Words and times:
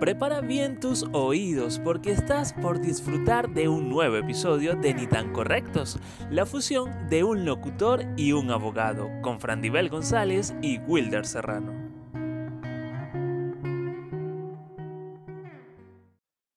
Prepara 0.00 0.42
bien 0.42 0.78
tus 0.78 1.08
oídos 1.14 1.80
porque 1.82 2.10
estás 2.10 2.52
por 2.52 2.80
disfrutar 2.80 3.48
de 3.48 3.66
un 3.66 3.88
nuevo 3.88 4.16
episodio 4.16 4.76
de 4.76 4.92
Ni 4.92 5.06
tan 5.06 5.32
correctos, 5.32 5.98
la 6.28 6.44
fusión 6.44 7.08
de 7.08 7.24
un 7.24 7.46
locutor 7.46 8.00
y 8.14 8.32
un 8.32 8.50
abogado, 8.50 9.08
con 9.22 9.40
Frandibel 9.40 9.88
González 9.88 10.54
y 10.60 10.80
Wilder 10.80 11.24
Serrano. 11.24 11.72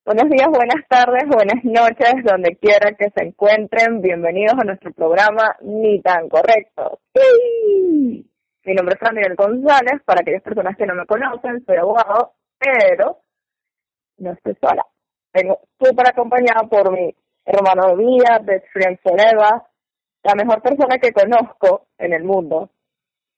Buenos 0.03 0.29
días, 0.29 0.49
buenas 0.49 0.85
tardes, 0.89 1.23
buenas 1.29 1.63
noches, 1.63 2.15
donde 2.25 2.57
quiera 2.57 2.91
que 2.95 3.09
se 3.15 3.23
encuentren. 3.23 4.01
Bienvenidos 4.01 4.59
a 4.59 4.65
nuestro 4.65 4.91
programa 4.91 5.55
Ni 5.61 6.01
tan 6.01 6.27
correctos. 6.27 6.99
Mi 8.65 8.73
nombre 8.73 8.95
es 8.95 8.99
Frandibel 8.99 9.35
González, 9.37 10.01
para 10.03 10.19
aquellas 10.19 10.43
personas 10.43 10.75
que 10.75 10.85
no 10.85 10.93
me 10.93 11.05
conocen, 11.05 11.63
soy 11.65 11.77
abogado, 11.77 12.33
pero 12.59 13.21
no 14.19 14.31
estoy 14.33 14.55
sola. 14.61 14.83
Vengo 15.33 15.59
súper 15.79 16.09
acompañada 16.09 16.67
por 16.69 16.91
mi 16.91 17.13
hermano 17.45 17.89
de 17.89 17.95
vida, 17.97 18.39
best 18.43 18.65
friend 18.73 18.99
forever, 19.01 19.61
la 20.23 20.35
mejor 20.35 20.61
persona 20.61 20.97
que 20.97 21.11
conozco 21.11 21.87
en 21.97 22.13
el 22.13 22.23
mundo. 22.23 22.69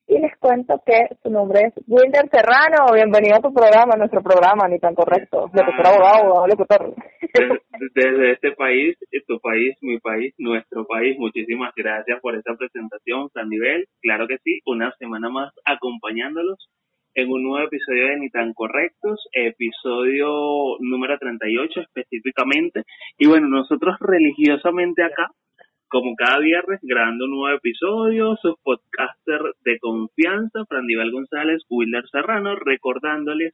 Y 0.08 0.20
les 0.20 0.36
cuento 0.40 0.82
que 0.86 1.08
su 1.24 1.30
nombre 1.30 1.62
es 1.68 1.74
Wilder 1.88 2.28
Serrano. 2.30 2.92
Bienvenido 2.94 3.38
a 3.38 3.40
tu 3.40 3.54
programa, 3.54 3.94
a 3.94 3.98
nuestro 3.98 4.22
programa, 4.22 4.68
ni 4.68 4.78
tan 4.78 4.94
correcto. 4.94 5.50
Locutor, 5.54 5.86
Ah. 5.86 5.90
abogado, 5.90 6.24
abogado, 6.26 6.48
locutor. 6.48 6.96
Desde, 7.34 7.62
desde 7.96 8.32
este 8.34 8.52
país, 8.54 8.98
tu 9.26 9.40
país, 9.40 9.78
mi 9.82 10.00
país, 10.00 10.34
nuestro 10.38 10.86
país, 10.86 11.18
muchísimas 11.18 11.72
gracias 11.76 12.20
por 12.20 12.36
esta 12.36 12.56
presentación, 12.56 13.30
San 13.34 13.48
Nivel. 13.48 13.86
Claro 14.02 14.28
que 14.28 14.38
sí, 14.44 14.60
una 14.66 14.92
semana 15.00 15.30
más 15.30 15.54
acompañándolos 15.64 16.58
en 17.14 17.30
un 17.30 17.44
nuevo 17.44 17.68
episodio 17.68 18.08
de 18.08 18.18
Ni 18.18 18.30
tan 18.30 18.54
correctos, 18.54 19.28
episodio 19.34 20.78
número 20.80 21.18
38 21.18 21.82
específicamente. 21.82 22.84
Y 23.18 23.28
bueno, 23.28 23.48
nosotros 23.48 23.96
religiosamente 24.00 25.04
acá, 25.04 25.32
como 25.90 26.16
cada 26.16 26.40
viernes, 26.40 26.80
grabando 26.82 27.26
un 27.26 27.32
nuevo 27.32 27.58
episodio, 27.58 28.38
sus 28.42 28.56
podcasters 28.64 29.56
de 29.66 29.78
confianza, 29.80 30.66
Frandival 30.70 31.12
González, 31.12 31.62
Wilder 31.70 32.08
Serrano, 32.10 32.56
recordándoles 32.56 33.54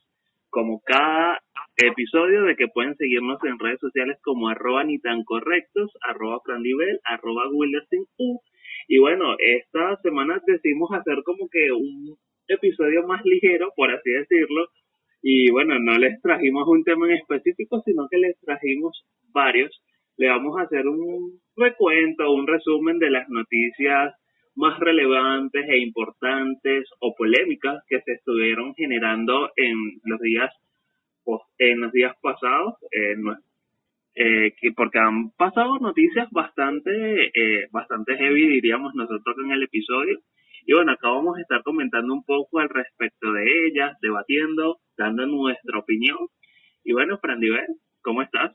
como 0.49 0.81
cada 0.85 1.41
episodio 1.77 2.43
de 2.43 2.55
que 2.55 2.67
pueden 2.67 2.95
seguirnos 2.95 3.43
en 3.43 3.59
redes 3.59 3.79
sociales 3.79 4.17
como 4.23 4.49
arroba 4.49 4.83
ni 4.83 4.99
tan 4.99 5.23
correctos, 5.23 5.91
arroba 6.01 6.39
frandivel, 6.45 6.99
arroba 7.05 7.49
Wildersin 7.51 8.05
U. 8.17 8.39
Y 8.87 8.99
bueno, 8.99 9.35
esta 9.39 9.97
semana 10.01 10.39
decidimos 10.45 10.91
hacer 10.93 11.23
como 11.23 11.49
que 11.49 11.71
un 11.71 12.17
episodio 12.47 13.05
más 13.07 13.23
ligero, 13.25 13.71
por 13.75 13.91
así 13.91 14.11
decirlo. 14.11 14.67
Y 15.21 15.51
bueno, 15.51 15.79
no 15.79 15.97
les 15.97 16.21
trajimos 16.21 16.67
un 16.67 16.83
tema 16.83 17.07
en 17.07 17.17
específico, 17.17 17.81
sino 17.85 18.07
que 18.09 18.17
les 18.17 18.39
trajimos 18.39 19.05
varios. 19.33 19.81
Le 20.17 20.29
vamos 20.29 20.57
a 20.57 20.63
hacer 20.63 20.87
un 20.87 21.39
recuento, 21.55 22.31
un 22.31 22.47
resumen 22.47 22.99
de 22.99 23.09
las 23.09 23.27
noticias 23.29 24.13
más 24.57 24.79
relevantes 24.79 25.69
e 25.69 25.77
importantes 25.77 26.89
o 26.99 27.13
polémicas 27.15 27.83
que 27.87 28.01
se 28.01 28.13
estuvieron 28.13 28.73
generando 28.75 29.51
en 29.55 29.75
los 30.03 30.19
días 30.19 30.51
en 31.59 31.81
los 31.81 31.91
días 31.91 32.15
pasados 32.21 32.75
eh, 34.15 34.53
que 34.59 34.71
porque 34.71 34.97
han 34.97 35.31
pasado 35.31 35.77
noticias 35.77 36.27
bastante 36.31 36.91
eh, 37.35 37.67
bastante 37.71 38.17
heavy 38.17 38.47
diríamos 38.47 38.95
nosotros 38.95 39.35
en 39.43 39.51
el 39.51 39.63
episodio 39.63 40.19
y 40.67 40.73
bueno 40.73 40.91
acá 40.91 41.09
vamos 41.09 41.37
a 41.37 41.41
estar 41.41 41.63
comentando 41.63 42.13
un 42.13 42.23
poco 42.23 42.59
al 42.59 42.69
respecto 42.69 43.31
de 43.31 43.43
ellas 43.43 43.97
debatiendo 44.01 44.77
dando 44.95 45.25
nuestra 45.25 45.79
opinión 45.79 46.27
y 46.83 46.93
bueno 46.93 47.17
Frandivel 47.17 47.79
¿cómo 48.01 48.21
estás? 48.21 48.53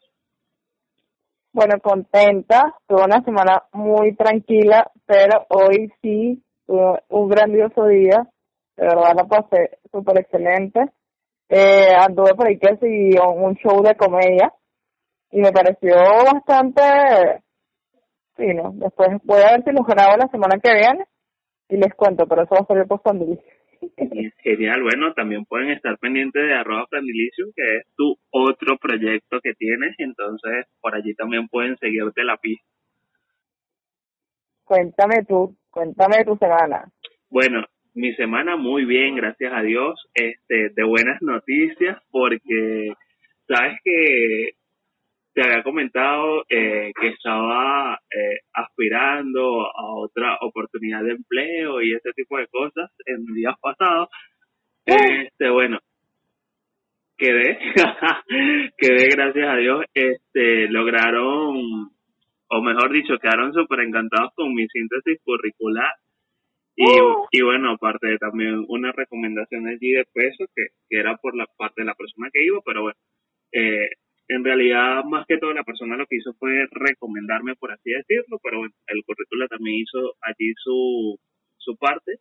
Bueno, 1.53 1.79
contenta. 1.83 2.75
Tuve 2.87 3.05
una 3.05 3.23
semana 3.23 3.65
muy 3.73 4.17
tranquila, 4.17 4.91
pero 5.05 5.45
hoy 5.51 5.93
sí 6.01 6.43
tuve 6.67 7.03
un 7.11 7.28
grandioso 7.28 7.87
día. 7.87 8.27
De 8.77 8.87
verdad 8.87 9.15
la 9.15 9.25
pasé 9.25 9.78
súper 9.91 10.21
excelente. 10.21 10.81
Eh, 11.51 11.95
anduve 11.95 12.34
por 12.34 12.49
ahí 12.49 12.59
que 12.59 12.78
sí 12.78 13.19
un 13.19 13.55
show 13.56 13.83
de 13.83 13.95
comedia 13.95 14.51
y 15.31 15.41
me 15.41 15.53
pareció 15.53 15.95
bastante 16.33 16.83
fino. 18.34 18.71
Después 18.72 19.11
voy 19.25 19.43
a 19.43 19.53
ver 19.53 19.65
si 19.65 19.72
lo 19.72 19.84
grabo 19.84 20.17
la 20.17 20.28
semana 20.28 20.59
que 20.59 20.72
viene 20.72 21.05
y 21.72 21.77
les 21.78 21.94
cuento, 21.94 22.27
pero 22.27 22.43
eso 22.43 22.55
va 22.55 22.60
a 22.60 22.66
ser 22.66 22.87
post 22.87 23.06
Genial, 24.44 24.83
bueno, 24.83 25.12
también 25.15 25.44
pueden 25.44 25.71
estar 25.71 25.99
pendientes 25.99 26.41
de 26.41 26.55
arroba 26.55 26.87
Frandilicio, 26.88 27.47
que 27.56 27.78
es 27.78 27.87
tu 27.97 28.15
otro 28.31 28.77
proyecto 28.77 29.41
que 29.43 29.55
tienes, 29.55 29.94
entonces 29.99 30.66
por 30.81 30.94
allí 30.94 31.15
también 31.15 31.49
pueden 31.49 31.77
seguirte 31.78 32.22
la 32.22 32.37
pista. 32.37 32.65
Cuéntame 34.65 35.25
tú, 35.27 35.56
cuéntame 35.71 36.25
tu 36.25 36.37
semana. 36.37 36.84
Bueno, 37.28 37.65
mi 37.94 38.15
semana 38.15 38.56
muy 38.56 38.84
bien, 38.84 39.16
gracias 39.16 39.53
a 39.53 39.62
Dios, 39.62 39.99
este, 40.15 40.69
de 40.69 40.84
buenas 40.84 41.21
noticias, 41.22 41.99
porque 42.10 42.93
sabes 43.49 43.81
que 43.83 44.50
te 45.34 45.43
había 45.43 45.62
comentado 45.62 46.44
eh, 46.48 46.93
que 47.00 47.09
estaba 47.09 47.98
eh, 48.10 48.41
aspirando 48.53 49.66
a 49.66 49.94
otra 49.97 50.37
oportunidad 50.41 51.03
de 51.03 51.12
empleo 51.12 51.81
y 51.81 51.94
ese 51.94 52.12
tipo 52.15 52.37
de 52.38 52.47
cosas 52.48 52.91
en 53.06 53.25
días 53.34 53.54
pasados. 53.60 54.09
Este, 54.84 55.48
bueno, 55.48 55.78
quedé, 57.16 57.59
quedé 58.76 59.09
gracias 59.09 59.48
a 59.48 59.56
Dios, 59.56 59.84
este, 59.94 60.69
lograron, 60.69 61.91
o 62.48 62.62
mejor 62.62 62.92
dicho, 62.92 63.19
quedaron 63.19 63.54
súper 63.54 63.81
encantados 63.81 64.32
con 64.34 64.53
mi 64.53 64.66
síntesis 64.69 65.19
curricular 65.25 65.94
y, 66.75 66.84
¡Uh! 66.84 67.26
y 67.31 67.42
bueno, 67.42 67.72
aparte 67.72 68.09
de 68.09 68.19
también 68.19 68.65
una 68.69 68.92
recomendación 68.92 69.69
allí 69.69 69.92
de 69.92 70.04
peso 70.12 70.44
que, 70.54 70.69
que 70.88 70.98
era 70.98 71.16
por 71.16 71.37
la 71.37 71.47
parte 71.56 71.82
de 71.82 71.87
la 71.87 71.94
persona 71.94 72.28
que 72.32 72.44
iba, 72.44 72.59
pero 72.65 72.82
bueno, 72.82 72.98
eh, 73.53 73.88
en 74.28 74.44
realidad 74.44 75.05
más 75.05 75.27
que 75.27 75.38
todo 75.38 75.53
la 75.53 75.65
persona 75.65 75.97
lo 75.97 76.06
que 76.06 76.16
hizo 76.16 76.33
fue 76.34 76.66
recomendarme, 76.71 77.55
por 77.56 77.72
así 77.72 77.91
decirlo, 77.91 78.38
pero 78.43 78.59
bueno, 78.59 78.75
el 78.87 79.03
currículo 79.05 79.49
también 79.49 79.77
hizo 79.77 80.15
allí 80.22 80.53
su, 80.56 81.19
su 81.59 81.77
parte. 81.77 82.12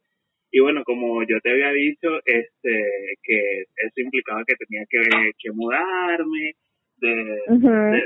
Y 0.53 0.59
bueno, 0.59 0.83
como 0.83 1.23
yo 1.23 1.39
te 1.41 1.51
había 1.51 1.71
dicho, 1.71 2.09
este, 2.25 3.15
que 3.23 3.61
eso 3.61 4.01
implicaba 4.01 4.43
que 4.45 4.55
tenía 4.57 4.85
que, 4.89 5.31
que 5.39 5.51
mudarme 5.53 6.55
de, 6.97 7.13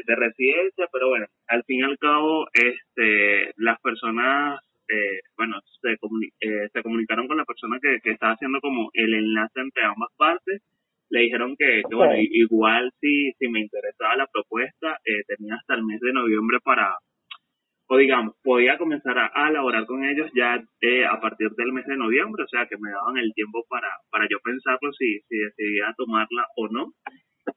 de 0.06 0.16
residencia, 0.16 0.88
pero 0.94 1.09
bueno, 1.09 1.25
al 1.47 1.63
fin 1.63 1.79
y 1.79 1.83
al 1.83 1.97
cabo, 1.97 2.47
este, 2.53 3.51
las 3.57 3.81
personas, 3.81 4.59
eh, 4.88 5.19
bueno, 5.35 5.59
se, 5.81 5.97
comuni- 5.97 6.31
eh, 6.39 6.69
se 6.72 6.83
comunicaron 6.83 7.27
con 7.27 7.38
la 7.38 7.45
persona 7.45 7.79
que, 7.81 8.00
que 8.01 8.12
estaba 8.12 8.33
haciendo 8.33 8.62
como 8.62 8.91
el 8.94 9.13
enlace 9.16 9.59
entre 9.62 9.83
ambas 9.83 10.09
partes, 10.16 10.62
le 11.15 11.21
dijeron 11.21 11.55
que, 11.57 11.81
que, 11.89 11.95
bueno, 11.95 12.13
igual 12.17 12.91
si, 12.99 13.31
si 13.39 13.47
me 13.47 13.61
interesaba 13.61 14.17
la 14.17 14.27
propuesta, 14.27 14.99
eh, 15.05 15.23
tenía 15.27 15.55
hasta 15.55 15.75
el 15.75 15.83
mes 15.85 16.01
de 16.01 16.11
noviembre 16.11 16.59
para, 16.61 16.97
o 17.87 17.97
digamos, 17.97 18.35
podía 18.43 18.77
comenzar 18.77 19.17
a, 19.17 19.27
a 19.27 19.49
laborar 19.49 19.85
con 19.85 20.03
ellos 20.03 20.29
ya 20.35 20.61
eh, 20.81 21.05
a 21.05 21.19
partir 21.21 21.51
del 21.51 21.71
mes 21.71 21.85
de 21.85 21.95
noviembre, 21.95 22.43
o 22.43 22.47
sea 22.47 22.67
que 22.67 22.77
me 22.77 22.91
daban 22.91 23.17
el 23.17 23.31
tiempo 23.33 23.63
para, 23.69 23.87
para 24.11 24.27
yo 24.29 24.39
pensarlo 24.43 24.91
si, 24.91 25.21
si 25.29 25.37
decidía 25.37 25.93
tomarla 25.95 26.45
o 26.57 26.67
no. 26.67 26.91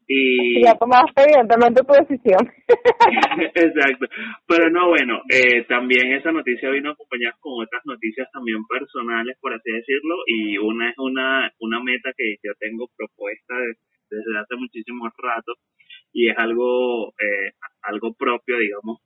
Y, 0.06 0.62
Ya 0.65 0.75
tomaste 0.76 1.22
evidentemente 1.22 1.82
tu 1.82 1.93
decisión. 1.93 2.43
Exacto. 3.54 4.06
Pero 4.47 4.71
no, 4.71 4.88
bueno, 4.88 5.21
eh, 5.31 5.65
también 5.69 6.12
esa 6.12 6.32
noticia 6.32 6.71
vino 6.71 6.91
acompañada 6.91 7.37
con 7.41 7.62
otras 7.65 7.82
noticias 7.87 8.28
también 8.32 8.65
personales, 8.66 9.37
por 9.41 9.53
así 9.54 9.71
decirlo, 9.71 10.16
y 10.26 10.59
una 10.59 10.91
es 10.91 10.99
una, 10.99 11.50
una 11.60 11.81
meta 11.82 12.10
que 12.16 12.37
yo 12.43 12.53
tengo 12.59 12.88
propuesta 12.97 13.54
de- 13.56 13.76
desde 14.10 14.38
hace 14.38 14.56
muchísimo 14.56 15.04
rato 15.19 15.53
y 16.12 16.31
es 16.31 16.38
algo, 16.38 17.08
eh, 17.20 17.52
algo 17.82 18.14
propio, 18.14 18.58
digamos, 18.58 18.99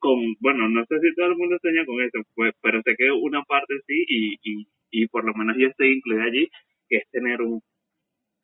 con, 0.00 0.18
bueno, 0.40 0.68
no 0.68 0.84
sé 0.86 1.00
si 1.00 1.14
todo 1.14 1.26
el 1.26 1.36
mundo 1.36 1.56
sueña 1.60 1.84
con 1.86 2.00
eso, 2.02 2.18
pues, 2.34 2.52
pero 2.62 2.80
sé 2.82 2.94
que 2.96 3.10
una 3.10 3.42
parte 3.44 3.74
sí 3.86 4.04
y, 4.08 4.34
y, 4.42 4.66
y 4.90 5.06
por 5.08 5.24
lo 5.24 5.34
menos 5.34 5.56
yo 5.58 5.68
estoy 5.68 5.92
incluida 5.96 6.24
allí, 6.24 6.48
que 6.88 6.98
es 6.98 7.10
tener 7.10 7.42
un 7.42 7.60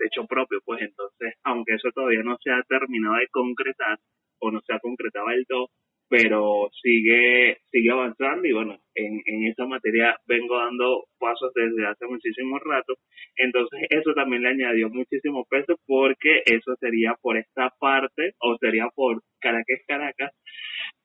techo 0.00 0.26
propio, 0.26 0.60
pues 0.64 0.80
entonces, 0.82 1.34
aunque 1.44 1.74
eso 1.74 1.90
todavía 1.94 2.22
no 2.22 2.36
se 2.42 2.50
ha 2.50 2.62
terminado 2.68 3.16
de 3.16 3.28
concretar 3.28 3.98
o 4.40 4.50
no 4.50 4.60
se 4.62 4.72
ha 4.72 4.78
concretado 4.80 5.28
del 5.28 5.46
todo, 5.46 5.68
pero 6.08 6.68
sigue 6.82 7.58
sigue 7.70 7.90
avanzando 7.90 8.48
y 8.48 8.52
bueno, 8.52 8.78
en, 8.96 9.22
en 9.26 9.46
esa 9.46 9.64
materia 9.66 10.16
vengo 10.26 10.58
dando 10.58 11.04
pasos 11.18 11.52
desde 11.54 11.86
hace 11.86 12.06
muchísimo 12.06 12.58
rato, 12.58 12.94
entonces 13.36 13.80
eso 13.90 14.12
también 14.14 14.42
le 14.42 14.48
añadió 14.48 14.88
muchísimo 14.90 15.44
peso 15.48 15.76
porque 15.86 16.42
eso 16.46 16.74
sería 16.80 17.14
por 17.22 17.36
esta 17.36 17.70
parte 17.78 18.32
o 18.40 18.56
sería 18.58 18.88
por 18.94 19.22
Caracas, 19.40 19.80
Caracas, 19.86 20.32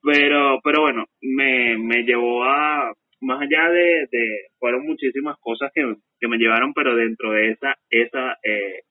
pero 0.01 0.59
pero 0.63 0.81
bueno, 0.81 1.05
me, 1.21 1.77
me 1.77 2.03
llevó 2.03 2.43
a, 2.43 2.91
más 3.21 3.41
allá 3.41 3.69
de, 3.69 4.07
fueron 4.59 4.85
muchísimas 4.85 5.37
cosas 5.39 5.71
que, 5.73 5.95
que 6.19 6.27
me 6.27 6.37
llevaron, 6.37 6.73
pero 6.73 6.95
dentro 6.95 7.31
de 7.31 7.51
esa, 7.51 7.75
esa, 7.89 8.37
eh, 8.43 8.83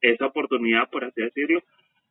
esa 0.00 0.26
oportunidad, 0.26 0.88
por 0.90 1.04
así 1.04 1.22
decirlo, 1.22 1.62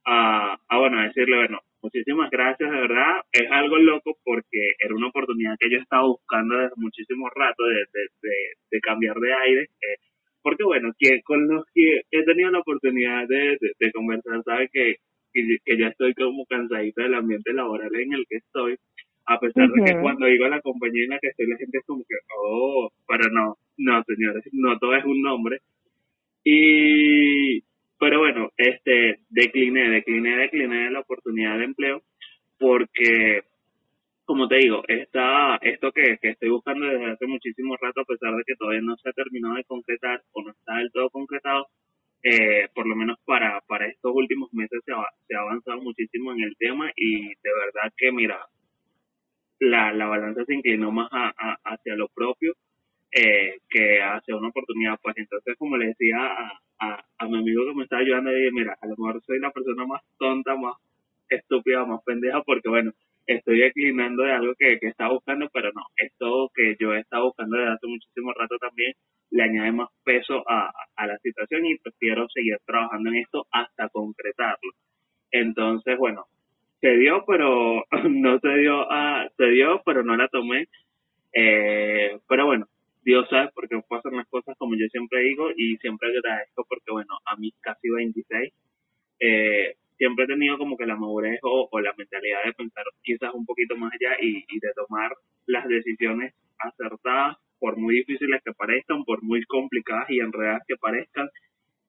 a, 0.06 0.58
a 0.68 0.78
bueno, 0.78 1.02
decirle, 1.02 1.38
bueno, 1.38 1.60
muchísimas 1.82 2.30
gracias, 2.30 2.72
de 2.72 2.82
verdad, 2.82 3.22
es 3.32 3.50
algo 3.52 3.78
loco 3.78 4.18
porque 4.24 4.74
era 4.80 4.96
una 4.96 5.08
oportunidad 5.08 5.58
que 5.60 5.70
yo 5.70 5.78
estaba 5.78 6.08
buscando 6.08 6.58
desde 6.58 6.74
muchísimo 6.78 7.30
rato 7.30 7.64
de, 7.66 7.86
de, 8.22 8.32
de, 8.72 8.80
cambiar 8.80 9.16
de 9.18 9.34
aire, 9.34 9.62
eh, 9.64 9.98
porque 10.42 10.64
bueno, 10.64 10.92
que 10.98 11.22
con 11.24 11.48
los 11.48 11.66
que 11.74 12.02
he 12.12 12.24
tenido 12.24 12.52
la 12.52 12.60
oportunidad 12.60 13.28
de, 13.28 13.58
de, 13.80 13.92
conversar, 13.92 14.44
sabe 14.44 14.70
que, 14.72 14.96
que, 15.34 15.78
ya 15.78 15.88
estoy 15.88 16.14
como 16.14 16.46
cansadito 16.46 17.02
del 17.02 17.16
ambiente 17.16 17.54
laboral 17.54 17.94
en 17.96 18.14
el 18.14 18.26
que 18.28 18.38
estoy, 18.38 18.78
a 19.26 19.40
pesar 19.40 19.70
de 19.70 19.84
que 19.84 20.00
cuando 20.02 20.26
digo 20.26 20.46
a 20.46 20.50
la 20.50 20.62
compañía 20.62 21.04
en 21.04 21.10
la 21.12 21.20
que 21.20 21.30
estoy, 21.30 21.48
la 21.48 21.58
gente 21.58 21.78
es 21.78 21.86
como 21.86 22.04
que, 22.04 22.16
oh, 22.38 22.92
pero 23.08 23.30
no, 23.32 23.56
no, 23.78 24.04
señores, 24.04 24.44
no 24.52 24.78
todo 24.80 24.96
es 24.96 25.06
un 25.06 25.22
nombre. 25.22 25.60
Y, 26.44 27.62
pero 28.00 28.20
bueno, 28.20 28.50
este, 28.58 29.20
decliné, 29.30 29.90
decliné, 29.90 30.36
decliné 30.36 30.92
la 30.92 31.00
oportunidad 31.00 31.58
de 31.58 31.66
empleo 31.66 32.02
porque, 32.60 33.44
como 34.26 34.48
te 34.48 34.58
digo, 34.58 34.84
esta, 34.88 35.58
esto 35.62 35.92
que, 35.94 36.18
que 36.22 36.30
estoy 36.30 36.50
buscando 36.50 36.86
desde 36.86 37.12
hace 37.12 37.26
muchísimo 37.26 37.78
rato, 37.78 38.02
a 38.02 38.06
pesar 38.06 38.36
de 38.36 38.44
que 38.46 38.56
todavía 38.56 38.82
no 38.82 38.98
se 38.98 39.10
ha 39.10 39.14
terminado 39.14 39.56
de 39.56 39.64
concretar 39.64 40.22
o 40.34 40.44
no 40.44 40.52
está 40.52 40.76
del 40.78 40.92
todo 40.92 41.10
concretado, 41.10 41.68
eh, 42.24 42.68
por 42.74 42.88
lo 42.88 42.96
menos 42.96 43.18
para, 43.26 43.62
para 43.68 43.88
estos 43.88 44.12
últimos 44.14 44.54
meses 44.54 44.82
se 44.86 44.94
ha, 44.94 45.04
se 45.28 45.36
ha 45.36 45.40
avanzado 45.40 45.82
muchísimo 45.82 46.32
en 46.32 46.44
el 46.44 46.56
tema 46.58 46.90
y 46.96 47.28
de 47.28 47.54
verdad 47.54 47.94
que, 47.98 48.12
mira, 48.14 48.40
la, 49.64 49.94
la 49.94 50.06
balanza 50.08 50.44
se 50.46 50.56
inclinó 50.56 50.92
más 50.92 51.10
a, 51.12 51.58
hacia 51.64 51.96
lo 51.96 52.08
propio 52.10 52.54
eh, 53.12 53.60
que 53.70 54.02
hacia 54.02 54.36
una 54.36 54.50
oportunidad. 54.50 55.00
Pues 55.02 55.16
entonces, 55.18 55.56
como 55.58 55.78
le 55.78 55.88
decía 55.88 56.18
a, 56.80 57.04
a, 57.18 57.28
mi 57.28 57.38
amigo 57.38 57.66
que 57.66 57.76
me 57.76 57.84
estaba 57.84 58.02
ayudando, 58.02 58.32
dije, 58.32 58.52
mira, 58.52 58.78
a 58.82 58.88
lo 58.88 58.96
mejor 58.98 59.22
soy 59.24 59.40
la 59.40 59.52
persona 59.52 59.86
más 59.86 60.02
tonta, 60.18 60.56
más 60.56 60.76
estúpida, 61.30 61.86
más 61.86 62.04
pendeja, 62.04 62.42
porque 62.44 62.70
bueno, 62.70 62.92
estoy 63.26 63.60
declinando 63.60 64.24
de 64.24 64.34
algo 64.34 64.54
que, 64.58 64.80
que 64.80 64.88
estaba 64.88 65.14
buscando, 65.14 65.50
pero 65.54 65.72
no, 65.74 65.84
esto 65.96 66.52
que 66.54 66.76
yo 66.80 66.94
he 66.94 67.00
estado 67.00 67.26
buscando 67.26 67.58
desde 67.58 67.72
hace 67.72 67.88
muchísimo 67.88 68.34
rato 68.34 68.58
también 68.60 68.94
le 69.32 69.44
añade 69.44 69.72
más 69.72 69.90
peso 70.04 70.44
a, 70.48 70.72
a 70.96 71.08
la 71.08 71.18
situación 71.20 71.66
y 71.66 71.78
prefiero 71.78 72.28
seguir 72.30 72.58
trabajando 72.66 73.10
en 73.10 73.16
esto 73.16 73.48
hasta 73.52 73.90
concretarlo. 73.90 74.72
Entonces, 75.32 75.98
bueno, 75.98 76.26
se 76.84 76.98
dio, 76.98 77.24
pero 77.26 77.86
no 78.10 78.40
se 78.40 78.50
dio, 78.58 78.92
ah, 78.92 79.26
se 79.38 79.46
dio, 79.46 79.82
pero 79.86 80.04
no 80.04 80.18
la 80.18 80.28
tomé. 80.28 80.68
Eh, 81.32 82.20
pero 82.28 82.46
bueno, 82.46 82.68
Dios 83.06 83.26
sabe 83.30 83.50
por 83.56 83.70
qué 83.70 83.82
pasan 83.88 84.18
las 84.18 84.28
cosas 84.28 84.56
como 84.58 84.76
yo 84.76 84.86
siempre 84.92 85.22
digo 85.22 85.50
y 85.56 85.78
siempre 85.78 86.10
agradezco 86.10 86.66
porque, 86.68 86.92
bueno, 86.92 87.18
a 87.26 87.38
mis 87.38 87.54
casi 87.62 87.90
26, 87.90 88.54
eh, 89.22 89.76
siempre 89.98 90.26
he 90.26 90.28
tenido 90.28 90.58
como 90.58 90.76
que 90.76 90.86
la 90.86 90.98
madurez 90.98 91.40
o, 91.44 91.70
la 91.80 91.94
mentalidad 91.98 92.44
de 92.44 92.54
pensar 92.54 92.84
quizás 93.02 93.34
un 93.34 93.46
poquito 93.46 93.78
más 93.78 93.94
allá 93.94 94.18
y, 94.20 94.44
y 94.50 94.60
de 94.60 94.74
tomar 94.76 95.14
las 95.48 95.66
decisiones 95.66 96.34
acertadas, 96.60 97.38
por 97.60 97.78
muy 97.78 97.96
difíciles 97.96 98.42
que 98.44 98.52
parezcan, 98.52 99.06
por 99.06 99.24
muy 99.24 99.42
complicadas 99.46 100.10
y 100.10 100.20
enredadas 100.20 100.64
que 100.68 100.76
parezcan, 100.76 101.30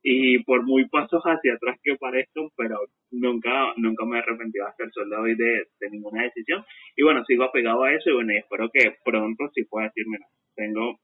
y 0.07 0.39
por 0.45 0.63
muy 0.65 0.87
pasos 0.87 1.23
hacia 1.25 1.55
atrás 1.55 1.79
que 1.83 1.97
parezcan, 1.97 2.49
pero 2.55 2.79
nunca 3.11 3.73
nunca 3.79 4.05
me 4.05 4.19
he 4.19 4.21
arrepentido 4.21 4.67
hasta 4.67 4.85
el 4.85 4.93
sol 4.93 5.09
de 5.09 5.17
hoy 5.17 5.35
de, 5.35 5.91
ninguna 5.91 6.25
decisión. 6.25 6.63
Y 6.95 7.03
bueno, 7.03 7.25
sigo 7.25 7.45
apegado 7.45 7.83
a 7.85 7.93
eso 7.93 8.11
y 8.11 8.15
bueno, 8.15 8.33
espero 8.35 8.69
que 8.71 8.97
pronto 9.03 9.45
sí 9.55 9.65
pueda 9.65 9.87
decir, 9.87 10.05
mira, 10.07 10.27
tengo, 10.55 11.01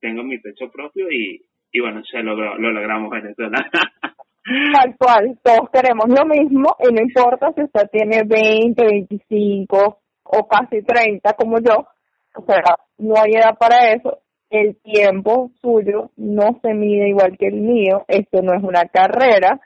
tengo 0.00 0.24
mi 0.24 0.40
techo 0.42 0.68
propio 0.68 1.06
y, 1.12 1.40
y 1.70 1.80
bueno, 1.80 2.02
se 2.10 2.24
lo, 2.24 2.34
lo 2.34 2.72
logramos 2.72 3.10
Venezuela. 3.10 3.70
Tal 4.72 4.96
cual, 4.98 5.38
todos 5.44 5.70
queremos 5.70 6.08
lo 6.08 6.26
mismo 6.26 6.74
y 6.80 6.92
no 6.92 7.02
importa 7.02 7.52
si 7.54 7.62
usted 7.62 7.88
tiene 7.92 8.22
20, 8.26 8.84
25 8.84 10.00
o 10.24 10.48
casi 10.48 10.82
30 10.82 11.34
como 11.34 11.60
yo, 11.60 11.86
o 12.34 12.44
sea, 12.44 12.62
no 12.98 13.14
hay 13.16 13.32
edad 13.34 13.56
para 13.56 13.92
eso 13.92 14.18
el 14.50 14.76
tiempo 14.82 15.50
suyo 15.62 16.10
no 16.16 16.58
se 16.62 16.74
mide 16.74 17.08
igual 17.08 17.36
que 17.38 17.46
el 17.46 17.60
mío, 17.60 18.04
esto 18.08 18.42
no 18.42 18.52
es 18.52 18.62
una 18.62 18.84
carrera 18.86 19.60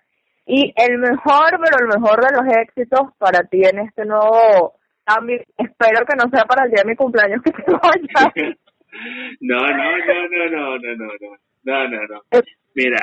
y 0.47 0.75
el 0.77 0.99
mejor, 0.99 1.59
pero 1.63 1.79
el 1.81 2.01
mejor 2.01 2.21
de 2.21 2.37
los 2.37 2.57
éxitos 2.57 3.01
para 3.19 3.45
ti 3.45 3.63
en 3.65 3.79
este 3.79 4.05
nuevo 4.05 4.75
cambio, 5.05 5.39
espero 5.57 6.05
que 6.07 6.17
no 6.17 6.31
sea 6.31 6.45
para 6.45 6.65
el 6.65 6.71
día 6.71 6.83
de 6.83 6.91
mi 6.91 6.97
cumpleaños 6.97 7.43
que 7.43 7.51
te 7.51 7.63
vaya. 7.73 8.33
no, 9.41 9.61
no, 9.61 9.69
no, 9.69 10.29
no, 10.29 10.51
no, 10.51 10.79
no, 10.79 10.97
no, 10.97 11.09
no, 11.65 11.89
no, 11.89 12.07
no, 12.09 12.43
Mira, 12.75 12.99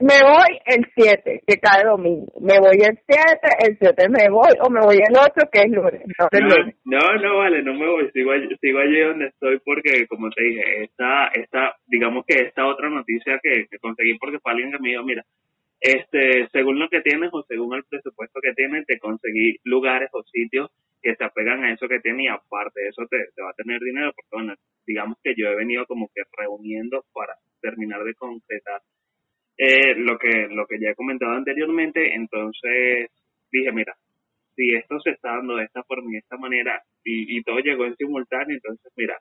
me 0.00 0.16
voy 0.24 0.58
el 0.64 0.86
7, 0.94 1.42
que 1.46 1.60
cae 1.60 1.84
domingo. 1.84 2.32
Me 2.40 2.58
voy 2.58 2.80
el 2.80 2.98
7, 3.06 3.68
el 3.68 3.76
7 3.78 4.08
me 4.08 4.30
voy, 4.30 4.52
o 4.60 4.70
me 4.70 4.80
voy 4.80 4.96
el 4.96 5.14
8, 5.14 5.50
que 5.52 5.60
es 5.60 5.70
lunes. 5.70 6.02
No, 6.18 6.96
no, 6.96 7.20
no, 7.20 7.38
vale, 7.38 7.62
no 7.62 7.74
me 7.74 7.86
voy. 7.86 8.10
Sigo 8.12 8.32
allí, 8.32 8.48
sigo 8.60 8.78
allí 8.78 9.00
donde 9.00 9.26
estoy 9.26 9.60
porque, 9.64 10.06
como 10.08 10.30
te 10.30 10.42
dije, 10.42 10.84
esta, 10.84 11.28
esta 11.34 11.76
digamos 11.86 12.24
que 12.26 12.34
esta 12.46 12.66
otra 12.66 12.88
noticia 12.88 13.38
que, 13.42 13.66
que 13.70 13.78
conseguí 13.78 14.16
porque 14.18 14.38
fue 14.38 14.52
alguien 14.52 14.72
que 14.72 14.78
me 14.78 14.88
dijo, 14.90 15.04
mira, 15.04 15.22
este, 15.80 16.48
según 16.52 16.78
lo 16.78 16.88
que 16.88 17.02
tienes 17.02 17.30
o 17.32 17.42
según 17.42 17.74
el 17.74 17.84
presupuesto 17.84 18.40
que 18.42 18.54
tienes, 18.54 18.86
te 18.86 18.98
conseguí 18.98 19.56
lugares 19.64 20.08
o 20.12 20.22
sitios 20.22 20.70
que 21.02 21.14
se 21.14 21.24
apegan 21.24 21.64
a 21.64 21.72
eso 21.72 21.88
que 21.88 22.00
tienes 22.00 22.24
y 22.24 22.28
aparte 22.28 22.80
de 22.80 22.88
eso 22.88 23.06
te, 23.08 23.18
te 23.34 23.42
va 23.42 23.50
a 23.50 23.54
tener 23.54 23.80
dinero 23.80 24.12
porque, 24.14 24.28
bueno, 24.32 24.54
digamos 24.86 25.18
que 25.22 25.34
yo 25.36 25.48
he 25.48 25.56
venido 25.56 25.84
como 25.86 26.08
que 26.14 26.22
reuniendo 26.36 27.04
para 27.12 27.34
terminar 27.60 28.02
de 28.04 28.14
concretar 28.14 28.80
eh, 29.62 29.94
lo 29.94 30.18
que 30.18 30.48
lo 30.48 30.66
que 30.66 30.80
ya 30.80 30.90
he 30.90 30.94
comentado 30.94 31.32
anteriormente, 31.32 32.14
entonces 32.14 33.10
dije, 33.52 33.70
mira, 33.72 33.94
si 34.56 34.74
esto 34.74 34.98
se 35.00 35.10
está 35.10 35.36
dando 35.36 35.56
de 35.56 35.64
esta 35.64 35.82
forma 35.84 36.08
y 36.08 36.12
de 36.12 36.18
esta 36.20 36.38
manera 36.38 36.82
y, 37.04 37.36
y 37.36 37.42
todo 37.42 37.58
llegó 37.58 37.84
en 37.84 37.94
simultáneo, 37.96 38.56
entonces 38.56 38.90
mira, 38.96 39.18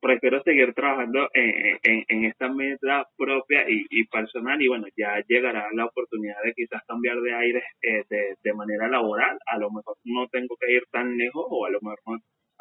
prefiero 0.00 0.42
seguir 0.42 0.74
trabajando 0.74 1.28
en, 1.32 2.04
en, 2.08 2.24
esta 2.24 2.48
meta 2.48 3.06
propia 3.16 3.64
y, 3.70 3.86
y, 3.90 4.04
personal 4.08 4.60
y 4.60 4.66
bueno, 4.66 4.86
ya 4.96 5.22
llegará 5.28 5.68
la 5.72 5.86
oportunidad 5.86 6.42
de 6.44 6.52
quizás 6.52 6.82
cambiar 6.88 7.20
de 7.20 7.34
aire 7.34 7.62
eh, 7.80 8.02
de, 8.10 8.34
de, 8.42 8.54
manera 8.54 8.88
laboral, 8.88 9.38
a 9.46 9.56
lo 9.58 9.70
mejor 9.70 9.96
no 10.02 10.26
tengo 10.32 10.56
que 10.56 10.72
ir 10.72 10.82
tan 10.90 11.16
lejos 11.16 11.46
o 11.48 11.64
a 11.64 11.70
lo 11.70 11.78
mejor, 11.80 12.18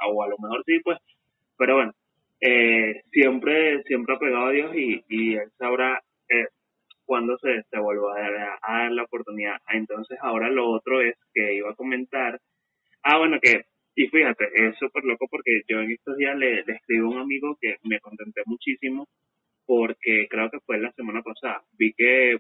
o 0.07 0.24
a 0.24 0.28
lo 0.28 0.38
mejor 0.38 0.63
sí, 0.66 0.80
pues, 0.84 1.00
pero 1.57 1.75
bueno, 1.78 1.92
eh, 2.40 3.01
siempre, 3.12 3.81
siempre 3.84 4.16
apegado 4.16 4.45
a 4.45 4.51
Dios 4.51 4.75
y, 4.75 5.04
y 5.10 5.34
Él 5.36 5.50
sabrá 5.57 6.00
eh, 6.30 6.48
cuando 7.06 7.38
se, 7.38 7.64
se 7.70 7.80
vuelva 7.80 8.16
a 8.18 8.32
dar, 8.32 8.92
la 8.92 9.04
oportunidad. 9.04 9.58
Entonces 9.70 10.18
ahora 10.22 10.50
lo 10.50 10.70
otro 10.70 11.02
es 11.02 11.16
que 11.33 11.56
iba 11.56 11.72
a 11.72 11.76
comentar, 11.76 12.40
ah 13.04 13.18
bueno 13.18 13.40
que, 13.42 13.66
y 13.95 14.07
fíjate, 14.07 14.45
es 14.54 14.78
súper 14.78 15.04
loco 15.04 15.28
porque 15.30 15.62
yo 15.68 15.80
en 15.80 15.92
estos 15.92 16.18
días 16.18 16.38
le, 16.38 16.64
le 16.64 16.74
escribí 16.74 17.02
a 17.02 17.07
un 17.07 17.18
amigo 17.19 17.57
que 17.62 17.78
me 17.83 18.00
contenté 18.00 18.42
muchísimo 18.45 19.07
porque 19.66 20.28
creo 20.30 20.50
que 20.50 20.60
fue 20.62 20.80
la 20.80 20.92
semana 20.94 21.22
pasada, 21.22 21.64
vi 21.78 21.94
que 21.94 22.38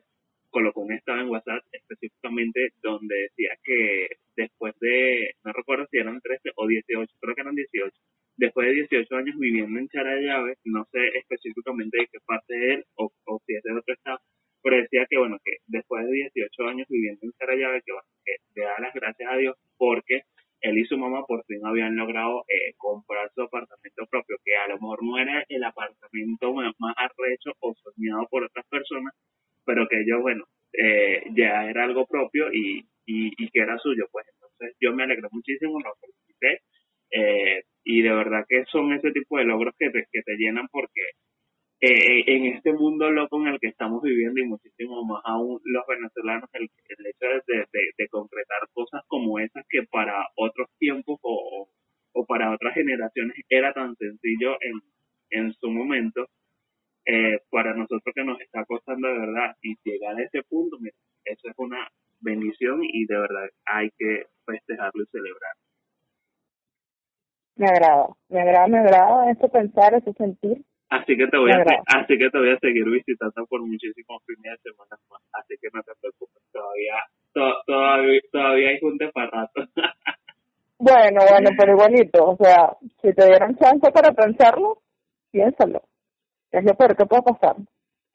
colocó 0.53 0.81
un 0.81 0.93
estado 0.93 1.19
en 1.19 1.29
WhatsApp 1.29 1.63
específicamente 1.71 2.73
donde 2.81 3.15
decía 3.23 3.57
que 3.63 4.07
después 4.35 4.75
de, 4.79 5.33
no 5.43 5.51
recuerdo 5.51 5.87
si 5.89 5.97
eran 5.97 6.21
13 6.21 6.51
o 6.55 6.67
18, 6.67 7.13
creo 7.19 7.35
que 7.35 7.41
eran 7.41 7.55
18, 7.55 7.91
después 8.37 8.67
de 8.67 8.73
18 8.73 9.15
años 9.15 9.35
viviendo 9.39 9.79
en 9.79 9.89
Charallave, 9.89 10.57
no 10.65 10.85
sé 10.91 10.99
específicamente 11.17 11.97
de 11.97 12.07
qué 12.07 12.19
parte 12.25 12.53
de 12.53 12.73
él 12.75 12.85
o, 12.95 13.11
o 13.25 13.41
si 13.45 13.55
es 13.55 13.63
de 13.63 13.73
otro 13.73 13.93
estado, 13.93 14.19
pero 14.63 14.77
decía 14.77 15.05
que, 15.09 15.17
bueno, 15.17 15.37
que 15.43 15.57
después 15.67 16.05
de 16.05 16.11
18 16.33 16.67
años 16.67 16.87
viviendo 16.89 17.19
en 17.23 17.33
Sarayave, 17.33 17.81
que, 17.85 17.91
bueno, 17.91 18.07
que 18.25 18.35
le 18.55 18.63
da 18.63 18.79
las 18.79 18.93
gracias 18.93 19.31
a 19.31 19.37
Dios 19.37 19.55
porque 19.77 20.23
él 20.61 20.77
y 20.77 20.85
su 20.85 20.97
mamá 20.97 21.25
por 21.25 21.43
fin 21.45 21.59
habían 21.65 21.95
logrado 21.97 22.45
eh, 22.47 22.73
comprar 22.77 23.29
su 23.35 23.41
apartamento 23.41 24.05
propio, 24.09 24.37
que 24.45 24.55
a 24.55 24.69
lo 24.69 24.75
mejor 24.75 25.03
no 25.03 25.17
era 25.17 25.45
el 25.49 25.63
apartamento 25.63 26.53
más 26.53 26.95
arrecho 26.95 27.51
o 27.59 27.75
soñado 27.75 28.25
por 28.31 28.45
otras 28.45 28.65
personas, 28.67 29.13
pero 29.65 29.87
que 29.89 30.01
ellos, 30.01 30.21
bueno, 30.21 30.45
eh, 30.71 31.23
ya 31.35 31.69
era 31.69 31.83
algo 31.83 32.05
propio 32.07 32.51
y, 32.53 32.87
y, 33.05 33.49
que 33.49 33.59
era 33.59 33.77
suyo, 33.77 34.07
pues. 34.11 34.25
Entonces 34.33 34.77
yo 34.79 34.93
me 34.93 35.03
alegré 35.03 35.27
muchísimo, 35.31 35.79
lo 35.81 35.93
felicité 35.99 36.61
eh, 37.11 37.63
y 37.83 38.01
de 38.01 38.11
verdad 38.11 38.45
que 38.47 38.63
son 38.71 38.93
ese 38.93 39.11
tipo 39.11 39.37
de 39.37 39.43
logros 39.45 39.75
que 39.77 39.89
te, 39.89 40.07
que 40.11 40.21
te 40.23 40.35
llenan 40.37 40.67
porque 40.71 41.01
eh, 41.85 42.23
en 42.27 42.45
este 42.45 42.71
mundo 42.71 43.11
loco 43.11 43.41
en 43.41 43.47
el 43.47 43.59
que 43.59 43.67
estamos 43.67 44.01
viviendo 44.01 44.39
y 44.39 44.47
muchísimo 44.47 45.03
más 45.03 45.21
aún 45.25 45.59
los 45.65 45.85
venezolanos, 45.85 46.49
el, 46.53 46.63
hecho 46.63 47.25
de, 47.45 47.91
de, 47.97 48.07
concretar 48.07 48.69
cosas 48.71 49.01
como 49.07 49.37
esas 49.37 49.65
que 49.67 49.83
para 49.91 50.29
otros 50.37 50.69
tiempos 50.79 51.19
o, 51.21 51.67
o 52.13 52.25
para 52.25 52.53
otras 52.53 52.73
generaciones 52.73 53.35
era 53.49 53.73
tan 53.73 53.97
sencillo 53.97 54.55
en, 54.61 54.79
en 55.31 55.53
su 55.55 55.69
momento, 55.69 56.29
eh, 57.05 57.41
para 57.49 57.73
nosotros 57.73 58.15
que 58.15 58.23
nos 58.23 58.39
está 58.39 58.63
costando 58.63 59.09
de 59.09 59.19
verdad 59.19 59.53
y 59.61 59.75
llegar 59.83 60.15
a 60.15 60.23
ese 60.23 60.41
punto, 60.43 60.77
eso 61.25 61.49
es 61.49 61.53
una 61.57 61.91
bendición 62.21 62.79
y 62.81 63.05
de 63.07 63.17
verdad 63.17 63.49
hay 63.65 63.89
que 63.97 64.27
festejarlo 64.45 65.03
y 65.03 65.07
celebrar. 65.07 65.51
Me 67.57 67.67
agrada, 67.67 68.07
me 68.29 68.39
agrada, 68.39 68.67
me 68.67 68.79
agrada 68.79 69.31
eso 69.31 69.49
pensar, 69.49 69.93
eso 69.95 70.13
sentir 70.13 70.63
Así 70.93 71.17
que 71.17 71.25
te 71.25 71.37
voy 71.37 71.49
a 71.51 71.57
así 71.97 72.17
que 72.19 72.29
te 72.29 72.37
voy 72.37 72.51
a 72.51 72.59
seguir 72.59 72.85
visitando 72.85 73.47
por 73.47 73.61
muchísimos 73.61 74.21
fines 74.27 74.61
de 74.61 74.69
semana 74.69 74.95
más. 75.09 75.21
Así 75.33 75.55
que 75.59 75.67
no 75.73 75.81
te 75.81 75.91
preocupes, 75.99 76.43
todavía 76.51 76.93
todavía 77.65 78.21
todavía 78.31 78.69
hay 78.69 78.79
junte 78.79 79.09
para 79.11 79.31
rato. 79.31 79.65
bueno, 80.77 81.21
bueno, 81.27 81.49
pero 81.57 81.73
igualito, 81.73 82.23
o 82.23 82.37
sea, 82.37 82.77
si 83.01 83.11
te 83.11 83.25
dieran 83.25 83.57
chance 83.57 83.91
para 83.91 84.13
pensarlo, 84.13 84.83
piénsalo. 85.31 85.81
Es 86.51 86.63
lo 86.63 86.75
peor 86.75 86.95
que 86.95 87.07
puede 87.07 87.23
pasar. 87.23 87.55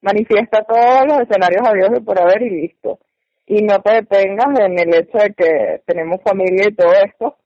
Manifiesta 0.01 0.63
todos 0.63 1.05
los 1.09 1.19
escenarios 1.23 1.67
a 1.67 1.75
Dios 1.75 1.91
de 1.91 2.01
por 2.01 2.21
haber 2.21 2.43
y 2.43 2.51
listo. 2.51 3.01
Y 3.47 3.63
no 3.63 3.81
te 3.81 3.95
detengas 3.95 4.57
en 4.61 4.79
el 4.79 4.95
hecho 4.95 5.19
de 5.19 5.35
que 5.35 5.83
tenemos 5.85 6.23
familia 6.23 6.69
y 6.69 6.75
todo 6.77 6.93
esto, 6.93 7.39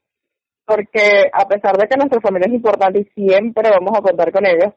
porque 0.67 1.31
a 1.33 1.49
pesar 1.49 1.79
de 1.79 1.89
que 1.89 1.97
nuestra 1.97 2.21
familia 2.21 2.49
es 2.49 2.55
importante 2.55 3.01
y 3.01 3.05
siempre 3.15 3.71
vamos 3.71 3.99
a 3.99 4.03
contar 4.03 4.31
con 4.31 4.45
ellos, 4.45 4.75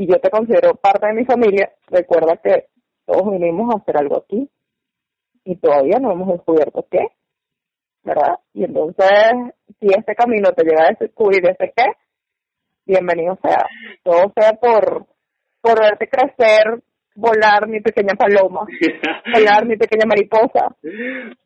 y 0.00 0.06
yo 0.06 0.18
te 0.18 0.30
considero 0.30 0.76
parte 0.76 1.08
de 1.08 1.12
mi 1.12 1.26
familia, 1.26 1.70
recuerda 1.88 2.38
que 2.38 2.68
todos 3.04 3.32
vinimos 3.32 3.74
a 3.74 3.78
hacer 3.78 3.98
algo 3.98 4.16
aquí 4.16 4.48
y 5.44 5.56
todavía 5.56 5.98
no 6.00 6.10
hemos 6.12 6.28
descubierto 6.28 6.86
qué, 6.90 7.08
¿verdad? 8.02 8.38
Y 8.54 8.64
entonces, 8.64 9.10
si 9.78 9.88
este 9.88 10.14
camino 10.14 10.52
te 10.52 10.64
llega 10.64 10.84
a 10.84 10.96
descubrir 10.98 11.46
ese 11.46 11.74
qué, 11.76 11.84
bienvenido 12.86 13.38
sea. 13.42 13.66
Todo 14.02 14.32
sea 14.34 14.54
por, 14.54 15.04
por 15.60 15.78
verte 15.78 16.08
crecer, 16.08 16.82
volar 17.14 17.68
mi 17.68 17.80
pequeña 17.80 18.14
paloma, 18.14 18.66
volar 19.32 19.66
mi 19.66 19.76
pequeña 19.76 20.06
mariposa. 20.06 20.74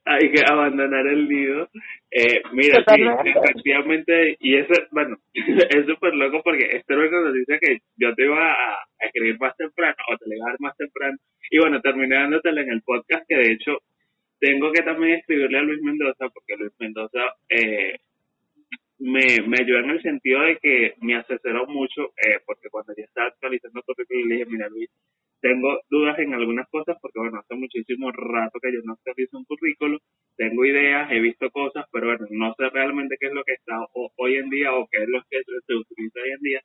Hay 0.05 0.31
que 0.31 0.43
abandonar 0.47 1.07
el 1.07 1.29
nido. 1.29 1.69
Eh, 2.11 2.43
mira, 2.53 2.85
sí, 2.87 3.03
efectivamente, 3.35 4.37
y 4.41 4.57
eso, 4.57 4.73
bueno, 4.93 5.17
es 5.35 5.87
súper 5.87 6.15
loco 6.15 6.43
porque 6.43 6.69
esto 6.77 7.03
es 7.03 7.11
nos 7.11 7.35
dice 7.35 7.59
que 7.61 7.79
yo 7.97 8.15
te 8.15 8.25
iba 8.25 8.53
a, 8.53 8.79
escribir 9.01 9.39
más 9.39 9.57
temprano 9.57 9.97
o 10.11 10.17
te 10.17 10.29
le 10.29 10.37
iba 10.37 10.47
a 10.47 10.51
dar 10.51 10.61
más 10.61 10.77
temprano. 10.77 11.19
Y 11.51 11.59
bueno, 11.59 11.81
terminé 11.81 12.17
dándotela 12.17 12.63
en 12.63 12.71
el 12.71 12.83
podcast 12.83 13.25
que 13.29 13.37
de 13.37 13.53
hecho 13.53 13.79
tengo 14.41 14.73
que 14.73 14.83
también 14.83 15.19
escribirle 15.19 15.59
a 15.59 15.63
Luis 15.63 15.83
Mendoza 15.83 16.29
porque 16.29 16.57
Luis 16.57 16.73
Mendoza 16.79 17.21
eh, 17.49 17.99
me, 18.99 19.41
me 19.47 19.57
ayudó 19.61 19.81
en 19.81 19.91
el 19.91 20.03
sentido 20.03 20.41
de 20.41 20.57
que 20.57 20.95
me 21.01 21.17
asesoró 21.17 21.67
mucho 21.67 22.13
eh, 22.17 22.41
porque 22.47 22.69
cuando 22.71 22.95
ya 22.97 23.05
estaba 23.05 23.29
actualizando 23.29 23.81
el 23.81 23.85
currículum 23.85 24.29
le 24.29 24.35
dije, 24.37 24.47
mira 24.51 24.69
Luis, 24.69 24.91
tengo 25.45 25.79
dudas 25.91 26.19
en 26.21 26.33
algunas 26.33 26.67
cosas 26.71 26.97
porque, 27.03 27.19
bueno, 27.19 27.39
hace 27.39 27.55
muchísimo 27.55 28.11
rato 28.11 28.59
que 28.61 28.73
yo 28.73 28.81
no 28.83 28.95
actualizo 28.95 29.37
un 29.37 29.45
currículo, 29.45 29.99
tengo 30.39 30.65
ideas, 30.65 31.13
he 31.13 31.21
visto 31.21 31.51
cosas, 31.51 31.85
pero 31.93 32.07
bueno, 32.07 32.27
no 32.31 32.55
sé 32.57 32.71
realmente 32.71 33.17
qué 33.21 33.27
es 33.27 33.35
lo 33.35 33.45
que 33.45 33.53
está 33.53 33.77
hoy 33.93 34.37
en 34.37 34.49
día 34.49 34.73
o 34.73 34.89
qué 34.91 35.03
es 35.03 35.09
lo 35.11 35.21
que 35.29 35.43
se, 35.45 35.75
utiliza 35.75 36.19
hoy 36.25 36.31
en 36.31 36.41
día. 36.41 36.61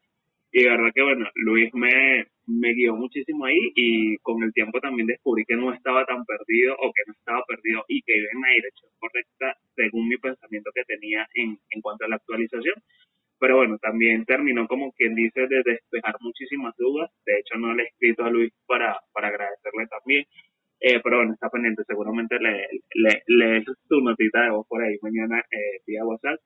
Y 0.53 0.63
de 0.63 0.69
verdad 0.69 0.91
que, 0.95 1.01
bueno, 1.03 1.29
Luis 1.36 1.69
me, 1.74 2.25
me 2.48 2.74
guió 2.74 2.95
muchísimo 2.95 3.43
ahí 3.45 3.59
y 3.75 4.17
con 4.19 4.41
el 4.43 4.53
tiempo 4.53 4.79
también 4.79 5.07
descubrí 5.07 5.43
que 5.43 5.57
no 5.57 5.74
estaba 5.74 6.05
tan 6.05 6.24
perdido 6.24 6.75
o 6.79 6.93
que 6.93 7.03
no 7.05 7.13
estaba 7.13 7.43
perdido 7.45 7.83
y 7.89 8.01
que 8.03 8.17
iba 8.17 8.29
en 8.31 8.41
la 8.41 8.55
dirección 8.55 8.91
correcta 8.98 9.57
según 9.75 10.07
mi 10.07 10.15
pensamiento 10.15 10.71
que 10.74 10.86
tenía 10.86 11.27
en, 11.33 11.59
en 11.69 11.81
cuanto 11.81 12.05
a 12.05 12.07
la 12.07 12.15
actualización 12.15 12.75
pero 13.39 13.58
bueno, 13.58 13.77
también 13.77 14.25
terminó 14.25 14.67
como 14.67 14.91
quien 14.93 15.15
dice 15.15 15.48
de 15.48 15.62
despejar 15.63 16.15
muchísimas 16.19 16.75
dudas. 16.77 17.10
De 17.25 17.39
hecho, 17.39 17.58
no 17.58 17.74
le 17.74 17.84
he 17.84 17.86
escrito 17.88 18.24
a 18.25 18.29
Luis 18.29 18.53
para, 18.67 19.00
para 19.13 19.29
agradecerle 19.29 19.88
también. 19.88 20.25
Eh, 20.81 21.00
pero 21.03 21.17
bueno, 21.17 21.34
está 21.34 21.50
pendiente, 21.50 21.84
seguramente 21.86 22.39
le, 22.39 22.67
le, 22.93 23.24
le 23.27 23.65
su 23.88 24.00
notita 24.01 24.43
de 24.43 24.51
voz 24.51 24.65
por 24.67 24.81
ahí 24.81 24.98
mañana 25.01 25.39
eh, 25.51 25.81
vía 25.86 26.05
WhatsApp. 26.05 26.39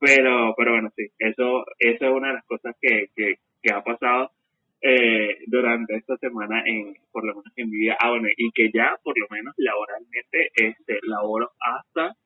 Pero, 0.00 0.54
pero 0.56 0.72
bueno, 0.72 0.90
sí, 0.96 1.06
eso, 1.18 1.64
eso 1.78 2.04
es 2.06 2.10
una 2.12 2.28
de 2.28 2.34
las 2.34 2.44
cosas 2.46 2.74
que, 2.80 3.08
que, 3.14 3.36
ha 3.72 3.84
pasado 3.84 4.32
eh, 4.80 5.38
durante 5.46 5.94
esta 5.96 6.16
semana, 6.16 6.62
en 6.64 6.96
por 7.12 7.24
lo 7.24 7.34
menos 7.34 7.52
en 7.56 7.70
mi 7.70 7.78
vida. 7.78 7.96
Ah, 8.00 8.10
bueno, 8.10 8.28
y 8.36 8.50
que 8.52 8.70
ya 8.72 8.96
por 9.04 9.18
lo 9.18 9.26
menos 9.30 9.54
laboralmente 9.58 10.50
este, 10.54 10.98
laboro 11.02 11.50
hasta 11.60 12.16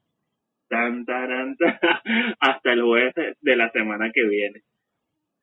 tan, 1.04 1.56
hasta 2.40 2.72
el 2.72 2.82
jueves 2.82 3.14
de 3.40 3.56
la 3.56 3.70
semana 3.70 4.10
que 4.12 4.22
viene. 4.26 4.62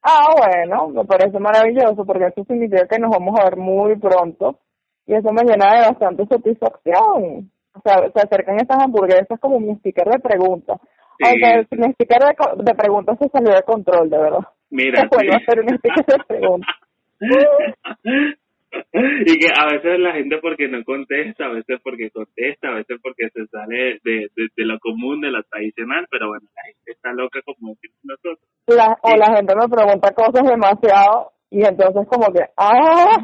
Ah, 0.03 0.33
bueno, 0.35 0.89
me 0.89 1.05
parece 1.05 1.39
maravilloso 1.39 2.05
porque 2.05 2.25
eso 2.25 2.43
significa 2.45 2.87
que 2.87 2.99
nos 2.99 3.11
vamos 3.11 3.39
a 3.39 3.45
ver 3.45 3.57
muy 3.57 3.95
pronto 3.97 4.59
y 5.05 5.13
eso 5.13 5.31
me 5.31 5.43
llena 5.43 5.73
de 5.73 5.81
bastante 5.89 6.25
satisfacción. 6.25 7.51
O 7.73 7.81
sea, 7.83 8.09
se 8.11 8.19
acercan 8.19 8.59
estas 8.59 8.83
hamburguesas 8.83 9.39
como 9.39 9.59
mi 9.59 9.75
sticker 9.75 10.07
de 10.09 10.19
preguntas. 10.19 10.79
Aunque 11.23 11.67
mi 11.77 11.93
sticker 11.93 12.19
de, 12.19 12.63
de 12.63 12.75
preguntas 12.75 13.17
se 13.19 13.29
salió 13.29 13.53
de 13.53 13.63
control, 13.63 14.09
de 14.09 14.17
verdad. 14.17 14.47
Mira. 14.71 15.01
Se 15.11 15.19
sí. 15.19 15.27
a 15.31 15.37
hacer 15.37 15.59
un 15.59 15.77
sticker 15.77 16.05
de 16.05 16.23
preguntas. 16.27 16.75
y 18.93 19.39
que 19.39 19.47
a 19.53 19.65
veces 19.71 19.99
la 19.99 20.13
gente 20.13 20.37
porque 20.41 20.67
no 20.67 20.83
contesta, 20.83 21.45
a 21.45 21.53
veces 21.53 21.79
porque 21.83 22.09
contesta, 22.11 22.69
a 22.69 22.75
veces 22.75 22.97
porque 23.01 23.29
se 23.29 23.45
sale 23.47 23.99
de, 24.03 24.29
de, 24.35 24.65
lo 24.65 24.79
común, 24.79 25.21
de 25.21 25.31
lo 25.31 25.43
tradicional, 25.43 26.05
pero 26.09 26.29
bueno, 26.29 26.47
la 26.55 26.63
gente 26.63 26.91
está 26.91 27.11
loca 27.11 27.39
como 27.43 27.73
decimos 27.73 27.99
nosotros. 28.03 28.39
La, 28.67 28.97
o 29.01 29.15
la 29.15 29.35
gente 29.35 29.55
me 29.55 29.67
pregunta 29.67 30.13
cosas 30.13 30.47
demasiado 30.47 31.31
y 31.49 31.65
entonces 31.65 32.07
como 32.07 32.31
que, 32.31 32.45
¡ah! 32.57 33.17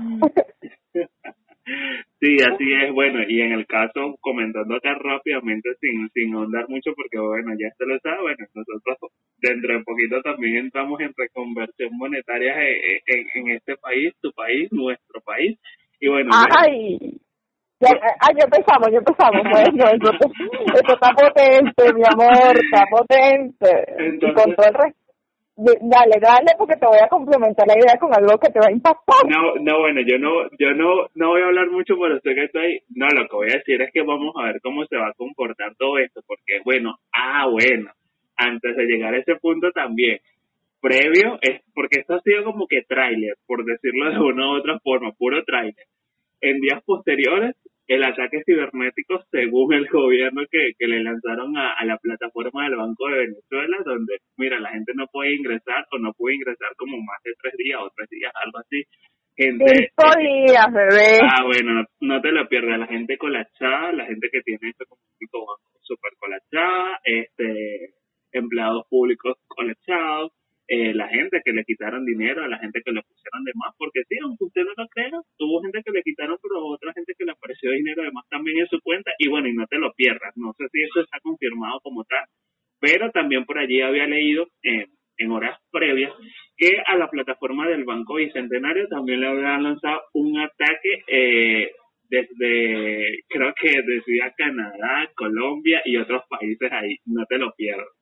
Sí, 2.20 2.38
así 2.42 2.74
es. 2.74 2.94
Bueno, 2.94 3.20
y 3.28 3.42
en 3.42 3.52
el 3.52 3.68
caso, 3.68 4.16
comentando 4.22 4.76
acá 4.76 4.96
rápidamente, 4.96 5.70
sin, 5.82 6.10
sin 6.14 6.34
ahondar 6.34 6.68
mucho, 6.70 6.92
porque 6.96 7.20
bueno, 7.20 7.54
ya 7.60 7.70
se 7.78 7.86
lo 7.86 8.00
sabe, 8.00 8.22
bueno, 8.22 8.46
nosotros 8.56 9.12
dentro 9.38 9.78
de 9.78 9.84
poquito 9.84 10.22
también 10.22 10.58
entramos 10.58 11.00
en 11.00 11.14
reconversión 11.16 11.90
monetaria 11.98 12.56
en, 12.60 13.26
en, 13.36 13.52
este 13.52 13.76
país, 13.78 14.14
tu 14.22 14.32
país, 14.32 14.72
nuestro 14.72 15.22
país. 15.22 15.60
Y 16.00 16.08
bueno. 16.08 16.32
¡Ay! 16.34 17.20
Ya, 17.80 17.90
ah, 17.92 18.32
ya 18.36 18.46
empezamos, 18.46 18.90
ya 18.92 18.98
empezamos. 18.98 19.44
Bueno, 19.44 19.86
eso, 19.94 20.94
está 20.94 21.12
potente, 21.14 21.94
mi 21.94 22.02
amor, 22.10 22.58
está 22.58 22.86
potente. 22.90 23.70
Entonces, 24.00 24.32
y 24.32 24.56
con 24.56 24.56
Dale, 25.58 26.22
dale, 26.22 26.54
porque 26.56 26.76
te 26.76 26.86
voy 26.86 27.00
a 27.04 27.10
complementar 27.10 27.66
la 27.66 27.74
idea 27.74 27.98
con 28.00 28.14
algo 28.14 28.38
que 28.38 28.52
te 28.52 28.60
va 28.60 28.68
a 28.68 28.72
impactar. 28.72 29.26
No, 29.28 29.56
no, 29.60 29.80
bueno, 29.80 30.02
yo 30.06 30.20
no, 30.20 30.48
yo 30.60 30.72
no, 30.76 31.10
no 31.16 31.30
voy 31.30 31.42
a 31.42 31.48
hablar 31.48 31.72
mucho, 31.72 31.96
pero 32.00 32.20
sé 32.20 32.36
que 32.36 32.44
estoy, 32.46 32.82
no, 32.94 33.08
lo 33.08 33.28
que 33.28 33.36
voy 33.36 33.50
a 33.50 33.58
decir 33.58 33.82
es 33.82 33.92
que 33.92 34.04
vamos 34.04 34.36
a 34.38 34.44
ver 34.46 34.62
cómo 34.62 34.86
se 34.86 34.98
va 34.98 35.08
a 35.08 35.14
comportar 35.18 35.74
todo 35.76 35.98
esto, 35.98 36.22
porque 36.28 36.62
bueno, 36.64 37.00
ah, 37.12 37.48
bueno, 37.50 37.90
antes 38.36 38.76
de 38.78 38.86
llegar 38.86 39.16
a 39.16 39.18
ese 39.18 39.36
punto 39.38 39.72
también, 39.72 40.20
previo, 40.80 41.40
es 41.42 41.62
porque 41.74 42.02
esto 42.02 42.14
ha 42.14 42.22
sido 42.22 42.44
como 42.44 42.68
que 42.68 42.84
tráiler, 42.88 43.34
por 43.48 43.66
decirlo 43.66 44.12
de 44.12 44.20
una 44.20 44.52
u 44.52 44.58
otra 44.60 44.78
forma, 44.80 45.12
puro 45.14 45.44
tráiler. 45.44 45.88
En 46.40 46.62
días 46.62 46.84
posteriores 46.86 47.56
el 47.88 48.04
ataque 48.04 48.44
cibernético 48.46 49.24
según 49.32 49.74
el 49.74 49.88
gobierno 49.88 50.44
que, 50.52 50.74
que 50.78 50.88
le 50.88 51.04
lanzaron 51.04 51.56
a, 51.58 51.74
a, 51.74 51.86
la 51.86 51.98
plataforma 51.98 52.64
del 52.66 52.76
Banco 52.76 53.08
de 53.08 53.20
Venezuela, 53.20 53.78
donde, 53.86 54.18
mira, 54.38 54.60
la 54.60 54.70
gente 54.70 54.92
no 54.96 55.08
puede 55.08 55.36
ingresar 55.36 55.86
o 55.92 55.98
no 55.98 56.14
puede 56.14 56.36
ingresar 56.36 56.70
como 56.78 56.98
más 56.98 57.22
de 57.24 57.32
tres 57.42 57.54
días 57.58 57.80
o 57.82 57.90
tres 57.96 58.10
días, 58.10 58.32
algo 58.44 58.60
así. 58.60 58.84
Gente, 59.38 59.66
Cinco 59.96 60.20
días, 60.20 60.66
bebé. 60.74 61.20
Ah, 61.22 61.44
bueno, 61.46 61.86
no, 62.02 62.22
te 62.22 62.32
lo 62.32 62.48
pierdas. 62.50 62.80
La 62.80 62.88
gente 62.88 63.18
colachada, 63.18 63.92
la 63.94 64.06
gente 64.08 64.30
que 64.32 64.42
tiene 64.42 64.70
esto 64.70 64.86
como 64.90 65.02
tipo 65.20 65.40
banco 65.46 65.80
super 65.82 66.12
colachada, 66.20 67.00
este, 67.04 67.94
empleados 68.32 68.86
públicos 68.90 69.38
colachados, 69.48 70.32
eh, 70.68 70.94
la 70.94 71.08
gente 71.08 71.42
que 71.44 71.54
le 71.54 71.64
quitaron 71.64 72.06
dinero, 72.06 72.44
a 72.44 72.48
la 72.48 72.60
gente 72.60 72.82
que 72.84 72.92
le 72.92 73.02
pusieron 73.02 73.44
de 73.44 73.54
más, 73.56 73.74
porque 73.78 74.02
sí, 74.10 74.18
aunque 74.22 74.46
usted 74.46 74.64
no 74.64 74.74
lo 74.76 74.88
crea, 74.90 75.20
tuvo 75.38 75.62
gente 75.62 75.82
que 75.86 75.92
le 75.92 76.04
quitaron, 76.04 76.38
pero 76.42 76.66
otra 76.66 76.92
gente 76.94 77.14
que 77.18 77.26
le 77.26 77.32
apareció 77.32 77.72
dinero 77.72 78.04
de 78.04 78.12
más 78.12 78.28
también 78.30 78.60
en 78.60 78.68
su 78.68 78.80
cuenta, 78.82 79.12
y 79.18 79.30
bueno, 79.30 79.48
y 79.48 79.54
no 79.54 79.66
te 79.68 79.78
lo 79.78 79.94
pierdas, 79.94 80.34
no 80.36 80.54
sé 80.58 80.66
si 80.72 80.82
eso 80.82 81.02
está 81.02 81.20
confirmado 81.22 81.80
como 81.82 82.04
tal, 82.04 82.26
pero 82.80 83.12
también 83.12 83.46
por 83.46 83.58
allí 83.58 83.82
había 83.82 84.08
leído 84.08 84.48
en 84.62 85.32
horas 85.32 85.58
previas 85.72 86.14
que 86.58 86.82
a 86.86 86.96
la 86.96 87.10
plataforma 87.10 87.68
del 87.68 87.86
Banco 87.86 88.16
Bicentenario 88.16 88.88
también 88.88 89.22
le 89.22 89.28
habían 89.28 89.64
lanzado 89.64 90.02
un 90.14 90.40
ataque 90.40 91.04
eh, 91.08 91.72
desde, 92.10 93.24
creo 93.28 93.54
que 93.60 93.70
desde 93.70 94.34
Canadá, 94.36 95.10
Colombia 95.16 95.82
y 95.86 95.98
otros 95.98 96.24
países 96.30 96.72
ahí, 96.72 96.98
no 97.06 97.26
te 97.26 97.38
lo 97.38 97.54
pierdas 97.56 97.97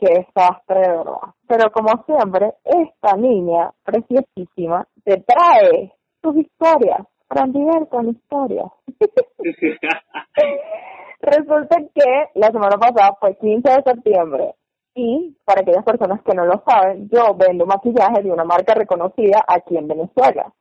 qué 0.00 0.14
desastre 0.14 0.80
de 0.80 0.88
verdad. 0.88 1.34
Pero 1.46 1.70
como 1.70 2.04
siempre, 2.04 2.54
esta 2.64 3.16
niña 3.16 3.70
preciosísima 3.84 4.88
te 5.04 5.22
trae 5.22 5.94
sus 6.22 6.36
historias, 6.36 7.06
Frandivel 7.28 7.86
con 7.88 8.08
historias. 8.08 8.66
Resulta 11.20 11.76
que 11.94 12.30
la 12.34 12.48
semana 12.48 12.76
pasada 12.78 13.16
fue 13.20 13.36
15 13.36 13.70
de 13.70 13.82
septiembre 13.84 14.54
y 14.94 15.36
para 15.44 15.60
aquellas 15.60 15.84
personas 15.84 16.20
que 16.22 16.34
no 16.34 16.44
lo 16.44 16.62
saben, 16.66 17.08
yo 17.10 17.34
vendo 17.34 17.66
maquillaje 17.66 18.22
de 18.22 18.32
una 18.32 18.44
marca 18.44 18.74
reconocida 18.74 19.44
aquí 19.46 19.76
en 19.76 19.86
Venezuela. 19.86 20.52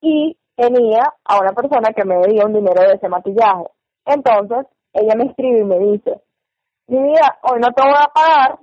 Y 0.00 0.36
tenía 0.54 1.02
a 1.24 1.40
una 1.40 1.52
persona 1.52 1.92
que 1.94 2.04
me 2.04 2.20
dio 2.28 2.46
un 2.46 2.52
dinero 2.52 2.82
de 2.82 2.94
ese 2.94 3.08
maquillaje. 3.08 3.64
Entonces, 4.04 4.66
ella 4.92 5.14
me 5.16 5.24
escribe 5.24 5.60
y 5.60 5.64
me 5.64 5.78
dice, 5.78 6.20
mi 6.88 7.02
vida, 7.02 7.38
hoy 7.42 7.60
no 7.60 7.72
te 7.72 7.82
voy 7.82 7.94
a 7.98 8.08
pagar, 8.08 8.58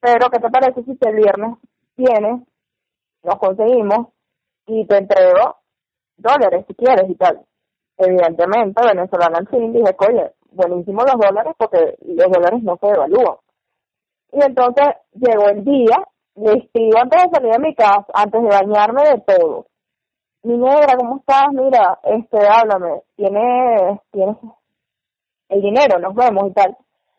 pero 0.00 0.30
¿qué 0.30 0.38
te 0.38 0.50
parece 0.50 0.82
si 0.84 0.98
el 1.00 1.16
viernes 1.16 1.58
vienes 1.96 2.42
nos 3.22 3.38
conseguimos 3.38 4.08
y 4.66 4.86
te 4.86 4.98
entrego 4.98 5.56
dólares 6.16 6.64
si 6.66 6.74
quieres 6.74 7.08
y 7.08 7.14
tal. 7.14 7.44
Evidentemente, 7.96 8.80
venezolana 8.84 9.38
al 9.38 9.48
fin, 9.48 9.72
dije, 9.72 9.96
oye, 10.08 10.32
buenísimo 10.52 11.02
los 11.02 11.18
dólares 11.18 11.54
porque 11.56 11.96
los 12.02 12.30
dólares 12.30 12.62
no 12.62 12.76
se 12.76 12.86
devalúan. 12.86 13.36
Y 14.32 14.44
entonces 14.44 14.86
llegó 15.12 15.48
el 15.48 15.64
día, 15.64 16.04
le 16.36 16.52
escribo 16.58 16.98
antes 17.00 17.22
de 17.22 17.30
salir 17.30 17.52
de 17.52 17.58
mi 17.58 17.74
casa, 17.74 18.06
antes 18.12 18.42
de 18.42 18.48
bañarme 18.48 19.02
de 19.02 19.20
todo. 19.26 19.66
Mi 20.42 20.56
negra, 20.56 20.96
¿cómo 20.96 21.16
estás? 21.18 21.48
Mira, 21.52 21.98
este, 22.04 22.38
háblame, 22.46 23.02
tienes, 23.16 24.00
tienes 24.12 24.36
el 25.48 25.62
dinero, 25.62 25.98
nos 25.98 26.14
vemos 26.14 26.50
y 26.50 26.52
tal. 26.52 26.76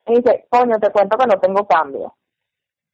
Y 0.09 0.15
dice, 0.15 0.47
coño, 0.49 0.79
te 0.79 0.91
cuento 0.91 1.17
que 1.17 1.27
no 1.27 1.39
tengo 1.39 1.67
cambio. 1.67 2.15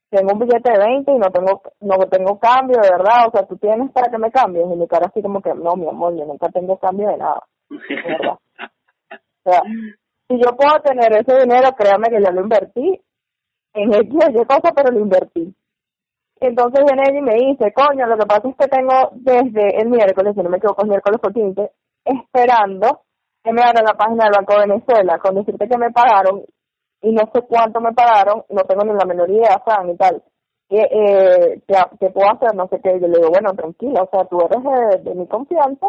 Tengo 0.09 0.33
un 0.33 0.39
billete 0.39 0.71
de 0.71 0.77
20 0.77 1.11
y 1.11 1.17
no 1.17 1.31
tengo 1.31 1.61
no 1.79 1.97
tengo 2.09 2.37
cambio, 2.39 2.79
de 2.81 2.89
verdad. 2.89 3.27
O 3.27 3.31
sea, 3.31 3.47
tú 3.47 3.57
tienes 3.57 3.91
para 3.91 4.11
que 4.11 4.17
me 4.17 4.31
cambies. 4.31 4.65
Y 4.65 4.75
mi 4.75 4.87
cara 4.87 5.07
así 5.07 5.21
como 5.21 5.41
que, 5.41 5.53
no, 5.53 5.75
mi 5.75 5.87
amor, 5.87 6.15
yo 6.15 6.25
nunca 6.25 6.49
tengo 6.49 6.77
cambio 6.77 7.07
de 7.09 7.17
nada. 7.17 7.43
De 7.69 7.95
verdad. 7.95 8.37
O 9.47 9.51
sea, 9.51 9.61
si 10.27 10.39
yo 10.39 10.57
puedo 10.57 10.81
tener 10.81 11.13
ese 11.13 11.39
dinero, 11.39 11.69
créame 11.77 12.09
que 12.09 12.19
ya 12.19 12.31
lo 12.31 12.41
invertí 12.41 12.99
en 13.75 13.93
X 13.93 14.15
o 14.35 14.45
cosa, 14.47 14.71
pero 14.75 14.91
lo 14.91 14.99
invertí. 15.01 15.53
Entonces 16.39 16.83
viene 16.83 17.03
ella 17.07 17.19
y 17.19 17.21
me 17.21 17.35
dice, 17.35 17.71
coño, 17.71 18.07
lo 18.07 18.17
que 18.17 18.25
pasa 18.25 18.49
es 18.49 18.55
que 18.55 18.67
tengo 18.67 19.11
desde 19.13 19.79
el 19.79 19.87
miércoles, 19.89 20.33
si 20.35 20.41
no 20.41 20.49
me 20.49 20.57
equivoco, 20.57 20.81
el 20.81 20.89
miércoles 20.89 21.19
por 21.21 21.31
15, 21.31 21.71
esperando 22.03 23.01
que 23.43 23.53
me 23.53 23.61
abran 23.61 23.85
la 23.85 23.93
página 23.93 24.23
del 24.23 24.33
Banco 24.35 24.53
de 24.53 24.67
Venezuela, 24.67 25.19
con 25.19 25.35
decirte 25.35 25.69
que 25.69 25.77
me 25.77 25.91
pagaron 25.91 26.43
y 27.01 27.11
no 27.11 27.23
sé 27.33 27.41
cuánto 27.43 27.81
me 27.81 27.93
pagaron, 27.93 28.43
no 28.49 28.63
tengo 28.63 28.83
ni 28.83 28.93
la 28.93 29.05
menor 29.05 29.29
idea, 29.29 29.59
Fran, 29.63 29.89
y 29.89 29.97
tal. 29.97 30.23
¿Qué, 30.67 30.81
eh, 30.81 31.61
¿qué, 31.99 32.09
puedo 32.09 32.29
hacer? 32.31 32.55
No 32.55 32.67
sé 32.67 32.79
qué. 32.81 32.99
Yo 32.99 33.07
le 33.07 33.17
digo, 33.17 33.29
bueno, 33.29 33.53
tranquila, 33.53 34.03
o 34.03 34.09
sea, 34.09 34.25
tú 34.25 34.39
eres 34.41 35.03
de, 35.03 35.15
mi 35.15 35.27
confianza 35.27 35.87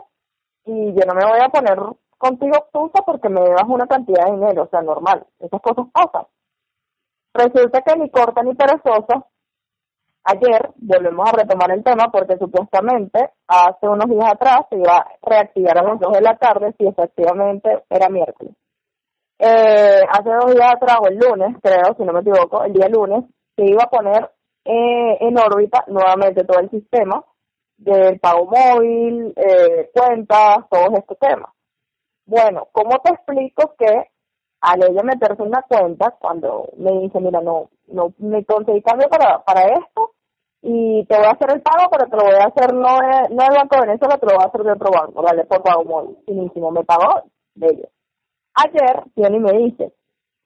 y 0.65 0.93
yo 0.93 1.07
no 1.07 1.15
me 1.15 1.25
voy 1.25 1.41
a 1.41 1.49
poner 1.49 1.79
contigo 2.19 2.57
obtusa 2.59 3.05
porque 3.05 3.29
me 3.29 3.41
das 3.41 3.65
una 3.67 3.87
cantidad 3.87 4.27
de 4.27 4.33
dinero, 4.33 4.65
o 4.65 4.69
sea, 4.69 4.83
normal. 4.83 5.27
Esas 5.39 5.61
cosas 5.61 5.87
pasan. 5.93 6.27
Resulta 7.33 7.83
que 7.83 7.97
ni 7.97 8.11
corta 8.11 8.43
ni 8.43 8.55
perezosa, 8.55 9.27
ayer 10.25 10.71
volvemos 10.77 11.29
a 11.29 11.37
retomar 11.37 11.71
el 11.71 11.85
tema 11.85 12.11
porque 12.11 12.37
supuestamente 12.37 13.31
hace 13.47 13.89
unos 13.89 14.09
días 14.09 14.33
atrás 14.33 14.67
se 14.71 14.77
iba 14.77 14.97
a 14.97 15.07
reactivar 15.23 15.79
a 15.79 15.83
las 15.83 16.01
2 16.01 16.13
de 16.13 16.21
la 16.21 16.37
tarde 16.37 16.75
si 16.79 16.87
efectivamente 16.87 17.85
era 17.89 18.09
miércoles. 18.09 18.55
Eh, 19.39 20.03
hace 20.09 20.31
dos 20.31 20.55
días 20.55 20.73
atrás, 20.75 20.99
o 21.03 21.09
el 21.09 21.19
lunes, 21.19 21.57
creo, 21.63 21.95
si 21.97 22.05
no 22.05 22.13
me 22.13 22.21
equivoco, 22.21 22.65
el 22.65 22.73
día 22.73 22.89
lunes, 22.89 23.25
se 23.55 23.65
iba 23.65 23.85
a 23.85 23.91
poner 23.91 24.31
eh, 24.65 25.19
en 25.21 25.39
órbita 25.39 25.85
nuevamente 25.89 26.45
todo 26.45 26.59
el 26.61 26.71
sistema 26.71 27.25
del 27.77 28.19
pago 28.19 28.47
móvil, 28.47 29.35
eh, 29.37 29.91
cuentas, 29.93 30.59
todos 30.71 30.99
estos 30.99 31.19
temas. 31.19 31.51
Bueno, 32.25 32.69
¿cómo 32.73 32.99
te 33.01 33.13
explico 33.13 33.75
que 33.79 34.09
al 34.61 34.83
ella 34.83 35.03
meterse 35.03 35.43
una 35.43 35.63
cuenta, 35.63 36.13
cuando 36.19 36.71
me 36.79 36.93
dice, 37.01 37.21
mira, 37.21 37.41
no, 37.41 37.71
no 37.89 38.13
me 38.19 38.45
conseguí 38.45 38.83
cambio 38.83 39.09
para, 39.09 39.45
para 39.45 39.67
esto 39.67 40.13
y 40.63 41.05
te 41.05 41.17
voy 41.17 41.27
a 41.27 41.31
hacer 41.31 41.53
el 41.53 41.63
pago, 41.63 41.89
pero 41.91 42.07
te 42.11 42.17
lo 42.17 42.25
voy 42.25 42.41
a 42.41 42.47
hacer 42.47 42.75
no, 42.75 42.99
no 43.31 43.43
el 43.45 43.57
Banco 43.57 43.77
de 43.77 43.87
Venezuela, 43.87 44.19
te 44.19 44.27
lo 44.27 44.35
voy 44.35 44.43
a 44.43 44.49
hacer 44.49 44.63
de 44.63 44.73
otro 44.73 44.91
banco, 44.91 45.23
¿vale? 45.23 45.45
Por 45.45 45.63
pago 45.63 45.85
móvil. 45.85 46.19
Finísimo, 46.27 46.71
me 46.73 46.83
pagó 46.83 47.23
de 47.55 47.67
ellos. 47.67 47.96
Ayer 48.57 49.05
viene 49.15 49.37
y 49.37 49.41
me 49.41 49.53
dice, 49.53 49.93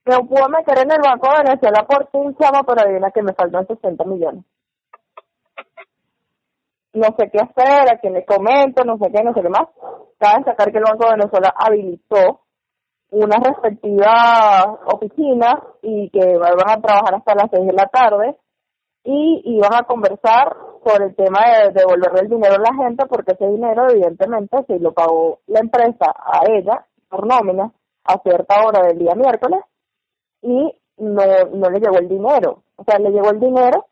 me 0.05 0.19
puedo 0.25 0.49
meter 0.49 0.79
en 0.79 0.91
el 0.91 1.01
Banco 1.01 1.29
de 1.31 1.45
Venezuela 1.45 1.87
por 1.87 2.09
un 2.13 2.37
chama, 2.37 2.63
pero 2.65 2.83
adivina 2.83 3.11
que 3.13 3.23
me 3.23 3.33
faltan 3.35 3.67
60 3.67 4.05
millones. 4.05 4.45
No 6.93 7.07
sé 7.17 7.31
qué 7.31 7.39
hacer, 7.39 7.93
a 7.93 7.99
quién 8.01 8.15
le 8.15 8.25
comento, 8.25 8.83
no 8.85 8.99
sé 8.99 9.13
qué, 9.13 9.23
no 9.23 9.33
sé 9.33 9.43
qué 9.43 9.49
más. 9.49 9.69
Cabe 10.19 10.39
destacar 10.39 10.73
que 10.73 10.79
el 10.79 10.85
Banco 10.85 11.05
de 11.05 11.17
Venezuela 11.17 11.55
habilitó 11.57 12.41
una 13.13 13.37
respectiva 13.39 14.79
oficina 14.87 15.63
y 15.83 16.11
que 16.11 16.37
van 16.37 16.69
a 16.69 16.81
trabajar 16.81 17.15
hasta 17.15 17.35
las 17.35 17.51
6 17.53 17.67
de 17.67 17.73
la 17.73 17.87
tarde 17.87 18.37
y 19.05 19.43
iban 19.45 19.75
a 19.75 19.85
conversar 19.85 20.57
sobre 20.85 21.07
el 21.07 21.17
tema 21.17 21.41
de 21.47 21.73
devolverle 21.73 22.21
el 22.23 22.29
dinero 22.29 22.55
a 22.57 22.71
la 22.71 22.75
gente 22.75 23.07
porque 23.07 23.33
ese 23.33 23.47
dinero 23.47 23.89
evidentemente 23.89 24.59
si 24.67 24.79
lo 24.79 24.93
pagó 24.93 25.41
la 25.47 25.61
empresa 25.61 26.15
a 26.17 26.43
ella 26.49 26.87
por 27.09 27.27
nómina 27.27 27.73
a 28.05 28.19
cierta 28.23 28.67
hora 28.67 28.87
del 28.87 28.99
día 28.99 29.15
miércoles 29.15 29.61
y 30.43 30.75
no, 30.99 31.23
no 31.53 31.71
le 31.71 31.81
llegó 31.81 31.99
el 31.99 32.09
dinero. 32.09 32.63
O 32.77 32.85
sea, 32.85 32.99
le 32.99 33.11
llegó 33.11 33.31
el 33.31 33.41
dinero, 33.41 33.87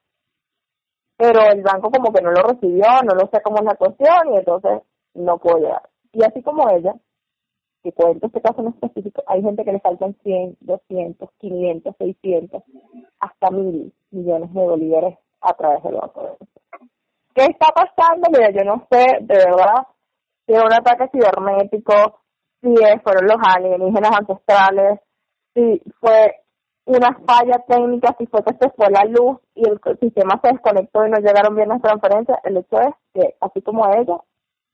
pero 1.16 1.40
el 1.52 1.62
banco 1.62 1.90
como 1.90 2.12
que 2.12 2.22
no 2.22 2.30
lo 2.30 2.42
recibió, 2.42 2.86
no 3.04 3.14
lo 3.14 3.28
sé 3.32 3.40
cómo 3.42 3.58
es 3.58 3.64
la 3.64 3.74
cuestión 3.74 4.32
y 4.32 4.36
entonces 4.36 4.82
no 5.14 5.38
puede 5.38 5.60
llegar. 5.62 5.88
Y 6.12 6.24
así 6.24 6.42
como 6.42 6.68
ella, 6.70 6.94
que 7.82 7.92
cuento 7.92 8.26
este 8.26 8.40
caso 8.40 8.60
en 8.60 8.68
específico, 8.68 9.22
hay 9.26 9.42
gente 9.42 9.64
que 9.64 9.72
le 9.72 9.80
faltan 9.80 10.16
100, 10.22 10.56
200, 10.60 11.30
500, 11.38 11.96
600, 11.96 12.62
hasta 13.20 13.50
mil 13.50 13.92
millones 14.10 14.52
de 14.52 14.60
bolívares 14.60 15.18
a 15.40 15.52
través 15.54 15.82
del 15.82 15.94
banco. 15.94 16.38
¿Qué 17.34 17.44
está 17.44 17.68
pasando? 17.72 18.28
Mira, 18.32 18.50
yo 18.50 18.64
no 18.64 18.86
sé, 18.90 19.18
de 19.20 19.36
verdad, 19.36 19.86
si 20.46 20.54
es 20.54 20.60
un 20.60 20.72
ataque 20.72 21.08
cibernético, 21.12 22.20
si 22.60 22.74
fueron 23.02 23.26
los 23.26 23.36
alienígenas 23.42 24.10
ancestrales, 24.18 25.00
si 25.54 25.82
fue 26.00 26.34
una 26.84 27.14
falla 27.26 27.62
técnica, 27.66 28.14
si 28.18 28.26
fue 28.26 28.42
que 28.42 28.54
se 28.54 28.70
fue 28.70 28.90
la 28.90 29.04
luz 29.04 29.38
y 29.54 29.68
el 29.68 29.78
sistema 30.00 30.40
se 30.42 30.52
desconectó 30.52 31.06
y 31.06 31.10
no 31.10 31.18
llegaron 31.18 31.54
bien 31.54 31.68
las 31.68 31.82
transferencias, 31.82 32.38
el 32.44 32.56
hecho 32.56 32.80
es 32.80 32.94
que, 33.12 33.34
así 33.40 33.60
como 33.62 33.86
ella, 33.88 34.16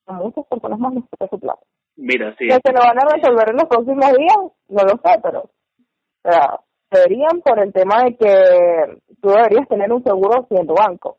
a 0.07 0.13
muchas 0.13 0.47
personas 0.47 0.79
más 0.79 0.95
les 0.95 1.05
toca 1.11 1.29
su 1.29 1.41
plata. 1.41 1.61
Mira, 1.97 2.35
sí. 2.39 2.47
Que 2.47 2.59
se 2.65 2.73
lo 2.73 2.81
van 2.81 2.99
a 2.99 3.15
resolver 3.15 3.51
en 3.51 3.57
los 3.57 3.69
próximos 3.69 4.13
días, 4.17 4.37
no 4.69 4.83
lo 4.83 4.91
sé, 4.91 5.21
pero 5.23 5.41
o 5.41 6.31
sea, 6.31 6.61
deberían 6.91 7.41
por 7.45 7.59
el 7.59 7.73
tema 7.73 8.05
de 8.05 8.17
que 8.17 9.03
tú 9.21 9.29
deberías 9.29 9.69
tener 9.69 9.93
un 9.93 10.03
seguro 10.03 10.47
siendo 10.49 10.75
banco. 10.75 11.19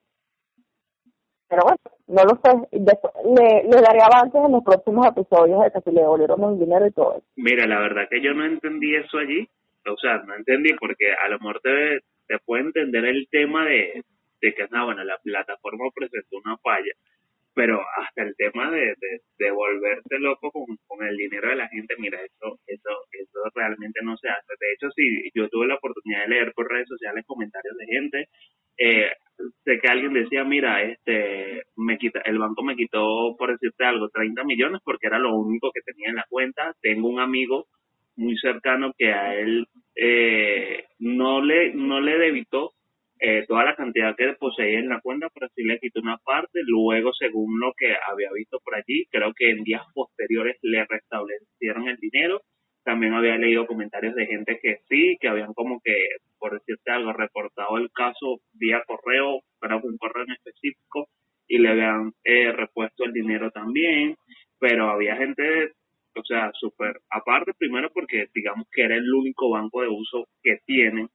Pero 1.47 1.61
bueno, 1.63 1.77
no 2.07 2.23
lo 2.23 2.39
sé. 2.43 2.51
le, 2.71 3.63
le 3.63 3.81
daré 3.81 3.99
avances 4.01 4.41
en 4.45 4.51
los 4.51 4.63
próximos 4.63 5.07
episodios 5.07 5.63
de 5.63 5.71
que 5.71 5.81
se 5.81 5.91
le 5.91 6.01
devolvieron 6.01 6.43
el 6.53 6.59
dinero 6.59 6.85
y 6.85 6.91
todo 6.91 7.17
eso. 7.17 7.25
Mira, 7.35 7.65
la 7.65 7.79
verdad 7.79 8.07
que 8.09 8.21
yo 8.21 8.33
no 8.33 8.45
entendí 8.45 8.95
eso 8.95 9.17
allí. 9.17 9.47
O 9.87 9.97
sea, 9.97 10.17
no 10.19 10.35
entendí 10.35 10.73
porque 10.73 11.13
a 11.13 11.29
lo 11.29 11.37
mejor 11.39 11.61
te, 11.61 11.99
te 12.27 12.39
puede 12.45 12.63
entender 12.63 13.05
el 13.05 13.27
tema 13.29 13.65
de, 13.65 14.03
de 14.41 14.53
que, 14.53 14.67
no, 14.71 14.85
bueno, 14.85 15.03
la 15.03 15.17
plataforma 15.19 15.85
presentó 15.93 16.37
una 16.43 16.57
falla 16.57 16.91
pero 17.55 17.81
hasta 17.97 18.21
el 18.23 18.35
tema 18.35 18.69
de, 18.69 18.93
de, 19.39 19.51
volverse 19.51 20.19
loco 20.19 20.51
con, 20.51 20.65
con, 20.87 21.07
el 21.07 21.15
dinero 21.15 21.49
de 21.49 21.55
la 21.55 21.69
gente, 21.69 21.95
mira, 21.97 22.19
eso, 22.21 22.59
eso, 22.67 22.89
eso 23.13 23.39
realmente 23.55 24.01
no 24.03 24.17
se 24.17 24.27
hace. 24.27 24.53
De 24.59 24.73
hecho, 24.73 24.91
si 24.91 25.31
yo 25.33 25.47
tuve 25.47 25.65
la 25.65 25.75
oportunidad 25.75 26.23
de 26.23 26.27
leer 26.27 26.53
por 26.53 26.69
redes 26.69 26.89
sociales 26.89 27.23
comentarios 27.25 27.77
de 27.77 27.85
gente, 27.85 28.27
eh, 28.77 29.09
sé 29.63 29.79
que 29.79 29.87
alguien 29.87 30.13
decía, 30.13 30.43
mira, 30.43 30.81
este, 30.83 31.63
me 31.75 31.97
quita, 31.97 32.21
el 32.25 32.37
banco 32.37 32.63
me 32.63 32.75
quitó, 32.75 33.35
por 33.37 33.51
decirte 33.51 33.85
algo, 33.85 34.09
30 34.09 34.43
millones 34.43 34.81
porque 34.83 35.07
era 35.07 35.19
lo 35.19 35.35
único 35.35 35.71
que 35.73 35.81
tenía 35.81 36.09
en 36.09 36.15
la 36.15 36.25
cuenta. 36.29 36.73
Tengo 36.81 37.09
un 37.09 37.19
amigo 37.19 37.67
muy 38.15 38.37
cercano 38.37 38.93
que 38.97 39.11
a 39.11 39.35
él 39.35 39.67
eh, 39.95 40.85
no 40.99 41.41
le, 41.41 41.73
no 41.73 41.99
le 41.99 42.17
debitó 42.17 42.71
eh, 43.19 43.45
toda 43.47 43.63
la 43.63 43.75
cantidad 43.75 44.15
que 44.15 44.33
poseía 44.33 44.79
en 44.79 44.89
la 44.89 44.99
cuenta, 45.01 45.29
pero 45.33 45.47
sí 45.55 45.63
le 45.63 45.79
quitó 45.79 46.01
una 46.01 46.17
parte. 46.17 46.59
Luego, 46.65 47.13
según 47.13 47.59
lo 47.59 47.73
que 47.77 47.93
había 48.11 48.29
visto 48.33 48.59
por 48.63 48.75
allí, 48.75 49.05
creo 49.09 49.33
que 49.33 49.51
en 49.51 49.63
días 49.63 49.83
posteriores 49.93 50.57
le 50.61 50.85
restablecieron 50.85 51.87
el 51.87 51.97
dinero. 51.97 52.41
También 52.85 53.13
había 53.13 53.35
leído 53.37 53.67
comentarios 53.67 54.15
de 54.15 54.27
gente 54.27 54.59
que 54.61 54.79
sí, 54.87 55.17
que 55.19 55.27
habían 55.27 55.53
como 55.53 55.81
que, 55.83 55.93
por 56.39 56.53
decirte 56.53 56.91
algo, 56.91 57.11
reportado 57.11 57.77
el 57.77 57.91
caso 57.91 58.39
vía 58.53 58.81
correo, 58.87 59.41
para 59.59 59.75
un 59.77 59.97
correo 59.97 60.23
en 60.23 60.31
específico, 60.33 61.09
y 61.47 61.57
le 61.57 61.69
habían 61.69 62.13
eh, 62.23 62.53
repuesto 62.53 63.03
el 63.03 63.11
dinero 63.11 63.51
también. 63.51 64.15
Pero 64.59 64.89
había 64.89 65.17
gente, 65.17 65.73
o 66.15 66.23
sea, 66.23 66.51
súper 66.53 67.01
aparte, 67.09 67.53
primero 67.57 67.91
porque 67.93 68.27
digamos 68.33 68.67
que 68.71 68.83
era 68.83 68.95
el 68.95 69.13
único 69.13 69.49
banco 69.49 69.81
de 69.81 69.89
uso 69.89 70.27
que 70.41 70.59
tienen 70.65 71.09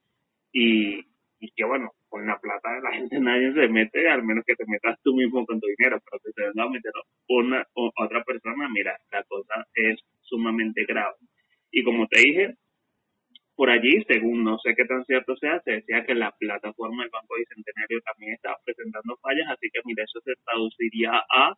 y 0.53 1.01
y 1.41 1.51
que 1.51 1.65
bueno, 1.65 1.91
con 2.07 2.25
la 2.25 2.39
plata 2.39 2.71
de 2.75 2.81
la 2.81 2.91
gente 2.93 3.19
nadie 3.19 3.51
se 3.53 3.67
mete, 3.67 4.07
al 4.09 4.23
menos 4.23 4.45
que 4.45 4.55
te 4.55 4.63
metas 4.67 4.97
tú 5.03 5.13
mismo 5.13 5.45
con 5.45 5.59
tu 5.59 5.67
dinero, 5.77 5.99
pero 6.05 6.21
que 6.23 6.31
te 6.31 6.43
venga 6.47 6.63
a 6.63 6.69
meter 6.69 6.93
una 7.27 7.67
o 7.73 7.91
otra 7.97 8.23
persona, 8.23 8.69
mira, 8.69 8.97
la 9.11 9.23
cosa 9.23 9.65
es 9.73 9.99
sumamente 10.21 10.85
grave. 10.85 11.15
Y 11.71 11.83
como 11.83 12.07
te 12.07 12.19
dije, 12.19 12.55
por 13.55 13.69
allí, 13.69 14.03
según 14.07 14.43
no 14.43 14.57
sé 14.59 14.75
qué 14.75 14.85
tan 14.85 15.05
cierto 15.05 15.35
sea, 15.37 15.61
se 15.61 15.71
decía 15.71 16.05
que 16.05 16.15
la 16.15 16.31
plataforma 16.31 17.03
del 17.03 17.11
Banco 17.11 17.35
Bicentenario 17.37 18.01
también 18.01 18.33
estaba 18.33 18.57
presentando 18.65 19.17
fallas, 19.21 19.47
así 19.49 19.69
que 19.71 19.81
mira, 19.85 20.03
eso 20.03 20.19
se 20.23 20.33
traduciría 20.45 21.11
a 21.29 21.55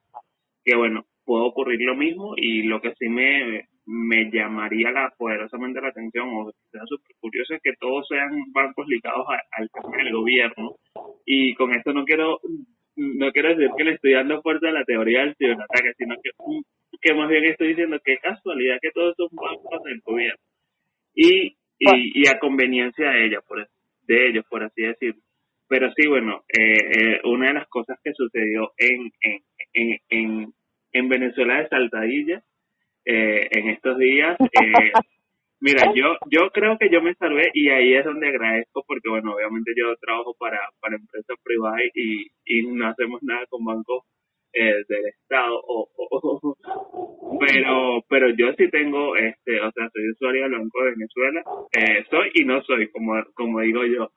que 0.65 0.76
bueno, 0.76 1.06
puede 1.26 1.45
ocurrir 1.45 1.82
lo 1.82 1.95
mismo 1.95 2.34
y 2.38 2.63
lo 2.63 2.82
que 2.82 2.93
sí 2.99 3.10
me, 3.10 3.67
me 3.86 4.30
llamaría 4.32 4.91
la, 4.91 5.13
poderosamente 5.17 5.82
la 5.82 5.89
atención 5.89 6.30
o 6.30 6.52
sea 6.71 6.82
súper 6.86 7.15
curioso 7.19 7.56
es 7.56 7.62
que 7.62 7.73
todos 7.80 8.08
sean 8.08 8.32
bancos 8.52 8.88
ligados 8.88 9.26
al 9.52 9.69
tema 9.69 9.97
del 9.97 10.13
gobierno. 10.13 10.76
Y 11.26 11.54
con 11.56 11.73
esto 11.73 11.93
no 11.93 12.06
quiero 12.06 12.39
no 12.96 13.32
quiero 13.32 13.50
decir 13.50 13.70
que 13.78 13.84
le 13.84 13.92
estoy 13.94 14.14
dando 14.14 14.42
fuerza 14.42 14.70
a 14.70 14.74
la 14.74 14.84
teoría 14.84 15.22
del 15.22 15.36
ciberataque, 15.36 15.94
sino 15.98 16.16
que, 16.22 16.32
que 17.02 17.14
más 17.14 17.30
bien 17.30 17.46
estoy 17.46 17.70
diciendo 17.70 18.00
que 18.04 18.18
casualidad 18.18 18.78
que 18.82 18.92
todos 18.92 19.16
son 19.18 19.30
bancos 19.32 19.84
del 19.84 20.00
gobierno. 20.02 20.40
Y, 21.16 21.56
y, 21.80 22.28
a 22.28 22.40
conveniencia 22.40 23.12
de 23.12 23.26
ella, 23.26 23.42
por, 23.48 23.68
de 24.08 24.28
ellos, 24.28 24.46
por 24.50 24.64
así 24.64 24.82
decirlo. 24.82 25.22
Pero 25.68 25.92
sí, 25.96 26.08
bueno, 26.08 26.44
eh, 26.48 26.78
eh, 26.78 27.22
una 27.26 27.48
de 27.48 27.54
las 27.56 27.68
cosas 27.68 28.00
que 28.04 28.14
sucedió 28.14 28.72
en, 28.78 29.12
en, 29.22 30.00
en, 30.10 30.54
en 30.92 31.10
Venezuela 31.10 31.60
de 31.60 31.68
Saltadilla 31.68 32.44
eh, 33.06 33.48
en 33.52 33.70
estos 33.70 33.98
días, 33.98 34.38
eh, 34.40 34.92
mira, 35.63 35.93
yo 35.95 36.17
yo 36.30 36.49
creo 36.52 36.78
que 36.78 36.89
yo 36.91 37.02
me 37.02 37.15
salvé 37.15 37.49
y 37.54 37.69
ahí 37.69 37.95
es 37.95 38.06
donde 38.06 38.28
agradezco 38.28 38.84
porque, 38.86 39.10
bueno, 39.10 39.34
obviamente 39.34 39.71
yo 39.76 39.95
trabajo 40.02 40.36
para, 40.38 40.60
para 40.82 40.97
empresas 40.97 41.38
privadas 41.43 41.82
y, 41.95 42.28
y 42.45 42.67
no 42.67 42.88
hacemos 42.88 43.23
nada 43.23 43.45
con 43.49 43.63
bancos 43.63 44.04
eh, 44.54 44.84
del 44.88 45.06
Estado, 45.08 45.60
o, 45.65 45.89
pero 47.39 48.04
pero 48.08 48.30
yo 48.38 48.54
sí 48.58 48.69
tengo, 48.69 49.15
este 49.15 49.60
o 49.62 49.71
sea, 49.71 49.89
soy 49.91 50.12
usuario 50.12 50.43
del 50.43 50.60
Banco 50.60 50.84
de 50.84 50.91
Venezuela, 50.91 51.43
eh, 51.71 52.06
soy 52.10 52.30
y 52.36 52.45
no 52.45 52.62
soy, 52.63 52.89
como, 52.91 53.13
como 53.34 53.62
digo 53.62 53.86
yo 53.86 54.12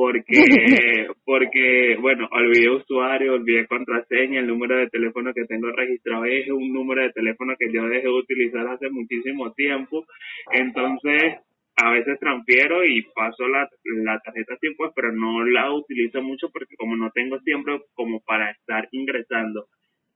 porque, 0.00 0.32
porque, 1.26 1.96
bueno, 2.00 2.26
olvidé 2.32 2.70
usuario, 2.70 3.34
olvidé 3.34 3.66
contraseña, 3.66 4.40
el 4.40 4.46
número 4.46 4.78
de 4.78 4.88
teléfono 4.88 5.34
que 5.34 5.44
tengo 5.44 5.70
registrado 5.72 6.24
es 6.24 6.48
un 6.48 6.72
número 6.72 7.02
de 7.02 7.12
teléfono 7.12 7.52
que 7.58 7.70
yo 7.70 7.86
dejé 7.86 8.08
de 8.08 8.08
utilizar 8.08 8.66
hace 8.66 8.88
muchísimo 8.88 9.52
tiempo, 9.52 10.06
entonces 10.52 11.34
a 11.76 11.90
veces 11.90 12.18
transfiero 12.18 12.82
y 12.82 13.02
paso 13.14 13.46
la, 13.46 13.68
la 14.02 14.18
tarjeta 14.20 14.54
así 14.54 14.68
pues, 14.74 14.90
pero 14.96 15.12
no 15.12 15.44
la 15.44 15.70
utilizo 15.70 16.22
mucho 16.22 16.48
porque 16.50 16.76
como 16.76 16.96
no 16.96 17.10
tengo 17.10 17.38
siempre 17.40 17.78
como 17.92 18.20
para 18.20 18.52
estar 18.52 18.88
ingresando 18.92 19.66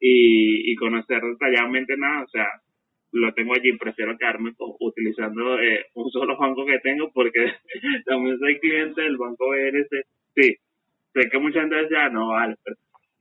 y, 0.00 0.72
y 0.72 0.76
conocer 0.76 1.20
detalladamente 1.20 1.94
nada, 1.98 2.22
o 2.22 2.28
sea, 2.28 2.46
lo 3.14 3.32
tengo 3.32 3.54
allí, 3.54 3.72
prefiero 3.78 4.18
quedarme 4.18 4.52
utilizando 4.80 5.60
eh, 5.60 5.86
un 5.94 6.10
solo 6.10 6.36
banco 6.36 6.66
que 6.66 6.80
tengo 6.80 7.10
porque 7.12 7.46
también 8.06 8.38
soy 8.38 8.58
cliente 8.58 9.02
del 9.02 9.16
banco 9.16 9.50
BNC. 9.50 10.06
Sí, 10.34 10.56
sé 11.12 11.28
que 11.30 11.38
mucha 11.38 11.60
gente 11.60 11.76
decía, 11.76 12.08
no, 12.08 12.30
vale, 12.30 12.56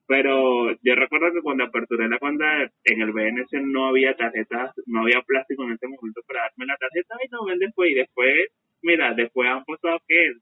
pero, 0.07 0.71
yo 0.81 0.95
recuerdo 0.95 1.31
que 1.31 1.41
cuando 1.41 1.63
aperturé 1.63 2.09
la 2.09 2.19
cuenta 2.19 2.45
en 2.83 3.01
el 3.01 3.13
BNC 3.13 3.61
no 3.65 3.87
había 3.87 4.15
tarjetas, 4.15 4.73
no 4.85 5.01
había 5.01 5.21
plástico 5.21 5.63
en 5.63 5.73
ese 5.73 5.87
momento 5.87 6.21
para 6.27 6.41
darme 6.41 6.65
la 6.65 6.77
tarjeta 6.77 7.15
y 7.23 7.29
no 7.29 7.45
ven 7.45 7.59
después. 7.59 7.91
Y 7.91 7.95
después, 7.95 8.33
mira, 8.81 9.13
después 9.13 9.49
han 9.49 9.63
pasado 9.63 9.99
que 10.07 10.33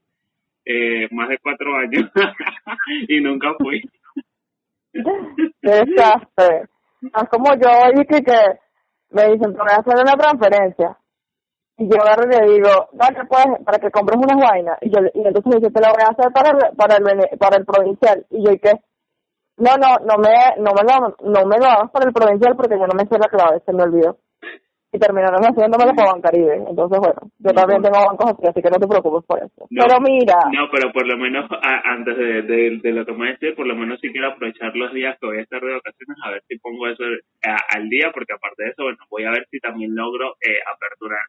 eh, 0.65 1.07
más 1.11 1.29
de 1.29 1.37
cuatro 1.39 1.75
años 1.75 2.09
y 3.07 3.19
nunca 3.19 3.53
fui. 3.59 3.81
Desastre. 5.61 6.63
Es 7.01 7.29
como 7.29 7.53
yo 7.55 8.01
dije 8.01 8.23
que 8.23 8.37
me 9.11 9.23
dicen, 9.27 9.53
te 9.53 9.59
voy 9.59 9.71
a 9.71 9.79
hacer 9.79 9.95
una 9.95 10.13
transferencia. 10.13 10.97
Y 11.77 11.89
yo 11.89 12.01
agarro 12.01 12.23
y 12.25 12.35
le 12.35 12.53
digo, 12.53 12.89
dale 12.93 13.25
pues, 13.25 13.45
para 13.65 13.79
que 13.79 13.91
compres 13.91 14.19
unas 14.21 14.49
vainas. 14.49 14.77
Y, 14.81 14.89
yo, 14.89 14.99
y 15.13 15.25
entonces 15.25 15.47
me 15.47 15.55
dice, 15.59 15.71
te 15.71 15.81
la 15.81 15.91
voy 15.91 16.03
a 16.03 16.11
hacer 16.11 16.31
para 16.31 16.49
el, 16.51 16.75
para 16.75 16.95
el, 16.97 17.37
para 17.37 17.57
el 17.57 17.65
provincial. 17.65 18.25
Y 18.29 18.45
yo, 18.45 18.51
¿y 18.51 18.59
qué? 18.59 18.73
No, 19.57 19.75
no, 19.77 19.97
no 20.05 20.17
me, 20.17 20.33
no 20.57 20.71
me 20.73 20.83
lo, 20.83 21.15
no 21.31 21.45
me 21.45 21.57
lo 21.57 21.65
hagas 21.65 21.91
para 21.91 22.05
el 22.05 22.13
provincial 22.13 22.55
porque 22.55 22.79
yo 22.79 22.87
no 22.87 22.95
me 22.95 23.07
sé 23.07 23.17
la 23.19 23.29
clave, 23.29 23.61
se 23.65 23.73
me 23.73 23.83
olvidó 23.83 24.17
y 24.91 24.99
terminaron 24.99 25.41
haciéndomelo 25.41 25.95
con 25.95 26.05
Bancaribe. 26.05 26.55
Entonces, 26.67 26.99
bueno, 26.99 27.19
yo 27.39 27.51
también 27.53 27.81
tengo 27.81 28.05
bancos 28.05 28.31
así, 28.31 28.47
así 28.47 28.61
que 28.61 28.69
no 28.69 28.79
te 28.79 28.87
preocupes 28.87 29.25
por 29.25 29.39
eso. 29.39 29.67
pero 29.69 29.99
mira. 30.01 30.35
No, 30.51 30.67
pero 30.69 30.91
por 30.91 31.07
lo 31.07 31.17
menos 31.17 31.49
antes 31.61 32.17
de, 32.17 32.41
de, 32.41 32.79
de, 32.83 32.91
lo 32.91 33.05
que 33.05 33.13
me 33.13 33.31
decir, 33.31 33.55
por 33.55 33.67
lo 33.67 33.75
menos 33.75 33.99
sí 34.01 34.11
quiero 34.11 34.29
aprovechar 34.29 34.75
los 34.75 34.93
días 34.93 35.17
que 35.19 35.27
voy 35.27 35.37
a 35.37 35.41
estar 35.41 35.61
de 35.61 35.73
vacaciones 35.73 36.17
a 36.23 36.31
ver 36.31 36.43
si 36.47 36.59
pongo 36.59 36.87
eso 36.87 37.03
al 37.43 37.89
día, 37.89 38.11
porque 38.13 38.33
aparte 38.33 38.63
de 38.63 38.69
eso, 38.71 38.83
bueno, 38.83 38.99
voy 39.09 39.23
a 39.23 39.31
ver 39.31 39.47
si 39.49 39.59
también 39.59 39.95
logro 39.95 40.35
eh, 40.41 40.59
aperturar. 40.75 41.23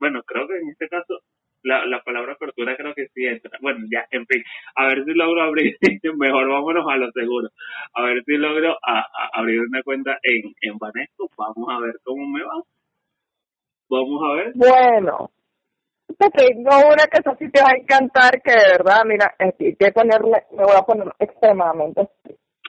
Bueno, 0.00 0.22
creo 0.24 0.48
que 0.48 0.56
en 0.56 0.68
este 0.70 0.88
caso 0.88 1.20
la, 1.62 1.84
la 1.84 2.00
palabra 2.02 2.32
apertura 2.32 2.76
creo 2.76 2.94
que 2.94 3.08
sí 3.08 3.26
entra. 3.26 3.58
Bueno, 3.60 3.84
ya, 3.90 4.06
en 4.10 4.24
fin, 4.26 4.42
a 4.74 4.86
ver 4.86 5.04
si 5.04 5.12
logro 5.12 5.42
abrir, 5.42 5.76
mejor 6.16 6.48
vámonos 6.48 6.86
a 6.88 6.96
lo 6.96 7.10
seguro. 7.12 7.48
A 7.92 8.02
ver 8.04 8.22
si 8.24 8.36
logro 8.38 8.78
a, 8.82 9.04
abrir 9.34 9.60
una 9.60 9.82
cuenta 9.82 10.18
en, 10.22 10.54
en 10.62 10.78
Banesco, 10.78 11.28
vamos 11.36 11.68
a 11.68 11.80
ver 11.80 11.96
cómo 12.02 12.26
me 12.26 12.42
va 12.42 12.62
Vamos 13.88 14.22
a 14.24 14.34
ver. 14.34 14.52
Bueno, 14.54 15.30
te 16.18 16.30
tengo 16.30 16.70
una 16.70 17.06
que 17.10 17.18
eso 17.18 17.36
sí 17.38 17.50
te 17.50 17.60
va 17.60 17.68
a 17.70 17.78
encantar, 17.80 18.40
que 18.42 18.52
de 18.52 18.72
verdad, 18.78 19.02
mira, 19.04 19.34
hay 19.38 19.52
que 19.52 19.92
ponerle, 19.92 20.44
me 20.52 20.64
voy 20.64 20.76
a 20.76 20.82
poner 20.82 21.12
extremadamente 21.18 22.08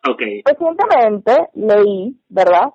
Ok. 0.09 0.21
Recientemente 0.45 1.49
leí, 1.53 2.19
¿verdad? 2.29 2.73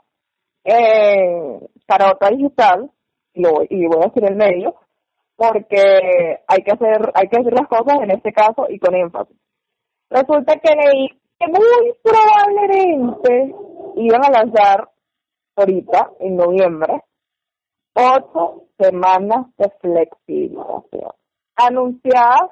En 0.64 1.60
Carota 1.86 2.28
Digital, 2.30 2.90
y, 3.34 3.42
lo, 3.42 3.62
y 3.68 3.86
voy 3.86 4.02
a 4.02 4.06
decir 4.06 4.24
el 4.24 4.36
medio, 4.36 4.74
porque 5.36 6.40
hay 6.46 6.62
que 6.62 6.72
hacer, 6.72 7.10
hay 7.14 7.28
que 7.28 7.40
hacer 7.40 7.52
las 7.52 7.68
cosas 7.68 8.00
en 8.02 8.10
este 8.10 8.32
caso 8.32 8.66
y 8.68 8.78
con 8.78 8.94
énfasis. 8.94 9.36
Resulta 10.10 10.56
que 10.56 10.74
leí 10.74 11.08
que 11.38 11.46
muy 11.46 11.94
probablemente 12.02 13.54
iban 13.96 14.24
a 14.24 14.30
lanzar 14.30 14.88
ahorita, 15.56 16.10
en 16.20 16.36
noviembre, 16.36 17.02
ocho 17.94 18.64
semanas 18.78 19.46
de 19.58 19.70
flexibilización 19.80 21.12
anunciadas 21.56 22.50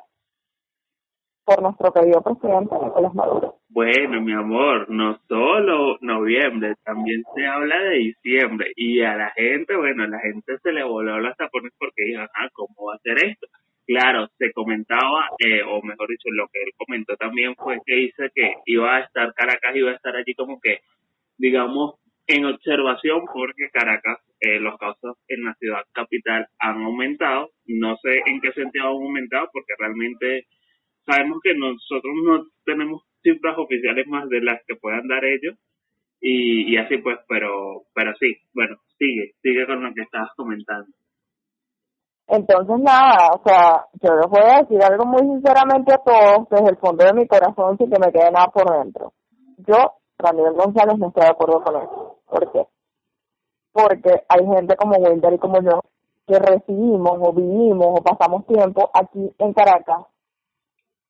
por 1.45 1.63
nuestro 1.63 1.93
querido 1.93 2.23
presidente 2.23 2.75
Nicolás 2.81 3.15
Maduro. 3.15 3.57
Bueno, 3.69 4.21
mi 4.21 4.33
amor, 4.33 4.91
no 4.91 5.19
solo 5.29 5.97
noviembre, 6.01 6.75
también 6.85 7.23
se 7.35 7.47
habla 7.47 7.79
de 7.81 7.99
diciembre 7.99 8.73
y 8.77 9.01
a 9.03 9.15
la 9.17 9.31
gente, 9.31 9.77
bueno, 9.77 10.07
la 10.07 10.19
gente 10.21 10.59
se 10.59 10.73
le 10.73 10.85
voló 10.85 11.21
las 11.21 11.37
tapones 11.37 11.73
porque 11.79 12.05
dijo, 12.05 12.23
ah, 12.23 12.49
¿cómo 12.53 12.89
va 12.89 12.95
a 12.95 12.99
ser 12.99 13.25
esto? 13.25 13.47
Claro, 13.87 14.29
se 14.39 14.53
comentaba, 14.53 15.29
eh, 15.39 15.63
o 15.63 15.83
mejor 15.83 16.09
dicho, 16.09 16.29
lo 16.31 16.47
que 16.53 16.63
él 16.63 16.71
comentó 16.77 17.17
también 17.17 17.57
fue 17.57 17.81
que 17.85 17.95
dice 17.95 18.31
que 18.35 18.55
iba 18.67 18.97
a 18.97 19.01
estar 19.01 19.33
Caracas, 19.35 19.75
iba 19.75 19.91
a 19.91 19.95
estar 19.95 20.15
allí 20.15 20.35
como 20.35 20.61
que, 20.61 20.81
digamos, 21.39 21.95
en 22.31 22.45
observación 22.47 23.23
porque 23.33 23.71
Caracas, 23.73 24.19
eh, 24.41 24.61
los 24.61 24.79
casos 24.79 25.19
en 25.29 25.45
la 25.45 25.55
ciudad 25.55 25.83
capital 25.93 26.47
han 26.59 26.83
aumentado. 26.83 27.51
No 27.67 27.97
sé 28.03 28.23
en 28.27 28.41
qué 28.41 28.53
sentido 28.53 28.87
han 28.87 28.93
aumentado 28.93 29.49
porque 29.53 29.75
realmente 29.79 30.47
sabemos 31.05 31.41
que 31.43 31.55
nosotros 31.55 32.15
no 32.25 32.47
tenemos 32.65 33.03
cifras 33.23 33.59
oficiales 33.59 34.07
más 34.07 34.29
de 34.29 34.41
las 34.41 34.61
que 34.67 34.77
puedan 34.77 35.09
dar 35.09 35.25
ellos 35.25 35.57
y, 36.23 36.77
así 36.77 36.99
pues, 36.99 37.19
pero, 37.29 37.83
pero 37.95 38.13
sí, 38.21 38.37
bueno, 38.55 38.77
sigue, 38.99 39.33
sigue 39.43 39.67
con 39.67 39.83
lo 39.83 39.93
que 39.95 40.03
estabas 40.03 40.31
comentando. 40.37 40.87
Entonces 42.29 42.77
nada, 42.79 43.31
o 43.35 43.43
sea, 43.45 43.87
yo 44.01 44.15
les 44.15 44.27
voy 44.29 44.43
a 44.45 44.61
decir 44.61 44.79
algo 44.85 45.05
muy 45.05 45.23
sinceramente 45.23 45.93
a 45.93 45.99
todos 45.99 46.49
desde 46.51 46.71
el 46.71 46.77
fondo 46.77 47.05
de 47.05 47.15
mi 47.15 47.27
corazón 47.27 47.77
sin 47.77 47.91
que 47.91 47.99
me 47.99 48.13
quede 48.13 48.31
nada 48.31 48.47
por 48.49 48.71
dentro. 48.71 49.13
Yo 49.67 50.01
Ramírez 50.21 50.53
González 50.55 50.99
no 50.99 51.09
estoy 51.09 51.25
de 51.25 51.31
acuerdo 51.31 51.63
con 51.63 51.77
eso. 51.77 52.20
¿Por 52.31 52.53
qué? 52.53 52.67
Porque 53.73 54.25
hay 54.29 54.47
gente 54.47 54.77
como 54.77 54.97
Wilder 54.97 55.35
y 55.35 55.39
como 55.39 55.61
yo 55.61 55.83
que 56.27 56.39
recibimos 56.39 57.19
o 57.21 57.33
vivimos 57.33 57.89
o 57.89 58.03
pasamos 58.03 58.47
tiempo 58.47 58.91
aquí 58.95 59.35
en 59.39 59.53
Caracas 59.53 60.07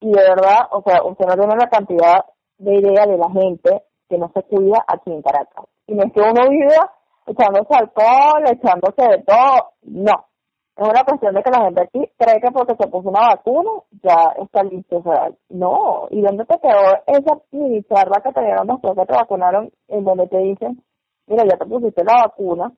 y 0.01 0.11
de 0.11 0.23
verdad, 0.23 0.69
o 0.71 0.83
sea, 0.83 1.03
usted 1.05 1.27
no 1.27 1.35
tiene 1.35 1.57
la 1.57 1.69
cantidad 1.69 2.25
de 2.59 2.75
idea 2.75 3.07
de 3.07 3.19
la 3.19 3.31
gente 3.31 3.83
que 4.09 4.19
no 4.19 4.31
se 4.35 4.43
cuida 4.45 4.83
aquí 4.87 5.13
en 5.13 5.23
Caracas. 5.23 5.67
Y 5.87 5.95
no 5.95 6.05
es 6.05 6.13
que 6.13 6.21
uno 6.21 6.49
viva 6.49 6.93
echándose 7.27 7.75
alcohol, 7.75 8.43
echándose 8.47 9.03
de 9.03 9.23
todo, 9.25 9.73
no. 9.83 10.27
Es 10.77 10.89
una 10.89 11.05
cuestión 11.05 11.35
de 11.35 11.43
que 11.43 11.51
la 11.51 11.65
gente 11.65 11.83
aquí 11.83 12.11
cree 12.17 12.41
que 12.41 12.51
porque 12.51 12.75
se 12.77 12.89
puso 12.89 13.11
una 13.11 13.29
vacuna 13.29 13.71
ya 14.03 14.33
está 14.43 14.63
listo. 14.63 14.97
O 14.97 15.03
sea, 15.03 15.31
no. 15.51 16.07
¿Y 16.11 16.23
dónde 16.23 16.47
te 16.47 16.59
quedó 16.59 16.97
esa 17.07 17.39
mini 17.51 17.83
charla 17.85 18.23
que 18.23 18.33
te 18.33 18.41
dieron 18.41 18.67
después 18.67 18.97
que 18.97 19.05
te 19.05 19.13
vacunaron 19.13 19.71
en 19.89 20.05
donde 20.05 20.27
te 20.29 20.39
dicen, 20.39 20.83
mira, 21.31 21.45
ya 21.45 21.57
te 21.57 21.65
pusiste 21.65 22.05
la 22.05 22.25
vacuna, 22.25 22.73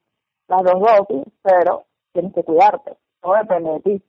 las 0.47 0.63
dos 0.63 0.81
dosis, 0.81 1.25
pero 1.43 1.87
tienes 2.13 2.35
que 2.35 2.45
cuidarte. 2.45 2.97
Todo 3.21 3.35
depende 3.35 3.71
de 3.71 3.81
ti. 3.81 4.05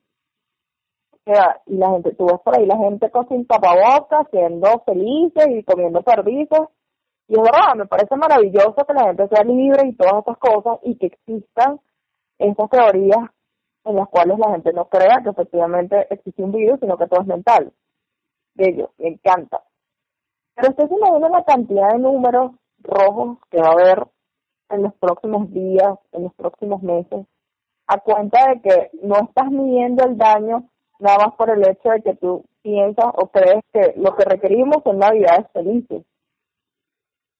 O 1.12 1.32
sea, 1.32 1.62
y 1.66 1.76
la 1.78 1.90
gente, 1.90 2.14
tú 2.14 2.26
ves 2.26 2.40
por 2.44 2.58
ahí 2.58 2.66
la 2.66 2.76
gente 2.76 3.10
con 3.10 3.26
sin 3.28 3.46
tapabocas, 3.46 4.28
siendo 4.30 4.82
felices 4.84 5.46
y 5.48 5.62
comiendo 5.64 6.02
perdices. 6.02 6.68
Y 7.28 7.34
es 7.34 7.42
verdad, 7.42 7.74
me 7.76 7.86
parece 7.86 8.14
maravilloso 8.16 8.84
que 8.86 8.92
la 8.92 9.06
gente 9.06 9.28
sea 9.28 9.42
libre 9.42 9.88
y 9.88 9.96
todas 9.96 10.18
estas 10.18 10.36
cosas 10.36 10.78
y 10.82 10.96
que 10.98 11.06
existan 11.06 11.80
estas 12.38 12.68
teorías 12.68 13.30
en 13.84 13.96
las 13.96 14.08
cuales 14.08 14.38
la 14.38 14.52
gente 14.52 14.72
no 14.74 14.86
crea 14.88 15.22
que 15.22 15.30
efectivamente 15.30 16.06
existe 16.10 16.42
un 16.42 16.52
virus, 16.52 16.80
sino 16.80 16.98
que 16.98 17.06
todo 17.06 17.22
es 17.22 17.26
mental. 17.26 17.72
Bello, 18.54 18.90
me 18.98 19.08
encanta. 19.08 19.62
Pero 20.54 20.70
usted 20.70 20.88
se 20.88 20.94
imagina 20.94 21.28
la 21.30 21.44
cantidad 21.44 21.92
de 21.92 21.98
números 21.98 22.52
rojos 22.82 23.38
que 23.50 23.58
va 23.58 23.68
a 23.68 23.72
haber 23.72 24.06
en 24.70 24.82
los 24.82 24.94
próximos 24.94 25.50
días, 25.52 25.98
en 26.12 26.24
los 26.24 26.34
próximos 26.34 26.82
meses, 26.82 27.26
a 27.86 27.98
cuenta 27.98 28.48
de 28.48 28.60
que 28.60 28.90
no 29.02 29.16
estás 29.16 29.50
midiendo 29.50 30.04
el 30.04 30.16
daño 30.16 30.68
nada 30.98 31.26
más 31.26 31.34
por 31.36 31.50
el 31.50 31.66
hecho 31.68 31.90
de 31.90 32.02
que 32.02 32.14
tú 32.14 32.44
piensas 32.62 33.06
o 33.14 33.28
crees 33.28 33.62
que 33.72 33.94
lo 33.96 34.16
que 34.16 34.24
requerimos 34.24 34.82
son 34.84 34.98
navidades 34.98 35.46
felices. 35.52 36.04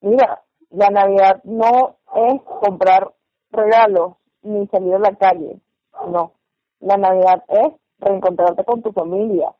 Mira, 0.00 0.42
la 0.70 0.90
Navidad 0.90 1.42
no 1.44 1.96
es 2.14 2.42
comprar 2.42 3.12
regalos 3.50 4.16
ni 4.42 4.66
salir 4.66 4.94
a 4.94 4.98
la 4.98 5.16
calle, 5.16 5.60
no. 6.08 6.32
La 6.80 6.96
Navidad 6.98 7.42
es 7.48 7.72
reencontrarte 7.98 8.64
con 8.64 8.82
tu 8.82 8.92
familia, 8.92 9.54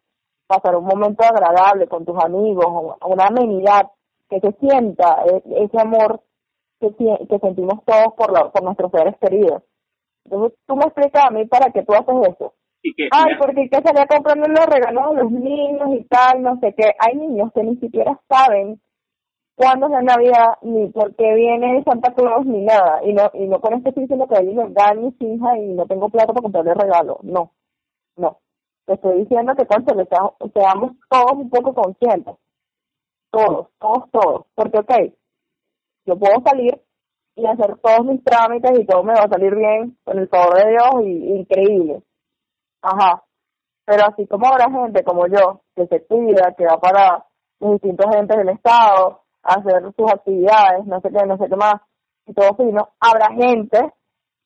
pasar 0.46 0.76
un 0.76 0.84
momento 0.84 1.24
agradable 1.24 1.86
con 1.88 2.04
tus 2.04 2.22
amigos, 2.22 2.66
una 3.06 3.26
amenidad, 3.26 3.90
que 4.28 4.40
se 4.40 4.52
sienta 4.60 5.24
e-, 5.26 5.64
ese 5.64 5.80
amor 5.80 6.20
que, 6.92 7.26
que 7.28 7.38
sentimos 7.38 7.84
todos 7.84 8.14
por, 8.16 8.52
por 8.52 8.62
nuestros 8.62 8.90
seres 8.90 9.14
queridos. 9.20 9.62
Entonces 10.24 10.58
tú 10.66 10.76
me 10.76 10.84
explicas 10.84 11.24
a 11.26 11.30
mí 11.30 11.46
para 11.46 11.70
qué 11.72 11.82
tú 11.82 11.92
haces 11.94 12.34
eso. 12.34 12.54
Ay, 13.12 13.36
porque 13.38 13.62
hay 13.62 13.68
que 13.68 13.80
salir 13.82 14.06
comprando 14.06 14.46
los 14.48 14.66
regalos 14.66 15.04
a 15.04 15.22
los 15.22 15.30
niños 15.30 15.88
y 15.92 16.04
tal, 16.04 16.42
no 16.42 16.58
sé 16.60 16.74
qué. 16.76 16.92
Hay 16.98 17.16
niños 17.16 17.50
que 17.54 17.62
ni 17.62 17.76
siquiera 17.76 18.20
saben 18.28 18.80
cuándo 19.56 19.86
es 19.86 19.92
la 19.92 20.02
Navidad, 20.02 20.58
ni 20.62 20.88
por 20.88 21.14
qué 21.16 21.34
viene 21.34 21.82
Santa 21.84 22.12
Claus, 22.14 22.44
ni 22.44 22.62
nada. 22.62 23.00
Y 23.04 23.14
no 23.14 23.30
y 23.32 23.46
no 23.46 23.60
con 23.60 23.74
esto 23.74 23.88
estoy 23.88 24.02
diciendo 24.02 24.28
que 24.28 24.42
ellos 24.42 24.72
dan 24.74 25.02
mis 25.02 25.14
hijas 25.20 25.56
y 25.58 25.72
no 25.72 25.86
tengo 25.86 26.08
plata 26.10 26.32
para 26.32 26.42
comprarle 26.42 26.74
regalo. 26.74 27.18
No, 27.22 27.52
no. 28.16 28.38
Te 28.86 28.94
estoy 28.94 29.20
diciendo 29.20 29.54
que 29.54 29.66
cuando 29.66 29.94
seamos 30.52 30.92
todos 31.08 31.32
un 31.32 31.48
poco 31.48 31.74
conscientes. 31.74 32.34
Todos, 33.30 33.68
todos, 33.78 34.10
todos. 34.10 34.46
Porque, 34.54 34.78
ok, 34.78 34.92
yo 36.06 36.18
puedo 36.18 36.40
salir 36.44 36.80
y 37.36 37.46
hacer 37.46 37.76
todos 37.78 38.04
mis 38.06 38.22
trámites 38.22 38.78
y 38.78 38.86
todo 38.86 39.02
me 39.02 39.14
va 39.14 39.24
a 39.24 39.28
salir 39.28 39.54
bien, 39.54 39.98
con 40.04 40.18
el 40.18 40.28
favor 40.28 40.56
de 40.56 40.70
Dios, 40.70 40.90
y 41.02 41.40
increíble 41.40 42.02
Ajá. 42.82 43.22
Pero 43.86 44.06
así 44.06 44.26
como 44.26 44.46
habrá 44.46 44.70
gente 44.70 45.02
como 45.04 45.26
yo, 45.26 45.62
que 45.74 45.86
se 45.86 46.04
cuida, 46.06 46.54
que 46.56 46.66
va 46.66 46.78
para 46.78 47.26
los 47.60 47.72
distintos 47.72 48.14
entes 48.14 48.36
del 48.36 48.50
Estado, 48.50 49.22
a 49.42 49.54
hacer 49.54 49.82
sus 49.96 50.10
actividades, 50.10 50.86
no 50.86 51.00
sé 51.00 51.10
qué, 51.10 51.26
no 51.26 51.36
sé 51.38 51.48
qué 51.48 51.56
más, 51.56 51.76
y 52.26 52.32
todo 52.34 52.54
fino, 52.56 52.90
habrá 53.00 53.28
gente 53.32 53.92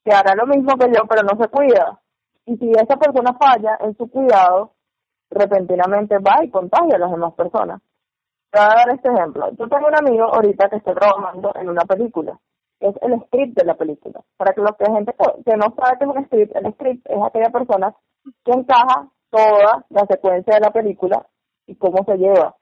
que 0.05 0.13
hará 0.13 0.35
lo 0.35 0.47
mismo 0.47 0.77
que 0.77 0.89
yo, 0.89 1.03
pero 1.09 1.23
no 1.23 1.41
se 1.41 1.49
cuida. 1.49 2.01
Y 2.47 2.57
si 2.57 2.71
esa 2.71 2.97
persona 2.97 3.37
falla 3.39 3.79
en 3.81 3.97
su 3.97 4.11
cuidado, 4.11 4.73
repentinamente 5.31 6.19
va 6.19 6.45
y 6.45 6.51
contagia 6.51 6.97
a 6.97 6.99
las 6.99 7.11
demás 7.11 7.35
personas. 7.35 7.81
Te 8.51 8.59
voy 8.59 8.69
a 8.69 8.75
dar 8.75 8.91
este 8.91 9.09
ejemplo. 9.09 9.51
Yo 9.59 9.69
tengo 9.69 9.89
un 9.89 9.97
amigo 9.97 10.25
ahorita 10.25 10.69
que 10.69 10.77
está 10.77 10.95
trabajando 10.95 11.53
en 11.55 11.69
una 11.69 11.83
película 11.83 12.39
es 12.81 12.95
el 13.03 13.21
script 13.27 13.59
de 13.59 13.65
la 13.65 13.75
película. 13.75 14.23
Para 14.37 14.53
que 14.53 14.63
que 14.63 14.93
gente 14.93 15.15
que 15.45 15.57
no 15.57 15.75
sabe 15.77 15.99
qué 15.99 16.05
es 16.05 16.11
un 16.11 16.25
script, 16.27 16.57
el 16.57 16.73
script 16.75 17.07
es 17.09 17.23
aquella 17.23 17.51
persona 17.51 17.95
que 18.45 18.53
encaja 18.53 19.09
toda 19.31 19.85
la 19.91 20.07
secuencia 20.07 20.55
de 20.55 20.61
la 20.61 20.71
película 20.71 21.27
y 21.67 21.75
cómo 21.77 22.05
se 22.05 22.17
lleva. 22.17 22.57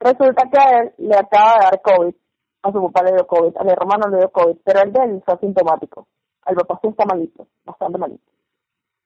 Resulta 0.00 0.48
que 0.50 0.58
a 0.58 0.78
él 0.80 0.94
le 0.98 1.16
acaba 1.16 1.54
de 1.54 1.64
dar 1.64 1.82
COVID, 1.82 2.14
a 2.62 2.72
su 2.72 2.82
papá 2.82 3.02
le 3.04 3.12
dio 3.12 3.26
COVID, 3.26 3.56
a 3.56 3.64
mi 3.64 3.70
hermano 3.70 4.08
le 4.08 4.18
dio 4.18 4.30
COVID, 4.30 4.56
pero 4.64 4.80
el 4.82 4.92
de 4.92 5.04
él 5.04 5.22
fue 5.24 5.34
asintomático. 5.34 6.06
Al 6.42 6.54
papá 6.54 6.78
sí 6.82 6.88
está 6.88 7.06
malito, 7.06 7.46
bastante 7.64 7.98
malito. 7.98 8.30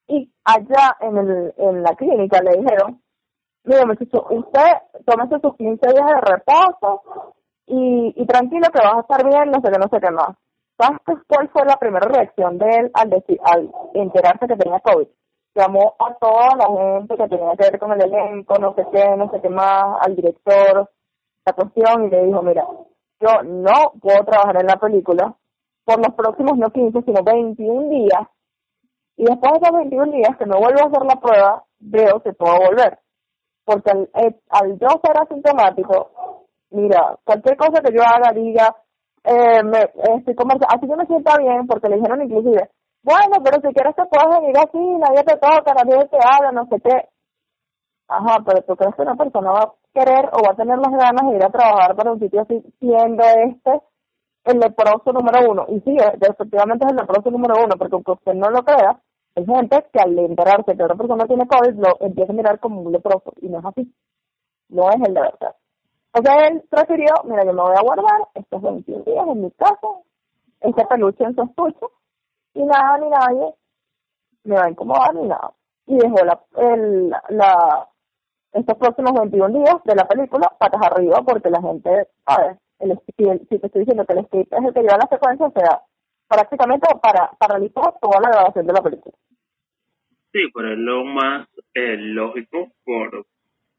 Y 0.09 0.31
allá 0.45 0.97
en, 1.01 1.17
el, 1.17 1.55
en 1.57 1.83
la 1.83 1.95
clínica 1.95 2.43
le 2.43 2.61
dijeron, 2.61 3.01
usted 3.65 4.71
tómese 5.05 5.41
sus 5.41 5.57
15 5.57 5.87
días 5.87 6.07
de 6.07 6.21
reposo, 6.21 7.35
y, 7.71 8.13
y 8.17 8.27
tranquilo 8.27 8.69
que 8.73 8.81
vas 8.83 8.97
a 8.97 9.01
estar 9.01 9.25
bien, 9.25 9.51
no 9.51 9.61
sé 9.61 9.71
qué, 9.71 9.79
no 9.79 9.89
sé 9.89 10.01
qué 10.01 10.11
más. 10.11 10.37
¿Sabes 10.77 11.23
cuál 11.29 11.49
fue 11.51 11.65
la 11.65 11.77
primera 11.77 12.09
reacción 12.09 12.59
de 12.59 12.67
él 12.67 12.91
al, 12.95 13.11
decir, 13.11 13.39
al 13.45 13.71
enterarse 13.95 14.49
que 14.49 14.57
tenía 14.57 14.81
COVID? 14.81 15.07
Llamó 15.55 15.95
a 15.99 16.15
toda 16.15 16.57
la 16.57 16.67
gente 16.67 17.17
que 17.17 17.29
tenía 17.29 17.55
que 17.57 17.71
ver 17.71 17.79
con 17.79 17.93
el 17.93 18.03
elenco, 18.03 18.59
no 18.59 18.75
sé 18.75 18.87
qué, 18.93 19.17
no 19.17 19.31
sé 19.31 19.41
qué 19.41 19.49
más, 19.51 19.85
al 20.01 20.17
director, 20.17 20.91
la 21.45 21.53
cuestión, 21.53 22.07
y 22.07 22.11
le 22.11 22.27
dijo, 22.27 22.43
mira, 22.43 22.67
yo 23.21 23.43
no 23.45 23.93
puedo 24.01 24.25
trabajar 24.25 24.61
en 24.61 24.67
la 24.67 24.77
película 24.77 25.35
por 25.85 25.99
los 25.99 26.15
próximos 26.15 26.57
no 26.57 26.71
15, 26.71 27.03
sino 27.03 27.23
21 27.23 27.89
días, 27.89 28.27
y 29.17 29.25
después 29.25 29.53
de 29.53 29.59
esos 29.59 29.77
21 29.77 30.13
días 30.13 30.37
que 30.39 30.47
no 30.47 30.59
vuelvo 30.59 30.81
a 30.81 30.89
hacer 30.89 31.03
la 31.05 31.21
prueba, 31.21 31.65
veo 31.79 32.23
que 32.23 32.33
puedo 32.33 32.57
volver. 32.59 32.99
Porque 33.65 33.91
al, 33.91 34.11
eh, 34.15 34.41
al 34.51 34.79
yo 34.79 34.89
ser 35.03 35.21
asintomático, 35.21 36.11
mira, 36.71 37.19
cualquier 37.25 37.57
cosa 37.57 37.83
que 37.83 37.95
yo 37.95 38.03
haga, 38.03 38.33
diga, 38.33 38.75
eh, 39.25 39.63
me, 39.63 39.81
estoy 39.81 40.35
así 40.69 40.89
yo 40.89 40.97
me 40.97 41.07
sienta 41.07 41.37
bien, 41.39 41.67
porque 41.67 41.89
le 41.89 41.97
dijeron 41.97 42.23
inclusive, 42.23 42.71
bueno, 43.03 43.37
pero 43.43 43.61
si 43.61 43.75
quieres 43.75 43.95
te 43.95 44.05
puedes 44.07 44.41
venir 44.41 44.57
así, 44.59 44.79
nadie 44.79 45.25
te 45.25 45.37
toca, 45.37 45.73
nadie 45.75 46.07
te 46.09 46.19
habla, 46.23 46.53
no 46.53 46.67
sé 46.67 46.81
qué. 46.81 47.09
Ajá, 48.09 48.43
pero 48.45 48.63
tú 48.63 48.77
crees 48.77 48.95
que 48.95 49.03
una 49.03 49.15
persona 49.15 49.53
va 49.53 49.61
a 49.61 49.75
querer 49.95 50.29
o 50.33 50.43
va 50.45 50.53
a 50.53 50.57
tener 50.57 50.79
las 50.79 50.91
ganas 50.91 51.31
de 51.31 51.37
ir 51.37 51.45
a 51.45 51.51
trabajar 51.51 51.95
para 51.95 52.13
un 52.13 52.19
sitio 52.19 52.43
así, 52.43 52.61
siendo 52.79 53.23
este 53.25 53.83
el 54.45 54.59
leproso 54.59 55.13
número 55.13 55.51
uno. 55.51 55.65
Y 55.69 55.81
sí, 55.81 55.97
efectivamente 55.97 56.85
es 56.87 56.93
el 56.93 56.97
leproso 56.97 57.31
número 57.31 57.55
uno, 57.65 57.77
porque 57.79 57.95
aunque 57.95 58.13
usted 58.13 58.35
no 58.35 58.51
lo 58.51 58.63
crea, 58.65 59.01
hay 59.35 59.47
gente 59.47 59.87
que 59.93 60.01
al 60.01 60.19
enterarse 60.19 60.77
que 60.77 60.83
otra 60.83 60.97
persona 60.97 61.27
tiene 61.27 61.47
COVID 61.47 61.75
lo 61.75 61.97
empieza 62.01 62.33
a 62.33 62.37
mirar 62.37 62.61
como 62.61 62.81
un 62.83 62.93
leproso, 62.93 63.33
y 63.41 63.49
no 63.49 63.59
es 63.59 63.65
así. 63.65 63.95
No 64.69 64.89
es 64.91 64.97
el 64.97 65.15
de 65.15 65.21
verdad. 65.21 65.57
O 66.13 66.23
sea, 66.23 66.49
él 66.49 66.63
prefirió, 66.69 67.15
mira, 67.25 67.45
yo 67.45 67.53
me 67.53 67.63
voy 67.63 67.77
a 67.77 67.83
guardar 67.83 68.29
estos 68.35 68.63
21 68.63 69.05
días 69.05 69.27
en 69.29 69.43
mi 69.43 69.51
casa, 69.53 69.89
este 70.61 70.85
peluche 70.87 71.25
en 71.25 71.35
su 71.35 71.43
estuche, 71.43 71.87
y 72.55 72.65
nada 72.65 72.99
ni 72.99 73.09
nadie 73.09 73.55
me 74.45 74.57
va 74.57 74.65
a 74.65 74.71
incomodar 74.71 75.15
ni 75.15 75.29
nada. 75.29 75.53
Y 75.87 75.97
dejó 75.97 76.25
la, 76.25 76.41
el, 76.57 77.11
la, 77.29 77.89
estos 78.53 78.77
próximos 78.77 79.13
21 79.13 79.59
días 79.59 79.77
de 79.85 79.95
la 79.95 80.07
película 80.07 80.53
patas 80.59 80.83
arriba 80.83 81.23
porque 81.23 81.51
la 81.51 81.63
gente, 81.63 82.09
a 82.27 82.41
ver, 82.41 82.59
el, 82.81 82.99
si, 83.07 83.59
te 83.59 83.67
estoy 83.67 83.81
diciendo 83.81 84.05
que 84.05 84.15
el 84.15 84.25
script 84.27 84.53
es 84.53 84.65
el 84.65 84.75
que 84.75 84.81
lleva 84.81 84.99
la 84.99 85.09
secuencia, 85.09 85.47
o 85.47 85.53
sea, 85.53 85.83
prácticamente 86.31 86.87
para 87.03 87.31
paralizar 87.39 87.93
toda 88.01 88.21
la 88.21 88.31
grabación 88.31 88.67
de 88.67 88.73
la 88.73 88.83
película. 88.83 89.15
Sí, 90.33 90.41
pero 90.55 90.73
es 90.73 90.79
lo 90.79 91.05
más 91.05 91.49
eh, 91.75 91.97
lógico 91.99 92.69
por 92.85 93.27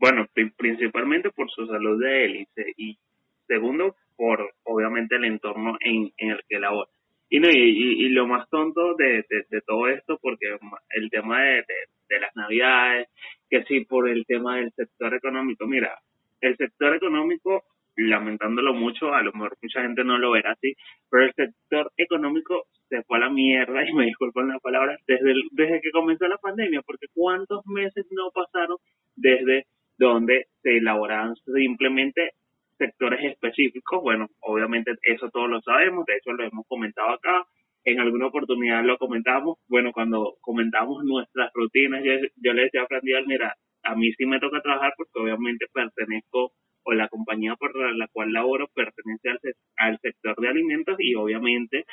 bueno, 0.02 0.26
principalmente 0.58 1.30
por 1.30 1.50
su 1.52 1.68
salud 1.68 2.02
de 2.02 2.26
hélice 2.26 2.74
y 2.76 2.98
segundo, 3.46 3.96
por 4.16 4.52
obviamente 4.64 5.16
el 5.16 5.26
entorno 5.26 5.78
en, 5.80 6.12
el 6.18 6.42
que 6.50 6.60
labora. 6.60 6.90
Y, 7.30 7.40
no, 7.40 7.48
y, 7.50 8.06
y, 8.06 8.10
lo 8.10 8.26
más 8.26 8.50
tonto 8.50 8.96
de, 8.96 9.24
de, 9.30 9.62
todo 9.62 9.88
esto, 9.88 10.18
porque 10.20 10.58
el 10.90 11.10
tema 11.12 11.40
de, 11.44 11.64
de, 12.10 12.20
las 12.20 12.36
navidades, 12.36 13.10
que 13.48 13.64
sí, 13.66 13.86
por 13.86 14.10
el 14.10 14.26
tema 14.26 14.58
del 14.58 14.72
sector 14.72 15.14
económico, 15.14 15.68
mira, 15.68 16.00
el 16.42 16.58
sector 16.58 16.96
económico, 16.96 17.64
lamentándolo 17.96 18.74
mucho, 18.74 19.14
a 19.14 19.22
lo 19.22 19.32
mejor 19.34 19.58
mucha 19.62 19.82
gente 19.82 20.04
no 20.04 20.18
lo 20.18 20.32
verá 20.32 20.52
así, 20.52 20.74
pero 21.10 21.26
el 21.26 21.34
sector 21.34 21.92
económico 21.98 22.66
se 22.90 23.04
fue 23.04 23.18
a 23.18 23.22
la 23.22 23.30
mierda, 23.30 23.84
y 23.90 23.94
me 23.94 24.06
disculpan 24.06 24.50
la 24.50 24.60
palabra, 24.60 24.98
desde, 25.08 25.34
desde 25.52 25.82
que 25.82 25.92
comenzó 25.92 26.28
la 26.28 26.38
pandemia, 26.38 26.82
porque 26.82 27.08
cuántos 27.14 27.66
meses 27.66 28.06
no 28.12 28.32
pasaron 28.32 28.78
desde 29.16 29.66
donde 29.98 30.48
se 30.64 30.78
elaboraban 30.78 31.36
simplemente 31.46 32.32
sectores 32.78 33.24
específicos. 33.24 34.02
Bueno, 34.02 34.28
obviamente 34.40 34.94
eso 35.04 35.30
todos 35.30 35.50
lo 35.50 35.62
sabemos, 35.62 36.06
de 36.06 36.18
hecho 36.18 36.34
lo 36.34 36.44
hemos 36.44 36.66
comentado 36.68 37.10
acá, 37.12 37.46
en 37.84 38.00
alguna 38.00 38.28
oportunidad 38.28 38.84
lo 38.84 38.98
comentamos, 38.98 39.58
bueno, 39.68 39.92
cuando 39.92 40.36
comentamos 40.42 41.04
nuestras 41.04 41.52
rutinas, 41.54 42.04
yo, 42.04 42.54
le 42.54 42.64
decía 42.64 42.84
a 42.84 42.88
Frandial, 42.88 43.26
mira, 43.28 43.56
a 43.84 43.96
mí 43.96 44.12
sí 44.14 44.26
me 44.26 44.40
toca 44.40 44.62
trabajar 44.62 44.94
porque 44.98 45.20
obviamente 45.20 45.66
pertenezco 45.74 46.52
o 46.84 46.94
la 46.94 47.08
compañía 47.08 47.56
por 47.56 47.76
la 47.96 48.08
cual 48.08 48.34
laboro 48.34 48.68
pertenece 48.74 49.30
al, 49.30 49.40
al 49.78 50.00
sector 50.00 50.36
de 50.38 50.50
alimentos 50.50 50.96
y 51.00 51.16
obviamente 51.16 51.86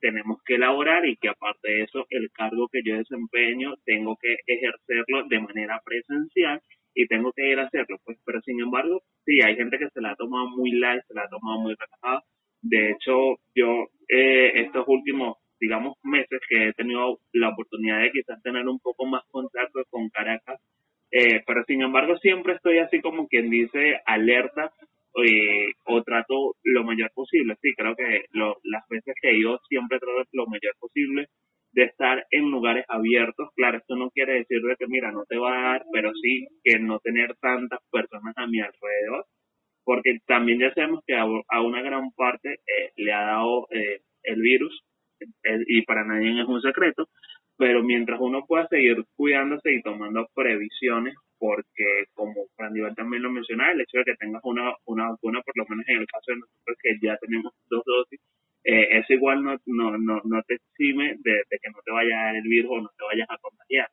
tenemos 0.00 0.38
que 0.44 0.56
elaborar 0.56 1.06
y 1.06 1.16
que 1.16 1.28
aparte 1.28 1.70
de 1.70 1.82
eso 1.82 2.06
el 2.10 2.30
cargo 2.30 2.68
que 2.68 2.82
yo 2.84 2.96
desempeño 2.96 3.74
tengo 3.84 4.16
que 4.20 4.36
ejercerlo 4.46 5.24
de 5.28 5.40
manera 5.40 5.80
presencial 5.84 6.60
y 6.94 7.06
tengo 7.06 7.32
que 7.32 7.50
ir 7.50 7.58
a 7.58 7.64
hacerlo, 7.64 7.98
pues, 8.04 8.18
pero 8.24 8.40
sin 8.40 8.58
embargo, 8.60 9.02
sí, 9.24 9.38
hay 9.44 9.54
gente 9.54 9.78
que 9.78 9.90
se 9.90 10.00
la 10.00 10.12
ha 10.12 10.16
tomado 10.16 10.48
muy 10.48 10.72
light, 10.72 11.02
se 11.06 11.14
la 11.14 11.24
ha 11.24 11.28
tomado 11.28 11.60
muy 11.60 11.74
relajada. 11.74 12.22
De 12.62 12.90
hecho, 12.90 13.36
yo 13.54 13.88
eh, 14.08 14.52
estos 14.62 14.84
últimos, 14.88 15.36
digamos, 15.60 15.98
meses 16.02 16.40
que 16.48 16.68
he 16.68 16.72
tenido 16.72 17.18
la 17.32 17.50
oportunidad 17.50 18.00
de 18.00 18.12
quizás 18.12 18.42
tener 18.42 18.66
un 18.66 18.80
poco 18.80 19.04
más 19.04 19.22
contacto 19.30 19.84
con 19.90 20.08
Caracas, 20.08 20.58
eh, 21.10 21.42
pero 21.46 21.64
sin 21.66 21.82
embargo 21.82 22.16
siempre 22.18 22.54
estoy 22.54 22.78
así 22.78 23.00
como 23.00 23.28
quien 23.28 23.50
dice 23.50 24.00
alerta 24.06 24.72
eh, 25.24 25.72
o 25.84 26.02
trato 26.02 26.54
lo 26.62 26.84
mayor 26.84 27.10
posible. 27.14 27.56
Sí, 27.62 27.72
creo 27.76 27.94
que 27.96 28.26
lo, 28.32 28.56
las 28.64 28.84
veces 28.88 29.14
que 29.20 29.40
yo 29.40 29.58
siempre 29.68 29.98
trato 29.98 30.24
lo 30.32 30.46
mayor 30.46 30.74
posible 30.78 31.26
de 31.72 31.84
estar 31.84 32.26
en 32.30 32.50
lugares 32.50 32.84
abiertos. 32.88 33.50
Claro, 33.54 33.78
esto 33.78 33.96
no 33.96 34.10
quiere 34.10 34.34
decir 34.34 34.60
de 34.62 34.76
que, 34.76 34.86
mira, 34.88 35.12
no 35.12 35.24
te 35.28 35.38
va 35.38 35.58
a 35.58 35.72
dar, 35.72 35.84
pero 35.92 36.12
sí 36.22 36.46
que 36.64 36.78
no 36.78 36.98
tener 37.00 37.36
tantas 37.40 37.80
personas 37.90 38.34
a 38.36 38.46
mi 38.46 38.60
alrededor, 38.60 39.26
porque 39.84 40.18
también 40.26 40.58
ya 40.60 40.72
sabemos 40.74 41.02
que 41.06 41.14
a, 41.16 41.26
una 41.62 41.82
gran 41.82 42.10
parte 42.12 42.54
eh, 42.54 42.92
le 42.96 43.12
ha 43.12 43.26
dado 43.26 43.66
eh, 43.70 44.00
el 44.24 44.40
virus, 44.40 44.82
y 45.68 45.82
para 45.82 46.04
nadie 46.04 46.40
es 46.42 46.48
un 46.48 46.60
secreto, 46.60 47.08
pero 47.56 47.82
mientras 47.82 48.20
uno 48.20 48.44
pueda 48.46 48.68
seguir 48.68 49.04
cuidándose 49.16 49.72
y 49.72 49.82
tomando 49.82 50.28
previsiones, 50.34 51.14
porque 51.38 52.06
como 52.14 52.34
Nivel 52.72 52.94
también 52.94 53.22
lo 53.22 53.30
mencionaba, 53.30 53.72
el 53.72 53.80
hecho 53.80 53.98
de 53.98 54.04
que 54.04 54.16
tengas 54.16 54.42
una, 54.44 54.74
una 54.86 55.10
vacuna, 55.10 55.42
por 55.42 55.56
lo 55.56 55.64
menos 55.68 55.86
en 55.88 55.98
el 55.98 56.06
caso 56.06 56.32
de 56.32 56.38
nosotros 56.38 56.76
que 56.82 56.98
ya 57.02 57.16
tenemos 57.18 57.52
dos 57.68 57.82
dosis, 57.84 58.20
eh, 58.64 58.98
eso 58.98 59.12
igual 59.12 59.42
no, 59.42 59.56
no, 59.66 59.96
no, 59.98 60.20
no 60.24 60.42
te 60.42 60.54
exime 60.54 61.16
de, 61.20 61.42
que 61.50 61.70
no 61.70 61.78
te 61.84 61.92
vaya 61.92 62.20
a 62.20 62.24
dar 62.26 62.36
el 62.36 62.48
virus 62.48 62.70
o 62.72 62.80
no 62.80 62.90
te 62.98 63.04
vayas 63.04 63.28
a 63.30 63.38
contagiar. 63.38 63.88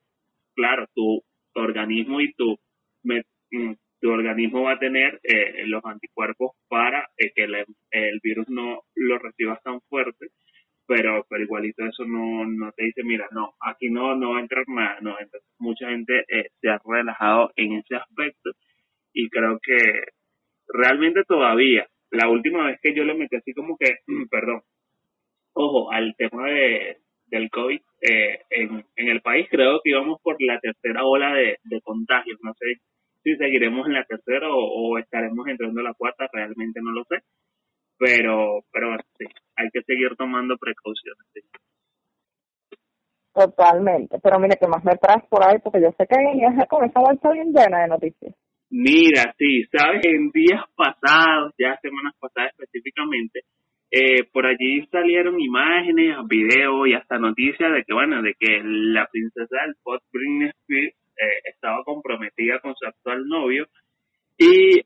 Claro, 0.54 0.86
tu, 0.94 1.22
organismo 1.54 2.20
y 2.20 2.32
tu, 2.34 2.58
mm, 3.04 3.72
tu 4.00 4.10
organismo 4.10 4.62
va 4.62 4.72
a 4.72 4.78
tener 4.78 5.20
eh, 5.22 5.62
los 5.66 5.84
anticuerpos 5.84 6.52
para 6.68 7.08
eh, 7.16 7.30
que 7.34 7.44
el 7.44 8.20
virus 8.22 8.48
no 8.48 8.82
lo 8.96 9.18
recibas 9.18 9.62
tan 9.62 9.80
fuerte 9.82 10.26
pero 10.86 11.26
pero 11.28 11.42
igualito 11.42 11.84
eso 11.84 12.04
no, 12.04 12.44
no 12.46 12.72
te 12.72 12.84
dice, 12.84 13.02
mira, 13.04 13.26
no, 13.32 13.54
aquí 13.60 13.90
no, 13.90 14.14
no 14.16 14.30
va 14.32 14.38
a 14.38 14.42
entrar 14.42 14.64
nada, 14.68 14.98
no, 15.00 15.18
entonces 15.18 15.48
mucha 15.58 15.88
gente 15.88 16.24
eh, 16.28 16.50
se 16.60 16.68
ha 16.68 16.80
relajado 16.84 17.52
en 17.56 17.74
ese 17.74 17.96
aspecto 17.96 18.50
y 19.12 19.28
creo 19.30 19.58
que 19.60 19.76
realmente 20.68 21.24
todavía, 21.24 21.86
la 22.10 22.28
última 22.28 22.66
vez 22.66 22.80
que 22.82 22.94
yo 22.94 23.04
le 23.04 23.14
metí 23.14 23.36
así 23.36 23.52
como 23.54 23.76
que, 23.76 23.98
perdón, 24.30 24.62
ojo, 25.54 25.90
al 25.92 26.14
tema 26.16 26.48
de, 26.48 26.98
del 27.26 27.50
COVID 27.50 27.80
eh, 28.02 28.40
en, 28.50 28.84
en 28.96 29.08
el 29.08 29.20
país, 29.22 29.46
creo 29.50 29.80
que 29.82 29.90
íbamos 29.90 30.20
por 30.22 30.36
la 30.40 30.58
tercera 30.60 31.04
ola 31.04 31.34
de, 31.34 31.58
de 31.64 31.80
contagios, 31.80 32.38
no 32.42 32.52
sé 32.54 32.80
si 33.22 33.36
seguiremos 33.36 33.86
en 33.86 33.94
la 33.94 34.04
tercera 34.04 34.50
o, 34.50 34.58
o 34.58 34.98
estaremos 34.98 35.46
entrando 35.48 35.80
a 35.80 35.84
la 35.84 35.94
cuarta, 35.94 36.28
realmente 36.32 36.80
no 36.82 36.90
lo 36.92 37.04
sé, 37.04 37.22
pero, 37.98 38.64
pero 38.72 38.96
sí, 39.18 39.26
hay 39.56 39.68
que 39.72 39.82
seguir 39.82 40.16
tomando 40.16 40.56
precauciones. 40.56 41.26
Totalmente, 43.34 44.18
pero 44.22 44.38
mire, 44.38 44.56
que 44.60 44.68
más 44.68 44.84
me 44.84 44.96
traes 44.96 45.24
por 45.28 45.42
ahí? 45.42 45.58
Porque 45.58 45.82
yo 45.82 45.90
sé 45.98 46.06
que 46.06 46.14
en 46.14 46.66
con 46.68 46.84
esa 46.84 47.00
bolsa 47.00 47.32
bien 47.32 47.52
llena 47.52 47.82
de 47.82 47.88
noticias. 47.88 48.34
Mira, 48.70 49.34
sí, 49.38 49.64
sabes, 49.70 50.04
en 50.04 50.30
días 50.30 50.62
pasados, 50.74 51.52
ya 51.58 51.78
semanas 51.82 52.14
pasadas 52.18 52.52
específicamente, 52.52 53.42
eh, 53.90 54.24
por 54.32 54.46
allí 54.46 54.84
salieron 54.90 55.38
imágenes, 55.40 56.16
videos 56.26 56.88
y 56.88 56.94
hasta 56.94 57.18
noticias 57.18 57.72
de 57.72 57.84
que, 57.84 57.94
bueno, 57.94 58.22
de 58.22 58.34
que 58.38 58.60
la 58.64 59.06
princesa 59.06 59.56
del 59.64 59.76
pop 59.82 60.00
Britney 60.12 60.50
Spears 60.50 60.94
eh, 61.16 61.50
estaba 61.52 61.84
comprometida 61.84 62.58
con 62.60 62.74
su 62.74 62.86
actual 62.86 63.26
novio 63.28 63.66
y 64.36 64.82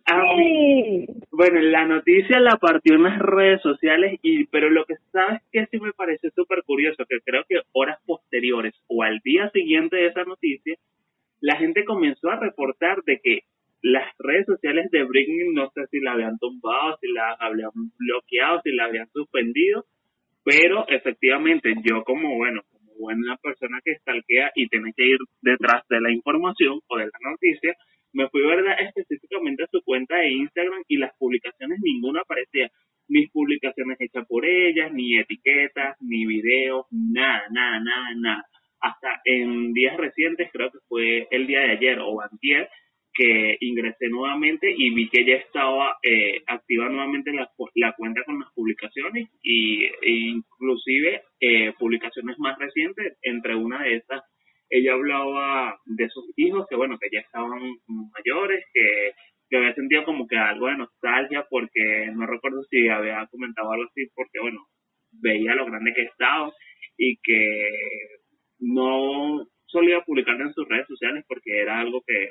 bueno, 1.30 1.60
la 1.60 1.86
noticia 1.86 2.38
la 2.40 2.56
partió 2.56 2.94
en 2.94 3.04
las 3.04 3.18
redes 3.18 3.62
sociales, 3.62 4.18
y 4.22 4.44
pero 4.46 4.70
lo 4.70 4.84
que 4.84 4.96
sabes 5.12 5.40
que 5.52 5.66
sí 5.66 5.78
me 5.80 5.92
parece 5.92 6.30
súper 6.30 6.62
curioso, 6.64 7.04
que 7.08 7.20
creo 7.24 7.44
que 7.48 7.60
horas 7.72 7.98
posteriores 8.06 8.74
o 8.88 9.02
al 9.02 9.20
día 9.20 9.48
siguiente 9.50 9.96
de 9.96 10.06
esa 10.08 10.24
noticia, 10.24 10.76
la 11.40 11.56
gente 11.56 11.84
comenzó 11.84 12.30
a 12.30 12.40
reportar 12.40 13.02
de 13.04 13.20
que 13.22 13.40
las 13.82 14.12
redes 14.18 14.46
sociales 14.46 14.90
de 14.90 15.04
Britney 15.04 15.52
no 15.54 15.70
sé 15.70 15.86
si 15.90 16.00
la 16.00 16.12
habían 16.12 16.38
tumbado, 16.38 16.98
si 17.00 17.12
la 17.12 17.36
habían 17.38 17.70
bloqueado, 17.96 18.60
si 18.64 18.72
la 18.72 18.86
habían 18.86 19.08
suspendido, 19.12 19.84
pero 20.44 20.86
efectivamente 20.88 21.74
yo 21.84 22.02
como, 22.04 22.36
bueno, 22.36 22.62
como 22.70 22.92
buena 22.98 23.36
persona 23.36 23.78
que 23.84 23.94
stalkea 23.96 24.50
y 24.56 24.68
tiene 24.68 24.92
que 24.96 25.06
ir 25.06 25.18
detrás 25.40 25.86
de 25.88 26.00
la 26.00 26.10
información 26.10 26.80
o 26.88 26.98
de 26.98 27.04
la 27.04 27.30
noticia, 27.30 27.76
me 28.18 28.28
fui 28.30 28.42
¿verdad? 28.42 28.74
específicamente 28.80 29.62
a 29.62 29.68
su 29.70 29.80
cuenta 29.82 30.16
de 30.16 30.32
Instagram 30.32 30.82
y 30.88 30.96
las 30.96 31.16
publicaciones 31.16 31.78
ninguna 31.80 32.22
aparecía. 32.22 32.68
Mis 33.06 33.30
publicaciones 33.30 33.96
hechas 34.00 34.26
por 34.26 34.44
ellas, 34.44 34.92
ni 34.92 35.16
etiquetas, 35.16 35.96
ni 36.00 36.26
videos, 36.26 36.86
nada, 36.90 37.44
nada, 37.50 37.78
nada, 37.78 38.08
nada. 38.16 38.44
Hasta 38.80 39.20
en 39.24 39.72
días 39.72 39.96
recientes, 39.96 40.50
creo 40.52 40.70
que 40.70 40.78
fue 40.88 41.28
el 41.30 41.46
día 41.46 41.60
de 41.60 41.70
ayer 41.70 42.00
o 42.00 42.20
antier, 42.20 42.68
que 43.14 43.56
ingresé 43.60 44.08
nuevamente 44.08 44.72
y 44.76 44.90
vi 44.94 45.08
que 45.08 45.24
ya 45.24 45.36
estaba 45.36 45.96
eh, 46.02 46.42
activa 46.46 46.88
nuevamente 46.88 47.32
la, 47.32 47.50
la, 47.74 47.92
cuenta 47.92 48.22
con 48.24 48.40
las 48.40 48.52
publicaciones 48.52 49.28
y 49.42 49.84
e 49.84 50.10
inclusive 50.34 51.22
eh, 51.40 51.72
publicaciones 51.78 52.38
más 52.38 52.58
recientes 52.58 53.16
entre 53.22 53.54
una 53.54 53.82
de 53.82 53.96
estas 53.96 54.22
ella 54.70 54.92
hablaba 54.92 55.78
de 55.86 56.08
sus 56.08 56.26
hijos 56.36 56.66
que 56.68 56.76
bueno 56.76 56.98
que 56.98 57.08
ya 57.12 57.20
estaban 57.20 57.60
mayores 58.12 58.64
que, 58.72 59.12
que 59.48 59.56
había 59.56 59.74
sentido 59.74 60.04
como 60.04 60.26
que 60.26 60.36
algo 60.36 60.66
de 60.66 60.76
nostalgia 60.76 61.46
porque 61.48 62.10
no 62.14 62.26
recuerdo 62.26 62.62
si 62.70 62.88
había 62.88 63.26
comentado 63.30 63.72
algo 63.72 63.84
así 63.90 64.08
porque 64.14 64.40
bueno 64.40 64.66
veía 65.10 65.54
lo 65.54 65.66
grande 65.66 65.94
que 65.94 66.02
estaba 66.02 66.52
y 66.96 67.16
que 67.22 67.68
no 68.58 69.46
solía 69.66 70.02
publicar 70.02 70.40
en 70.40 70.52
sus 70.52 70.68
redes 70.68 70.86
sociales 70.86 71.24
porque 71.28 71.60
era 71.60 71.80
algo 71.80 72.02
que 72.06 72.30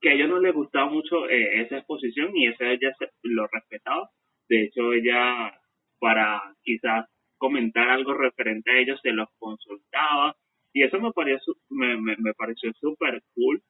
que 0.00 0.10
a 0.10 0.12
ella 0.12 0.26
no 0.26 0.38
le 0.38 0.52
gustaba 0.52 0.90
mucho 0.90 1.28
eh, 1.30 1.62
esa 1.62 1.78
exposición 1.78 2.36
y 2.36 2.46
eso 2.48 2.62
ella 2.64 2.94
lo 3.22 3.46
respetaba. 3.46 4.10
De 4.48 4.64
hecho 4.64 4.92
ella 4.92 5.58
para 5.98 6.42
quizás 6.62 7.06
comentar 7.38 7.88
algo 7.88 8.12
referente 8.12 8.70
a 8.70 8.78
ellos 8.78 9.00
se 9.02 9.12
los 9.12 9.28
consultaba 9.38 10.36
y 10.74 10.82
eso 10.82 11.00
me 11.00 11.12
pareció, 11.12 11.54
me, 11.70 11.96
me, 11.96 12.34
pareció 12.34 12.72
súper 12.74 13.22
cool, 13.34 13.62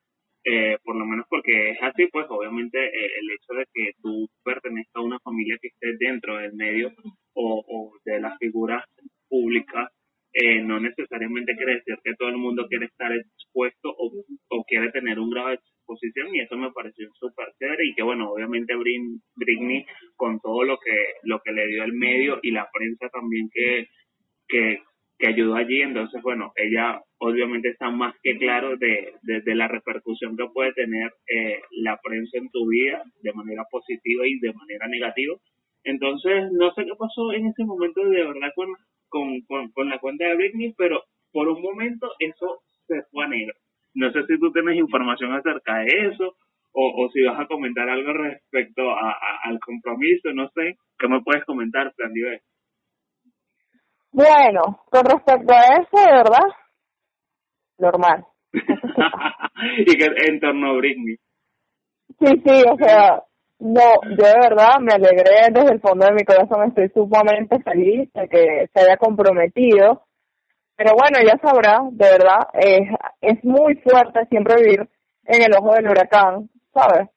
eh, 0.44 0.78
por 0.82 0.96
lo 0.96 1.04
menos 1.04 1.26
porque 1.28 1.72
es 1.72 1.78
así, 1.82 2.06
pues 2.10 2.26
obviamente 2.30 2.78
eh, 2.78 3.10
el 3.20 3.30
hecho 3.30 3.54
de 3.54 3.66
que 3.72 3.92
tú 4.02 4.28
pertenezcas 4.42 4.96
a 4.96 5.02
una 5.02 5.20
familia 5.20 5.58
que 5.60 5.68
esté 5.68 5.96
dentro 5.98 6.38
del 6.38 6.54
medio 6.54 6.92
o, 7.34 7.62
o 7.68 7.92
de 8.04 8.20
las 8.20 8.38
figuras 8.38 8.82
públicas, 9.28 9.90
eh, 10.32 10.62
no 10.62 10.80
necesariamente 10.80 11.54
quiere 11.54 11.74
decir 11.74 11.96
que 12.02 12.14
todo 12.14 12.28
el 12.30 12.38
mundo 12.38 12.66
quiere 12.68 12.86
estar 12.86 13.12
expuesto 13.12 13.94
o, 13.96 14.10
o 14.48 14.64
quiere 14.64 14.90
tener 14.90 15.18
un 15.20 15.30
grado 15.30 15.48
de 15.50 15.54
exposición 15.54 16.34
y 16.34 16.40
eso 16.40 16.56
me 16.56 16.72
pareció 16.72 17.08
súper 17.20 17.52
chévere 17.58 17.86
y 17.86 17.94
que 17.94 18.02
bueno, 18.02 18.30
obviamente 18.32 18.74
Britney 18.74 19.86
con 20.16 20.40
todo 20.40 20.64
lo 20.64 20.78
que, 20.78 20.96
lo 21.22 21.40
que 21.40 21.52
le 21.52 21.66
dio 21.66 21.84
el 21.84 21.92
medio 21.92 22.40
y 22.42 22.50
la 22.50 22.68
prensa 22.72 23.08
también 23.10 23.48
que, 23.52 23.88
que, 24.48 24.82
que 25.24 25.30
ayudó 25.30 25.54
allí. 25.54 25.80
Entonces, 25.80 26.20
bueno, 26.22 26.52
ella 26.56 27.00
obviamente 27.18 27.70
está 27.70 27.90
más 27.90 28.14
que 28.22 28.36
claro 28.36 28.76
de, 28.76 29.14
de, 29.22 29.54
la 29.54 29.68
repercusión 29.68 30.36
que 30.36 30.46
puede 30.52 30.72
tener 30.74 31.12
eh, 31.26 31.60
la 31.82 31.98
prensa 32.02 32.36
en 32.36 32.50
tu 32.50 32.68
vida 32.68 33.02
de 33.22 33.32
manera 33.32 33.64
positiva 33.70 34.26
y 34.26 34.38
de 34.40 34.52
manera 34.52 34.86
negativa. 34.86 35.34
Entonces, 35.84 36.50
no 36.52 36.72
sé 36.74 36.84
qué 36.84 36.92
pasó 36.98 37.32
en 37.32 37.46
ese 37.46 37.64
momento 37.64 38.04
de 38.04 38.24
verdad 38.24 38.52
con, 38.54 38.68
con, 39.08 39.70
con, 39.72 39.88
la 39.88 39.98
cuenta 39.98 40.26
de 40.26 40.36
Britney, 40.36 40.74
pero 40.76 41.02
por 41.32 41.48
un 41.48 41.62
momento 41.62 42.10
eso 42.18 42.60
se 42.86 43.02
fue 43.10 43.24
a 43.24 43.28
negro. 43.28 43.54
No 43.94 44.12
sé 44.12 44.26
si 44.26 44.38
tú 44.38 44.52
tienes 44.52 44.76
información 44.76 45.32
acerca 45.32 45.78
de 45.78 46.08
eso 46.08 46.36
o, 46.72 47.04
o 47.04 47.10
si 47.12 47.22
vas 47.22 47.38
a 47.40 47.46
comentar 47.46 47.88
algo 47.88 48.12
respecto 48.12 48.90
a, 48.90 49.16
al 49.44 49.58
compromiso, 49.60 50.32
no 50.34 50.50
sé. 50.54 50.76
¿Qué 50.98 51.08
me 51.08 51.22
puedes 51.22 51.44
comentar, 51.44 51.92
Nivel? 52.12 52.40
Bueno, 54.14 54.78
con 54.90 55.04
respecto 55.04 55.52
a 55.52 55.74
eso, 55.74 56.08
de 56.08 56.12
verdad, 56.12 56.46
normal. 57.78 58.24
y 58.52 59.96
que 59.96 60.06
en 60.28 60.38
torno 60.38 60.70
a 60.70 60.76
Britney. 60.76 61.16
Sí, 62.20 62.42
sí, 62.46 62.62
o 62.70 62.76
sea, 62.76 63.24
no, 63.58 63.82
yo 64.16 64.24
de 64.24 64.40
verdad 64.40 64.78
me 64.80 64.94
alegré 64.94 65.50
desde 65.50 65.72
el 65.72 65.80
fondo 65.80 66.06
de 66.06 66.12
mi 66.12 66.22
corazón, 66.22 66.68
estoy 66.68 66.90
sumamente 66.90 67.60
feliz 67.64 68.08
de 68.12 68.28
que 68.28 68.68
se 68.72 68.80
haya 68.80 68.96
comprometido. 68.98 70.04
Pero 70.76 70.92
bueno, 70.92 71.18
ya 71.26 71.36
sabrá, 71.42 71.80
de 71.90 72.06
verdad, 72.06 72.46
es, 72.52 72.88
es 73.20 73.44
muy 73.44 73.74
fuerte 73.78 74.26
siempre 74.26 74.62
vivir 74.62 74.88
en 75.24 75.42
el 75.42 75.56
ojo 75.58 75.74
del 75.74 75.88
huracán, 75.88 76.50
¿sabes? 76.72 77.08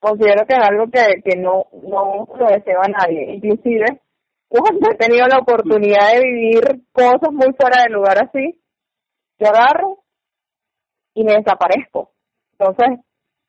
Considero 0.00 0.44
que 0.46 0.54
es 0.54 0.62
algo 0.64 0.86
que, 0.90 1.22
que 1.22 1.36
no, 1.36 1.66
no 1.84 2.26
lo 2.36 2.46
desea 2.46 2.80
nadie. 2.88 3.34
Inclusive, 3.34 4.00
cuando 4.50 4.90
he 4.90 4.96
tenido 4.96 5.26
la 5.28 5.38
oportunidad 5.38 6.12
de 6.12 6.24
vivir 6.24 6.82
cosas 6.92 7.32
muy 7.32 7.52
fuera 7.54 7.84
de 7.84 7.90
lugar 7.90 8.18
así, 8.18 8.60
yo 9.38 9.48
agarro 9.48 10.02
y 11.14 11.22
me 11.24 11.34
desaparezco. 11.34 12.12
Entonces, 12.58 12.98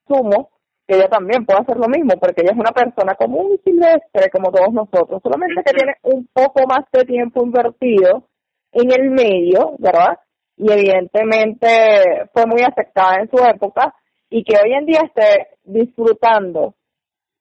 sumo 0.08 0.52
que 0.88 0.96
ella 0.96 1.10
también 1.10 1.46
puede 1.46 1.62
hacer 1.62 1.78
lo 1.78 1.88
mismo, 1.88 2.20
porque 2.20 2.42
ella 2.42 2.52
es 2.54 2.60
una 2.60 2.72
persona 2.72 3.16
común 3.16 3.54
y 3.54 3.70
silvestre 3.70 4.30
como 4.32 4.52
todos 4.52 4.72
nosotros, 4.74 5.22
solamente 5.24 5.64
que 5.66 5.74
tiene 5.74 5.95
un 6.04 6.28
poco 6.32 6.68
más 6.68 6.86
de 6.91 7.04
tiempo 7.04 7.43
invertido 7.43 8.28
en 8.72 8.91
el 8.91 9.10
medio, 9.10 9.76
¿verdad? 9.80 10.20
Y 10.56 10.72
evidentemente 10.72 12.30
fue 12.32 12.45
muy 12.45 12.62
afectada 12.62 13.22
en 13.22 13.30
su 13.30 13.43
época 13.43 13.95
y 14.30 14.43
que 14.43 14.56
hoy 14.56 14.74
en 14.74 14.86
día 14.86 15.02
esté 15.04 15.47
disfrutando 15.64 16.76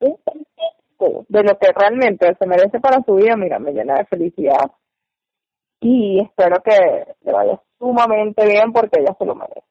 un 0.01 0.17
de 1.29 1.43
lo 1.43 1.59
que 1.59 1.73
realmente 1.75 2.35
se 2.39 2.47
merece 2.47 2.81
para 2.81 3.03
su 3.03 3.15
vida, 3.15 3.37
mira, 3.37 3.59
me 3.59 3.73
llena 3.73 3.97
de 3.97 4.05
felicidad 4.07 4.71
y 5.81 6.21
espero 6.23 6.63
que 6.63 7.15
le 7.23 7.33
vaya 7.33 7.61
sumamente 7.79 8.47
bien 8.47 8.73
porque 8.73 9.01
ella 9.01 9.15
se 9.19 9.25
lo 9.25 9.35
merece. 9.35 9.63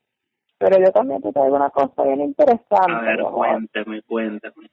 Pero 0.57 0.77
yo 0.83 0.91
también 0.91 1.21
te 1.21 1.31
traigo 1.31 1.55
una 1.55 1.69
cosa 1.69 2.03
bien 2.03 2.21
interesante. 2.21 2.91
A 2.91 3.01
ver, 3.01 3.21
cuéntame, 3.23 4.01
cuéntame. 4.01 4.69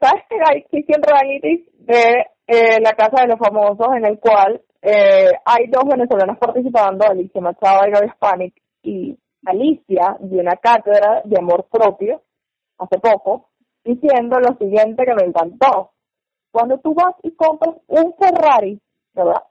¿Sabes 0.00 0.24
que 0.30 0.36
hay 0.42 0.64
un 0.72 1.02
reality 1.02 1.68
de 1.80 2.26
eh, 2.46 2.80
la 2.80 2.92
Casa 2.92 3.22
de 3.22 3.28
los 3.28 3.38
Famosos 3.38 3.88
en 3.94 4.06
el 4.06 4.18
cual 4.18 4.62
eh, 4.80 5.30
hay 5.44 5.66
dos 5.66 5.84
venezolanos 5.84 6.38
participando, 6.38 7.04
Alicia 7.06 7.40
Machado 7.40 7.86
y 7.86 7.90
Gaby 7.90 8.06
Hispanic, 8.06 8.54
y 8.82 9.18
Alicia 9.44 10.16
dio 10.20 10.40
una 10.40 10.56
cátedra 10.56 11.20
de 11.24 11.38
amor 11.38 11.66
propio 11.70 12.22
hace 12.78 12.98
poco, 12.98 13.49
diciendo 13.84 14.38
lo 14.38 14.56
siguiente 14.56 15.04
que 15.04 15.14
me 15.14 15.24
encantó. 15.24 15.92
Cuando 16.52 16.78
tú 16.78 16.94
vas 16.94 17.14
y 17.22 17.30
compras 17.32 17.76
un 17.86 18.14
Ferrari, 18.14 18.80
¿verdad? 19.14 19.42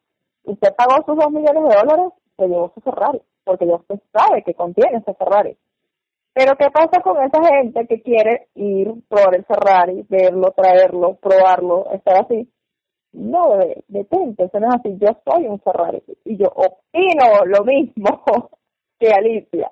Usted 0.44 0.76
pagó 0.76 1.04
sus 1.06 1.18
dos 1.18 1.32
millones 1.32 1.64
de 1.64 1.76
dólares, 1.76 2.14
se 2.38 2.48
llevó 2.48 2.72
su 2.74 2.82
Ferrari, 2.82 3.22
porque 3.44 3.68
ya 3.68 3.76
usted 3.76 4.00
sabe 4.12 4.44
que 4.44 4.54
contiene 4.54 4.98
ese 4.98 5.14
Ferrari. 5.14 5.58
Pero 6.34 6.56
¿qué 6.56 6.70
pasa 6.72 7.02
con 7.02 7.22
esa 7.24 7.44
gente 7.44 7.88
que 7.88 8.02
quiere 8.02 8.48
ir, 8.56 8.94
probar 9.08 9.36
el 9.36 9.46
Ferrari, 9.46 10.06
verlo, 10.08 10.52
traerlo, 10.52 11.16
probarlo, 11.16 11.92
estar 11.92 12.22
así? 12.24 12.50
No, 13.12 13.58
detente, 13.88 14.46
eso 14.46 14.60
no 14.60 14.68
es 14.68 14.76
así. 14.76 14.98
Yo 15.00 15.08
soy 15.26 15.48
un 15.48 15.60
Ferrari 15.60 16.02
y 16.26 16.38
yo 16.38 16.48
opino 16.48 17.46
lo 17.46 17.64
mismo 17.64 18.24
que 19.00 19.10
Alicia. 19.10 19.72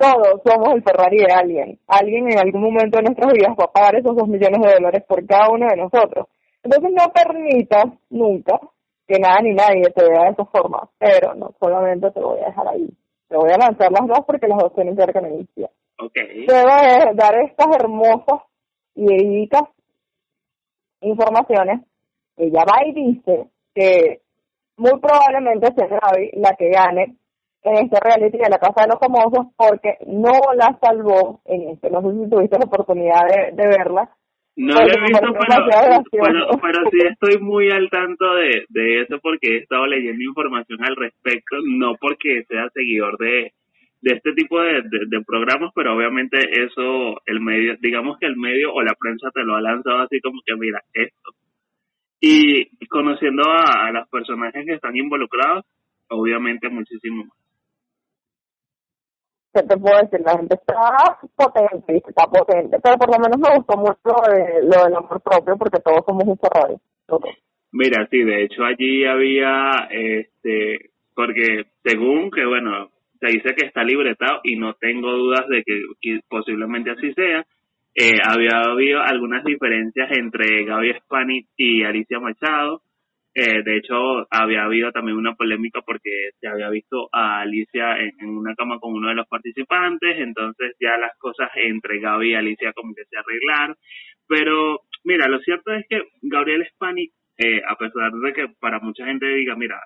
Todos 0.00 0.40
somos 0.42 0.74
el 0.74 0.82
Ferrari 0.82 1.18
de 1.18 1.32
alguien. 1.32 1.78
Alguien 1.86 2.32
en 2.32 2.38
algún 2.38 2.62
momento 2.62 2.96
de 2.96 3.02
nuestras 3.04 3.32
vidas 3.34 3.54
va 3.60 3.64
a 3.64 3.72
pagar 3.72 3.96
esos 3.96 4.16
dos 4.16 4.26
millones 4.26 4.60
de 4.62 4.72
dólares 4.72 5.04
por 5.06 5.26
cada 5.26 5.50
uno 5.50 5.66
de 5.68 5.76
nosotros. 5.76 6.26
Entonces 6.62 6.90
no 6.92 7.12
permitas 7.12 7.84
nunca 8.08 8.58
que 9.06 9.18
nada 9.18 9.40
ni 9.42 9.52
nadie 9.52 9.90
te 9.94 10.08
vea 10.08 10.24
de 10.24 10.30
esa 10.30 10.44
forma. 10.46 10.88
Pero 10.98 11.34
no 11.34 11.52
solamente 11.60 12.10
te 12.12 12.20
voy 12.20 12.40
a 12.40 12.46
dejar 12.46 12.68
ahí. 12.68 12.88
Te 13.28 13.36
voy 13.36 13.50
a 13.50 13.58
lanzar 13.58 13.92
las 13.92 14.08
dos 14.08 14.24
porque 14.26 14.48
las 14.48 14.58
dos 14.58 14.74
tienen 14.74 14.96
que 14.96 15.04
ver 15.04 15.12
con 15.12 15.26
Alicia. 15.26 15.70
Okay. 15.98 16.46
Te 16.46 16.52
voy 16.54 16.72
a 16.72 17.12
dar 17.12 17.34
estas 17.44 17.76
hermosas 17.76 18.40
y 18.94 19.04
verídicas 19.04 19.64
informaciones 21.02 21.80
ella 22.40 22.64
va 22.64 22.86
y 22.86 22.92
dice 22.92 23.50
que 23.74 24.22
muy 24.76 24.98
probablemente 24.98 25.72
sea 25.74 25.86
Gaby 25.86 26.30
la 26.34 26.54
que 26.54 26.70
gane 26.70 27.16
en 27.62 27.76
este 27.84 27.98
reality 28.00 28.38
de 28.38 28.50
la 28.50 28.58
Casa 28.58 28.82
de 28.82 28.88
los 28.88 28.98
Famosos 28.98 29.46
porque 29.56 29.96
no 30.06 30.32
la 30.56 30.78
salvó 30.80 31.40
en 31.44 31.70
este. 31.70 31.90
No 31.90 32.00
sé 32.02 32.08
si 32.12 32.30
tuviste 32.30 32.58
la 32.58 32.66
oportunidad 32.66 33.26
de, 33.52 33.66
verla. 33.66 34.10
No 34.56 34.74
la 34.74 34.84
he 34.84 35.00
visto, 35.00 35.26
pero, 36.10 36.48
pero, 36.60 36.90
sí 36.90 36.98
estoy 37.08 37.40
muy 37.40 37.70
al 37.70 37.88
tanto 37.88 38.34
de, 38.34 38.66
de 38.68 39.02
eso 39.02 39.18
porque 39.22 39.48
he 39.48 39.56
estado 39.58 39.86
leyendo 39.86 40.22
información 40.22 40.84
al 40.84 40.96
respecto, 40.96 41.56
no 41.64 41.94
porque 42.00 42.44
sea 42.48 42.68
seguidor 42.74 43.16
de, 43.18 43.52
de 44.02 44.12
este 44.12 44.32
tipo 44.32 44.60
de, 44.60 44.82
de, 44.82 45.24
programas, 45.24 45.72
pero 45.74 45.96
obviamente 45.96 46.38
eso, 46.62 47.20
el 47.26 47.40
medio, 47.40 47.76
digamos 47.80 48.18
que 48.18 48.26
el 48.26 48.36
medio 48.36 48.72
o 48.74 48.82
la 48.82 48.94
prensa 48.98 49.30
te 49.32 49.44
lo 49.44 49.56
ha 49.56 49.60
lanzado 49.60 50.00
así 50.00 50.20
como 50.20 50.40
que, 50.44 50.54
mira, 50.56 50.82
esto 50.92 51.30
y 52.20 52.86
conociendo 52.86 53.42
a, 53.50 53.90
los 53.92 54.08
personajes 54.08 54.64
que 54.66 54.74
están 54.74 54.94
involucrados, 54.96 55.64
obviamente 56.08 56.68
muchísimo 56.68 57.24
más. 57.24 57.39
¿Qué 59.52 59.62
te 59.62 59.76
puedo 59.76 59.98
decir? 59.98 60.20
La 60.24 60.36
gente 60.36 60.54
está 60.54 61.18
potente, 61.34 61.96
está 61.96 62.26
potente, 62.26 62.78
pero 62.82 62.96
por 62.96 63.10
lo 63.10 63.18
menos 63.18 63.38
me 63.38 63.56
gustó 63.56 63.76
mucho 63.76 64.22
lo 64.62 64.84
del 64.84 64.96
amor 64.96 65.20
propio 65.20 65.56
porque 65.56 65.80
todos 65.80 66.04
somos 66.06 66.24
un 66.24 66.38
Ferrari. 66.38 66.76
Mira, 67.72 68.06
sí, 68.10 68.22
de 68.22 68.44
hecho 68.44 68.64
allí 68.64 69.04
había, 69.04 69.88
este, 69.90 70.90
porque 71.14 71.66
según 71.82 72.30
que, 72.30 72.44
bueno, 72.46 72.90
se 73.20 73.26
dice 73.26 73.54
que 73.54 73.66
está 73.66 73.82
libretado 73.82 74.40
y 74.44 74.56
no 74.56 74.74
tengo 74.74 75.10
dudas 75.12 75.46
de 75.48 75.62
que 75.62 76.20
posiblemente 76.28 76.90
así 76.92 77.12
sea, 77.14 77.44
eh, 77.94 78.18
había 78.24 78.62
habido 78.70 79.00
algunas 79.00 79.44
diferencias 79.44 80.08
entre 80.16 80.64
Gaby 80.64 80.94
Spani 81.00 81.46
y 81.56 81.82
Alicia 81.82 82.20
Machado. 82.20 82.82
Eh, 83.32 83.62
de 83.62 83.76
hecho, 83.76 84.26
había 84.30 84.64
habido 84.64 84.90
también 84.90 85.16
una 85.16 85.34
polémica 85.34 85.80
porque 85.82 86.30
se 86.40 86.48
había 86.48 86.68
visto 86.68 87.08
a 87.12 87.40
Alicia 87.40 87.96
en, 87.98 88.28
una 88.28 88.54
cama 88.54 88.78
con 88.80 88.94
uno 88.94 89.08
de 89.08 89.14
los 89.14 89.28
participantes, 89.28 90.18
entonces 90.18 90.74
ya 90.80 90.96
las 90.98 91.16
cosas 91.18 91.48
entre 91.54 92.00
Gaby 92.00 92.30
y 92.30 92.34
Alicia 92.34 92.72
como 92.72 92.94
que 92.94 93.04
se 93.04 93.16
arreglaron. 93.16 93.76
Pero 94.26 94.80
mira, 95.04 95.28
lo 95.28 95.38
cierto 95.40 95.72
es 95.72 95.86
que 95.88 96.02
Gabriel 96.22 96.66
Spani, 96.74 97.08
eh, 97.38 97.62
a 97.66 97.76
pesar 97.76 98.12
de 98.12 98.32
que 98.32 98.48
para 98.58 98.80
mucha 98.80 99.06
gente 99.06 99.26
diga, 99.26 99.54
mira, 99.56 99.80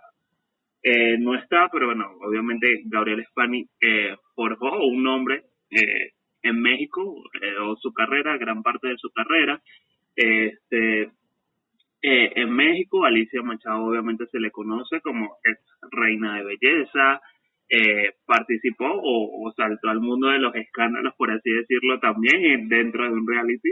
eh, 0.83 1.17
no 1.19 1.35
está, 1.35 1.69
pero 1.71 1.87
bueno, 1.87 2.11
obviamente 2.27 2.83
Gabriel 2.87 3.25
Spani 3.31 3.67
forjó 4.35 4.87
un 4.87 5.03
nombre 5.03 5.45
eh, 5.71 6.13
en 6.45 6.61
México, 6.61 7.25
eh, 7.41 7.57
o 7.59 7.75
su 7.77 7.93
carrera, 7.93 8.37
gran 8.37 8.63
parte 8.63 8.89
de 8.89 8.99
su 8.99 9.11
carrera. 9.11 9.61
Este, 10.15 11.11
eh, 12.07 12.33
en 12.37 12.51
México, 12.55 13.05
Alicia 13.05 13.43
Machado 13.43 13.85
obviamente 13.85 14.27
se 14.27 14.39
le 14.39 14.51
conoce 14.51 15.01
como 15.01 15.37
ex 15.43 15.59
reina 15.91 16.37
de 16.37 16.45
belleza, 16.45 17.21
eh, 17.69 18.13
participó 18.27 18.85
o, 18.87 19.53
saltó 19.57 19.89
al 19.89 20.01
mundo 20.01 20.29
de 20.29 20.39
los 20.39 20.55
escándalos, 20.55 21.15
por 21.17 21.31
así 21.31 21.51
decirlo, 21.51 21.99
también 22.01 22.69
dentro 22.69 23.05
de 23.05 23.11
un 23.11 23.27
reality 23.27 23.71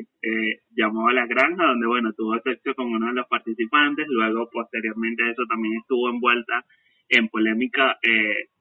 llamado 0.70 1.10
La 1.10 1.26
Granja, 1.26 1.66
donde, 1.66 1.86
bueno, 1.86 2.12
tuvo 2.14 2.40
sexo 2.40 2.74
con 2.74 2.86
uno 2.86 3.08
de 3.08 3.14
los 3.14 3.28
participantes, 3.28 4.06
luego, 4.08 4.48
posteriormente 4.50 5.30
eso 5.30 5.42
también 5.48 5.74
estuvo 5.76 6.08
envuelta 6.08 6.64
en 7.10 7.28
polémica, 7.28 7.98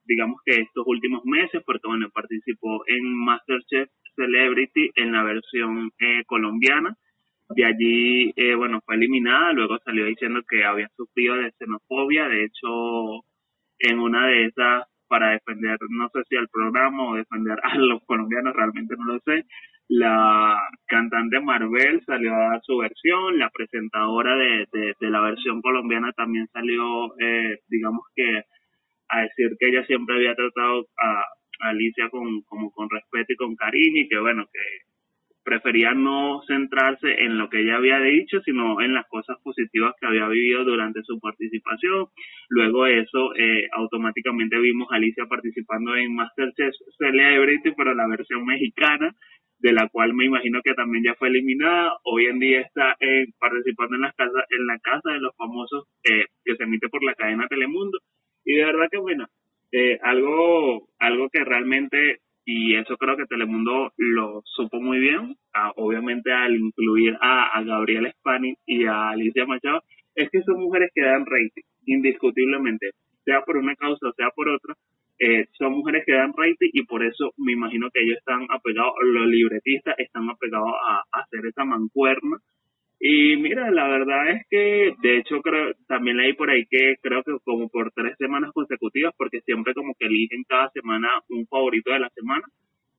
digamos 0.04 0.42
que 0.46 0.60
estos 0.62 0.84
últimos 0.86 1.24
meses, 1.24 1.64
porque, 1.66 1.88
bueno, 1.88 2.10
participó 2.14 2.84
en 2.88 3.16
Masterchef 3.16 3.90
Celebrity 4.16 4.92
en 4.96 5.12
la 5.12 5.24
versión 5.24 5.92
eh, 6.00 6.24
colombiana. 6.26 6.96
De 7.56 7.66
allí, 7.66 8.34
eh, 8.36 8.56
bueno, 8.56 8.82
fue 8.86 8.96
eliminada, 8.96 9.52
luego 9.54 9.78
salió 9.84 10.06
diciendo 10.06 10.42
que 10.48 10.64
había 10.64 10.88
sufrido 10.96 11.36
de 11.36 11.52
xenofobia, 11.58 12.28
de 12.28 12.46
hecho, 12.46 13.24
en 13.80 14.00
una 14.00 14.28
de 14.28 14.46
esas, 14.46 14.86
para 15.08 15.32
defender, 15.32 15.78
no 15.90 16.10
sé 16.14 16.22
si 16.30 16.38
al 16.38 16.48
programa 16.48 17.10
o 17.10 17.16
defender 17.16 17.58
a 17.64 17.76
los 17.78 18.02
colombianos, 18.06 18.56
realmente 18.56 18.96
no 18.98 19.14
lo 19.14 19.20
sé, 19.26 19.46
la 19.90 20.58
cantante 20.88 21.42
Marvel 21.42 22.02
salió 22.06 22.34
a 22.34 22.52
dar 22.52 22.62
su 22.64 22.78
versión, 22.78 23.38
la 23.38 23.50
presentadora 23.50 24.38
de, 24.38 24.66
de, 24.72 25.10
la 25.10 25.20
versión 25.20 25.62
colombiana 25.62 26.14
también 26.14 26.48
salió, 26.54 27.14
eh, 27.20 27.60
digamos 27.68 28.06
que, 28.16 28.44
a 29.10 29.22
decir 29.24 29.50
que 29.60 29.68
ella 29.68 29.86
siempre 29.86 30.16
había 30.16 30.36
tratado 30.36 30.86
a, 30.98 31.26
Alicia 31.64 32.10
con, 32.10 32.42
como 32.44 32.72
con 32.72 32.90
respeto 32.90 33.34
y 33.34 33.36
con 33.36 33.56
cariño 33.56 34.02
y 34.02 34.08
que 34.08 34.18
bueno, 34.18 34.46
que 34.52 34.60
prefería 35.44 35.94
no 35.94 36.42
centrarse 36.48 37.24
en 37.24 37.38
lo 37.38 37.50
que 37.50 37.62
ella 37.62 37.78
había 37.78 38.00
dicho, 38.00 38.42
sino 38.42 38.82
en 38.82 38.94
las 38.94 39.08
cosas 39.08 39.38
positivas 39.44 39.94
que 40.00 40.08
había 40.08 40.28
vivido 40.28 40.64
durante 40.64 41.04
su 41.04 41.20
participación. 41.20 42.08
Luego 42.50 42.86
de 42.86 43.00
eso, 43.00 43.36
eh, 43.36 43.68
automáticamente 43.74 44.60
vimos 44.60 44.88
a 44.92 44.96
Alicia 44.96 45.26
participando 45.26 45.96
en 45.96 46.16
Masterchef 46.16 46.74
Celebrity, 46.98 47.72
pero 47.76 47.94
la 47.94 48.08
versión 48.08 48.46
mexicana, 48.46 49.16
de 49.62 49.74
la 49.74 49.88
cual 49.90 50.14
me 50.14 50.26
imagino 50.26 50.62
que 50.64 50.74
también 50.74 51.04
ya 51.04 51.16
fue 51.16 51.30
eliminada. 51.30 51.94
Hoy 52.04 52.26
en 52.26 52.40
día 52.40 52.62
está 52.62 52.96
eh, 53.00 53.28
participando 53.40 53.96
en, 53.96 54.02
las 54.02 54.16
casas, 54.16 54.44
en 54.50 54.66
la 54.66 54.80
Casa 54.80 55.12
de 55.12 55.20
los 55.20 55.36
Famosos, 55.38 55.86
eh, 56.04 56.26
que 56.44 56.56
se 56.56 56.64
emite 56.64 56.90
por 56.90 57.04
la 57.04 57.14
cadena 57.14 57.48
Telemundo. 57.48 58.00
Y 58.44 58.56
de 58.56 58.66
verdad 58.66 58.88
que 58.92 58.98
bueno, 58.98 59.28
eh, 59.72 60.00
algo, 60.02 60.90
algo 61.00 61.30
que 61.30 61.44
realmente, 61.46 62.20
y 62.54 62.76
eso 62.76 62.98
creo 62.98 63.16
que 63.16 63.26
Telemundo 63.28 63.94
lo 63.96 64.42
supo 64.44 64.82
muy 64.82 65.00
bien, 65.00 65.38
obviamente 65.78 66.34
al 66.34 66.54
incluir 66.54 67.18
a, 67.22 67.58
a 67.58 67.64
Gabriela 67.64 68.12
Spani 68.12 68.54
y 68.66 68.84
a 68.84 69.12
Alicia 69.12 69.46
Machado, 69.46 69.82
es 70.16 70.30
que 70.30 70.42
son 70.42 70.60
mujeres 70.60 70.92
que 70.94 71.02
dan 71.02 71.26
rating, 71.26 71.64
indiscutiblemente, 71.86 72.92
sea 73.24 73.42
por 73.44 73.56
una 73.56 73.74
causa 73.76 74.10
o 74.10 74.14
sea 74.14 74.32
por 74.36 74.50
otra, 74.50 74.76
eh, 75.20 75.46
son 75.58 75.72
mujeres 75.74 76.04
que 76.06 76.12
dan 76.12 76.34
rating 76.36 76.72
y 76.74 76.84
por 76.84 77.06
eso 77.06 77.32
me 77.38 77.54
imagino 77.54 77.90
que 77.94 78.02
ellos 78.04 78.18
están 78.18 78.46
apegados, 78.50 78.96
los 79.02 79.28
libretistas 79.28 79.96
están 79.98 80.30
apegados 80.30 80.74
a 80.86 81.04
hacer 81.22 81.46
esa 81.46 81.64
mancuerna 81.64 82.38
y 83.04 83.36
mira, 83.38 83.72
la 83.72 83.88
verdad 83.88 84.30
es 84.30 84.46
que, 84.48 84.94
de 85.02 85.18
hecho, 85.18 85.42
creo, 85.42 85.74
también 85.88 86.18
leí 86.18 86.34
por 86.34 86.52
ahí 86.52 86.68
que 86.68 86.98
creo 87.02 87.24
que 87.24 87.32
como 87.44 87.68
por 87.68 87.92
tres 87.94 88.16
semanas 88.20 88.52
consecutivas, 88.54 89.12
porque 89.18 89.42
siempre 89.42 89.74
como 89.74 89.96
que 89.96 90.06
eligen 90.06 90.44
cada 90.48 90.70
semana 90.70 91.08
un 91.30 91.48
favorito 91.48 91.92
de 91.92 92.00
la 92.00 92.10
semana, 92.12 92.44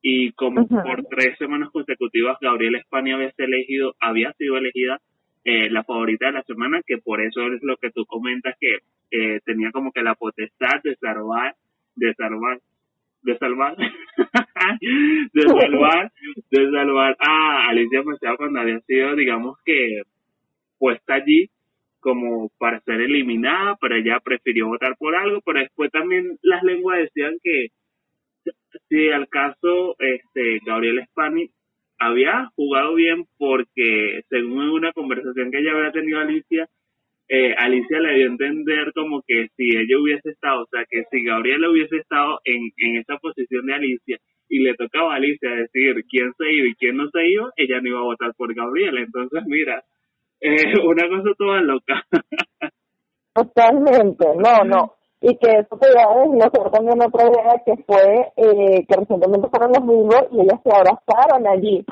y 0.02 0.32
como 0.32 0.66
por 0.66 1.04
tres 1.04 1.38
semanas 1.38 1.70
consecutivas 1.70 2.36
Gabriela 2.40 2.78
España 2.78 3.14
había 3.14 3.30
sido 3.30 3.46
elegido, 3.46 3.94
había 4.00 4.32
sido 4.32 4.56
elegida 4.56 5.00
eh, 5.44 5.70
la 5.70 5.84
favorita 5.84 6.26
de 6.26 6.32
la 6.32 6.42
semana, 6.42 6.80
que 6.84 6.98
por 6.98 7.20
eso 7.20 7.46
es 7.52 7.62
lo 7.62 7.76
que 7.76 7.90
tú 7.90 8.04
comentas 8.04 8.56
que 8.60 8.78
eh, 9.12 9.38
tenía 9.44 9.70
como 9.70 9.92
que 9.92 10.02
la 10.02 10.16
potestad 10.16 10.82
de 10.82 10.96
salvar, 10.96 11.54
de 11.94 12.12
salvar 12.14 12.58
de 13.22 13.38
salvar, 13.38 13.76
de 15.32 15.42
salvar, 15.42 16.12
de 16.50 16.70
salvar 16.70 17.16
a 17.18 17.68
Alicia 17.68 18.02
Machado 18.02 18.36
cuando 18.36 18.60
había 18.60 18.80
sido, 18.80 19.14
digamos 19.16 19.58
que, 19.64 20.02
puesta 20.78 21.14
allí 21.14 21.48
como 22.00 22.50
para 22.58 22.80
ser 22.80 23.00
eliminada, 23.00 23.76
pero 23.80 23.94
ella 23.94 24.18
prefirió 24.18 24.66
votar 24.66 24.96
por 24.98 25.14
algo, 25.14 25.40
pero 25.44 25.60
después 25.60 25.90
también 25.92 26.36
las 26.42 26.64
lenguas 26.64 26.98
decían 26.98 27.36
que 27.42 27.68
si 28.88 29.08
al 29.10 29.28
caso 29.28 29.94
este 30.00 30.58
Gabriel 30.66 31.04
Spani 31.06 31.48
había 32.00 32.50
jugado 32.56 32.96
bien 32.96 33.24
porque 33.38 34.22
según 34.28 34.70
una 34.70 34.92
conversación 34.92 35.52
que 35.52 35.58
ella 35.58 35.72
había 35.72 35.92
tenido 35.92 36.18
Alicia, 36.18 36.68
eh, 37.34 37.54
Alicia 37.56 37.98
le 37.98 38.14
dio 38.14 38.26
a 38.26 38.32
entender 38.32 38.92
como 38.94 39.22
que 39.26 39.48
si 39.56 39.64
ella 39.74 39.96
hubiese 39.98 40.28
estado, 40.28 40.64
o 40.64 40.66
sea, 40.70 40.84
que 40.84 41.04
si 41.10 41.24
Gabriela 41.24 41.70
hubiese 41.70 41.96
estado 41.96 42.40
en, 42.44 42.60
en 42.76 42.98
esa 42.98 43.16
posición 43.16 43.64
de 43.64 43.74
Alicia 43.74 44.18
y 44.50 44.58
le 44.58 44.74
tocaba 44.74 45.14
a 45.14 45.16
Alicia 45.16 45.48
decir 45.48 45.94
quién 46.10 46.30
se 46.36 46.52
iba 46.52 46.68
y 46.68 46.74
quién 46.74 46.98
no 46.98 47.08
se 47.08 47.26
iba, 47.26 47.48
ella 47.56 47.80
no 47.80 47.88
iba 47.88 48.00
a 48.00 48.04
votar 48.04 48.34
por 48.36 48.52
Gabriela. 48.52 49.00
Entonces, 49.00 49.44
mira, 49.46 49.82
eh, 50.42 50.52
una 50.84 51.08
cosa 51.08 51.30
toda 51.38 51.62
loca. 51.62 52.04
Totalmente, 53.34 54.26
no, 54.36 54.64
no. 54.66 54.92
Y 55.22 55.34
que 55.38 55.52
eso 55.52 55.78
te 55.80 55.88
iba 55.88 56.70
también 56.70 57.00
otra 57.00 57.30
idea 57.30 57.62
que 57.64 57.82
fue 57.84 58.28
eh, 58.36 58.84
que 58.86 58.94
recientemente 58.94 59.48
fueron 59.48 59.72
los 59.72 59.86
vivos 59.86 60.28
y 60.32 60.40
ellas 60.42 60.60
se 60.62 60.70
abrazaron 60.70 61.46
allí 61.46 61.82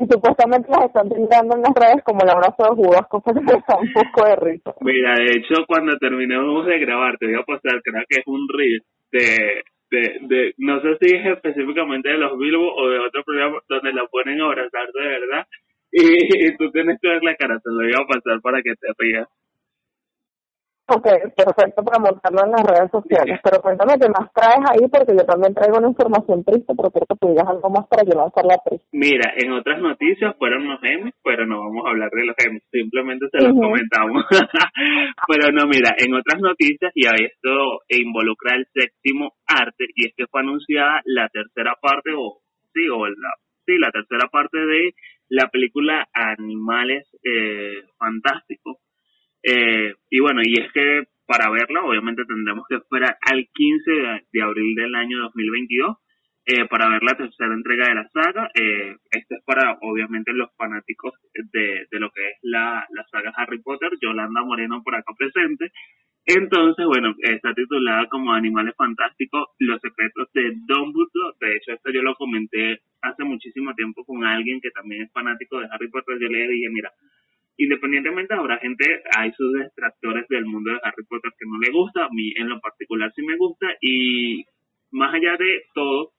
y 0.00 0.06
supuestamente 0.08 0.70
las 0.70 0.86
están 0.86 1.08
pintando 1.08 1.56
en 1.56 1.62
las 1.62 1.74
redes 1.76 2.02
como 2.04 2.24
el 2.24 2.30
abrazo 2.30 2.64
de 2.64 2.76
Judas, 2.76 3.06
cosa 3.08 3.32
que 3.34 3.40
me 3.40 3.52
da 3.52 3.76
un 3.76 3.92
poco 3.92 4.24
de 4.24 4.36
risa. 4.36 4.74
Mira, 4.80 5.14
de 5.14 5.36
hecho, 5.36 5.62
cuando 5.68 5.96
terminemos 5.98 6.64
de 6.64 6.78
grabar, 6.78 7.18
te 7.18 7.26
voy 7.26 7.36
a 7.36 7.44
pasar, 7.44 7.82
creo 7.84 8.02
que 8.08 8.20
es 8.20 8.26
un 8.26 8.48
reel 8.48 8.80
de, 9.12 9.62
de, 9.90 10.18
de, 10.22 10.54
no 10.56 10.80
sé 10.80 10.96
si 11.00 11.14
es 11.14 11.26
específicamente 11.26 12.08
de 12.08 12.16
los 12.16 12.38
Bilbo 12.38 12.74
o 12.74 12.88
de 12.88 12.98
otro 12.98 13.22
programa 13.24 13.58
donde 13.68 13.92
la 13.92 14.06
ponen 14.06 14.40
a 14.40 14.46
abrazar 14.46 14.88
de 14.90 15.06
verdad. 15.06 15.46
Y, 15.92 16.56
tú 16.56 16.70
tienes 16.70 16.98
que 17.02 17.08
ver 17.08 17.22
la 17.22 17.34
cara, 17.34 17.58
te 17.58 17.70
lo 17.70 17.82
voy 17.82 17.92
a 17.92 18.06
pasar 18.06 18.40
para 18.40 18.62
que 18.62 18.74
te 18.76 18.86
rías. 18.96 19.28
Ok, 20.90 21.06
perfecto 21.38 21.84
para 21.86 22.02
montarlo 22.02 22.42
en 22.42 22.50
las 22.50 22.66
redes 22.66 22.90
sociales. 22.90 23.38
Pero 23.44 23.62
cuéntame 23.62 23.94
qué 23.94 24.10
más 24.10 24.26
traes 24.34 24.58
ahí, 24.66 24.82
porque 24.90 25.14
yo 25.14 25.22
también 25.22 25.54
traigo 25.54 25.78
una 25.78 25.86
información 25.86 26.42
triste, 26.42 26.74
pero 26.74 26.90
quiero 26.90 27.06
que 27.06 27.14
tú 27.14 27.28
digas 27.30 27.46
algo 27.46 27.70
más 27.70 27.86
para 27.86 28.02
yo 28.02 28.18
no 28.18 28.26
hacerla 28.26 28.58
triste. 28.66 28.90
Mira, 28.90 29.30
en 29.38 29.52
otras 29.52 29.78
noticias 29.78 30.34
fueron 30.36 30.66
los 30.66 30.82
Emmys, 30.82 31.14
pero 31.22 31.46
no 31.46 31.62
vamos 31.62 31.86
a 31.86 31.90
hablar 31.90 32.10
de 32.10 32.26
los 32.26 32.34
Emmys, 32.42 32.66
simplemente 32.74 33.30
se 33.30 33.38
los 33.38 33.54
comentamos. 33.54 34.26
pero 35.30 35.54
no, 35.54 35.70
mira, 35.70 35.94
en 35.94 36.10
otras 36.10 36.42
noticias, 36.42 36.90
y 36.94 37.06
esto 37.06 37.86
involucra 37.86 38.58
el 38.58 38.66
séptimo 38.74 39.38
arte, 39.46 39.86
y 39.94 40.10
es 40.10 40.14
que 40.16 40.26
fue 40.26 40.40
anunciada 40.40 41.02
la 41.04 41.28
tercera 41.28 41.78
parte, 41.80 42.10
o 42.18 42.42
sí, 42.74 42.82
o 42.90 43.06
la, 43.06 43.30
sí, 43.62 43.78
la 43.78 43.94
tercera 43.94 44.26
parte 44.26 44.58
de 44.58 44.90
la 45.30 45.46
película 45.46 46.08
Animales 46.12 47.06
eh, 47.22 47.78
Fantásticos 47.96 48.79
eh, 49.42 49.94
y 50.10 50.20
bueno, 50.20 50.40
y 50.44 50.60
es 50.60 50.72
que 50.72 51.04
para 51.26 51.50
verla 51.50 51.82
obviamente 51.84 52.24
tendremos 52.24 52.64
que 52.68 52.76
esperar 52.76 53.16
al 53.20 53.48
15 53.52 53.90
de, 54.32 54.42
abril 54.42 54.74
del 54.74 54.94
año 54.94 55.18
2022 55.18 55.96
eh, 56.46 56.66
para 56.68 56.88
ver 56.88 57.02
la 57.02 57.16
tercera 57.16 57.54
entrega 57.54 57.88
de 57.88 57.94
la 57.94 58.08
saga. 58.08 58.50
Eh, 58.54 58.96
esto 59.10 59.34
es 59.36 59.44
para 59.44 59.78
obviamente 59.82 60.32
los 60.32 60.50
fanáticos 60.56 61.14
de, 61.32 61.86
de 61.90 62.00
lo 62.00 62.10
que 62.10 62.28
es 62.30 62.38
la, 62.42 62.84
la 62.90 63.04
saga 63.10 63.32
Harry 63.36 63.62
Potter, 63.62 63.90
Yolanda 64.00 64.42
Moreno 64.42 64.82
por 64.82 64.94
acá 64.94 65.12
presente. 65.16 65.70
Entonces, 66.26 66.84
bueno, 66.86 67.14
está 67.22 67.54
titulada 67.54 68.06
como 68.08 68.32
Animales 68.32 68.74
Fantásticos, 68.76 69.48
Los 69.58 69.80
Secretos 69.80 70.28
de 70.34 70.52
Dumbledore. 70.66 71.36
De 71.40 71.56
hecho, 71.56 71.72
esto 71.72 71.90
yo 71.90 72.02
lo 72.02 72.14
comenté 72.14 72.80
hace 73.02 73.24
muchísimo 73.24 73.74
tiempo 73.74 74.04
con 74.04 74.24
alguien 74.24 74.60
que 74.60 74.70
también 74.70 75.02
es 75.02 75.12
fanático 75.12 75.58
de 75.58 75.68
Harry 75.70 75.88
Potter. 75.88 76.18
Yo 76.20 76.28
le 76.28 76.46
dije, 76.48 76.68
mira, 76.70 76.90
independientemente 77.60 78.34
habrá 78.34 78.58
gente, 78.58 79.02
hay 79.16 79.30
sus 79.32 79.52
detractores 79.52 80.26
del 80.28 80.46
mundo 80.46 80.72
de 80.72 80.80
Harry 80.82 81.04
Potter 81.04 81.30
que 81.38 81.46
no 81.46 81.58
le 81.58 81.70
gusta, 81.70 82.06
a 82.06 82.08
mí 82.10 82.32
en 82.36 82.48
lo 82.48 82.58
particular 82.60 83.12
sí 83.14 83.22
me 83.22 83.36
gusta 83.36 83.66
y 83.80 84.44
más 84.92 85.12
allá 85.14 85.36
de 85.36 85.64
todo, 85.74 86.12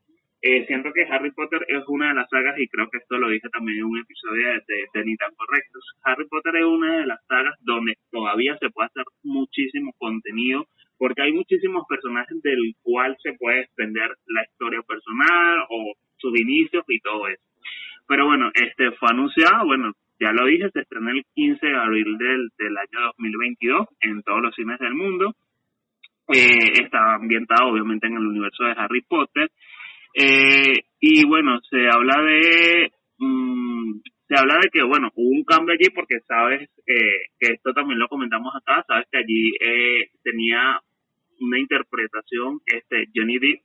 eh, 0.44 0.66
siento 0.68 0.92
que 0.94 1.04
Harry 1.04 1.32
Potter 1.32 1.66
es 1.68 1.84
una 1.88 2.10
de 2.10 2.16
las 2.16 2.30
sagas 2.30 2.58
y 2.60 2.68
creo 2.68 2.90
que 2.90 3.00
esto 3.00 3.18
lo 3.18 3.30
dije 3.30 3.50
también 3.50 3.80
en 3.80 3.86
un 3.86 4.00
episodio 4.00 4.48
de, 4.48 4.62
de, 4.94 5.06
Ni 5.06 5.16
tan 5.16 5.34
correctos. 5.36 5.84
Harry 6.04 6.28
Potter 6.28 6.56
es 6.56 6.66
una 6.66 6.98
de 6.98 7.06
las 7.06 7.20
sagas 7.28 7.56
donde 7.62 7.94
todavía 8.12 8.58
se 8.60 8.70
puede 8.70 8.88
hacer 8.88 9.04
muchísimo 9.24 9.94
contenido 9.98 10.66
porque 10.98 11.24
hay 11.24 11.34
muchísimos 11.34 11.86
personajes 11.90 12.40
del 12.44 12.76
cual 12.84 13.18
se 13.24 13.34
puede 13.34 13.62
extender 13.62 14.10
la 14.28 14.44
historia 14.44 14.82
personal 14.84 15.66
o 15.70 15.94
sus 16.18 16.40
inicios 16.40 16.84
y 16.88 17.00
todo 17.00 17.28
eso. 17.28 17.42
Pero 18.08 18.28
bueno, 18.28 18.52
este 18.54 18.92
fue 19.00 19.10
anunciado, 19.10 19.66
bueno, 19.66 19.94
ya 20.22 20.32
lo 20.32 20.46
dije, 20.46 20.70
se 20.70 20.82
estrenó 20.82 21.10
el 21.10 21.26
15 21.34 21.66
de 21.66 21.76
abril 21.76 22.18
del, 22.18 22.50
del 22.60 22.78
año 22.78 23.00
2022 23.18 23.88
en 24.02 24.22
todos 24.22 24.42
los 24.42 24.56
cines 24.56 24.78
del 24.78 24.94
mundo. 24.94 25.34
Eh, 26.28 26.84
está 26.84 27.16
ambientado 27.16 27.70
obviamente 27.70 28.06
en 28.06 28.14
el 28.14 28.28
universo 28.28 28.64
de 28.64 28.76
Harry 28.78 29.02
Potter. 29.02 29.50
Eh, 30.14 30.76
y 31.00 31.26
bueno, 31.26 31.60
se 31.70 31.88
habla 31.90 32.22
de... 32.22 32.92
Mm, 33.18 34.00
se 34.28 34.40
habla 34.40 34.60
de 34.62 34.70
que, 34.70 34.84
bueno, 34.84 35.10
hubo 35.16 35.30
un 35.30 35.44
cambio 35.44 35.74
allí 35.74 35.90
porque 35.94 36.20
sabes 36.26 36.70
eh, 36.88 37.28
que 37.38 37.54
esto 37.54 37.74
también 37.74 38.00
lo 38.00 38.08
comentamos 38.08 38.54
acá, 38.56 38.86
sabes 38.88 39.06
que 39.12 39.18
allí 39.18 39.52
eh, 39.60 40.10
tenía 40.24 40.80
una 41.42 41.60
interpretación 41.60 42.62
este 42.66 43.08
Johnny 43.14 43.40
Depp 43.40 43.60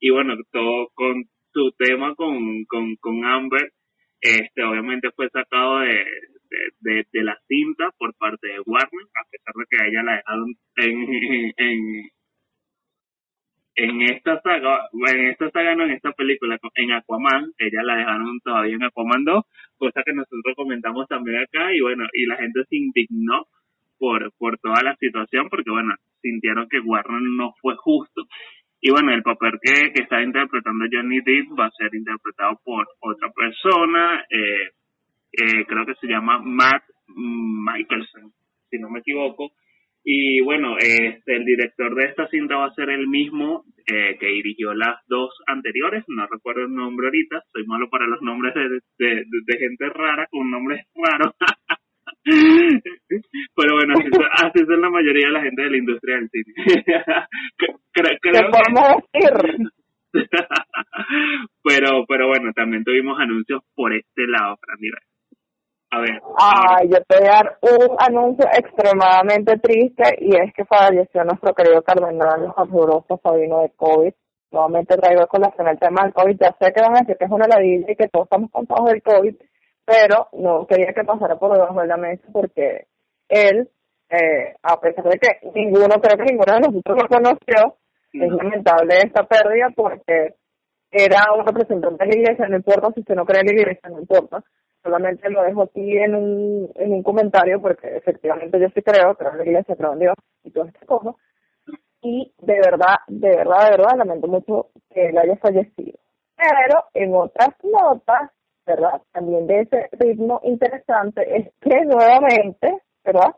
y 0.00 0.10
bueno, 0.10 0.34
todo 0.50 0.88
con 0.94 1.26
su 1.52 1.70
tema 1.78 2.14
con, 2.16 2.64
con, 2.64 2.96
con 2.96 3.24
Amber 3.24 3.70
este 4.24 4.64
obviamente 4.64 5.10
fue 5.14 5.28
sacado 5.28 5.80
de, 5.80 6.04
de, 6.80 7.06
de, 7.12 7.22
la 7.22 7.38
cinta 7.46 7.90
por 7.98 8.14
parte 8.14 8.48
de 8.48 8.60
Warner, 8.64 9.06
a 9.14 9.28
pesar 9.30 9.54
de 9.54 9.64
que 9.68 9.86
ella 9.86 10.02
la 10.02 10.16
dejaron 10.16 10.54
en, 10.76 11.52
en, 11.58 12.10
en 13.76 14.02
esta 14.02 14.40
saga, 14.40 14.88
en 15.12 15.26
esta 15.26 15.50
saga 15.50 15.74
no, 15.74 15.84
en 15.84 15.90
esta 15.90 16.12
película, 16.12 16.58
en 16.74 16.92
Aquaman, 16.92 17.52
ella 17.58 17.82
la 17.82 17.96
dejaron 17.96 18.40
todavía 18.40 18.76
en 18.76 18.84
Aquaman 18.84 19.24
2, 19.24 19.44
cosa 19.76 20.02
que 20.04 20.14
nosotros 20.14 20.54
comentamos 20.56 21.06
también 21.06 21.42
acá, 21.42 21.74
y 21.74 21.80
bueno, 21.80 22.06
y 22.14 22.24
la 22.24 22.36
gente 22.36 22.64
se 22.68 22.76
indignó 22.76 23.46
por, 23.98 24.32
por 24.38 24.58
toda 24.58 24.82
la 24.82 24.96
situación, 24.96 25.50
porque 25.50 25.70
bueno, 25.70 25.94
sintieron 26.22 26.66
que 26.70 26.80
Warner 26.80 27.20
no 27.20 27.52
fue 27.60 27.74
justo, 27.76 28.22
y 28.86 28.90
bueno, 28.90 29.14
el 29.14 29.22
papel 29.22 29.52
que, 29.62 29.94
que 29.94 30.02
está 30.02 30.22
interpretando 30.22 30.84
Johnny 30.92 31.16
Depp 31.24 31.58
va 31.58 31.64
a 31.64 31.70
ser 31.70 31.88
interpretado 31.94 32.60
por 32.62 32.86
otra 33.00 33.30
persona, 33.32 34.22
eh, 34.28 34.68
eh, 35.32 35.64
creo 35.66 35.86
que 35.86 35.94
se 35.94 36.06
llama 36.06 36.38
Matt 36.40 36.82
Michelson, 37.08 38.30
si 38.68 38.78
no 38.78 38.90
me 38.90 38.98
equivoco. 38.98 39.52
Y 40.04 40.42
bueno, 40.42 40.76
este, 40.76 41.34
el 41.34 41.46
director 41.46 41.94
de 41.94 42.04
esta 42.04 42.28
cinta 42.28 42.56
va 42.56 42.66
a 42.66 42.74
ser 42.74 42.90
el 42.90 43.08
mismo 43.08 43.64
eh, 43.90 44.18
que 44.20 44.26
dirigió 44.26 44.74
las 44.74 45.00
dos 45.06 45.30
anteriores, 45.46 46.04
no 46.08 46.26
recuerdo 46.26 46.64
el 46.64 46.74
nombre 46.74 47.06
ahorita, 47.06 47.42
soy 47.54 47.64
malo 47.64 47.88
para 47.88 48.06
los 48.06 48.20
nombres 48.20 48.52
de, 48.52 48.68
de, 48.98 49.24
de 49.24 49.58
gente 49.60 49.88
rara 49.88 50.26
con 50.30 50.50
nombres 50.50 50.86
raros. 50.94 51.32
Pero 52.24 53.74
bueno, 53.74 53.94
así, 54.34 54.60
es 54.60 54.68
la 54.68 54.90
mayoría 54.90 55.26
de 55.26 55.32
la 55.32 55.42
gente 55.42 55.62
de 55.62 55.70
la 55.70 55.76
industria 55.76 56.16
del 56.16 56.30
cine. 56.30 56.54
creo, 57.92 58.50
podemos 58.50 59.02
decir? 59.12 59.68
pero, 61.62 62.04
pero 62.06 62.28
bueno, 62.28 62.52
también 62.54 62.84
tuvimos 62.84 63.18
anuncios 63.20 63.62
por 63.74 63.92
este 63.92 64.26
lado, 64.26 64.56
Fran. 64.60 64.78
A 65.90 66.00
ver. 66.00 66.22
Ay, 66.38 66.88
yo 66.88 66.98
te 67.06 67.18
voy 67.18 67.28
a 67.28 67.30
dar 67.30 67.58
un 67.60 67.96
anuncio 67.98 68.46
extremadamente 68.52 69.58
triste 69.58 70.16
y 70.20 70.34
es 70.34 70.52
que 70.52 70.64
falleció 70.64 71.22
nuestro 71.24 71.54
querido 71.54 71.82
cardenal 71.82 72.52
Habsburgo 72.56 73.04
Sabino 73.22 73.60
de 73.60 73.70
COVID. 73.76 74.12
Nuevamente 74.50 74.96
traigo 74.96 75.26
con 75.26 75.42
colación 75.42 75.68
el 75.68 75.78
tema 75.78 76.02
del 76.02 76.12
COVID. 76.12 76.36
Ya 76.40 76.56
sé 76.60 76.72
que 76.72 76.80
van 76.80 76.96
a 76.96 77.00
decir 77.00 77.16
que 77.16 77.26
es 77.26 77.30
una 77.30 77.46
ladilla 77.46 77.90
y 77.90 77.96
que 77.96 78.08
todos 78.08 78.26
estamos 78.26 78.50
cansados 78.50 78.90
del 78.90 79.02
COVID, 79.02 79.34
pero 79.84 80.28
no 80.32 80.66
quería 80.66 80.92
que 80.92 81.04
pasara 81.04 81.36
por 81.36 81.52
debajo 81.52 81.80
de 81.80 81.86
la 81.86 81.96
mesa 81.96 82.24
porque 82.32 82.86
él, 83.28 83.68
eh, 84.10 84.54
a 84.62 84.80
pesar 84.80 85.04
de 85.04 85.18
que 85.18 85.50
ninguno, 85.54 86.00
creo 86.00 86.16
que 86.16 86.24
ninguno 86.24 86.54
de 86.54 86.60
nosotros 86.60 86.98
lo 87.02 87.08
conoció, 87.08 87.76
es 88.12 88.30
lamentable 88.30 88.98
esta 88.98 89.24
pérdida 89.24 89.70
porque 89.74 90.34
era 90.90 91.32
un 91.36 91.44
representante 91.44 92.04
de 92.04 92.10
la 92.12 92.20
iglesia, 92.20 92.48
no 92.48 92.56
importa 92.56 92.92
si 92.92 93.00
usted 93.00 93.14
no 93.14 93.26
cree 93.26 93.40
en 93.40 93.46
la 93.46 93.52
iglesia, 93.52 93.90
no 93.90 93.98
importa, 93.98 94.44
solamente 94.82 95.28
lo 95.30 95.42
dejo 95.42 95.62
aquí 95.62 95.98
en 95.98 96.14
un, 96.14 96.70
en 96.76 96.92
un 96.92 97.02
comentario 97.02 97.60
porque 97.60 97.96
efectivamente 97.96 98.60
yo 98.60 98.68
sí 98.68 98.82
creo, 98.82 99.16
creo 99.16 99.32
en 99.32 99.38
la 99.38 99.44
iglesia, 99.44 99.76
creo 99.76 99.94
en 99.94 99.98
Dios 99.98 100.14
y 100.44 100.50
todas 100.50 100.68
estas 100.68 100.86
cosas, 100.86 101.14
y 102.04 102.32
de 102.38 102.54
verdad, 102.54 102.96
de 103.08 103.30
verdad, 103.30 103.64
de 103.64 103.70
verdad, 103.70 103.96
lamento 103.96 104.28
mucho 104.28 104.68
que 104.90 105.06
él 105.06 105.18
haya 105.18 105.36
fallecido. 105.38 105.98
Pero 106.36 106.84
en 106.92 107.14
otras 107.14 107.48
notas, 107.62 108.30
¿verdad? 108.66 109.02
También 109.12 109.46
de 109.46 109.60
ese 109.60 109.88
ritmo 109.92 110.40
interesante 110.42 111.36
es 111.36 111.52
que 111.60 111.84
nuevamente, 111.84 112.82
¿verdad? 113.04 113.34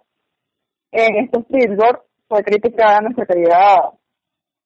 En 0.92 1.24
estos 1.24 1.46
Billboard 1.48 2.02
fue 2.28 2.42
criticada 2.42 3.00
nuestra 3.00 3.26
querida 3.26 3.92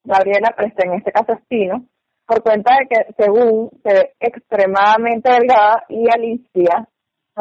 Gabriela 0.04 0.54
Presta, 0.56 0.86
en 0.86 0.94
este 0.94 1.12
caso 1.12 1.32
Espino, 1.32 1.86
por 2.26 2.42
cuenta 2.42 2.76
de 2.78 2.86
que 2.88 3.12
según 3.16 3.70
se 3.82 3.92
ve 3.92 4.14
extremadamente 4.20 5.30
delgada 5.32 5.84
y 5.88 6.04
Alicia, 6.12 6.88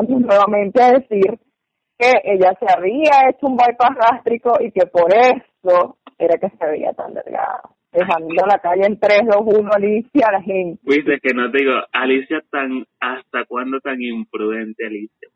nuevamente 0.08 0.82
a 0.82 0.92
decir 0.92 1.40
que 1.98 2.12
ella 2.24 2.58
se 2.60 2.66
había 2.74 3.30
hecho 3.30 3.48
un 3.48 3.58
bypass 3.58 3.96
gástrico 3.96 4.54
y 4.60 4.72
que 4.72 4.88
por 4.88 5.14
eso 5.14 5.98
era 6.18 6.38
que 6.38 6.50
se 6.58 6.66
veía 6.66 6.94
tan 6.94 7.14
delgada 7.14 7.62
dejando 7.92 8.46
la 8.48 8.60
calle 8.60 8.86
en 8.86 9.00
3, 9.00 9.22
2, 9.28 9.38
1, 9.60 9.72
Alicia, 9.74 10.32
la 10.32 10.42
gente. 10.42 10.80
Viste 10.84 11.20
que 11.22 11.34
no 11.34 11.52
te 11.52 11.60
digo, 11.60 11.74
Alicia 11.92 12.42
tan, 12.52 12.86
¿hasta 13.00 13.46
cuándo 13.46 13.80
tan 13.80 14.02
imprudente 14.02 14.86
Alicia? 14.86 15.30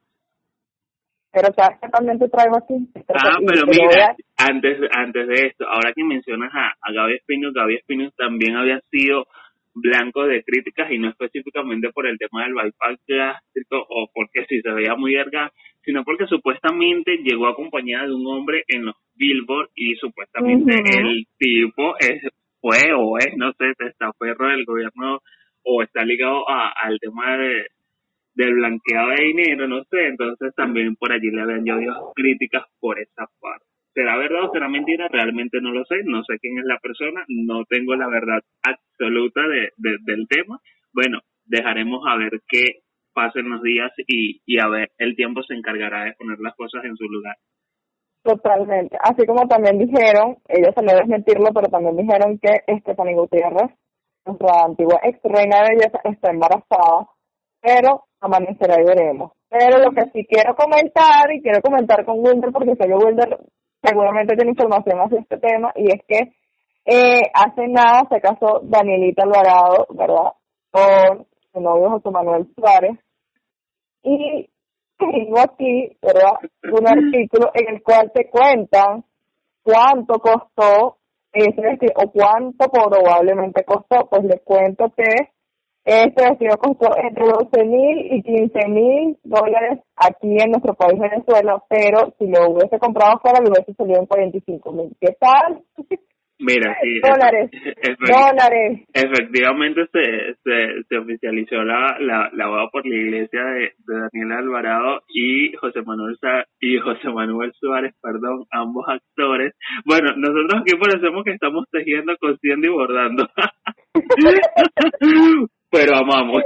Pero 1.31 1.51
sabes 1.55 1.79
que 1.81 1.89
también 1.89 2.19
te 2.19 2.29
traigo 2.29 2.57
aquí. 2.57 2.75
Ah, 3.09 3.39
pero 3.45 3.65
mira, 3.65 4.15
antes, 4.37 4.77
antes 4.95 5.27
de 5.27 5.47
esto, 5.47 5.65
ahora 5.67 5.91
que 5.95 6.03
mencionas 6.03 6.51
a, 6.53 6.75
a 6.79 6.91
Gaby 6.93 7.15
Espino, 7.15 7.51
Gaby 7.51 7.75
Espino 7.75 8.11
también 8.11 8.55
había 8.55 8.79
sido 8.91 9.25
blanco 9.73 10.27
de 10.27 10.43
críticas 10.43 10.91
y 10.91 10.99
no 10.99 11.09
específicamente 11.09 11.89
por 11.91 12.05
el 12.05 12.17
tema 12.19 12.43
del 12.43 12.53
bypass 12.53 12.99
gástrico 13.07 13.83
o 13.89 14.07
porque 14.13 14.45
si 14.47 14.61
se 14.61 14.71
veía 14.71 14.95
muy 14.95 15.15
erga, 15.15 15.51
sino 15.83 16.03
porque 16.03 16.27
supuestamente 16.27 17.17
llegó 17.23 17.47
acompañada 17.47 18.05
de 18.05 18.13
un 18.13 18.27
hombre 18.27 18.63
en 18.67 18.85
los 18.85 18.95
Billboard 19.15 19.69
y 19.75 19.95
supuestamente 19.95 20.73
el 20.75 21.25
tipo 21.37 21.95
es, 21.99 22.21
fue 22.63 22.93
o 22.95 23.17
es, 23.17 23.35
no 23.35 23.51
sé, 23.53 23.73
perro 24.17 24.47
del 24.47 24.63
gobierno 24.63 25.19
o 25.63 25.83
está 25.83 26.05
ligado 26.05 26.49
a, 26.49 26.71
al 26.71 26.97
tema 26.99 27.37
de 27.37 27.67
del 28.35 28.53
blanqueado 28.55 29.09
de 29.09 29.25
dinero, 29.25 29.67
no 29.67 29.83
sé, 29.83 30.07
entonces 30.07 30.55
también 30.55 30.95
por 30.95 31.11
allí 31.11 31.29
le 31.29 31.41
habían 31.41 31.65
llovido 31.65 32.13
críticas 32.15 32.63
por 32.79 32.99
esa 32.99 33.27
parte. 33.39 33.65
¿Será 33.93 34.17
verdad 34.17 34.45
o 34.45 34.51
será 34.51 34.67
mentira? 34.69 35.07
Realmente 35.07 35.61
no 35.61 35.71
lo 35.71 35.85
sé, 35.85 35.97
no 36.05 36.23
sé 36.23 36.39
quién 36.39 36.57
es 36.57 36.65
la 36.65 36.79
persona, 36.79 37.23
no 37.27 37.63
tengo 37.65 37.95
la 37.95 38.07
verdad 38.07 38.41
absoluta 38.63 39.41
de, 39.47 39.71
del 39.77 40.27
tema. 40.27 40.57
Bueno, 40.93 41.19
dejaremos 41.45 42.01
a 42.07 42.15
ver 42.15 42.41
qué 42.47 42.79
pasen 43.13 43.49
los 43.49 43.61
días 43.61 43.91
y, 44.07 44.41
y 44.47 44.59
a 44.59 44.67
ver, 44.67 44.89
el 44.97 45.15
tiempo 45.15 45.43
se 45.43 45.53
encargará 45.53 46.05
de 46.05 46.13
poner 46.13 46.39
las 46.39 46.55
cosas 46.55 46.85
en 46.85 46.97
su 46.97 47.03
lugar. 47.03 47.35
Totalmente. 48.23 48.97
Así 49.01 49.25
como 49.25 49.47
también 49.47 49.77
dijeron, 49.77 50.37
ellos 50.47 50.73
no 50.81 50.95
desmentirlo, 50.95 51.51
pero 51.53 51.67
también 51.67 51.97
dijeron 51.97 52.39
que 52.39 52.63
Estefanía 52.67 53.17
Gutiérrez, 53.17 53.71
nuestra 54.25 54.63
antigua 54.63 54.99
ex 55.03 55.19
reina 55.23 55.57
de 55.61 55.75
belleza, 55.75 55.99
está 56.05 56.31
embarazada, 56.31 57.09
pero 57.61 58.05
amanecerá 58.21 58.81
y 58.81 58.85
veremos. 58.85 59.33
Pero 59.49 59.77
lo 59.77 59.91
que 59.91 60.09
sí 60.11 60.25
quiero 60.25 60.55
comentar, 60.55 61.33
y 61.33 61.41
quiero 61.41 61.61
comentar 61.61 62.05
con 62.05 62.19
Wilder, 62.19 62.51
porque 62.53 62.75
sé 62.75 62.87
que 62.87 62.95
Wilder 62.95 63.39
seguramente 63.83 64.35
tiene 64.35 64.51
información 64.51 65.01
hacia 65.01 65.19
este 65.19 65.37
tema, 65.37 65.73
y 65.75 65.91
es 65.91 66.01
que 66.07 66.33
eh, 66.85 67.21
hace 67.33 67.67
nada 67.67 68.07
se 68.09 68.21
casó 68.21 68.61
Danielita 68.63 69.23
Alvarado, 69.23 69.85
¿verdad? 69.89 70.31
Con 70.71 71.27
su 71.51 71.59
novio 71.59 71.89
José 71.91 72.09
Manuel 72.09 72.47
Suárez. 72.55 72.97
Y 74.01 74.49
tengo 74.97 75.39
aquí, 75.39 75.97
¿verdad? 76.01 76.33
Un 76.71 76.87
artículo 76.87 77.51
en 77.53 77.75
el 77.75 77.83
cual 77.83 78.11
te 78.13 78.29
cuentan 78.29 79.03
cuánto 79.63 80.19
costó 80.19 80.97
ese 81.31 81.61
vestido, 81.61 81.93
o 81.95 82.11
cuánto 82.11 82.69
probablemente 82.69 83.63
costó. 83.63 84.07
Pues 84.09 84.23
les 84.23 84.41
cuento 84.41 84.91
que 84.95 85.29
este 85.85 86.29
vestido 86.29 86.57
costó 86.57 86.95
entre 86.97 87.25
12 87.25 87.65
mil 87.65 88.13
y 88.13 88.23
15 88.23 88.67
mil 88.69 89.19
dólares 89.23 89.79
aquí 89.95 90.37
en 90.39 90.51
nuestro 90.51 90.73
país 90.75 90.99
Venezuela, 90.99 91.61
pero 91.67 92.13
si 92.17 92.27
lo 92.27 92.51
hubiese 92.51 92.79
comprado 92.79 93.19
fuera, 93.19 93.39
lo 93.41 93.51
hubiese 93.51 93.73
salido 93.73 93.99
en 93.99 94.05
45 94.05 94.71
mil. 94.71 94.95
¿Qué 94.99 95.17
tal? 95.19 95.63
Mira, 96.43 96.75
sí. 96.81 96.99
Dólares. 96.99 97.49
dólares. 97.99 98.83
Efectivamente 98.93 99.87
se, 99.91 100.35
se, 100.43 100.83
se 100.89 100.97
oficializó 100.97 101.63
la, 101.63 101.97
la, 101.99 102.29
la 102.33 102.47
boda 102.47 102.69
por 102.69 102.85
la 102.85 102.95
iglesia 102.95 103.43
de, 103.43 103.71
de 103.87 104.09
Daniel 104.11 104.31
Alvarado 104.39 105.01
y 105.07 105.53
José 105.53 105.81
Manuel 105.83 106.17
y 106.59 106.77
José 106.79 107.09
Manuel 107.09 107.53
Suárez, 107.59 107.93
perdón, 108.01 108.45
ambos 108.51 108.85
actores. 108.87 109.53
Bueno, 109.85 110.13
nosotros 110.17 110.61
aquí 110.61 110.75
parecemos 110.77 111.23
que 111.23 111.31
estamos 111.31 111.65
tejiendo, 111.71 112.15
cosiendo 112.19 112.67
y 112.67 112.71
bordando. 112.71 113.27
pero 115.73 115.97
amamos. 115.97 116.43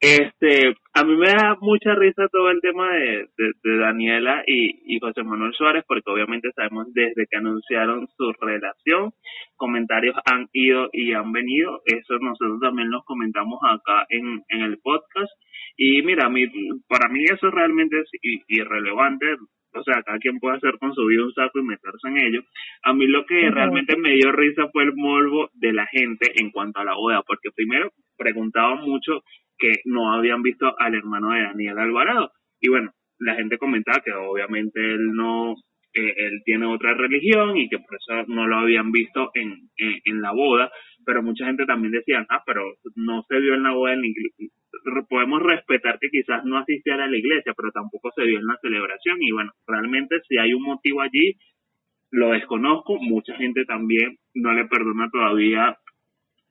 Este, 0.00 0.74
a 0.94 1.04
mí 1.04 1.16
me 1.16 1.28
da 1.28 1.56
mucha 1.60 1.94
risa 1.94 2.26
todo 2.30 2.50
el 2.50 2.60
tema 2.60 2.92
de, 2.92 3.28
de, 3.38 3.78
Daniela 3.78 4.42
y, 4.48 4.96
y 4.96 4.98
José 4.98 5.22
Manuel 5.22 5.54
Suárez, 5.54 5.84
porque 5.86 6.10
obviamente 6.10 6.50
sabemos 6.56 6.92
desde 6.92 7.24
que 7.30 7.36
anunciaron 7.36 8.08
su 8.16 8.32
relación, 8.40 9.12
comentarios 9.54 10.16
han 10.24 10.48
ido 10.52 10.88
y 10.92 11.12
han 11.12 11.30
venido, 11.30 11.82
eso 11.84 12.18
nosotros 12.18 12.58
también 12.60 12.90
los 12.90 13.04
comentamos 13.04 13.60
acá 13.62 14.06
en, 14.08 14.42
en 14.48 14.62
el 14.62 14.78
podcast. 14.78 15.30
Y 15.76 16.02
mira, 16.02 16.28
mi, 16.28 16.44
para 16.88 17.08
mí 17.10 17.22
eso 17.32 17.50
realmente 17.52 18.00
es 18.00 18.10
irrelevante, 18.48 19.36
o 19.74 19.82
sea, 19.82 20.02
cada 20.02 20.18
quien 20.18 20.38
puede 20.38 20.56
hacer 20.56 20.78
con 20.78 20.94
su 20.94 21.04
vida 21.06 21.24
un 21.24 21.32
saco 21.32 21.58
y 21.58 21.64
meterse 21.64 22.08
en 22.08 22.18
ello. 22.18 22.42
A 22.82 22.92
mí 22.92 23.06
lo 23.06 23.26
que 23.26 23.50
realmente 23.50 23.96
me 23.96 24.12
dio 24.14 24.32
risa 24.32 24.68
fue 24.72 24.84
el 24.84 24.94
morbo 24.94 25.50
de 25.54 25.72
la 25.72 25.86
gente 25.86 26.32
en 26.36 26.50
cuanto 26.50 26.80
a 26.80 26.84
la 26.84 26.94
boda, 26.94 27.22
porque 27.26 27.50
primero 27.54 27.92
preguntaban 28.16 28.80
mucho 28.82 29.22
que 29.58 29.80
no 29.84 30.12
habían 30.12 30.42
visto 30.42 30.74
al 30.78 30.94
hermano 30.94 31.30
de 31.30 31.42
Daniel 31.42 31.78
Alvarado. 31.78 32.32
Y 32.60 32.68
bueno, 32.68 32.92
la 33.18 33.34
gente 33.34 33.58
comentaba 33.58 34.00
que 34.00 34.12
obviamente 34.12 34.80
él 34.80 35.12
no, 35.12 35.54
eh, 35.94 36.14
él 36.16 36.42
tiene 36.44 36.66
otra 36.66 36.94
religión 36.94 37.56
y 37.56 37.68
que 37.68 37.78
por 37.78 37.96
eso 37.96 38.24
no 38.28 38.46
lo 38.46 38.58
habían 38.58 38.90
visto 38.90 39.30
en, 39.34 39.70
en, 39.76 40.20
la 40.20 40.32
boda, 40.32 40.70
pero 41.04 41.22
mucha 41.22 41.46
gente 41.46 41.66
también 41.66 41.92
decía, 41.92 42.24
ah, 42.28 42.42
pero 42.44 42.62
no 42.96 43.22
se 43.28 43.38
vio 43.38 43.54
en 43.54 43.62
la 43.62 43.72
boda 43.72 43.94
en 43.94 44.04
iglesia. 44.04 44.48
Podemos 45.08 45.42
respetar 45.42 45.98
que 45.98 46.10
quizás 46.10 46.44
no 46.44 46.58
asistiera 46.58 47.04
a 47.04 47.08
la 47.08 47.16
iglesia, 47.16 47.52
pero 47.56 47.70
tampoco 47.72 48.10
se 48.14 48.24
vio 48.24 48.38
en 48.38 48.46
la 48.46 48.58
celebración. 48.60 49.18
Y 49.20 49.32
bueno, 49.32 49.52
realmente 49.66 50.20
si 50.28 50.38
hay 50.38 50.54
un 50.54 50.62
motivo 50.62 51.00
allí, 51.00 51.36
lo 52.10 52.30
desconozco. 52.30 52.98
Mucha 53.00 53.34
gente 53.36 53.64
también 53.64 54.16
no 54.34 54.52
le 54.52 54.66
perdona 54.66 55.08
todavía 55.10 55.76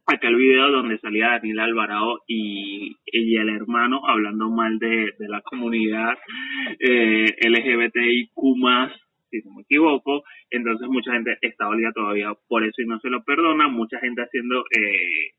aquel 0.05 0.36
video 0.36 0.69
donde 0.69 0.99
salía 0.99 1.30
Daniel 1.30 1.59
Alvarado 1.59 2.19
y, 2.28 2.97
y 3.05 3.38
el 3.38 3.49
hermano 3.49 4.01
hablando 4.05 4.49
mal 4.49 4.78
de, 4.78 5.13
la 5.19 5.41
comunidad 5.41 6.17
eh, 6.80 7.26
LGBTIQ 7.41 8.34
si 9.30 9.41
no 9.47 9.55
me 9.55 9.61
equivoco, 9.63 10.24
entonces 10.51 10.88
mucha 10.89 11.13
gente 11.13 11.36
está 11.41 11.65
dolida 11.65 11.91
todavía 11.91 12.34
por 12.47 12.63
eso 12.63 12.82
y 12.82 12.86
no 12.86 12.99
se 12.99 13.09
lo 13.09 13.24
perdona, 13.24 13.67
mucha 13.67 13.97
gente 13.99 14.21
haciendo 14.21 14.63
eh, 14.69 15.32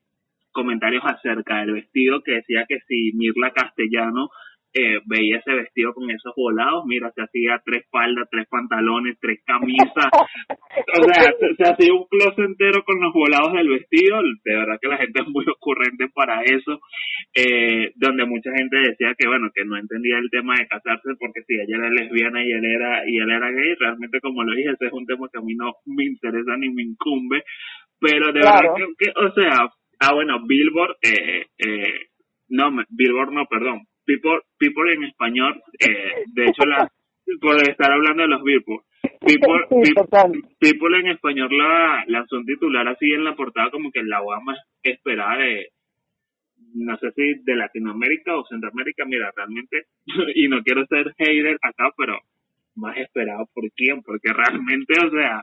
comentarios 0.55 1.03
acerca 1.05 1.59
del 1.61 1.75
vestido 1.75 2.23
que 2.23 2.37
decía 2.37 2.65
que 2.67 2.79
si 2.89 3.13
Mirla 3.15 3.53
Castellano 3.53 4.31
eh, 4.77 4.99
veía 5.07 5.39
ese 5.39 5.55
vestido 5.55 5.95
con 5.95 6.11
esos 6.11 6.35
volados, 6.37 6.83
mira, 6.87 7.09
se 7.15 7.23
hacía 7.23 7.63
tres 7.65 7.87
faldas, 7.93 8.27
tres 8.29 8.49
pantalones, 8.51 9.17
tres 9.21 9.39
camisas, 9.47 10.11
o 10.11 11.05
sea, 11.05 11.31
se, 11.57 11.63
hacía 11.63 11.95
un 11.95 12.05
closet 12.11 12.45
entero 12.45 12.83
con 12.83 13.01
los 13.01 13.13
volados 13.13 13.53
del 13.53 13.69
vestido, 13.69 14.19
de 14.45 14.55
verdad 14.57 14.79
que 14.83 14.89
la 14.89 14.99
gente 14.99 15.23
es 15.23 15.29
muy 15.29 15.45
ocurrente 15.47 16.09
para 16.13 16.43
eso, 16.43 16.81
eh, 17.35 17.93
donde 17.95 18.27
mucha 18.27 18.51
gente 18.51 18.77
decía 18.79 19.15
que 19.17 19.29
bueno, 19.29 19.49
que 19.55 19.65
no 19.65 19.79
entendía 19.79 20.19
el 20.19 20.29
tema 20.31 20.55
de 20.59 20.67
casarse 20.67 21.15
porque 21.21 21.43
si 21.47 21.55
ella 21.55 21.79
era 21.79 21.91
lesbiana 21.91 22.45
y 22.45 22.51
él 22.51 22.65
era, 22.65 23.09
y 23.09 23.19
él 23.19 23.31
era 23.31 23.53
gay, 23.53 23.75
realmente 23.79 24.21
como 24.21 24.43
lo 24.43 24.57
dije, 24.57 24.71
ese 24.71 24.87
es 24.87 24.93
un 24.93 25.07
tema 25.07 25.29
que 25.33 25.39
a 25.39 25.43
mí 25.43 25.55
no 25.55 25.71
me 25.87 26.05
interesa 26.05 26.57
ni 26.59 26.71
me 26.71 26.83
incumbe, 26.83 27.45
pero 28.01 28.33
de 28.33 28.41
verdad 28.41 28.75
que, 28.99 29.13
o 29.15 29.33
sea, 29.35 29.71
ah 30.05 30.15
bueno, 30.15 30.45
Billboard, 30.47 30.97
eh, 31.03 31.47
eh, 31.59 32.09
no, 32.49 32.71
Billboard 32.89 33.33
no, 33.33 33.47
perdón, 33.47 33.87
People, 34.05 34.41
people 34.59 34.93
en 34.93 35.05
español, 35.05 35.63
eh, 35.81 36.25
de 36.27 36.45
hecho, 36.45 36.67
la, 36.67 36.91
por 37.41 37.57
estar 37.69 37.91
hablando 37.91 38.23
de 38.23 38.29
los 38.29 38.43
Billboard, 38.43 38.85
People, 39.21 39.67
people, 40.59 40.99
en 40.99 41.09
español 41.09 41.49
la 41.57 42.05
lanzó 42.09 42.37
un 42.37 42.47
titular 42.47 42.87
así 42.89 43.13
en 43.13 43.25
la 43.25 43.35
portada 43.35 43.71
como 43.71 43.91
que 43.91 44.03
la 44.03 44.21
boda 44.21 44.41
más 44.41 44.59
esperada 44.83 45.39
de, 45.39 45.69
no 46.75 46.97
sé 46.99 47.11
si 47.13 47.35
de 47.43 47.57
Latinoamérica 47.57 48.37
o 48.37 48.45
Centroamérica, 48.47 49.05
mira, 49.07 49.33
realmente, 49.35 49.87
y 50.35 50.49
no 50.49 50.63
quiero 50.63 50.87
ser 50.87 51.15
hater 51.19 51.59
acá, 51.63 51.91
pero 51.97 52.19
más 52.77 52.97
esperado 52.99 53.49
por 53.55 53.65
quién, 53.73 54.03
porque 54.03 54.33
realmente, 54.33 54.95
o 55.07 55.11
sea, 55.11 55.43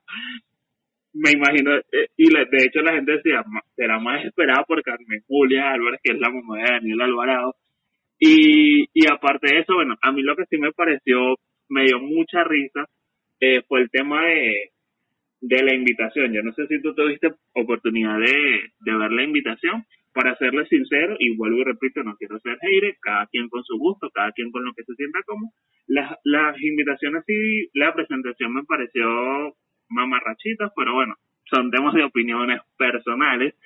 me 1.14 1.32
imagino, 1.32 1.76
eh, 1.76 2.07
y 2.18 2.28
de 2.30 2.66
hecho 2.66 2.82
la 2.82 2.93
gente 2.93 3.14
decía, 3.14 3.43
será 3.76 3.99
más 3.99 4.24
esperada 4.26 4.64
por 4.66 4.82
Carmen 4.84 5.22
Julia 5.28 5.72
Álvarez, 5.72 5.99
que 6.03 6.14
es 6.14 6.20
la 6.20 6.30
mamá 6.30 6.57
de 6.57 6.74
Daniel 6.74 7.01
Alvarado, 7.01 7.55
y, 8.20 8.86
y 8.93 9.07
aparte 9.12 9.53
de 9.53 9.62
eso, 9.62 9.74
bueno, 9.76 9.95
a 10.01 10.12
mí 10.12 10.22
lo 10.22 10.36
que 10.36 10.45
sí 10.45 10.57
me 10.57 10.72
pareció, 10.72 11.36
me 11.70 11.86
dio 11.86 11.99
mucha 11.99 12.43
risa, 12.43 12.86
eh, 13.39 13.62
fue 13.68 13.82
el 13.82 13.89
tema 13.89 14.26
de, 14.26 14.72
de 15.41 15.64
la 15.64 15.74
invitación. 15.74 16.32
Yo 16.32 16.43
no 16.43 16.53
sé 16.53 16.68
si 16.68 16.82
tú 16.82 16.93
tuviste 16.93 17.30
oportunidad 17.55 18.20
de, 18.20 18.72
de 18.80 18.97
ver 18.97 19.12
la 19.12 19.24
invitación. 19.24 19.84
Para 20.14 20.36
serle 20.36 20.66
sincero, 20.68 21.16
y 21.20 21.38
vuelvo 21.38 21.59
y 21.59 21.64
repito, 21.64 22.03
no 22.03 22.18
quiero 22.18 22.38
ser 22.41 22.57
hater, 22.59 22.97
cada 23.01 23.28
quien 23.28 23.47
con 23.47 23.64
su 23.64 23.78
gusto, 23.78 24.09
cada 24.14 24.34
quien 24.34 24.51
con 24.51 24.66
lo 24.66 24.74
que 24.74 24.84
se 24.84 24.93
sienta 24.95 25.20
como. 25.26 25.53
Las, 25.88 26.18
las 26.26 26.62
invitaciones 26.62 27.24
y 27.30 27.70
la 27.80 27.93
presentación 27.93 28.53
me 28.53 28.66
pareció 28.66 29.55
mamarrachitas, 29.91 30.71
pero 30.75 30.93
bueno, 30.93 31.15
son 31.51 31.69
temas 31.69 31.93
de 31.93 32.03
opiniones 32.03 32.61
personales. 32.77 33.55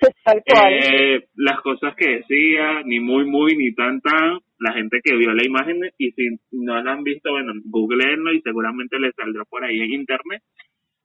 Eh, 0.68 1.24
las 1.36 1.60
cosas 1.60 1.94
que 1.94 2.18
decía, 2.18 2.82
ni 2.84 2.98
muy, 2.98 3.24
muy, 3.24 3.56
ni 3.56 3.72
tan, 3.74 4.00
tan, 4.00 4.40
la 4.58 4.72
gente 4.72 5.00
que 5.02 5.14
vio 5.16 5.32
la 5.32 5.44
imagen 5.46 5.78
y 5.98 6.10
si 6.10 6.28
no 6.50 6.82
la 6.82 6.92
han 6.94 7.04
visto, 7.04 7.30
bueno, 7.30 7.52
googleenlo 7.64 8.32
y 8.32 8.40
seguramente 8.40 8.98
les 8.98 9.14
saldrá 9.14 9.44
por 9.44 9.62
ahí 9.64 9.80
en 9.80 9.92
internet. 9.92 10.42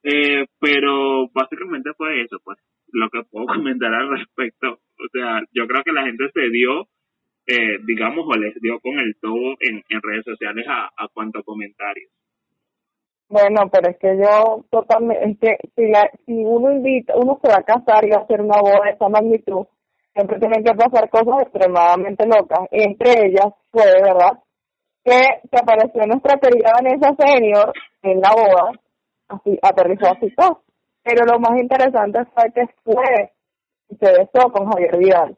Eh, 0.04 0.48
pero 0.60 1.30
básicamente 1.34 1.92
fue 1.96 2.24
eso, 2.24 2.40
pues, 2.44 2.58
lo 2.92 3.10
que 3.10 3.22
puedo 3.30 3.46
comentar 3.58 3.94
al 3.94 4.10
respecto. 4.18 4.74
O 4.74 5.08
sea, 5.12 5.42
yo 5.52 5.68
creo 5.68 5.84
que 5.84 5.92
la 5.92 6.06
gente 6.06 6.30
se 6.34 6.50
dio, 6.50 6.88
eh, 7.46 7.78
digamos, 7.86 8.26
o 8.28 8.36
les 8.38 8.60
dio 8.60 8.80
con 8.80 9.00
el 9.00 9.16
todo 9.22 9.56
en, 9.60 9.84
en 9.88 10.02
redes 10.02 10.26
sociales 10.26 10.66
a, 10.68 10.90
a 10.98 11.08
cuanto 11.14 11.44
comentarios. 11.44 12.10
Bueno, 13.32 13.70
pero 13.72 13.90
es 13.90 13.98
que 13.98 14.18
yo 14.18 14.66
totalmente, 14.70 15.24
es 15.24 15.40
que 15.40 15.70
si, 15.74 15.90
la, 15.90 16.12
si 16.26 16.34
uno 16.44 16.70
invita, 16.70 17.14
uno 17.16 17.40
se 17.42 17.48
va 17.48 17.60
a 17.60 17.64
casar 17.64 18.04
y 18.04 18.10
va 18.10 18.18
a 18.18 18.24
hacer 18.24 18.42
una 18.42 18.60
boda 18.60 18.82
de 18.84 18.92
esa 18.92 19.08
magnitud, 19.08 19.68
siempre 20.14 20.38
tienen 20.38 20.66
que 20.66 20.74
pasar 20.74 21.10
cosas 21.10 21.44
extremadamente 21.44 22.26
locas. 22.26 22.68
Entre 22.72 23.28
ellas 23.28 23.54
fue, 23.72 23.86
¿verdad? 23.86 24.38
Que 25.06 25.40
se 25.50 25.58
apareció 25.58 26.06
nuestra 26.08 26.40
querida 26.40 26.74
Vanessa 26.74 27.16
Senior 27.18 27.72
en 28.02 28.20
la 28.20 28.34
boda, 28.34 28.72
así, 29.30 29.58
aterrizó 29.62 30.08
así 30.08 30.30
todo. 30.36 30.64
Pero 31.02 31.26
lo 31.26 31.40
más 31.40 31.58
interesante 31.58 32.26
fue 32.36 32.52
que 32.52 32.68
fue 32.84 33.32
y 33.88 33.96
se 33.96 34.12
besó 34.12 34.52
con 34.52 34.70
Javier 34.70 34.98
Vidal. 34.98 35.38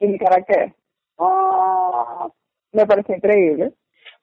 Y 0.00 0.06
mi 0.06 0.18
cara 0.18 0.42
que, 0.42 0.74
¡ah! 1.18 2.28
me 2.72 2.86
pareció 2.86 3.14
increíble. 3.14 3.74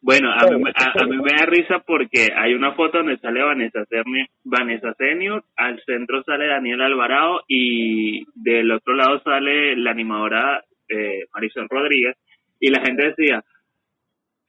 Bueno, 0.03 0.33
a 0.33 0.45
mí, 0.47 0.61
a, 0.75 1.05
mí, 1.05 1.17
me 1.17 1.31
da 1.31 1.45
risa 1.45 1.79
porque 1.79 2.27
hay 2.35 2.53
una 2.53 2.73
foto 2.73 2.97
donde 2.97 3.17
sale 3.19 3.41
Vanessa, 3.41 3.85
Senior, 3.85 4.27
Vanessa 4.43 4.93
Senior, 4.95 5.45
al 5.55 5.81
centro 5.85 6.21
sale 6.23 6.47
Daniel 6.47 6.81
Alvarado 6.81 7.41
y 7.47 8.21
del 8.35 8.69
otro 8.69 8.95
lado 8.95 9.21
sale 9.23 9.77
la 9.77 9.91
animadora 9.91 10.61
eh, 10.89 11.23
Marisol 11.33 11.69
Rodríguez 11.69 12.17
y 12.59 12.69
la 12.69 12.81
gente 12.81 13.13
decía, 13.15 13.45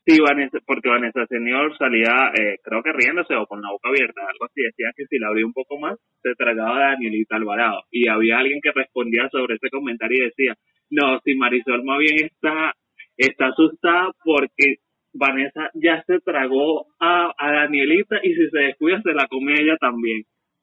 sí, 0.05 0.19
Vanessa, 0.19 0.59
porque 0.67 0.89
Vanessa 0.89 1.25
Senior 1.27 1.79
salía, 1.79 2.33
eh, 2.35 2.59
creo 2.61 2.83
que 2.83 2.93
riéndose 2.93 3.37
o 3.37 3.47
con 3.47 3.63
la 3.63 3.71
boca 3.71 3.91
abierta, 3.91 4.23
algo 4.23 4.47
así, 4.47 4.61
decía 4.61 4.91
que 4.97 5.07
si 5.07 5.21
la 5.21 5.29
abría 5.29 5.47
un 5.47 5.53
poco 5.53 5.79
más, 5.79 5.97
se 6.21 6.35
tragaba 6.35 6.79
a 6.79 6.91
Danielita 6.95 7.37
Alvarado. 7.37 7.85
Y 7.93 8.09
había 8.09 8.39
alguien 8.39 8.61
que 8.61 8.73
respondía 8.73 9.29
sobre 9.31 9.55
ese 9.55 9.71
comentario 9.71 10.19
y 10.19 10.27
decía, 10.27 10.57
no, 10.91 11.21
si 11.25 11.37
Marisol 11.37 11.85
más 11.85 11.99
bien 11.99 12.27
está, 12.27 12.73
está 13.17 13.47
asustada 13.47 14.11
porque 14.25 14.79
Vanessa 15.15 15.71
ya 15.75 16.03
se 16.07 16.21
tragó 16.21 16.87
a, 17.01 17.33
a 17.37 17.53
Danielita 17.53 18.17
y 18.23 18.35
si 18.35 18.51
se 18.51 18.59
descuida 18.59 19.01
se 19.03 19.13
la 19.13 19.27
come 19.29 19.55
ella 19.55 19.77
también. 19.81 20.23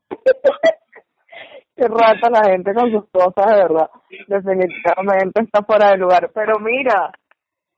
Qué 1.76 1.88
rata 1.88 2.30
la 2.30 2.44
gente 2.52 2.74
con 2.74 2.92
sus 2.92 3.10
cosas, 3.10 3.48
de 3.48 3.56
verdad. 3.64 3.90
Definitivamente 4.28 5.42
está 5.42 5.64
fuera 5.64 5.92
de 5.92 5.98
lugar. 5.98 6.30
Pero 6.34 6.60
mira, 6.60 7.12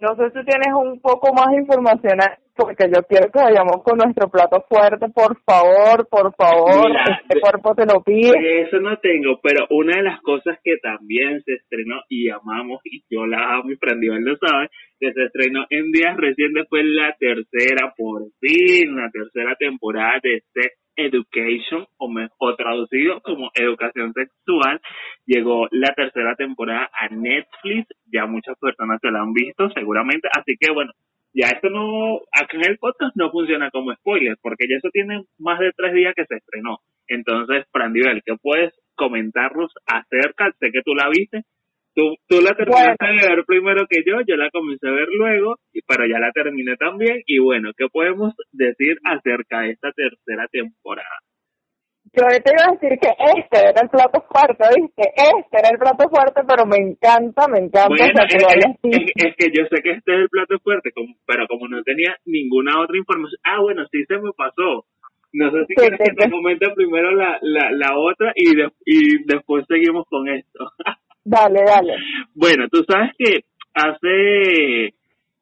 no 0.04 0.16
sé 0.18 0.32
si 0.32 0.44
tienes 0.44 0.74
un 0.76 1.00
poco 1.00 1.34
más 1.34 1.48
de 1.56 1.62
información 1.62 2.20
porque 2.56 2.86
yo 2.94 3.02
quiero 3.08 3.32
que 3.32 3.40
vayamos 3.40 3.82
con 3.84 3.98
nuestro 3.98 4.30
plato 4.30 4.64
fuerte, 4.68 5.08
por 5.10 5.40
favor, 5.42 6.08
por 6.10 6.36
favor, 6.36 6.92
este 7.22 7.40
cuerpo 7.40 7.74
te 7.74 7.86
lo 7.86 8.04
pide. 8.04 8.62
Eso 8.62 8.80
no 8.80 8.98
tengo, 9.00 9.40
pero 9.42 9.66
una 9.72 9.96
de 9.98 10.04
las 10.04 10.22
cosas 10.22 10.60
que 10.62 10.76
también 10.78 11.42
se 11.44 11.54
estrenó 11.54 12.02
y 12.10 12.30
amamos, 12.30 12.82
y 12.84 13.02
yo 13.10 13.26
la 13.26 13.56
amo 13.56 13.72
y 13.72 13.78
él 13.80 14.24
lo 14.24 14.36
sabe, 14.38 14.70
que 15.00 15.14
se 15.14 15.24
estrenó 15.24 15.66
en 15.70 15.92
días 15.92 16.18
recientes 16.18 16.68
fue 16.70 16.84
la 16.84 17.16
tercera, 17.18 17.94
por 17.98 18.24
fin, 18.40 18.96
la 18.96 19.10
tercera 19.10 19.56
temporada 19.56 20.20
de 20.22 20.44
Sex 20.54 20.83
Education, 20.96 21.86
o, 21.98 22.12
o 22.38 22.56
traducido 22.56 23.22
como 23.22 23.52
Educación 23.54 24.14
Sexual, 24.14 24.82
llegó 25.26 25.68
la 25.72 25.94
tercera 25.94 26.36
temporada 26.36 26.90
a 26.94 27.08
Netflix, 27.10 27.88
ya 28.12 28.26
muchas 28.26 28.58
personas 28.60 29.00
se 29.02 29.12
la 29.12 29.22
han 29.22 29.34
visto 29.34 29.70
seguramente, 29.72 30.28
así 30.32 30.56
que 30.60 30.72
bueno, 30.72 30.92
ya 31.34 31.48
esto 31.48 31.70
no, 31.70 32.18
acá 32.32 32.58
en 32.58 32.66
el 32.66 32.78
podcast 32.78 33.16
no 33.16 33.32
funciona 33.32 33.72
como 33.72 33.94
spoiler, 33.96 34.38
porque 34.42 34.66
ya 34.70 34.78
eso 34.78 34.90
tiene 34.92 35.24
más 35.40 35.60
de 35.60 35.72
tres 35.76 35.94
días 35.94 36.14
que 36.16 36.26
se 36.26 36.36
estrenó. 36.36 36.80
Entonces, 37.08 37.66
Prandivel, 37.72 38.22
¿qué 38.24 38.36
puedes 38.42 38.74
comentarnos 38.96 39.72
acerca? 39.88 40.54
Sé 40.60 40.72
que 40.72 40.84
tú 40.84 40.94
la 40.94 41.10
viste, 41.10 41.44
tú, 41.96 42.16
tú 42.28 42.42
la 42.42 42.56
terminaste 42.56 43.06
de 43.06 43.36
ver 43.36 43.46
primero 43.46 43.86
que 43.90 44.04
yo, 44.06 44.20
yo 44.28 44.36
la 44.36 44.50
comencé 44.52 44.88
a 44.88 44.92
ver 44.92 45.08
luego, 45.18 45.56
pero 45.88 46.06
ya 46.06 46.20
la 46.20 46.32
terminé 46.32 46.76
también. 46.78 47.22
Y 47.26 47.40
bueno, 47.40 47.72
¿qué 47.78 47.88
podemos 47.92 48.34
decir 48.52 48.98
acerca 49.04 49.62
de 49.62 49.72
esta 49.72 49.92
tercera 49.92 50.48
temporada? 50.52 51.20
Yo 52.14 52.28
te 52.28 52.52
iba 52.52 52.70
a 52.70 52.74
decir 52.78 53.00
que 53.00 53.10
este 53.10 53.58
era 53.58 53.82
el 53.82 53.90
plato 53.90 54.22
fuerte, 54.30 54.64
¿viste? 54.76 55.02
Este 55.18 55.58
era 55.58 55.70
el 55.72 55.80
plato 55.80 56.08
fuerte, 56.10 56.42
pero 56.48 56.66
me 56.66 56.78
encanta, 56.78 57.48
me 57.48 57.58
encanta. 57.58 57.88
Bueno, 57.90 58.22
es, 58.30 59.36
que 59.36 59.50
yo 59.50 59.66
sé 59.66 59.82
que 59.82 59.92
este 59.98 60.14
es 60.14 60.20
el 60.20 60.30
plato 60.30 60.60
fuerte, 60.60 60.92
pero 61.26 61.48
como 61.48 61.68
no 61.68 61.82
tenía 61.82 62.16
ninguna 62.26 62.80
otra 62.82 62.98
información. 62.98 63.40
Ah, 63.44 63.62
bueno, 63.62 63.88
sí 63.92 64.04
se 64.06 64.18
me 64.20 64.32
pasó. 64.38 64.86
No 65.34 65.50
sé 65.50 65.66
si 65.66 65.74
quieres 65.74 65.98
que 65.98 66.14
te 66.14 66.30
comente 66.30 66.70
primero 66.76 67.10
la, 67.16 67.40
la, 67.42 67.72
la 67.72 67.98
otra 67.98 68.32
y, 68.36 68.52
y 68.86 69.24
después 69.26 69.66
seguimos 69.68 70.06
con 70.08 70.30
esto. 70.30 70.70
dale, 71.24 71.60
dale. 71.66 71.96
Bueno, 72.34 72.68
tú 72.70 72.84
sabes 72.88 73.12
que 73.18 73.46
hace 73.74 74.94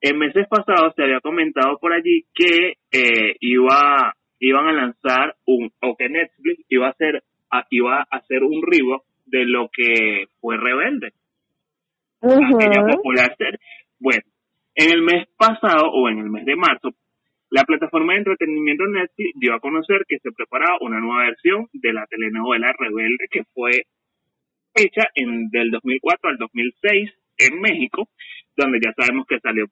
en 0.01 0.17
meses 0.17 0.47
pasados 0.49 0.93
se 0.95 1.03
había 1.03 1.19
comentado 1.19 1.77
por 1.79 1.93
allí 1.93 2.25
que 2.34 2.73
eh, 2.91 3.36
iba 3.39 4.15
iban 4.41 4.67
a 4.67 4.73
lanzar 4.73 5.36
un, 5.45 5.71
o 5.82 5.95
que 5.95 6.09
Netflix 6.09 6.65
iba 6.67 6.88
a 6.88 6.91
hacer, 6.91 7.23
iba 7.69 7.99
a 7.99 8.17
hacer 8.17 8.43
un 8.43 8.61
ribo 8.63 9.03
de 9.25 9.45
lo 9.45 9.69
que 9.71 10.25
fue 10.41 10.57
Rebelde. 10.57 11.13
Aquella 12.21 12.86
popular 12.91 13.36
serie. 13.38 13.59
Bueno, 13.99 14.23
en 14.75 14.91
el 14.91 15.01
mes 15.03 15.27
pasado 15.38 15.91
o 15.91 16.09
en 16.09 16.19
el 16.19 16.29
mes 16.29 16.45
de 16.45 16.55
marzo, 16.55 16.89
la 17.51 17.63
plataforma 17.63 18.13
de 18.13 18.19
entretenimiento 18.19 18.86
Netflix 18.88 19.39
dio 19.39 19.53
a 19.53 19.59
conocer 19.59 20.05
que 20.07 20.17
se 20.19 20.32
preparaba 20.32 20.77
una 20.82 20.99
nueva 20.99 21.25
versión 21.25 21.67
de 21.73 21.93
la 21.93 22.05
telenovela 22.07 22.73
Rebelde 22.77 23.27
que 23.29 23.43
fue 23.53 23.84
hecha 24.74 25.03
en 25.15 25.49
del 25.49 25.72
2004 25.72 26.30
al 26.30 26.38
2006 26.38 27.09
en 27.38 27.61
México, 27.61 28.09
donde 28.55 28.80
ya 28.84 28.93
sabemos 28.93 29.26
que 29.28 29.39
salió 29.39 29.65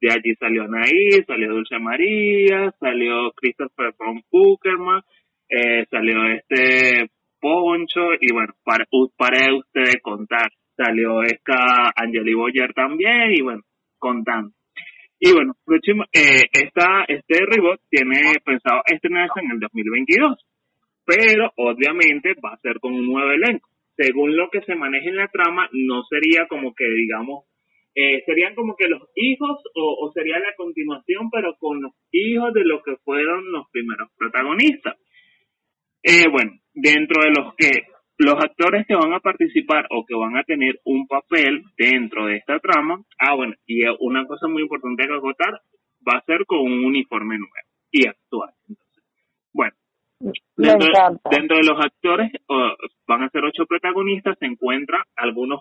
de 0.00 0.10
allí 0.10 0.34
salió 0.38 0.64
Anaí, 0.64 1.24
salió 1.26 1.50
Dulce 1.50 1.78
María, 1.78 2.70
salió 2.78 3.32
Christopher 3.36 3.94
von 3.98 4.22
Puckerman, 4.28 5.00
eh, 5.48 5.86
salió 5.90 6.26
este 6.26 7.10
Poncho, 7.40 8.12
y 8.20 8.32
bueno, 8.32 8.52
para, 8.64 8.84
para 9.16 9.54
ustedes 9.54 9.96
contar, 10.02 10.50
salió 10.76 11.22
esta 11.22 11.90
Angeli 11.96 12.34
Boyer 12.34 12.74
también, 12.74 13.32
y 13.34 13.42
bueno, 13.42 13.62
contando. 13.98 14.52
Y 15.18 15.32
bueno, 15.32 15.54
eh, 16.12 16.42
esta, 16.52 17.04
este 17.08 17.38
reboot 17.46 17.80
tiene 17.88 18.34
pensado 18.44 18.82
estrenarse 18.84 19.40
en 19.40 19.52
el 19.52 19.60
2022, 19.60 20.38
pero 21.06 21.50
obviamente 21.56 22.34
va 22.44 22.52
a 22.54 22.60
ser 22.60 22.78
con 22.80 22.92
un 22.92 23.06
nuevo 23.06 23.30
elenco. 23.30 23.70
Según 23.96 24.36
lo 24.36 24.50
que 24.50 24.62
se 24.62 24.74
maneja 24.74 25.08
en 25.08 25.16
la 25.16 25.28
trama, 25.28 25.68
no 25.72 26.02
sería 26.04 26.46
como 26.48 26.74
que, 26.74 26.84
digamos, 26.84 27.44
eh, 27.94 28.22
serían 28.26 28.54
como 28.56 28.74
que 28.76 28.88
los 28.88 29.02
hijos 29.14 29.62
o, 29.76 30.10
sería 30.12 30.38
la 30.40 30.54
continuación, 30.56 31.30
pero 31.30 31.54
con 31.58 31.80
los 31.80 31.92
hijos 32.10 32.52
de 32.52 32.64
los 32.64 32.82
que 32.82 32.96
fueron 33.04 33.52
los 33.52 33.70
primeros 33.70 34.10
protagonistas. 34.18 34.96
Eh, 36.02 36.28
bueno, 36.30 36.58
dentro 36.74 37.22
de 37.22 37.30
los 37.30 37.54
que 37.54 37.70
los 38.18 38.34
actores 38.34 38.86
que 38.86 38.94
van 38.94 39.12
a 39.12 39.20
participar 39.20 39.86
o 39.90 40.04
que 40.04 40.14
van 40.14 40.36
a 40.36 40.44
tener 40.44 40.80
un 40.84 41.06
papel 41.06 41.62
dentro 41.76 42.26
de 42.26 42.36
esta 42.36 42.58
trama, 42.58 43.00
ah, 43.18 43.34
bueno, 43.34 43.54
y 43.66 43.82
una 44.00 44.26
cosa 44.26 44.48
muy 44.48 44.62
importante 44.62 45.06
que 45.06 45.12
agotar, 45.12 45.60
va 46.06 46.18
a 46.18 46.24
ser 46.24 46.44
con 46.46 46.60
un 46.60 46.84
uniforme 46.84 47.38
nuevo 47.38 47.54
y 47.90 48.06
actual. 48.08 48.50
Dentro, 50.18 50.88
dentro, 51.30 51.56
de 51.56 51.64
los 51.64 51.84
actores 51.84 52.32
van 53.06 53.22
a 53.22 53.28
ser 53.30 53.44
ocho 53.44 53.66
protagonistas, 53.66 54.38
se 54.38 54.46
encuentran 54.46 55.02
algunos 55.16 55.60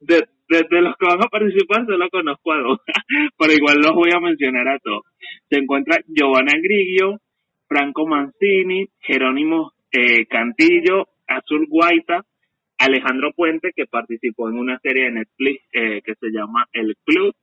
de, 0.00 0.26
de, 0.48 0.82
los 0.82 0.96
que 0.96 1.06
van 1.06 1.22
a 1.22 1.28
participar 1.28 1.86
solo 1.86 2.08
conozco 2.10 2.52
a 2.52 2.58
dos, 2.58 2.78
pero 3.38 3.52
igual 3.52 3.78
los 3.78 3.92
voy 3.92 4.10
a 4.14 4.20
mencionar 4.20 4.68
a 4.68 4.78
todos. 4.78 5.04
Se 5.48 5.58
encuentra 5.58 6.02
Giovanna 6.06 6.52
Grigio, 6.60 7.20
Franco 7.66 8.06
Mancini, 8.06 8.88
Jerónimo 9.00 9.72
eh, 9.92 10.26
Cantillo, 10.26 11.08
Azul 11.26 11.66
Guaita, 11.68 12.24
Alejandro 12.78 13.32
Puente, 13.32 13.72
que 13.74 13.86
participó 13.86 14.48
en 14.48 14.58
una 14.58 14.78
serie 14.80 15.04
de 15.04 15.12
Netflix 15.12 15.64
eh, 15.72 16.02
que 16.02 16.14
se 16.14 16.30
llama 16.30 16.66
El 16.72 16.96
Club, 17.04 17.34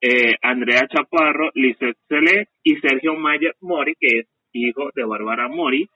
eh, 0.00 0.34
Andrea 0.42 0.88
Chaparro, 0.88 1.50
Lizeth 1.54 1.96
Celé 2.08 2.48
y 2.62 2.76
Sergio 2.76 3.14
Mayer 3.14 3.54
Mori, 3.60 3.94
que 3.98 4.18
es 4.20 4.26
hijo 4.52 4.90
de 4.94 5.04
Bárbara 5.04 5.48
Mori, 5.48 5.88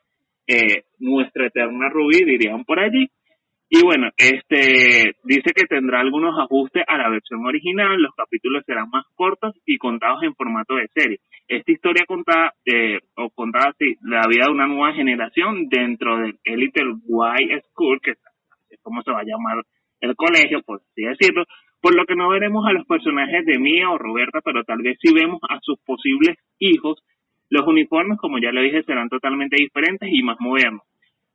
nuestra 0.99 1.47
eterna 1.47 1.89
Rubí, 1.89 2.25
dirían 2.25 2.65
por 2.65 2.79
allí. 2.79 3.09
Y 3.69 3.83
bueno, 3.83 4.11
este 4.17 5.17
dice 5.25 5.53
que 5.53 5.67
tendrá 5.67 6.01
algunos 6.01 6.39
ajustes 6.39 6.85
a 6.87 6.99
la 6.99 7.11
versión 7.11 7.45
original, 7.45 8.01
los 8.01 8.15
capítulos 8.15 8.63
serán 8.65 8.89
más 8.91 9.05
cortos 9.17 9.55
y 9.67 9.77
contados 9.77 10.23
en 10.23 10.37
formato 10.37 10.77
de 10.77 10.87
serie. 10.95 11.19
Esta 11.49 11.73
historia 11.73 12.05
contada, 12.07 12.53
eh, 12.65 13.01
o 13.17 13.29
contada 13.31 13.71
así, 13.71 13.97
la 14.03 14.23
vida 14.29 14.47
de 14.47 14.53
una 14.53 14.69
nueva 14.69 14.95
generación 14.95 15.69
dentro 15.69 16.19
del 16.19 16.39
Elite 16.45 16.83
Y 16.83 17.61
School, 17.71 18.01
que 18.01 18.13
es 18.13 18.81
como 18.83 19.03
se 19.03 19.11
va 19.11 19.21
a 19.21 19.25
llamar 19.25 19.65
el 20.01 20.15
colegio, 20.15 20.63
por 20.63 20.81
así 20.81 21.03
decirlo, 21.03 21.45
por 21.81 21.95
lo 21.95 22.05
que 22.07 22.15
no 22.15 22.29
veremos 22.29 22.65
a 22.67 22.73
los 22.73 22.87
personajes 22.87 23.45
de 23.47 23.59
Mía 23.59 23.91
o 23.91 23.99
Roberta, 23.99 24.41
pero 24.45 24.63
tal 24.63 24.79
vez 24.79 24.97
sí 25.01 25.13
vemos 25.13 25.41
a 25.49 25.59
sus 25.61 25.79
posibles 25.81 26.37
hijos. 26.59 27.03
Los 27.51 27.67
uniformes, 27.67 28.19
como 28.19 28.39
ya 28.39 28.51
le 28.53 28.63
dije, 28.63 28.83
serán 28.83 29.09
totalmente 29.09 29.57
diferentes 29.57 30.09
y 30.11 30.23
más 30.23 30.37
modernos 30.41 30.83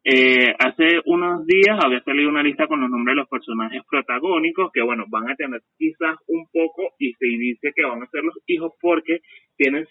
eh, 0.03 0.55
hace 0.57 0.99
unos 1.05 1.45
días 1.45 1.77
había 1.79 2.03
salido 2.03 2.29
una 2.29 2.41
lista 2.41 2.65
con 2.65 2.81
los 2.81 2.89
nombres 2.89 3.13
de 3.13 3.21
los 3.21 3.29
personajes 3.29 3.83
protagónicos 3.87 4.71
que, 4.73 4.81
bueno, 4.81 5.05
van 5.09 5.29
a 5.29 5.35
tener 5.35 5.61
quizás 5.77 6.17
un 6.27 6.47
poco 6.51 6.95
y 6.97 7.13
se 7.13 7.27
dice 7.27 7.71
que 7.75 7.85
van 7.85 8.01
a 8.01 8.07
ser 8.07 8.23
los 8.23 8.35
hijos 8.47 8.73
porque 8.81 9.19
tienen 9.55 9.85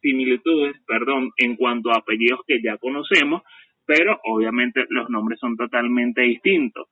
similitudes, 0.00 0.76
perdón, 0.86 1.30
en 1.36 1.56
cuanto 1.56 1.90
a 1.90 1.98
apellidos 1.98 2.40
que 2.46 2.62
ya 2.62 2.78
conocemos, 2.78 3.42
pero 3.84 4.18
obviamente 4.24 4.84
los 4.88 5.10
nombres 5.10 5.38
son 5.40 5.56
totalmente 5.56 6.22
distintos. 6.22 6.88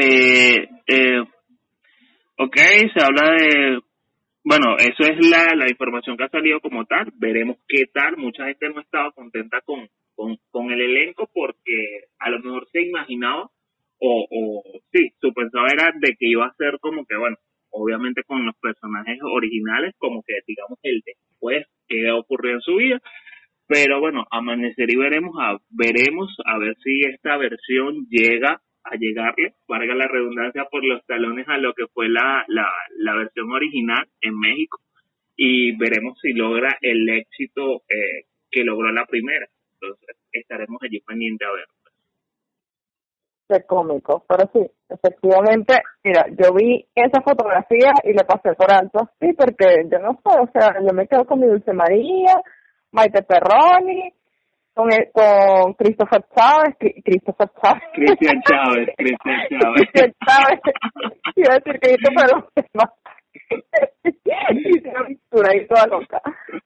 Eh, 0.00 0.68
eh, 0.88 1.20
ok, 2.38 2.56
se 2.56 3.04
habla 3.04 3.32
de 3.36 3.78
bueno, 4.50 4.74
eso 4.78 5.04
es 5.04 5.30
la, 5.30 5.54
la 5.54 5.70
información 5.70 6.16
que 6.16 6.24
ha 6.24 6.28
salido 6.28 6.58
como 6.58 6.84
tal. 6.84 7.06
Veremos 7.14 7.58
qué 7.68 7.84
tal. 7.94 8.16
Mucha 8.16 8.46
gente 8.46 8.68
no 8.70 8.80
estaba 8.80 9.12
contenta 9.12 9.60
con, 9.60 9.86
con, 10.16 10.72
el 10.72 10.80
elenco 10.80 11.30
porque 11.32 12.08
a 12.18 12.30
lo 12.30 12.40
mejor 12.40 12.66
se 12.72 12.82
imaginaba 12.82 13.48
o, 14.00 14.26
o 14.28 14.62
sí, 14.90 15.12
su 15.20 15.32
pensado 15.32 15.66
era 15.72 15.92
de 16.00 16.16
que 16.18 16.26
iba 16.26 16.46
a 16.46 16.54
ser 16.54 16.80
como 16.80 17.06
que, 17.06 17.16
bueno, 17.16 17.36
obviamente 17.70 18.24
con 18.24 18.44
los 18.44 18.56
personajes 18.56 19.20
originales, 19.22 19.94
como 19.98 20.20
que 20.26 20.34
digamos 20.44 20.80
el 20.82 21.00
después 21.06 21.68
que 21.86 22.10
ocurrió 22.10 22.54
en 22.54 22.60
su 22.60 22.74
vida. 22.74 23.00
Pero 23.68 24.00
bueno, 24.00 24.26
amanecer 24.32 24.90
y 24.90 24.96
veremos 24.96 25.36
a, 25.40 25.58
veremos 25.70 26.36
a 26.44 26.58
ver 26.58 26.74
si 26.82 27.02
esta 27.06 27.36
versión 27.36 28.08
llega 28.10 28.60
a 28.84 28.96
llegarle, 28.96 29.54
valga 29.68 29.94
la 29.94 30.08
redundancia, 30.08 30.64
por 30.70 30.84
los 30.84 31.04
talones 31.06 31.46
a 31.48 31.58
lo 31.58 31.74
que 31.74 31.86
fue 31.92 32.08
la, 32.08 32.44
la, 32.48 32.68
la 32.98 33.14
versión 33.14 33.52
original 33.52 34.06
en 34.20 34.38
México 34.38 34.78
y 35.36 35.76
veremos 35.76 36.18
si 36.20 36.32
logra 36.32 36.76
el 36.80 37.08
éxito 37.08 37.82
eh, 37.88 38.26
que 38.50 38.62
logró 38.62 38.92
la 38.92 39.06
primera. 39.06 39.46
Entonces 39.80 40.16
estaremos 40.32 40.82
allí 40.82 41.00
pendientes 41.00 41.48
a 41.48 41.52
ver. 41.52 41.64
Qué 43.48 43.66
cómico, 43.66 44.24
pero 44.28 44.48
sí, 44.52 44.60
efectivamente, 44.88 45.80
mira, 46.04 46.26
yo 46.38 46.54
vi 46.54 46.86
esa 46.94 47.20
fotografía 47.22 47.92
y 48.04 48.12
le 48.12 48.24
pasé 48.24 48.54
por 48.54 48.70
alto 48.70 49.10
sí, 49.18 49.32
porque 49.32 49.88
yo 49.90 49.98
no 49.98 50.12
sé, 50.22 50.38
o 50.38 50.48
sea, 50.52 50.76
yo 50.86 50.92
me 50.92 51.08
quedo 51.08 51.24
con 51.24 51.40
mi 51.40 51.48
Dulce 51.48 51.72
María, 51.72 52.36
Maite 52.92 53.22
Perroni, 53.22 54.12
con, 54.80 54.88
con 55.12 55.74
Christopher 55.74 56.24
Chávez, 56.34 56.76
Christopher 57.04 57.48
Chávez. 57.60 57.82
Cristian 57.92 58.42
Chávez, 58.48 58.88
Cristian 58.96 59.40
Chávez. 59.50 59.74
Cristian 59.76 60.12
Chávez. 60.26 60.60
Iba 61.36 61.52
a 61.52 61.58
decir 61.58 61.80
Christopher 61.80 62.30
una 65.32 65.56
y 65.56 65.66
toda 65.66 65.86
loca. 65.86 66.20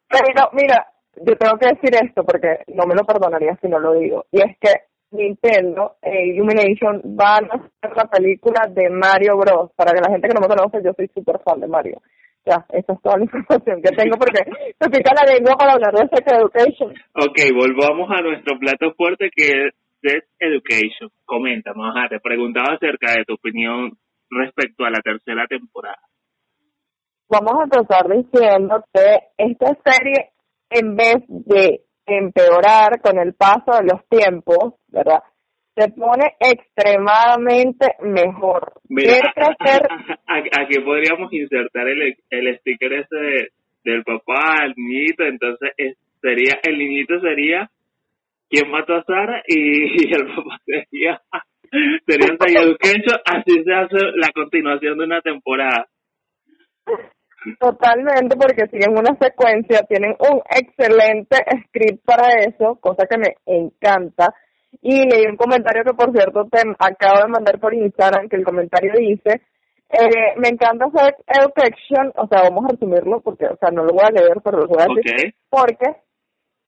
Pero 0.08 0.50
mira, 0.52 0.86
yo 1.16 1.36
tengo 1.36 1.58
que 1.58 1.68
decir 1.68 1.94
esto 2.02 2.24
porque 2.24 2.60
no 2.68 2.86
me 2.86 2.94
lo 2.94 3.04
perdonaría 3.04 3.56
si 3.60 3.68
no 3.68 3.78
lo 3.78 3.94
digo. 3.94 4.26
Y 4.30 4.40
es 4.40 4.56
que 4.60 4.70
Nintendo 5.10 5.96
e 6.02 6.26
Illumination 6.28 7.00
van 7.04 7.44
a 7.50 7.54
hacer 7.54 7.96
la 7.96 8.04
película 8.04 8.66
de 8.68 8.90
Mario 8.90 9.36
Bros. 9.36 9.70
Para 9.76 9.92
que 9.92 10.00
la 10.00 10.10
gente 10.10 10.28
que 10.28 10.34
no 10.34 10.40
me 10.40 10.48
conoce, 10.48 10.82
yo 10.84 10.92
soy 10.94 11.08
súper 11.14 11.40
fan 11.40 11.60
de 11.60 11.68
Mario. 11.68 12.00
Ya, 12.46 12.66
esa 12.68 12.92
es 12.92 13.00
toda 13.00 13.16
la 13.16 13.24
información 13.24 13.80
que 13.82 13.96
tengo 13.96 14.16
porque 14.18 14.44
se 14.78 14.90
pica 14.90 15.12
la 15.14 15.32
lengua 15.32 15.56
para 15.56 15.72
hablar 15.72 15.94
de 15.94 16.08
Sex 16.08 16.32
Education. 16.32 16.92
Ok, 17.14 17.38
volvamos 17.54 18.10
a 18.10 18.20
nuestro 18.20 18.58
plato 18.58 18.92
fuerte 18.94 19.30
que 19.34 19.44
es 19.44 19.74
Sex 20.02 20.26
Education. 20.38 21.10
Comenta, 21.24 21.72
Maja, 21.74 22.08
te 22.10 22.20
preguntaba 22.20 22.74
acerca 22.74 23.12
de 23.12 23.24
tu 23.24 23.34
opinión 23.34 23.96
respecto 24.28 24.84
a 24.84 24.90
la 24.90 25.00
tercera 25.00 25.46
temporada. 25.46 26.00
Vamos 27.28 27.54
a 27.60 27.64
empezar 27.64 28.08
diciendo 28.08 28.84
que 28.92 29.18
esta 29.38 29.76
serie, 29.82 30.32
en 30.68 30.96
vez 30.96 31.24
de 31.28 31.84
empeorar 32.06 33.00
con 33.00 33.18
el 33.18 33.32
paso 33.34 33.72
de 33.72 33.84
los 33.84 34.06
tiempos, 34.08 34.74
¿verdad? 34.88 35.22
Se 35.74 35.88
pone 35.90 36.36
extremadamente 36.38 37.86
mejor. 38.02 38.74
Mira, 38.88 39.32
aquí 40.26 40.80
podríamos 40.84 41.32
insertar 41.32 41.88
el, 41.88 42.16
el 42.30 42.58
sticker 42.58 42.92
ese 42.92 43.48
del 43.84 44.02
papá, 44.04 44.64
el 44.64 44.74
niñito, 44.76 45.24
entonces 45.24 45.70
sería, 46.20 46.58
el 46.62 46.78
niñito 46.78 47.20
sería 47.20 47.70
quien 48.48 48.70
mató 48.70 48.94
a 48.94 49.04
Sara 49.04 49.42
y, 49.46 50.14
el 50.14 50.26
papá 50.26 50.58
sería, 50.64 51.20
sería 52.06 52.32
un 52.32 52.38
así 53.26 53.64
se 53.64 53.74
hace 53.74 53.98
la 54.16 54.30
continuación 54.32 54.98
de 54.98 55.04
una 55.04 55.20
temporada. 55.20 55.86
Totalmente, 57.60 58.36
porque 58.36 58.66
siguen 58.70 58.96
una 58.96 59.14
secuencia, 59.20 59.82
tienen 59.86 60.14
un 60.18 60.40
excelente 60.48 61.36
script 61.66 62.02
para 62.04 62.32
eso, 62.38 62.78
cosa 62.80 63.06
que 63.06 63.18
me 63.18 63.36
encanta 63.44 64.32
y 64.82 65.08
leí 65.08 65.26
un 65.26 65.36
comentario 65.36 65.84
que 65.84 65.94
por 65.94 66.12
cierto 66.12 66.46
te 66.50 66.60
acabo 66.78 67.22
de 67.22 67.28
mandar 67.28 67.58
por 67.58 67.74
Instagram, 67.74 68.28
que 68.28 68.36
el 68.36 68.44
comentario 68.44 68.92
dice, 68.96 69.42
eh, 69.90 70.34
me 70.36 70.48
encanta 70.48 70.86
hacer 70.86 71.16
Education, 71.26 72.12
o 72.16 72.26
sea, 72.26 72.42
vamos 72.42 72.64
a 72.64 72.72
resumirlo 72.72 73.20
porque, 73.20 73.46
o 73.46 73.56
sea, 73.56 73.70
no 73.70 73.84
lo 73.84 73.92
voy 73.92 74.04
a 74.04 74.10
leer, 74.10 74.40
pero 74.42 74.58
lo 74.58 74.66
voy 74.66 74.82
a 74.82 74.86
decir, 74.94 75.34
porque 75.48 75.96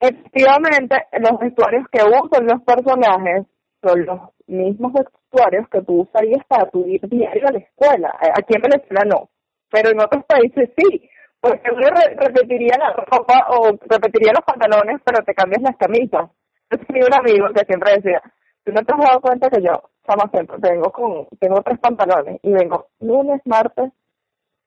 efectivamente 0.01 0.97
los 1.19 1.39
vestuarios 1.41 1.87
que 1.91 2.03
usan 2.05 2.47
los 2.47 2.63
personajes 2.63 3.47
son 3.83 4.07
los 4.07 4.21
mismos 4.47 4.93
vestuarios 4.93 5.69
que 5.71 5.83
tú 5.83 6.03
usarías 6.03 6.45
para 6.47 6.71
tu 6.71 6.87
ir 6.87 7.01
diario 7.09 7.49
a 7.49 7.53
la 7.53 7.59
escuela. 7.59 8.15
Eh, 8.23 8.31
aquí 8.35 8.55
en 8.55 8.63
Venezuela 8.63 9.03
no, 9.07 9.29
pero 9.71 9.91
en 9.91 10.01
otros 10.01 10.25
países 10.25 10.71
sí, 10.77 11.09
porque 11.41 11.71
uno 11.73 11.89
repetiría 12.17 12.77
la 12.79 12.93
ropa 12.93 13.47
o 13.51 13.77
repetiría 13.89 14.33
los 14.33 14.45
pantalones, 14.45 15.01
pero 15.05 15.25
te 15.25 15.35
cambias 15.35 15.63
las 15.63 15.77
camisas 15.77 16.31
tenía 16.69 17.07
un 17.07 17.15
amigo 17.15 17.49
que 17.55 17.65
siempre 17.65 17.97
decía, 17.97 18.23
tú 18.65 18.73
no 18.73 18.83
te 18.85 18.93
has 18.93 19.01
dado 19.01 19.21
cuenta 19.21 19.51
que 19.51 19.63
yo, 19.63 19.83
siempre 20.31 20.59
tengo 20.61 20.91
con, 20.93 21.27
tengo 21.39 21.63
tres 21.63 21.79
pantalones 21.79 22.39
y 22.43 22.53
vengo 22.53 22.89
lunes, 23.01 23.41
martes, 23.45 23.93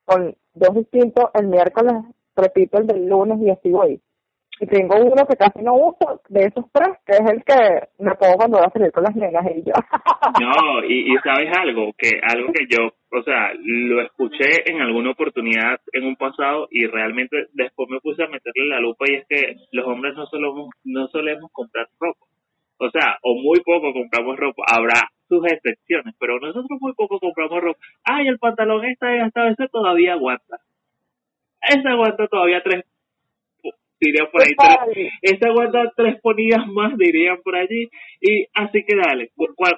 con 0.06 0.36
dos 0.54 0.76
distintos, 0.76 1.26
el 1.34 1.48
miércoles 1.48 1.94
repito 2.36 2.78
el 2.78 2.88
del 2.88 3.08
lunes 3.08 3.40
y 3.42 3.50
así 3.50 3.70
voy. 3.70 4.02
Y 4.62 4.68
tengo 4.68 4.98
uno 4.98 5.26
que 5.26 5.38
casi 5.38 5.62
no 5.64 5.74
uso 5.74 6.22
de 6.28 6.42
esos 6.42 6.66
tres, 6.74 6.98
que 7.06 7.14
es 7.14 7.32
el 7.32 7.44
que 7.46 7.88
me 8.00 8.14
pongo 8.16 8.36
cuando 8.36 8.58
voy 8.58 8.68
a 8.68 8.72
salir 8.72 8.92
con 8.92 9.04
las 9.04 9.16
nenas 9.16 9.46
y 9.56 9.64
yo. 9.64 9.74
No, 10.40 10.84
y, 10.84 11.14
y 11.14 11.18
sabes 11.24 11.50
algo, 11.58 11.92
que 11.98 12.20
algo 12.22 12.52
que 12.54 12.66
yo, 12.70 12.92
o 13.12 13.24
sea, 13.24 13.52
lo 13.64 14.02
escuché 14.02 14.70
en 14.70 14.82
alguna 14.82 15.12
oportunidad 15.12 15.80
en 15.94 16.06
un 16.06 16.16
pasado 16.16 16.68
y 16.72 16.86
realmente 16.86 17.48
después 17.54 17.90
me 17.90 18.00
puse 18.00 18.24
a 18.24 18.28
meterle 18.28 18.68
la 18.68 18.80
lupa 18.80 19.06
y 19.08 19.16
es 19.16 19.28
que 19.28 19.56
los 19.72 19.88
hombres 19.88 20.14
no 20.16 20.26
solemos, 20.28 20.70
no 20.84 21.08
solemos 21.08 21.52
comprar 21.52 21.88
ropa. 22.00 22.26
O 22.80 22.90
sea, 22.92 23.18
o 23.24 23.36
muy 23.36 23.60
poco 23.62 23.94
compramos 23.94 24.38
ropa. 24.38 24.64
Habrá 24.68 25.10
sus 25.28 25.46
excepciones, 25.46 26.16
pero 26.20 26.40
nosotros 26.40 26.80
muy 26.80 26.94
poco 26.94 27.20
compramos 27.20 27.62
ropa. 27.62 27.80
Ay, 28.04 28.28
el 28.28 28.40
pantalón 28.40 28.86
está 28.86 29.08
hasta 29.24 29.50
ese 29.50 29.68
todavía 29.70 30.14
aguanta. 30.14 30.58
Ese 31.62 31.88
aguanta 31.88 32.28
todavía 32.28 32.62
tres 32.64 32.86
dirían 34.00 34.28
por 34.32 34.42
ahí. 34.42 34.52
Tres, 34.94 35.12
esta 35.22 35.50
aguanta 35.50 35.92
tres 35.96 36.20
ponidas 36.22 36.66
más, 36.68 36.98
dirían 36.98 37.38
por 37.44 37.56
allí. 37.56 37.90
Y 38.22 38.46
así 38.54 38.84
que 38.86 38.96
dale, 38.96 39.32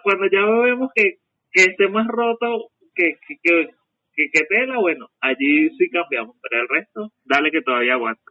cuando 0.03 0.28
ya 0.32 0.45
vemos 0.63 0.89
que, 0.95 1.17
que 1.51 1.63
esté 1.63 1.88
más 1.88 2.07
roto 2.07 2.69
que, 2.95 3.15
que, 3.28 3.67
que, 4.13 4.24
que 4.32 4.45
tela, 4.49 4.78
bueno, 4.80 5.07
allí 5.22 5.69
sí 5.78 5.89
cambiamos, 5.89 6.36
pero 6.41 6.61
el 6.61 6.69
resto, 6.69 7.11
dale 7.26 7.51
que 7.51 7.61
todavía 7.61 7.93
aguanta. 7.93 8.22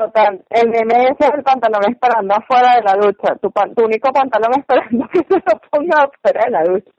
Total, 0.00 0.42
el 0.48 0.70
meme 0.70 1.08
es 1.08 1.28
el 1.28 1.42
pantalón 1.42 1.82
esperando 1.90 2.34
afuera 2.34 2.76
de 2.76 2.82
la 2.84 2.94
ducha, 2.94 3.36
tu, 3.36 3.50
tu 3.50 3.84
único 3.84 4.10
pantalón 4.10 4.58
esperando 4.58 5.06
que 5.12 5.18
se 5.18 5.34
lo 5.34 5.60
ponga 5.70 6.04
afuera 6.04 6.44
de 6.46 6.50
la 6.50 6.64
ducha. 6.64 6.90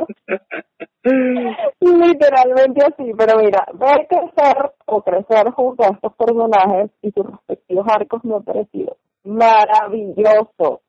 Literalmente 1.80 2.86
así, 2.86 3.12
pero 3.18 3.40
mira, 3.40 3.66
ver 3.74 4.08
crecer 4.08 4.72
o 4.86 5.02
crecer 5.02 5.50
junto 5.50 5.84
a 5.84 5.88
estos 5.88 6.14
personajes 6.14 6.92
y 7.02 7.10
sus 7.10 7.26
respectivos 7.26 7.88
arcos 7.92 8.24
me 8.24 8.36
ha 8.36 8.40
parecido 8.42 8.98
maravilloso. 9.24 10.82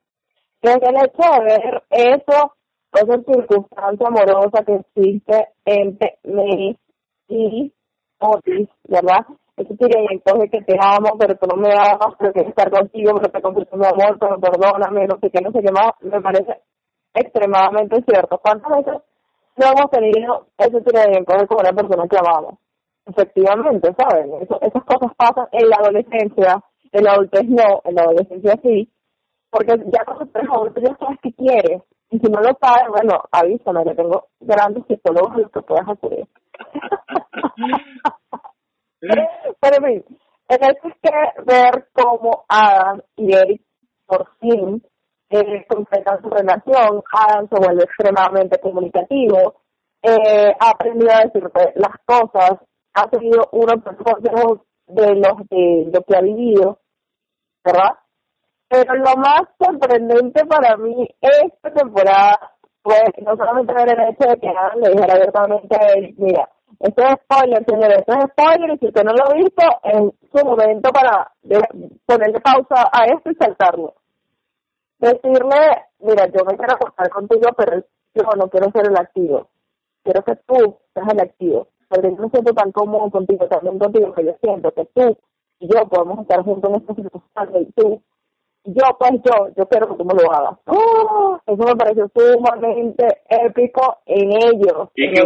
Desde 0.61 0.89
el 0.91 0.97
hecho 0.97 1.23
de 1.33 1.45
ver 1.45 1.83
eso, 1.89 2.53
esa 2.93 3.23
circunstancia 3.25 4.07
amorosa 4.07 4.63
que 4.67 4.75
existe 4.75 5.49
entre 5.65 6.19
Mary 6.25 6.77
y 7.29 7.73
Otis, 8.19 8.69
¿verdad? 8.87 9.25
Ese 9.57 9.76
tiramiento 9.76 10.34
que 10.50 10.62
te 10.62 10.76
amo, 10.80 11.16
pero 11.18 11.36
tú 11.36 11.46
no 11.46 11.57
me 11.57 11.72
amas, 11.72 12.14
pero 12.18 12.32
quiero 12.32 12.48
estar 12.48 12.70
contigo, 12.70 13.12
pero 13.16 13.30
te 13.30 13.42
convierto 13.42 13.76
mi 13.76 13.86
amor, 13.86 14.18
pero 14.18 14.40
perdóname, 14.40 15.07
no 15.07 15.18
sé 15.20 15.30
qué, 15.30 15.40
no 15.42 15.53
sé 15.53 15.61
qué 15.61 16.09
me 16.09 16.20
parece 16.20 16.62
extremadamente 17.14 18.03
cierto. 18.03 18.38
¿Cuántas 18.38 18.70
veces 18.78 19.03
no 19.57 19.66
hemos 19.66 19.90
tenido 19.90 20.46
ese 20.57 20.80
tiramiento 20.80 21.34
con 21.46 21.61
una 21.61 21.72
persona 21.72 22.09
que 22.09 22.16
amamos? 22.16 22.55
Efectivamente, 23.05 23.94
¿saben? 23.98 24.42
Eso, 24.42 24.59
esas 24.61 24.84
cosas 24.84 25.12
pasan 25.16 25.48
en 25.53 25.68
la 25.68 25.76
adolescencia, 25.76 26.62
en 26.92 27.05
la 27.05 27.12
adultez 27.12 27.48
no, 27.48 27.82
en 27.84 27.94
la 27.94 28.03
adolescencia 28.03 28.59
sí, 28.62 28.90
porque 29.50 29.76
ya 29.92 30.05
cuando 30.05 30.28
eres 30.34 30.50
adulto 30.50 30.80
ya 30.80 30.96
sabes 30.96 31.18
qué 31.22 31.32
quieres, 31.34 31.82
y 32.11 32.18
si 32.18 32.30
no 32.30 32.40
lo 32.40 32.57
sabes, 32.61 32.88
bueno, 32.88 33.22
avísame, 33.30 33.84
que 33.84 33.94
tengo 33.94 34.28
grandes 34.40 34.84
psicólogos 34.86 35.32
a 35.32 35.38
los 35.38 35.50
que 35.50 35.62
puedas 35.62 35.88
hacer 35.88 36.26
Pero 39.03 39.76
en 39.76 39.84
fin, 39.84 40.18
el 40.48 40.59
hecho 40.70 40.88
es 40.88 40.94
que 41.03 41.42
ver 41.44 41.88
cómo 41.92 42.44
Adam 42.48 43.03
y 43.16 43.34
Eric 43.34 43.62
por 44.07 44.28
fin 44.38 44.82
eh, 45.30 45.66
su 45.68 46.28
relación, 46.28 47.03
Adam 47.11 47.48
se 47.48 47.59
vuelve 47.59 47.84
extremadamente 47.84 48.61
comunicativo, 48.61 49.62
eh, 50.03 50.53
ha 50.61 50.70
aprendido 50.70 51.11
a 51.11 51.24
decir 51.24 51.50
las 51.76 51.96
cosas, 52.05 52.59
ha 52.94 53.09
tenido 53.09 53.48
uno 53.53 53.72
de 53.72 54.30
los 54.30 54.59
de 54.86 55.14
lo 55.90 56.03
que 56.05 56.16
ha 56.16 56.20
vivido, 56.20 56.80
¿verdad? 57.64 57.98
Pero 58.68 58.94
lo 58.94 59.16
más 59.16 59.42
sorprendente 59.59 60.44
para 60.44 60.76
mí 60.76 61.09
esta 61.20 61.72
temporada 61.72 62.53
fue 62.82 62.98
no 63.22 63.36
solamente 63.36 63.72
ver 63.72 63.88
el 63.88 64.11
hecho 64.11 64.28
de 64.28 64.36
que 64.38 64.48
Adam 64.48 64.80
le 64.80 64.90
dijera 64.90 65.14
abiertamente 65.14 65.76
a 65.76 65.92
él, 65.94 66.14
mira, 66.18 66.48
esto 66.81 67.03
es 67.03 67.14
spoiler, 67.25 67.64
señores, 67.64 67.99
esto 67.99 68.12
es 68.12 68.25
spoiler, 68.33 68.70
y 68.75 68.79
si 68.79 68.87
usted 68.87 69.05
no 69.05 69.12
lo 69.12 69.25
ha 69.25 69.35
visto, 69.35 69.62
en 69.85 70.12
su 70.33 70.47
momento 70.47 70.91
para 70.91 71.33
ponerle 72.07 72.41
pausa 72.41 72.89
a 72.93 73.05
esto 73.07 73.31
y 73.31 73.35
saltarlo. 73.35 73.95
Decirle, 74.99 75.85
mira, 76.01 76.27
yo 76.27 76.45
me 76.45 76.57
quiero 76.57 76.75
acostar 76.75 77.11
contigo, 77.11 77.51
pero 77.57 77.83
yo 78.14 78.23
no 78.37 78.49
quiero 78.49 78.70
ser 78.70 78.87
el 78.87 78.97
activo. 78.97 79.49
Quiero 80.05 80.23
que 80.23 80.37
tú 80.47 80.79
seas 80.95 81.09
el 81.12 81.20
activo. 81.20 81.68
Porque 81.89 82.11
yo 82.11 82.16
no 82.16 82.29
siento 82.31 82.53
tan 82.55 82.73
cómodo 82.73 83.11
contigo, 83.11 83.47
también 83.49 83.79
contigo, 83.79 84.12
que 84.14 84.25
yo 84.25 84.33
siento 84.41 84.70
que 84.73 84.85
tú 84.95 85.16
y 85.61 85.68
yo 85.68 85.87
podemos 85.89 86.20
estar 86.20 86.43
juntos 86.43 86.70
en 86.70 86.77
esta 86.77 86.95
circunstancia 86.95 87.61
y 87.61 87.73
tú 87.73 88.03
yo, 88.65 88.97
pues 88.99 89.13
yo, 89.25 89.49
yo 89.57 89.67
quiero 89.67 89.89
que 89.89 89.97
tú 89.97 90.05
me 90.05 90.15
lo 90.15 90.33
hagas. 90.33 90.59
¡Oh! 90.67 91.41
Eso 91.47 91.65
me 91.65 91.75
pareció 91.75 92.09
sumamente 92.15 93.07
épico 93.29 93.99
en 94.07 94.31
ellos. 94.31 94.89
Y 94.95 95.11
que, 95.11 95.23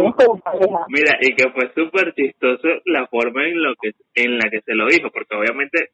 mira, 0.89 1.17
y 1.21 1.35
que 1.35 1.49
fue 1.51 1.71
súper 1.75 2.13
chistoso 2.15 2.67
la 2.85 3.05
forma 3.07 3.45
en 3.47 3.61
lo 3.61 3.75
que 3.75 3.91
en 4.15 4.37
la 4.37 4.49
que 4.49 4.61
se 4.61 4.73
lo 4.73 4.87
dijo, 4.87 5.09
porque 5.11 5.35
obviamente, 5.35 5.91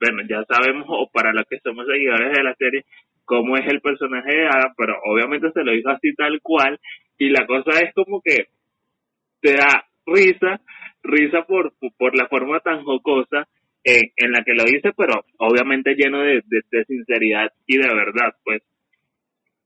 bueno, 0.00 0.22
ya 0.28 0.42
sabemos, 0.48 0.86
o 0.88 1.10
para 1.12 1.32
los 1.32 1.44
que 1.46 1.58
somos 1.60 1.86
seguidores 1.86 2.32
de 2.32 2.42
la 2.42 2.54
serie, 2.54 2.84
cómo 3.26 3.56
es 3.56 3.66
el 3.66 3.80
personaje 3.82 4.34
de 4.34 4.46
Adam, 4.46 4.72
pero 4.76 4.94
obviamente 5.04 5.52
se 5.52 5.64
lo 5.64 5.72
dijo 5.72 5.90
así 5.90 6.14
tal 6.14 6.40
cual, 6.40 6.78
y 7.18 7.28
la 7.28 7.46
cosa 7.46 7.78
es 7.80 7.92
como 7.94 8.22
que 8.22 8.46
te 9.42 9.52
da 9.52 9.84
risa, 10.06 10.60
risa 11.02 11.42
por, 11.42 11.72
por 11.98 12.16
la 12.16 12.26
forma 12.28 12.60
tan 12.60 12.84
jocosa 12.84 13.46
en 13.86 14.32
la 14.32 14.42
que 14.44 14.52
lo 14.52 14.64
dice, 14.64 14.90
pero 14.96 15.24
obviamente 15.38 15.94
lleno 15.94 16.18
de, 16.18 16.42
sinceridad 16.86 17.52
y 17.66 17.78
de 17.78 17.88
verdad, 17.88 18.34
pues. 18.44 18.62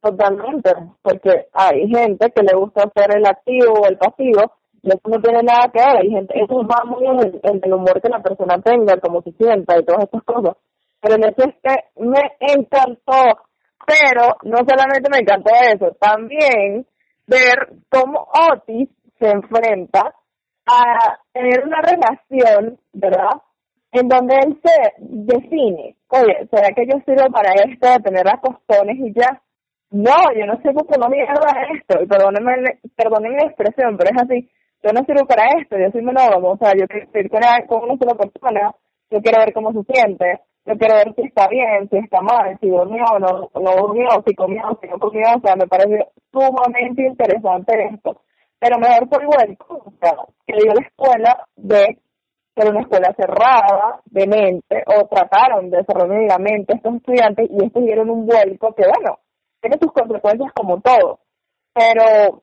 Totalmente, 0.02 0.70
porque 1.02 1.46
hay 1.52 1.88
gente 1.88 2.30
que 2.34 2.42
le 2.42 2.54
gusta 2.54 2.90
ser 2.94 3.16
el 3.16 3.26
activo 3.26 3.74
o 3.74 3.86
el 3.86 3.96
pasivo, 3.96 4.52
y 4.82 4.88
eso 4.88 5.00
no 5.04 5.20
tiene 5.20 5.42
nada 5.42 5.70
que 5.72 5.78
ver, 5.78 5.96
hay 6.02 6.10
gente, 6.10 6.34
eso 6.38 6.66
va 6.66 6.84
muy 6.84 7.06
en 7.06 7.60
el, 7.64 7.72
humor 7.72 8.00
que 8.00 8.08
la 8.08 8.22
persona 8.22 8.60
tenga, 8.62 8.98
cómo 8.98 9.22
se 9.22 9.32
sienta 9.32 9.78
y 9.78 9.84
todas 9.84 10.04
estas 10.04 10.22
cosas. 10.24 10.56
Pero 11.00 11.16
el 11.16 11.24
hecho 11.24 11.42
es 11.48 11.54
que 11.62 12.02
me 12.02 12.20
encantó, 12.40 13.42
pero 13.86 14.36
no 14.44 14.58
solamente 14.58 15.10
me 15.10 15.18
encantó 15.18 15.50
eso, 15.62 15.96
también 15.98 16.86
ver 17.26 17.72
cómo 17.90 18.26
Otis 18.52 18.88
se 19.18 19.30
enfrenta 19.30 20.14
a 20.66 21.18
tener 21.32 21.64
una 21.64 21.80
relación, 21.82 22.78
¿verdad? 22.92 23.42
En 23.92 24.08
donde 24.08 24.34
él 24.36 24.60
se 24.62 24.92
define, 24.98 25.96
oye, 26.08 26.48
¿será 26.50 26.68
que 26.74 26.86
yo 26.86 27.00
sirvo 27.04 27.30
para 27.32 27.52
esto, 27.54 27.88
de 27.88 27.98
tener 27.98 28.24
las 28.24 28.40
costones 28.40 28.96
y 28.98 29.12
ya? 29.12 29.42
No, 29.90 30.14
yo 30.36 30.46
no 30.46 30.58
qué 30.62 30.98
no 30.98 31.08
mierda 31.08 31.66
esto, 31.74 32.02
y 32.02 32.06
perdónenme, 32.06 32.78
perdónenme 32.94 33.38
la 33.38 33.48
expresión, 33.48 33.96
pero 33.96 34.10
es 34.14 34.22
así, 34.22 34.50
yo 34.84 34.92
no 34.92 35.04
sirvo 35.04 35.26
para 35.26 35.58
esto, 35.60 35.76
yo 35.76 35.90
soy 35.90 36.02
monógamo, 36.02 36.50
o 36.50 36.56
sea, 36.58 36.72
yo 36.78 36.86
quiero 36.86 37.08
ir 37.20 37.30
con, 37.66 37.82
una 37.82 37.98
sola 37.98 38.14
persona, 38.14 38.74
yo 39.10 39.20
quiero 39.20 39.38
ver 39.40 39.52
cómo 39.52 39.72
se 39.72 39.92
siente, 39.92 40.40
yo 40.64 40.74
quiero 40.78 40.94
ver 40.94 41.14
si 41.16 41.22
está 41.22 41.48
bien, 41.48 41.88
si 41.90 41.96
está 41.98 42.20
mal, 42.20 42.56
si 42.60 42.68
durmió 42.68 43.02
o 43.12 43.18
no, 43.18 43.50
no 43.60 43.76
durmió, 43.76 44.08
si 44.24 44.34
comió, 44.34 44.62
si 44.80 44.88
no 44.88 44.98
comió, 44.98 45.26
o 45.36 45.40
sea, 45.40 45.56
me 45.56 45.66
parece 45.66 46.06
sumamente 46.30 47.02
interesante 47.02 47.88
esto. 47.92 48.22
Pero 48.60 48.78
mejor 48.78 49.08
por 49.08 49.22
igual, 49.22 49.56
que 50.46 50.54
dio 50.54 50.74
la 50.74 50.86
escuela 50.86 51.46
de 51.56 51.98
era 52.56 52.70
una 52.70 52.80
escuela 52.80 53.14
cerrada 53.16 54.00
de 54.06 54.26
mente, 54.26 54.84
o 54.86 55.06
trataron 55.06 55.70
de 55.70 55.84
cerrar 55.84 56.08
la 56.08 56.34
a 56.34 56.74
estos 56.74 56.94
estudiantes 56.96 57.48
y 57.50 57.64
estos 57.64 57.84
dieron 57.84 58.10
un 58.10 58.26
vuelco 58.26 58.74
que, 58.74 58.84
bueno, 58.86 59.18
tiene 59.60 59.78
sus 59.80 59.92
consecuencias 59.92 60.52
como 60.52 60.80
todo. 60.80 61.20
Pero, 61.72 62.42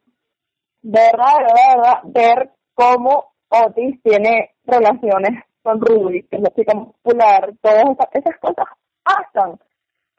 de 0.82 1.00
verdad, 1.00 1.38
de 1.40 1.76
verdad, 1.76 2.00
ver 2.06 2.52
cómo 2.74 3.34
Otis 3.50 4.02
tiene 4.04 4.56
relaciones 4.66 5.44
con 5.62 5.82
Ruby, 5.82 6.24
que 6.24 6.38
es 6.38 6.42
la 6.42 6.50
chica 6.52 6.74
popular, 6.74 7.54
todas 7.62 7.84
esas, 8.14 8.38
cosas 8.40 8.66
pasan, 9.04 9.60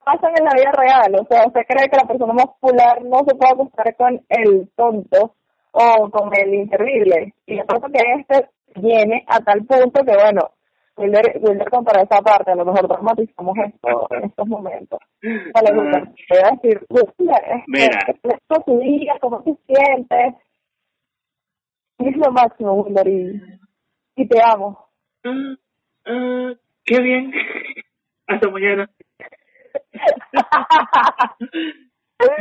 pasan 0.05 0.33
en 0.39 0.45
la 0.45 0.55
vida 0.55 0.73
real. 0.73 1.15
O 1.21 1.27
sea, 1.27 1.47
usted 1.47 1.63
cree 1.67 1.89
que 1.89 1.97
la 1.97 2.07
persona 2.07 2.33
más 2.35 2.47
popular 2.61 3.03
no 3.05 3.19
se 3.27 3.35
puede 3.35 3.53
acostar 3.53 3.97
con 3.97 4.25
el 4.29 4.71
tonto 4.77 5.35
o 5.73 6.11
con 6.11 6.31
el 6.37 6.55
inservible. 6.55 7.35
Y 7.47 7.57
lo 7.57 7.65
que 7.65 8.03
este 8.19 8.51
viene 8.77 9.25
a 9.27 9.41
tal 9.41 9.65
punto 9.65 10.05
que, 10.05 10.15
bueno, 10.15 10.51
Wilder, 10.97 11.41
Wilder 11.41 11.71
compara 11.71 12.03
esa 12.03 12.21
parte, 12.21 12.51
a 12.51 12.57
lo 12.57 12.65
mejor 12.65 12.89
dramatizamos 12.89 13.57
esto 13.59 14.09
en 14.11 14.25
estos 14.25 14.47
momentos. 14.49 14.99
Vale, 15.23 15.79
Wilder, 15.79 16.05
te 16.29 16.35
voy 16.35 16.43
a 16.45 16.51
decir, 16.51 16.87
Mira. 17.69 17.99
esto 18.09 18.63
tu 18.67 18.79
día, 18.81 19.15
cómo 19.21 19.43
te 19.43 19.57
sientes. 19.67 20.35
Es 21.99 22.17
lo 22.17 22.33
máximo, 22.33 22.75
Wilder, 22.75 23.09
y, 23.09 23.43
y 24.17 24.29
te 24.29 24.39
amo. 24.43 24.89
Uh, 25.25 25.55
uh, 26.11 26.57
qué 26.85 27.01
bien. 27.01 27.33
Hasta 28.27 28.51
mañana. 28.51 28.91
Pues 32.19 32.35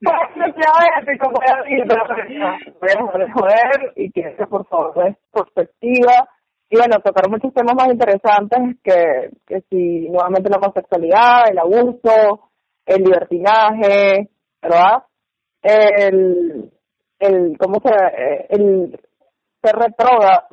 ya 0.00 1.18
como 1.18 1.32
voy 1.32 3.22
a 3.22 3.32
joder 3.32 3.92
y 3.96 4.10
que 4.12 4.22
por 4.48 4.66
favor 4.68 5.08
es 5.08 5.16
perspectiva 5.32 6.28
y 6.70 6.76
bueno 6.76 7.00
tocar 7.02 7.28
muchos 7.28 7.52
temas 7.52 7.74
más 7.74 7.88
interesantes 7.88 8.76
que, 8.84 9.30
que 9.46 9.62
si 9.68 10.08
nuevamente 10.10 10.48
la 10.48 10.58
homosexualidad, 10.58 11.50
el 11.50 11.58
abuso, 11.58 12.50
el 12.84 13.02
libertinaje, 13.02 14.30
¿verdad? 14.62 15.04
El, 15.62 16.70
el, 17.18 17.58
¿cómo 17.58 17.80
se, 17.80 18.46
el 18.50 18.96
ser 19.62 19.76
retrógrado, 19.76 20.48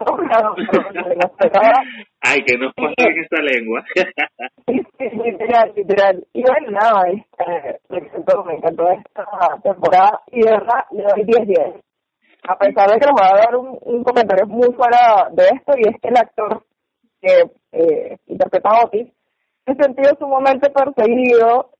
Ay, 2.22 2.42
que 2.44 2.58
nos 2.58 2.74
pasa 2.74 2.92
en 2.98 3.18
esta 3.18 3.40
lengua. 3.42 3.82
literal, 5.24 5.72
literal. 5.74 6.22
Y 6.32 6.42
bueno, 6.42 6.70
nada, 6.70 7.08
este, 7.08 7.80
me 7.88 7.98
encantó, 7.98 8.44
me 8.44 8.54
encantó 8.54 8.88
esta 8.90 9.26
temporada 9.62 10.20
y 10.28 10.42
de 10.42 10.50
verdad 10.50 10.84
le 10.92 11.02
doy 11.02 11.24
10-10. 11.24 11.82
A 12.48 12.56
pesar 12.58 12.90
de 12.90 12.98
que 12.98 13.06
nos 13.06 13.20
va 13.20 13.28
a 13.28 13.36
dar 13.38 13.54
un, 13.56 13.78
un 13.82 14.02
comentario 14.02 14.46
muy 14.46 14.72
fuera 14.74 15.28
de 15.32 15.44
esto, 15.44 15.74
y 15.76 15.88
es 15.88 16.00
que 16.00 16.08
el 16.08 16.16
actor 16.16 16.64
que 17.20 17.50
eh, 17.72 18.16
interpreta 18.26 18.70
a 18.70 18.84
Otis 18.84 19.12
se 19.66 19.74
sentido 19.74 20.16
sumamente 20.18 20.70
perseguido 20.70 21.72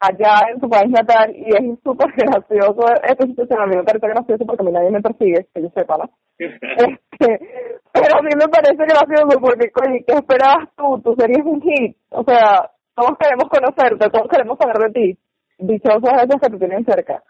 allá 0.00 0.50
en 0.52 0.60
su 0.60 0.68
país 0.68 0.90
natal 0.90 1.34
y 1.34 1.48
es 1.48 1.78
súper 1.82 2.12
gracioso. 2.16 2.82
Situación 3.26 3.60
a 3.60 3.66
mí 3.66 3.76
me 3.76 3.84
parece 3.84 4.08
gracioso 4.08 4.44
porque 4.46 4.62
a 4.62 4.66
mí 4.66 4.72
nadie 4.72 4.90
me 4.90 5.00
persigue, 5.00 5.46
que 5.54 5.62
yo 5.62 5.68
sepa, 5.74 5.96
¿no? 5.96 6.10
este, 6.38 7.78
pero 7.92 8.18
a 8.18 8.22
mí 8.22 8.30
me 8.36 8.48
parece 8.48 8.84
gracioso 8.84 9.40
porque, 9.40 9.70
oye, 9.86 10.04
¿qué 10.06 10.14
esperabas 10.14 10.68
tú? 10.76 11.00
Tú 11.02 11.14
serías 11.18 11.46
un 11.46 11.62
hit. 11.62 11.96
O 12.10 12.24
sea, 12.24 12.70
todos 12.94 13.16
queremos 13.18 13.48
conocerte, 13.48 14.10
todos 14.10 14.28
queremos 14.28 14.58
saber 14.58 14.78
de 14.78 14.92
ti. 14.92 15.18
Dichosos 15.58 16.12
esos 16.12 16.40
que 16.40 16.50
te 16.50 16.58
tienen 16.58 16.84
cerca. 16.84 17.22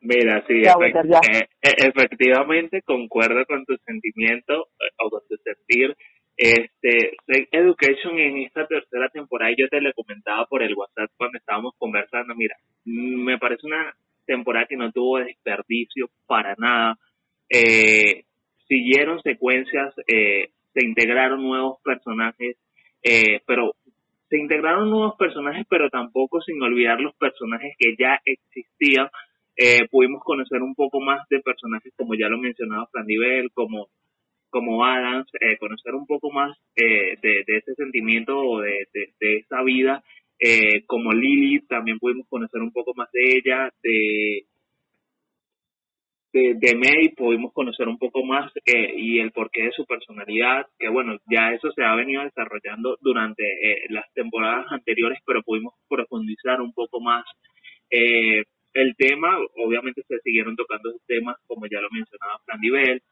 Mira, 0.00 0.44
sí, 0.46 0.62
eh, 0.62 1.48
eh, 1.60 1.74
efectivamente 1.88 2.82
concuerdo 2.82 3.44
con 3.46 3.64
tu 3.64 3.76
sentimiento 3.84 4.54
eh, 4.54 4.94
o 5.04 5.10
con 5.10 5.20
tu 5.28 5.36
sentir 5.42 5.96
este, 6.38 7.16
Education 7.26 8.16
en 8.16 8.38
esta 8.38 8.64
tercera 8.66 9.08
temporada, 9.08 9.52
yo 9.56 9.68
te 9.68 9.80
lo 9.80 9.92
comentaba 9.92 10.46
por 10.46 10.62
el 10.62 10.74
WhatsApp 10.74 11.10
cuando 11.16 11.36
estábamos 11.36 11.74
conversando, 11.76 12.34
mira, 12.36 12.56
me 12.84 13.38
parece 13.38 13.66
una 13.66 13.92
temporada 14.24 14.66
que 14.66 14.76
no 14.76 14.92
tuvo 14.92 15.18
desperdicio 15.18 16.08
para 16.26 16.54
nada. 16.56 16.96
Eh, 17.50 18.24
siguieron 18.68 19.20
secuencias, 19.22 19.94
eh, 20.06 20.50
se 20.74 20.86
integraron 20.86 21.42
nuevos 21.42 21.78
personajes, 21.82 22.56
eh, 23.02 23.40
pero 23.44 23.74
se 24.28 24.38
integraron 24.38 24.90
nuevos 24.90 25.16
personajes, 25.16 25.66
pero 25.68 25.90
tampoco 25.90 26.40
sin 26.40 26.62
olvidar 26.62 27.00
los 27.00 27.16
personajes 27.16 27.74
que 27.78 27.96
ya 27.98 28.20
existían. 28.24 29.08
Eh, 29.56 29.88
pudimos 29.90 30.22
conocer 30.22 30.62
un 30.62 30.76
poco 30.76 31.00
más 31.00 31.28
de 31.30 31.40
personajes 31.40 31.92
como 31.96 32.14
ya 32.14 32.28
lo 32.28 32.38
mencionaba 32.38 32.86
Fran 32.92 33.06
Nivel, 33.06 33.50
como 33.52 33.88
como 34.50 34.84
Adams, 34.84 35.28
eh, 35.40 35.56
conocer 35.58 35.94
un 35.94 36.06
poco 36.06 36.30
más 36.30 36.56
eh, 36.76 37.16
de, 37.22 37.44
ese 37.46 37.74
sentimiento 37.74 38.38
o 38.38 38.60
de, 38.60 38.86
de, 38.92 39.36
esa 39.36 39.62
vida, 39.62 40.02
eh, 40.38 40.84
como 40.86 41.12
Lily, 41.12 41.66
también 41.66 41.98
pudimos 41.98 42.26
conocer 42.28 42.60
un 42.60 42.72
poco 42.72 42.92
más 42.94 43.10
de 43.12 43.36
ella, 43.36 43.70
de 43.82 44.44
de, 46.30 46.56
de 46.58 46.74
May 46.76 47.08
pudimos 47.16 47.54
conocer 47.54 47.88
un 47.88 47.96
poco 47.96 48.22
más 48.22 48.52
eh, 48.66 48.92
y 48.94 49.18
el 49.18 49.32
porqué 49.32 49.62
de 49.62 49.72
su 49.72 49.86
personalidad, 49.86 50.66
que 50.78 50.88
bueno, 50.90 51.16
ya 51.30 51.52
eso 51.52 51.72
se 51.72 51.82
ha 51.82 51.94
venido 51.94 52.22
desarrollando 52.22 52.98
durante 53.00 53.44
las 53.88 54.04
temporadas 54.12 54.66
anteriores, 54.70 55.18
pero 55.24 55.42
pudimos 55.42 55.72
profundizar 55.88 56.60
un 56.60 56.74
poco 56.74 57.00
más 57.00 57.24
el 57.90 58.94
tema, 58.96 59.38
obviamente 59.56 60.02
se 60.06 60.18
siguieron 60.20 60.54
tocando 60.54 60.92
temas 61.06 61.36
como 61.46 61.66
ya 61.66 61.80
lo 61.80 61.88
mencionaba 61.90 62.38
Fran 62.44 62.60
Nivel, 62.60 63.02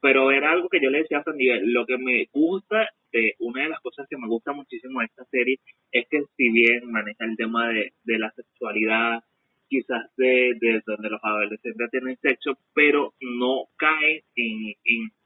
pero 0.00 0.30
era 0.30 0.52
algo 0.52 0.68
que 0.68 0.80
yo 0.80 0.90
le 0.90 0.98
decía 0.98 1.22
a 1.24 1.32
Nivel, 1.32 1.72
lo 1.72 1.86
que 1.86 1.98
me 1.98 2.26
gusta, 2.32 2.88
de 3.12 3.34
una 3.38 3.62
de 3.62 3.70
las 3.70 3.80
cosas 3.80 4.06
que 4.08 4.16
me 4.16 4.28
gusta 4.28 4.52
muchísimo 4.52 5.00
de 5.00 5.06
esta 5.06 5.24
serie 5.30 5.58
es 5.90 6.06
que 6.10 6.22
si 6.36 6.50
bien 6.50 6.90
maneja 6.90 7.24
el 7.24 7.36
tema 7.36 7.68
de, 7.68 7.92
de 8.04 8.18
la 8.18 8.30
sexualidad, 8.32 9.22
quizás 9.68 10.10
de, 10.16 10.54
de 10.60 10.82
donde 10.86 11.10
los 11.10 11.20
adolescentes 11.22 11.90
tienen 11.90 12.18
sexo, 12.20 12.58
pero 12.74 13.14
no 13.20 13.64
cae 13.76 14.24
en, 14.36 14.74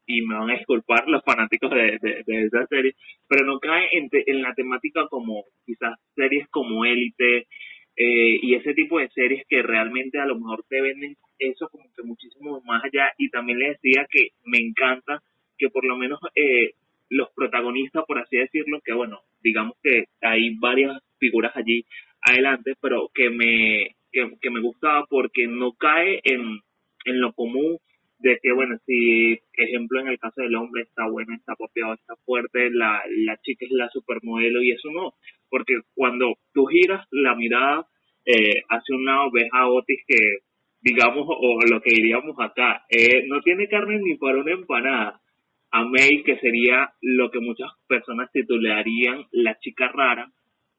y 0.07 0.23
me 0.23 0.35
van 0.35 0.51
a 0.51 0.57
disculpar 0.57 1.09
los 1.09 1.23
fanáticos 1.25 1.71
de, 1.71 1.99
de, 2.27 2.45
esa 2.45 2.67
serie, 2.67 2.95
pero 3.29 3.47
no 3.47 3.59
cae 3.61 3.89
en, 3.93 4.09
en, 4.13 4.43
la 4.43 4.53
temática 4.55 5.07
como 5.09 5.45
quizás 5.65 5.99
series 6.15 6.49
como 6.49 6.85
Élite 6.85 7.47
eh, 7.97 8.38
y 8.43 8.55
ese 8.55 8.74
tipo 8.74 8.99
de 8.99 9.09
series 9.11 9.45
que 9.49 9.62
realmente 9.62 10.18
a 10.18 10.26
lo 10.26 10.36
mejor 10.36 10.64
te 10.68 10.80
venden 10.80 11.16
eso 11.38 11.68
como 11.68 11.84
que 11.95 12.03
muchísimo 12.03 12.61
más 12.62 12.82
allá. 12.84 13.12
Y 13.18 13.28
también 13.30 13.59
les 13.59 13.80
decía 13.80 14.07
que 14.11 14.28
me 14.45 14.59
encanta 14.59 15.22
que 15.59 15.68
por 15.68 15.84
lo 15.84 15.97
menos 15.97 16.18
eh, 16.34 16.72
los 17.11 17.28
protagonistas, 17.34 18.05
por 18.07 18.18
así 18.18 18.36
decirlo, 18.36 18.80
que 18.84 18.93
bueno, 18.93 19.20
digamos 19.43 19.76
que 19.82 20.07
hay 20.20 20.57
varias 20.57 21.03
figuras 21.18 21.53
allí 21.55 21.84
adelante, 22.22 22.74
pero 22.80 23.11
que 23.14 23.30
me 23.30 23.97
que, 24.12 24.51
me 24.51 24.61
gustaba 24.61 25.07
porque 25.09 25.47
no 25.47 25.72
cae 25.72 26.20
en, 26.24 26.61
en 27.05 27.20
lo 27.20 27.32
común 27.32 27.78
de 28.18 28.38
que, 28.40 28.53
bueno, 28.53 28.78
si, 28.86 29.40
ejemplo, 29.55 30.01
en 30.01 30.09
el 30.09 30.18
caso 30.18 30.43
del 30.43 30.55
hombre 30.55 30.82
está 30.82 31.09
bueno, 31.09 31.34
está 31.34 31.57
copiado, 31.57 31.95
está 31.95 32.14
fuerte, 32.24 32.70
la, 32.70 33.03
la 33.09 33.36
chica 33.38 33.64
es 33.64 33.72
la 33.72 33.88
supermodelo 33.88 34.62
y 34.62 34.70
eso 34.70 34.90
no, 34.93 35.14
porque 35.53 35.75
cuando 35.95 36.39
tú 36.55 36.65
giras 36.65 37.07
la 37.11 37.35
mirada 37.35 37.87
eh, 38.25 38.63
hacia 38.71 38.97
un 38.97 39.05
lado, 39.05 39.31
ves 39.31 39.49
a 39.53 39.69
Otis 39.69 40.01
que, 40.09 40.39
digamos, 40.81 41.27
o 41.29 41.59
lo 41.71 41.83
que 41.83 41.91
diríamos 41.91 42.35
acá, 42.41 42.87
eh, 42.89 43.25
no 43.27 43.43
tiene 43.43 43.69
carne 43.69 44.01
ni 44.03 44.17
para 44.17 44.39
una 44.39 44.53
empanada. 44.53 45.21
A 45.71 45.85
May, 45.85 46.23
que 46.23 46.39
sería 46.39 46.91
lo 47.03 47.31
que 47.31 47.41
muchas 47.41 47.71
personas 47.87 48.31
titularían 48.33 49.27
la 49.33 49.59
chica 49.59 49.89
rara, 49.89 50.31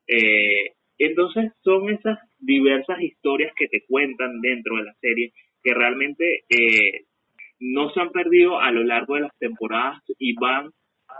eh, 0.07 0.71
entonces 0.97 1.51
son 1.63 1.89
esas 1.89 2.17
diversas 2.39 2.99
historias 3.01 3.53
que 3.55 3.67
te 3.67 3.83
cuentan 3.87 4.41
dentro 4.41 4.77
de 4.77 4.85
la 4.85 4.93
serie 5.01 5.33
que 5.63 5.73
realmente 5.73 6.43
eh, 6.49 7.05
no 7.59 7.91
se 7.91 8.01
han 8.01 8.11
perdido 8.11 8.59
a 8.59 8.71
lo 8.71 8.83
largo 8.83 9.15
de 9.15 9.21
las 9.21 9.37
temporadas 9.37 10.01
y 10.17 10.33
van, 10.35 10.71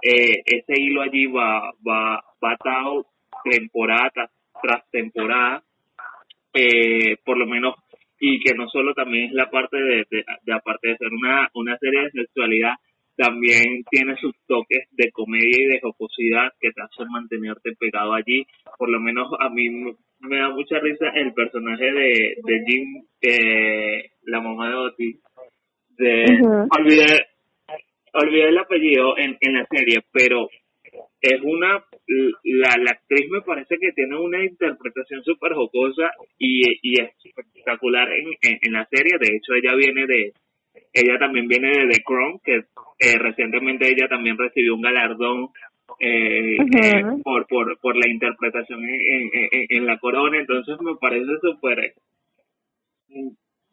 eh, 0.01 0.41
ese 0.45 0.79
hilo 0.79 1.01
allí 1.01 1.27
va, 1.27 1.71
va, 1.87 2.23
va 2.43 2.51
atado 2.51 3.12
temporada 3.43 4.11
tras, 4.61 4.89
temporada, 4.91 5.63
eh, 6.53 7.17
por 7.25 7.37
lo 7.37 7.45
menos, 7.45 7.75
y 8.19 8.39
que 8.39 8.53
no 8.55 8.69
solo 8.69 8.93
también 8.93 9.29
es 9.29 9.33
la 9.33 9.49
parte 9.49 9.77
de, 9.77 10.05
de, 10.09 10.53
aparte 10.53 10.89
de 10.89 10.97
ser 10.97 11.09
una, 11.11 11.49
una 11.53 11.77
serie 11.77 12.03
de 12.03 12.11
sexualidad, 12.11 12.73
también 13.15 13.83
tiene 13.89 14.15
sus 14.17 14.33
toques 14.47 14.87
de 14.91 15.11
comedia 15.11 15.57
y 15.59 15.65
de 15.65 15.81
jocosidad 15.81 16.51
que 16.59 16.71
te 16.71 16.81
hacen 16.81 17.11
mantenerte 17.11 17.73
pegado 17.79 18.13
allí. 18.13 18.45
Por 18.77 18.89
lo 18.89 18.99
menos 18.99 19.27
a 19.39 19.49
mí 19.49 19.69
me 20.19 20.37
da 20.37 20.49
mucha 20.49 20.79
risa 20.79 21.09
el 21.13 21.33
personaje 21.33 21.91
de, 21.91 22.35
de 22.43 22.63
Jim, 22.65 23.03
eh, 23.21 24.11
la 24.23 24.41
mamá 24.41 24.69
de 24.69 24.75
Otis. 24.75 25.19
De, 25.89 26.23
olvidé, 26.75 27.27
olvidé 28.13 28.49
el 28.49 28.57
apellido 28.57 29.15
en, 29.17 29.37
en 29.41 29.53
la 29.53 29.65
serie, 29.69 30.01
pero 30.11 30.47
es 31.23 31.41
una 31.41 31.81
la, 32.43 32.75
la 32.83 32.91
actriz 32.91 33.29
me 33.29 33.41
parece 33.41 33.77
que 33.79 33.93
tiene 33.93 34.17
una 34.19 34.43
interpretación 34.43 35.23
súper 35.23 35.53
jocosa 35.53 36.11
y, 36.37 36.63
y 36.81 36.99
espectacular 36.99 38.09
en, 38.11 38.59
en, 38.61 38.73
la 38.73 38.85
serie. 38.91 39.17
De 39.17 39.35
hecho 39.37 39.53
ella 39.53 39.73
viene 39.73 40.05
de 40.05 40.33
ella 40.91 41.17
también 41.17 41.47
viene 41.47 41.69
de 41.69 41.87
The 41.87 42.03
Crown, 42.03 42.39
que 42.43 42.55
eh, 42.99 43.17
recientemente 43.19 43.87
ella 43.87 44.07
también 44.09 44.37
recibió 44.37 44.75
un 44.75 44.81
galardón 44.81 45.49
eh, 45.99 46.57
eh, 46.57 47.03
por, 47.23 47.47
por, 47.47 47.79
por 47.79 47.95
la 47.95 48.09
interpretación 48.09 48.83
en, 48.83 49.29
en, 49.69 49.85
la 49.85 49.97
corona, 49.99 50.39
entonces 50.39 50.75
me 50.81 50.95
parece 50.95 51.31
súper... 51.41 51.93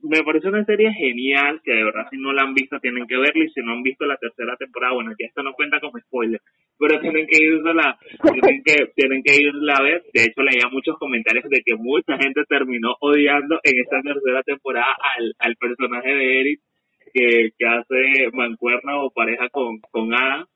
Me 0.03 0.23
parece 0.23 0.49
una 0.49 0.65
serie 0.65 0.93
genial, 0.95 1.61
que 1.63 1.73
de 1.73 1.85
verdad 1.85 2.07
si 2.11 2.17
no 2.17 2.33
la 2.33 2.43
han 2.43 2.55
visto 2.55 2.81
tienen 2.81 3.07
que 3.07 3.17
verla 3.17 3.45
y 3.45 3.51
si 3.51 3.61
no 3.61 3.73
han 3.73 3.83
visto 3.83 4.07
la 4.07 4.17
tercera 4.17 4.57
temporada, 4.57 4.95
bueno, 4.95 5.13
ya 5.19 5.27
esto 5.27 5.43
no 5.43 5.53
cuenta 5.53 5.79
como 5.79 5.99
spoiler, 5.99 6.41
pero 6.79 7.01
tienen 7.01 7.27
que 7.27 7.43
irla, 7.43 7.99
tienen 8.23 8.63
que, 8.65 8.93
tienen 8.95 9.23
que 9.23 9.37
irla 9.37 9.75
a 9.77 9.83
ver. 9.83 10.03
De 10.15 10.25
hecho, 10.25 10.43
leía 10.43 10.69
muchos 10.73 10.99
comentarios 10.99 11.45
de 11.51 11.63
que 11.65 11.77
mucha 11.77 12.17
gente 12.17 12.43
terminó 12.49 12.97
odiando 13.01 13.61
en 13.63 13.79
esta 13.79 14.01
tercera 14.01 14.43
temporada 14.43 14.97
al, 15.17 15.35
al 15.39 15.57
personaje 15.57 16.09
de 16.09 16.41
Eric 16.41 16.61
que, 17.13 17.51
que 17.59 17.67
hace 17.67 18.31
mancuerna 18.33 19.03
o 19.03 19.11
pareja 19.11 19.49
con, 19.51 19.81
con 19.91 20.15
Adam. 20.15 20.47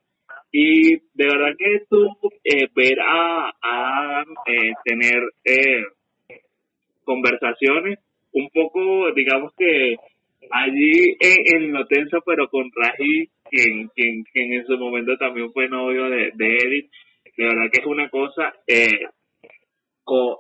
Y 0.53 0.97
de 1.15 1.27
verdad 1.27 1.55
que 1.59 1.83
tú 1.91 2.09
eh, 2.45 2.69
ver 2.75 3.01
a, 3.01 3.53
Adam 3.61 4.35
eh, 4.47 4.73
tener 4.85 5.21
eh, 5.45 5.83
conversaciones 7.05 7.99
un 8.35 8.49
poco, 8.51 9.13
digamos 9.15 9.53
que 9.57 9.97
allí 10.51 11.17
en, 11.21 11.65
en 11.65 11.73
lo 11.73 11.87
tenso, 11.87 12.19
pero 12.25 12.49
con 12.49 12.71
Raji, 12.75 13.29
quien, 13.51 13.89
quien, 13.95 14.25
quien 14.33 14.53
en 14.53 14.67
su 14.67 14.77
momento 14.77 15.17
también 15.17 15.53
fue 15.53 15.69
novio 15.69 16.11
de, 16.11 16.33
de 16.35 16.57
Edith, 16.57 16.91
de 17.37 17.45
verdad 17.47 17.71
que 17.73 17.81
es 17.81 17.87
una 17.87 18.09
cosa 18.09 18.53
eh, 18.67 19.07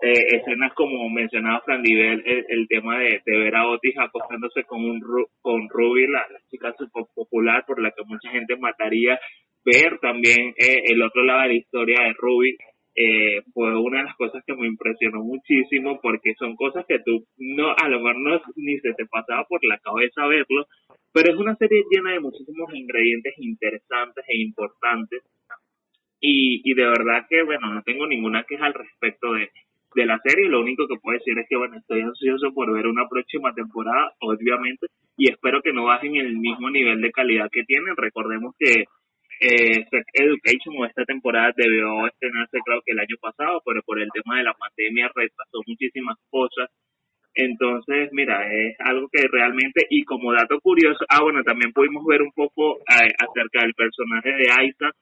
eh, 0.03 0.36
escenas 0.36 0.74
como 0.74 1.09
mencionaba 1.09 1.62
Fran 1.62 1.82
Divel, 1.82 2.22
el, 2.26 2.68
tema 2.68 2.99
de, 2.99 3.20
ver 3.26 3.57
a 3.57 3.66
Otis 3.66 3.95
acostándose 3.99 4.64
con 4.64 4.84
un 4.84 5.01
con 5.40 5.68
Ruby, 5.68 6.07
la, 6.07 6.24
chica 6.51 6.74
super 6.78 7.05
popular 7.14 7.64
por 7.66 7.80
la 7.80 7.90
que 7.90 8.05
mucha 8.05 8.30
gente 8.30 8.57
mataría, 8.57 9.18
ver 9.64 9.99
también 10.01 10.55
eh, 10.59 10.82
el 10.86 11.03
otro 11.03 11.24
lado 11.24 11.42
de 11.42 11.49
la 11.49 11.55
historia 11.55 12.03
de 12.03 12.12
Ruby, 12.12 12.57
eh, 12.95 13.42
fue 13.53 13.76
una 13.76 13.99
de 13.99 14.05
las 14.05 14.16
cosas 14.16 14.42
que 14.47 14.55
me 14.55 14.66
impresionó 14.66 15.22
muchísimo 15.22 16.01
porque 16.01 16.34
son 16.38 16.55
cosas 16.57 16.84
que 16.86 17.01
tú 17.01 17.24
no, 17.38 17.74
a 17.76 17.88
lo 17.88 18.01
mejor 18.01 18.18
no, 18.18 18.40
ni 18.57 18.78
se 18.78 18.92
te 18.95 19.07
pasaba 19.07 19.45
por 19.45 19.64
la 19.64 19.78
cabeza 19.78 20.26
verlo, 20.26 20.66
pero 21.12 21.32
es 21.32 21.38
una 21.38 21.57
serie 21.57 21.82
llena 21.90 22.12
de 22.12 22.20
muchísimos 22.20 22.72
ingredientes 22.74 23.34
interesantes 23.38 24.24
e 24.28 24.40
importantes 24.40 25.22
y, 26.20 26.62
y 26.64 26.74
de 26.74 26.84
verdad 26.86 27.26
que, 27.28 27.42
bueno, 27.42 27.72
no 27.72 27.82
tengo 27.82 28.07
ninguna 28.07 28.45
queja 28.45 28.66
al 28.66 28.74
respecto 28.74 29.32
de, 29.34 29.51
de 29.95 30.07
la 30.07 30.18
serie. 30.20 30.49
Lo 30.49 30.61
único 30.61 30.86
que 30.88 30.97
puedo 30.97 31.18
decir 31.18 31.38
es 31.38 31.47
que, 31.49 31.57
bueno, 31.57 31.76
estoy 31.76 32.01
ansioso 32.01 32.53
por 32.53 32.72
ver 32.72 32.86
una 32.86 33.09
próxima 33.09 33.53
temporada, 33.55 34.12
obviamente, 34.20 34.86
y 35.16 35.30
espero 35.30 35.62
que 35.62 35.72
no 35.72 35.84
bajen 35.84 36.16
el 36.16 36.36
mismo 36.36 36.70
nivel 36.70 37.01
de 37.01 37.12
calidad 37.12 37.51
que 37.51 37.64
tienen. 37.64 37.97
Recordemos 37.97 38.55
que 38.59 38.84
eh, 39.45 39.84
Education 40.12 40.74
o 40.78 40.86
esta 40.86 41.05
temporada 41.05 41.53
debió 41.57 42.07
estrenarse, 42.07 42.59
creo 42.64 42.80
que 42.84 42.92
el 42.92 43.01
año 43.01 43.16
pasado, 43.20 43.61
pero 43.64 43.82
por 43.84 44.01
el 44.01 44.09
tema 44.12 44.38
de 44.38 44.45
la 44.45 44.55
pandemia 44.55 45.11
retrasó 45.14 45.61
muchísimas 45.66 46.16
cosas. 46.30 46.70
Entonces, 47.34 48.11
mira, 48.12 48.47
es 48.49 48.76
algo 48.78 49.09
que 49.11 49.26
realmente, 49.30 49.86
y 49.90 50.05
como 50.05 50.32
dato 50.32 50.61
curioso, 50.61 51.05
ah, 51.09 51.20
bueno, 51.23 51.43
también 51.43 51.73
pudimos 51.73 52.05
ver 52.06 52.23
un 52.23 52.32
poco 52.32 52.78
eh, 52.78 53.10
acerca 53.18 53.60
del 53.62 53.74
personaje 53.74 54.31
de 54.31 54.66
Isaac, 54.66 54.94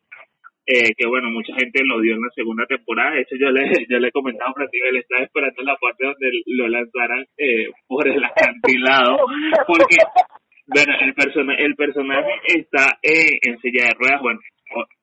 eh, 0.64 0.94
que 0.96 1.06
bueno, 1.06 1.28
mucha 1.30 1.52
gente 1.54 1.82
lo 1.84 2.00
dio 2.00 2.14
en 2.14 2.22
la 2.22 2.30
segunda 2.34 2.64
temporada. 2.66 3.14
De 3.14 3.22
hecho, 3.22 3.36
yo 3.38 3.50
le, 3.50 3.62
yo 3.88 3.98
le 3.98 4.10
comentaba 4.10 4.50
a 4.50 4.54
Francisco, 4.54 4.86
estaba 4.94 5.24
esperando 5.24 5.62
la 5.62 5.76
parte 5.76 6.06
donde 6.06 6.30
lo 6.46 6.68
lanzaran 6.68 7.26
eh, 7.36 7.68
por 7.86 8.08
el 8.08 8.24
acantilado, 8.24 9.18
porque, 9.66 9.96
bueno, 10.74 10.92
el, 11.00 11.14
persona, 11.14 11.54
el 11.54 11.74
personaje 11.74 12.30
está 12.46 12.98
eh, 13.02 13.38
en 13.42 13.58
silla 13.60 13.84
de 13.84 13.94
ruedas, 13.98 14.22
bueno, 14.22 14.40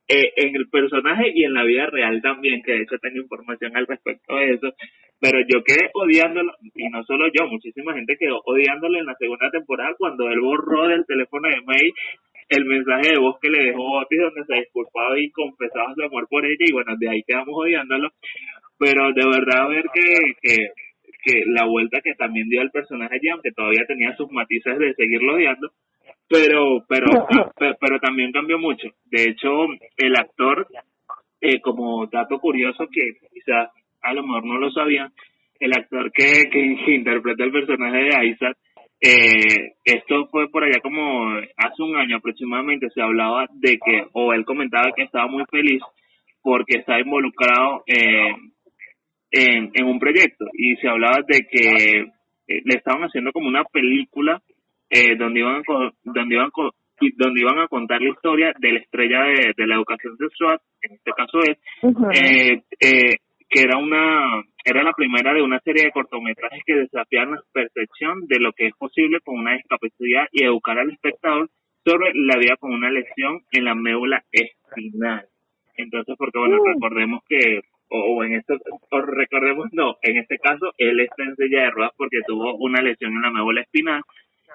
eh, 0.07 0.33
en 0.37 0.55
el 0.55 0.67
personaje 0.69 1.31
y 1.33 1.43
en 1.43 1.53
la 1.53 1.63
vida 1.63 1.85
real 1.85 2.21
también, 2.21 2.63
que 2.63 2.71
de 2.71 2.81
hecho 2.81 2.97
tengo 2.99 3.21
información 3.21 3.75
al 3.77 3.85
respecto 3.85 4.35
de 4.35 4.53
eso, 4.53 4.73
pero 5.19 5.39
yo 5.47 5.63
quedé 5.63 5.89
odiándolo, 5.93 6.53
y 6.73 6.89
no 6.89 7.03
solo 7.03 7.27
yo, 7.27 7.47
muchísima 7.47 7.93
gente 7.93 8.17
quedó 8.17 8.41
odiándolo 8.45 8.97
en 8.99 9.05
la 9.05 9.15
segunda 9.15 9.51
temporada 9.51 9.93
cuando 9.97 10.27
él 10.29 10.39
borró 10.41 10.87
del 10.87 11.05
teléfono 11.05 11.47
de 11.49 11.61
May 11.61 11.93
el 12.49 12.65
mensaje 12.65 13.11
de 13.13 13.19
voz 13.19 13.37
que 13.39 13.49
le 13.49 13.65
dejó 13.65 13.83
Otis 13.99 14.19
donde 14.19 14.43
se 14.45 14.59
disculpaba 14.61 15.19
y 15.19 15.29
confesaba 15.29 15.93
su 15.93 16.01
amor 16.01 16.27
por 16.27 16.43
ella 16.43 16.65
y 16.65 16.73
bueno, 16.73 16.95
de 16.97 17.09
ahí 17.09 17.21
quedamos 17.23 17.53
odiándolo, 17.55 18.09
pero 18.79 19.13
de 19.13 19.25
verdad 19.25 19.69
ver 19.69 19.85
que, 19.93 20.33
que, 20.41 20.57
que 21.23 21.43
la 21.47 21.65
vuelta 21.65 22.01
que 22.01 22.15
también 22.15 22.49
dio 22.49 22.61
el 22.61 22.71
personaje 22.71 23.15
allí, 23.15 23.29
aunque 23.29 23.51
todavía 23.51 23.85
tenía 23.87 24.15
sus 24.15 24.31
matices 24.31 24.77
de 24.77 24.93
seguirlo 24.93 25.35
odiando, 25.35 25.71
pero, 26.27 26.85
pero, 26.89 27.27
pero, 27.79 27.99
también 27.99 28.31
cambió 28.31 28.57
mucho. 28.57 28.87
De 29.05 29.23
hecho, 29.23 29.65
el 29.97 30.15
actor, 30.15 30.67
eh, 31.41 31.59
como 31.61 32.07
dato 32.07 32.39
curioso 32.39 32.87
que 32.91 33.13
quizás 33.33 33.69
a 34.01 34.13
lo 34.13 34.23
mejor 34.23 34.45
no 34.45 34.57
lo 34.57 34.71
sabían, 34.71 35.11
el 35.59 35.73
actor 35.73 36.11
que, 36.11 36.49
que 36.49 36.93
interpreta 36.93 37.43
el 37.43 37.51
personaje 37.51 37.97
de 37.97 38.27
Isaac 38.27 38.57
eh, 39.01 39.75
esto 39.85 40.27
fue 40.29 40.49
por 40.49 40.63
allá 40.63 40.81
como 40.81 41.29
hace 41.55 41.81
un 41.81 41.95
año 41.95 42.17
aproximadamente, 42.17 42.89
se 42.89 43.01
hablaba 43.01 43.45
de 43.53 43.77
que, 43.77 44.07
o 44.11 44.33
él 44.33 44.43
comentaba 44.43 44.91
que 44.93 45.03
estaba 45.03 45.27
muy 45.27 45.45
feliz 45.49 45.81
porque 46.41 46.79
está 46.79 46.99
involucrado 46.99 47.83
en, 49.31 49.72
en 49.73 49.85
un 49.85 49.99
proyecto. 49.99 50.45
Y 50.53 50.76
se 50.77 50.88
hablaba 50.88 51.22
de 51.27 51.47
que 51.49 51.99
eh, 52.47 52.61
le 52.65 52.76
estaban 52.76 53.03
haciendo 53.03 53.31
como 53.31 53.47
una 53.47 53.64
película 53.64 54.41
eh, 54.89 55.15
donde 55.15 55.39
iban 55.39 55.57
a, 55.57 55.91
donde 56.03 56.35
iban 56.35 56.49
donde 57.15 57.39
iban 57.39 57.60
a 57.60 57.68
contar 57.68 58.01
la 58.01 58.10
historia 58.10 58.53
de 58.60 58.73
la 58.73 58.80
estrella 58.80 59.22
de, 59.56 59.68
la 59.68 59.76
educación 59.76 60.18
sexual, 60.18 60.60
en 60.81 60.95
este 60.95 61.11
caso 61.11 61.39
es, 61.39 61.57
eh, 62.14 62.61
eh, 62.81 63.15
que 63.47 63.61
era 63.61 63.77
una 63.77 64.43
era 64.65 64.84
la 64.84 64.91
primera 64.93 65.34
de 65.34 65.41
una 65.41 65.60
serie 65.61 65.85
de 65.85 65.91
cortometrajes 65.91 66.61
que 66.65 66.76
desafían 66.76 67.31
la 67.31 67.41
percepción 67.53 68.27
de 68.27 68.39
lo 68.39 68.51
que 68.51 68.68
es 68.68 68.73
posible 68.77 69.19
con 69.22 69.39
una 69.39 69.53
discapacidad 69.53 70.27
y 70.31 70.43
educar 70.43 70.77
al 70.77 70.91
espectador 70.91 71.49
sobre 71.85 72.11
la 72.15 72.38
vida 72.38 72.57
con 72.60 72.73
una 72.73 72.91
lesión 72.91 73.41
en 73.51 73.65
la 73.65 73.76
médula 73.76 74.23
espinal. 74.31 75.26
Entonces, 75.77 76.15
porque 76.18 76.38
bueno, 76.38 76.57
recordemos 76.65 77.23
que, 77.27 77.61
o, 77.89 78.23
en 78.23 78.35
esto, 78.35 78.55
o 78.91 79.01
recordemos, 79.01 79.67
no, 79.71 79.97
en 80.01 80.17
este 80.17 80.37
caso, 80.37 80.73
él 80.77 80.99
está 80.99 81.23
en 81.23 81.35
silla 81.35 81.63
de 81.63 81.71
ruedas 81.71 81.93
porque 81.97 82.19
tuvo 82.27 82.55
una 82.57 82.81
lesión 82.81 83.13
en 83.13 83.21
la 83.21 83.31
médula 83.31 83.61
espinal. 83.61 84.01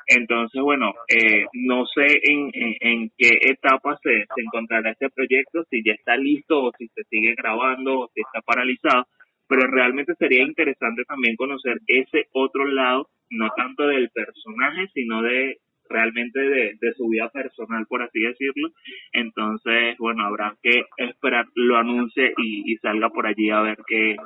Entonces, 0.06 0.60
bueno, 0.60 0.92
eh, 1.08 1.46
no 1.54 1.86
sé 1.86 2.06
en, 2.22 2.50
en, 2.52 3.10
qué 3.16 3.38
etapa 3.40 3.98
se, 4.02 4.10
se 4.34 4.40
encontrará 4.42 4.90
este 4.90 5.08
proyecto, 5.08 5.64
si 5.70 5.82
ya 5.82 5.92
está 5.92 6.16
listo 6.16 6.64
o 6.64 6.72
si 6.76 6.88
se 6.88 7.04
sigue 7.04 7.34
grabando 7.34 8.00
o 8.00 8.10
si 8.12 8.20
está 8.20 8.40
paralizado, 8.42 9.06
pero 9.48 9.66
realmente 9.66 10.14
sería 10.18 10.42
interesante 10.42 11.04
también 11.04 11.36
conocer 11.36 11.78
ese 11.86 12.26
otro 12.32 12.66
lado, 12.66 13.08
no 13.30 13.48
tanto 13.56 13.86
del 13.86 14.10
personaje, 14.10 14.88
sino 14.92 15.22
de 15.22 15.58
realmente 15.88 16.40
de, 16.40 16.72
de 16.80 16.94
su 16.96 17.08
vida 17.08 17.28
personal, 17.30 17.86
por 17.86 18.02
así 18.02 18.20
decirlo. 18.20 18.68
Entonces, 19.12 19.96
bueno, 19.98 20.26
habrá 20.26 20.54
que 20.62 20.84
esperar 20.96 21.46
lo 21.54 21.76
anuncie 21.76 22.32
y, 22.36 22.76
salga 22.78 23.08
por 23.10 23.26
allí 23.26 23.50
a 23.50 23.60
ver 23.60 23.78
qué, 23.86 24.16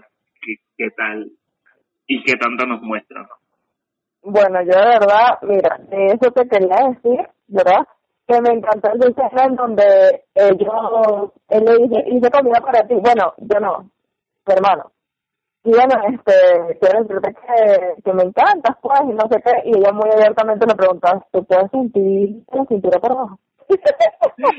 qué, 0.77 0.91
tal 0.97 1.31
y 2.07 2.23
qué 2.25 2.35
tanto 2.37 2.67
nos 2.67 2.83
muestra. 2.83 3.29
Bueno, 4.23 4.61
yo 4.63 4.73
de 4.73 4.99
verdad, 4.99 5.39
mira, 5.43 5.79
de 5.89 6.07
eso 6.07 6.31
te 6.33 6.49
quería 6.49 6.89
decir, 6.89 7.29
¿verdad? 7.47 7.87
Que 8.27 8.41
me 8.41 8.51
encantó 8.51 8.93
el 8.93 9.11
escena 9.11 9.45
en 9.45 9.55
donde 9.55 10.25
ellos, 10.35 11.33
él 11.49 11.65
le 11.65 11.77
dice, 11.87 12.05
hice 12.09 12.31
comida 12.31 12.61
para 12.61 12.87
ti. 12.87 12.95
Bueno, 12.95 13.35
yo 13.39 13.61
no, 13.61 13.91
hermano. 14.47 14.93
Y 15.69 15.71
bueno, 15.71 16.01
este, 16.09 16.79
quiero 16.81 17.03
decirte 17.03 17.29
que, 17.35 18.03
que 18.03 18.13
me 18.15 18.23
encantas, 18.23 18.75
pues, 18.81 19.01
y 19.05 19.13
no 19.13 19.29
sé 19.29 19.37
qué. 19.45 19.69
Y 19.69 19.77
ella 19.77 19.93
muy 19.93 20.09
abiertamente 20.09 20.65
le 20.67 20.75
pregunta, 20.75 21.23
¿tú 21.31 21.45
puedes 21.45 21.71
sentir 21.71 22.41
la 22.51 22.65
cintura 22.65 22.99
por 22.99 23.13
abajo? 23.13 23.39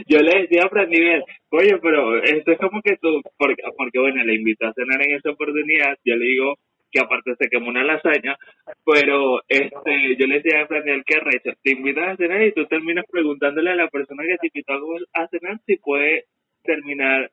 yo 0.06 0.20
le 0.20 0.42
decía 0.42 0.66
a 0.66 0.70
Fran 0.70 0.86
oye, 0.86 1.78
pero 1.82 2.22
esto 2.22 2.52
es 2.52 2.60
como 2.60 2.80
que 2.84 2.96
tú, 2.98 3.24
porque, 3.40 3.64
porque 3.76 4.00
bueno, 4.00 4.24
le 4.24 4.36
invito 4.36 4.68
a 4.68 4.74
cenar 4.74 5.02
en 5.02 5.16
esa 5.16 5.32
oportunidad, 5.32 5.98
yo 6.06 6.16
le 6.16 6.26
digo, 6.26 6.54
que 6.92 7.00
aparte 7.00 7.34
se 7.40 7.50
quemó 7.50 7.70
una 7.70 7.84
lasaña, 7.84 8.38
pero 8.86 9.42
este 9.48 10.16
yo 10.16 10.28
le 10.28 10.42
decía 10.42 10.62
a 10.62 10.68
Daniel 10.72 11.04
que 11.08 11.20
recha, 11.22 11.58
te 11.64 11.72
invitas 11.72 12.10
a 12.10 12.18
cenar 12.18 12.44
y 12.44 12.54
tú 12.54 12.68
terminas 12.68 13.06
preguntándole 13.10 13.72
a 13.72 13.76
la 13.76 13.88
persona 13.88 14.22
que 14.28 14.38
te 14.38 14.48
invitó 14.54 14.74
a 15.14 15.28
cenar 15.28 15.60
si 15.66 15.78
puede 15.78 16.26
terminar 16.64 17.32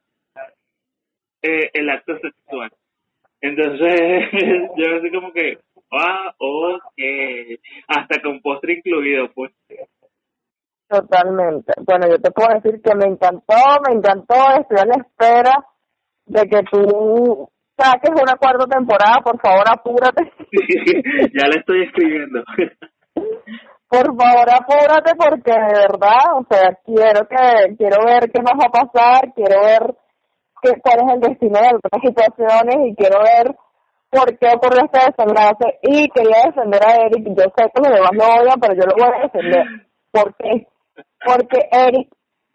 eh, 1.43 1.71
el 1.75 1.91
acto 1.91 2.19
sexual. 2.21 2.71
Entonces, 3.47 4.29
yo 4.77 4.97
así 4.97 5.11
como 5.13 5.33
que, 5.33 5.59
ah, 5.93 6.35
ok, 6.39 7.61
hasta 7.87 8.21
con 8.21 8.41
postre 8.41 8.75
incluido, 8.75 9.31
pues. 9.35 9.53
Totalmente. 10.89 11.73
Bueno, 11.85 12.09
yo 12.09 12.19
te 12.19 12.31
puedo 12.31 12.49
decir 12.55 12.81
que 12.83 12.95
me 12.95 13.07
encantó, 13.07 13.55
me 13.87 13.95
encantó, 13.95 14.35
estoy 14.61 14.79
a 14.79 14.87
la 14.87 14.95
espera 14.95 15.65
de 16.27 16.43
que 16.49 16.63
tú 16.71 17.49
saques 17.77 18.11
una 18.11 18.37
cuarta 18.37 18.67
temporada, 18.67 19.21
por 19.25 19.41
favor, 19.41 19.65
apúrate. 19.69 20.33
ya 21.35 21.49
la 21.49 21.61
estoy 21.61 21.85
escribiendo. 21.85 22.43
por 23.89 24.07
favor, 24.07 24.51
apúrate 24.51 25.15
porque 25.17 25.53
de 25.53 25.87
verdad, 25.87 26.35
o 26.35 26.47
sea, 26.51 26.77
quiero 26.85 27.29
que 27.29 27.77
quiero 27.77 28.05
ver 28.05 28.31
qué 28.33 28.43
más 28.43 28.55
va 28.55 28.67
a 28.67 28.87
pasar, 28.87 29.33
quiero 29.35 29.61
ver 29.61 29.95
cuál 30.83 31.01
es 31.01 31.15
el 31.15 31.21
destino 31.21 31.61
de 31.61 31.77
otras 31.77 32.03
situaciones 32.03 32.77
y 32.87 32.95
quiero 32.95 33.21
ver 33.21 33.57
por 34.11 34.39
qué 34.39 34.49
ocurrió 34.55 34.85
este 34.85 35.11
desenlace 35.11 35.79
y 35.83 36.09
quería 36.11 36.47
defender 36.47 36.87
a 36.87 36.95
Eric. 37.07 37.27
Yo 37.29 37.45
sé 37.57 37.71
que 37.75 37.81
los 37.83 37.93
demás 37.93 38.13
lo 38.13 38.25
odian, 38.25 38.61
pero 38.61 38.75
yo 38.75 38.83
lo 38.87 38.95
voy 38.95 39.15
a 39.15 39.23
defender. 39.23 39.65
¿Por 40.11 40.35
qué? 40.37 40.69
Porque 41.25 41.69
Eric 41.71 42.09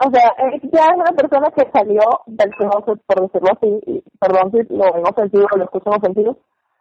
o 0.04 0.10
sea, 0.10 0.34
él 0.38 0.60
ya 0.74 0.86
es 0.86 0.96
una 0.96 1.12
persona 1.16 1.52
que 1.52 1.70
salió 1.72 2.02
del 2.26 2.50
closet, 2.56 3.00
por 3.06 3.22
decirlo 3.22 3.50
así, 3.52 3.80
y 3.86 4.04
perdón 4.20 4.52
si 4.52 4.74
lo 4.74 4.94
ven 4.94 5.04
ofensivo 5.06 5.48
lo 5.56 5.64
escuchan 5.64 5.94
ofensivo, 5.94 6.38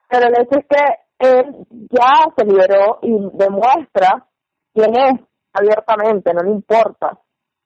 pero 0.08 0.28
el 0.28 0.40
hecho 0.40 0.58
es 0.58 0.66
que 0.66 1.28
él 1.28 1.66
ya 1.90 2.32
se 2.34 2.46
liberó 2.46 2.98
y 3.02 3.12
demuestra 3.34 4.26
quién 4.72 4.96
es 4.96 5.20
abiertamente, 5.52 6.32
no 6.32 6.42
le 6.42 6.50
importa. 6.50 7.18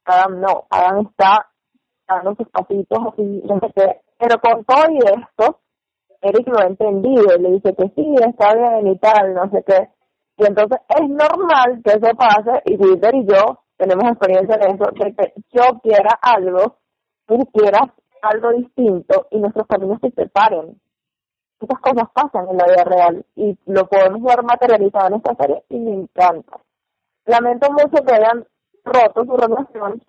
Adam 0.05 0.41
no, 0.41 0.67
Adam 0.71 1.07
está 1.09 1.49
dando 2.07 2.35
sus 2.35 2.49
pasitos 2.49 2.99
así, 3.13 3.43
pero 4.19 4.41
con 4.41 4.65
todo 4.65 4.91
y 4.91 4.99
esto, 4.99 5.61
Eric 6.21 6.49
lo 6.49 6.59
ha 6.59 6.67
entendido, 6.67 7.37
le 7.39 7.51
dice 7.53 7.75
que 7.75 7.89
sí, 7.95 8.15
está 8.21 8.55
bien 8.55 8.87
y 8.89 8.99
tal, 8.99 9.35
no 9.35 9.51
sé 9.51 9.63
qué. 9.67 9.89
Y 10.37 10.47
entonces 10.47 10.79
es 10.89 11.09
normal 11.09 11.81
que 11.85 11.93
eso 11.93 12.17
pase 12.17 12.63
y 12.65 12.77
Wilder 12.77 13.15
y 13.15 13.27
yo 13.27 13.61
tenemos 13.77 14.05
experiencia 14.11 14.57
en 14.57 14.75
eso, 14.75 14.85
de 14.93 15.15
que 15.15 15.35
yo 15.53 15.81
quiera 15.83 16.19
algo, 16.23 16.79
tú 17.27 17.39
quieras 17.53 17.91
algo 18.23 18.53
distinto 18.53 19.27
y 19.31 19.39
nuestros 19.39 19.67
caminos 19.67 19.99
se 20.01 20.11
separen. 20.11 20.81
Estas 21.61 21.81
cosas 21.81 22.09
pasan 22.13 22.49
en 22.51 22.57
la 22.57 22.65
vida 22.65 22.85
real 22.85 23.27
y 23.37 23.57
lo 23.67 23.87
podemos 23.87 24.23
ver 24.23 24.43
materializado 24.43 25.09
en 25.09 25.15
esta 25.15 25.35
serie 25.35 25.65
y 25.69 25.79
me 25.79 25.93
encanta. 25.93 26.59
Lamento 27.27 27.71
mucho 27.71 28.05
que 28.05 28.15
hayan 28.15 28.47
roto 28.85 29.25
su 29.25 29.37
relación, 29.37 30.03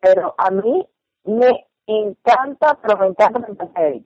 pero 0.00 0.34
a 0.38 0.50
mí 0.50 0.86
me 1.26 1.66
encanta, 1.86 2.78
pero 2.82 2.98
me 2.98 3.06
encanta, 3.08 3.40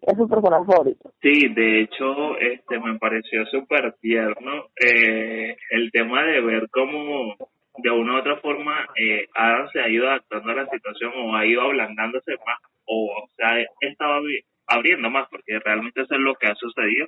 Es 0.03 0.19
un 0.19 0.29
personaje 0.29 0.65
favorito. 0.67 1.13
Sí, 1.23 1.49
de 1.49 1.83
hecho, 1.83 2.39
este 2.39 2.79
me 2.79 2.99
pareció 2.99 3.47
súper 3.47 3.95
tierno 4.01 4.67
eh, 4.77 5.57
el 5.71 5.91
tema 5.93 6.23
de 6.25 6.41
ver 6.41 6.69
cómo 6.71 7.37
de 7.79 7.91
una 7.91 8.15
u 8.15 8.19
otra 8.19 8.37
forma 8.39 8.87
eh, 8.97 9.27
Adam 9.35 9.69
se 9.73 9.81
ha 9.81 9.89
ido 9.89 10.09
adaptando 10.09 10.51
a 10.51 10.55
la 10.55 10.67
situación 10.67 11.13
o 11.17 11.37
ha 11.37 11.47
ido 11.47 11.63
ablandándose 11.63 12.33
más 12.47 12.59
o, 12.85 13.29
se 13.37 13.45
ha 13.45 13.61
estado 13.81 14.23
abriendo 14.67 15.09
más 15.09 15.29
porque 15.31 15.59
realmente 15.61 16.03
eso 16.03 16.15
es 16.15 16.21
lo 16.21 16.35
que 16.35 16.49
ha 16.49 16.55
sucedido 16.57 17.07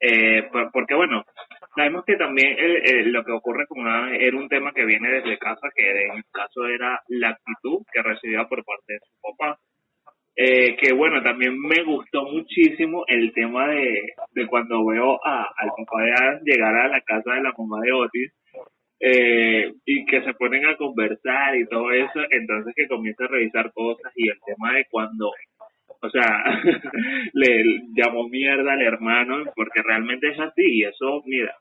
eh, 0.00 0.48
porque 0.72 0.94
bueno 0.94 1.24
sabemos 1.78 2.04
que 2.04 2.16
también 2.16 2.56
lo 3.12 3.24
que 3.24 3.30
ocurre 3.30 3.64
con 3.68 3.86
Adam 3.86 4.12
era 4.12 4.36
un 4.36 4.48
tema 4.48 4.72
que 4.72 4.84
viene 4.84 5.12
desde 5.12 5.38
casa 5.38 5.68
que 5.76 5.88
en 5.88 6.16
el 6.16 6.24
caso 6.32 6.66
era 6.66 7.00
la 7.06 7.28
actitud 7.28 7.84
que 7.92 8.02
recibía 8.02 8.44
por 8.48 8.64
parte 8.64 8.94
de 8.94 8.98
su 8.98 9.20
papá. 9.22 9.58
Eh, 10.34 10.76
que 10.76 10.92
bueno, 10.92 11.22
también 11.22 11.56
me 11.60 11.84
gustó 11.84 12.24
muchísimo 12.24 13.04
el 13.06 13.32
tema 13.32 13.68
de, 13.68 14.12
de 14.32 14.46
cuando 14.48 14.84
veo 14.86 15.20
a, 15.24 15.52
al 15.56 15.68
papá 15.76 16.02
de 16.02 16.12
Adam 16.12 16.40
llegar 16.44 16.74
a 16.74 16.88
la 16.88 17.00
casa 17.02 17.34
de 17.34 17.42
la 17.42 17.54
mamá 17.56 17.80
de 17.80 17.92
Otis 17.92 18.32
eh, 18.98 19.72
y 19.84 20.04
que 20.06 20.22
se 20.22 20.34
ponen 20.34 20.66
a 20.66 20.76
conversar 20.76 21.56
y 21.56 21.66
todo 21.66 21.92
eso, 21.92 22.20
entonces 22.30 22.74
que 22.74 22.88
comienza 22.88 23.24
a 23.24 23.28
revisar 23.28 23.72
cosas 23.72 24.12
y 24.16 24.28
el 24.28 24.38
tema 24.44 24.74
de 24.74 24.84
cuando, 24.90 25.30
o 26.00 26.10
sea, 26.10 26.22
le 27.32 27.64
llamó 27.94 28.28
mierda 28.28 28.72
al 28.72 28.82
hermano, 28.82 29.44
porque 29.54 29.82
realmente 29.82 30.28
es 30.28 30.38
así 30.38 30.62
y 30.64 30.84
eso, 30.84 31.22
mira, 31.26 31.54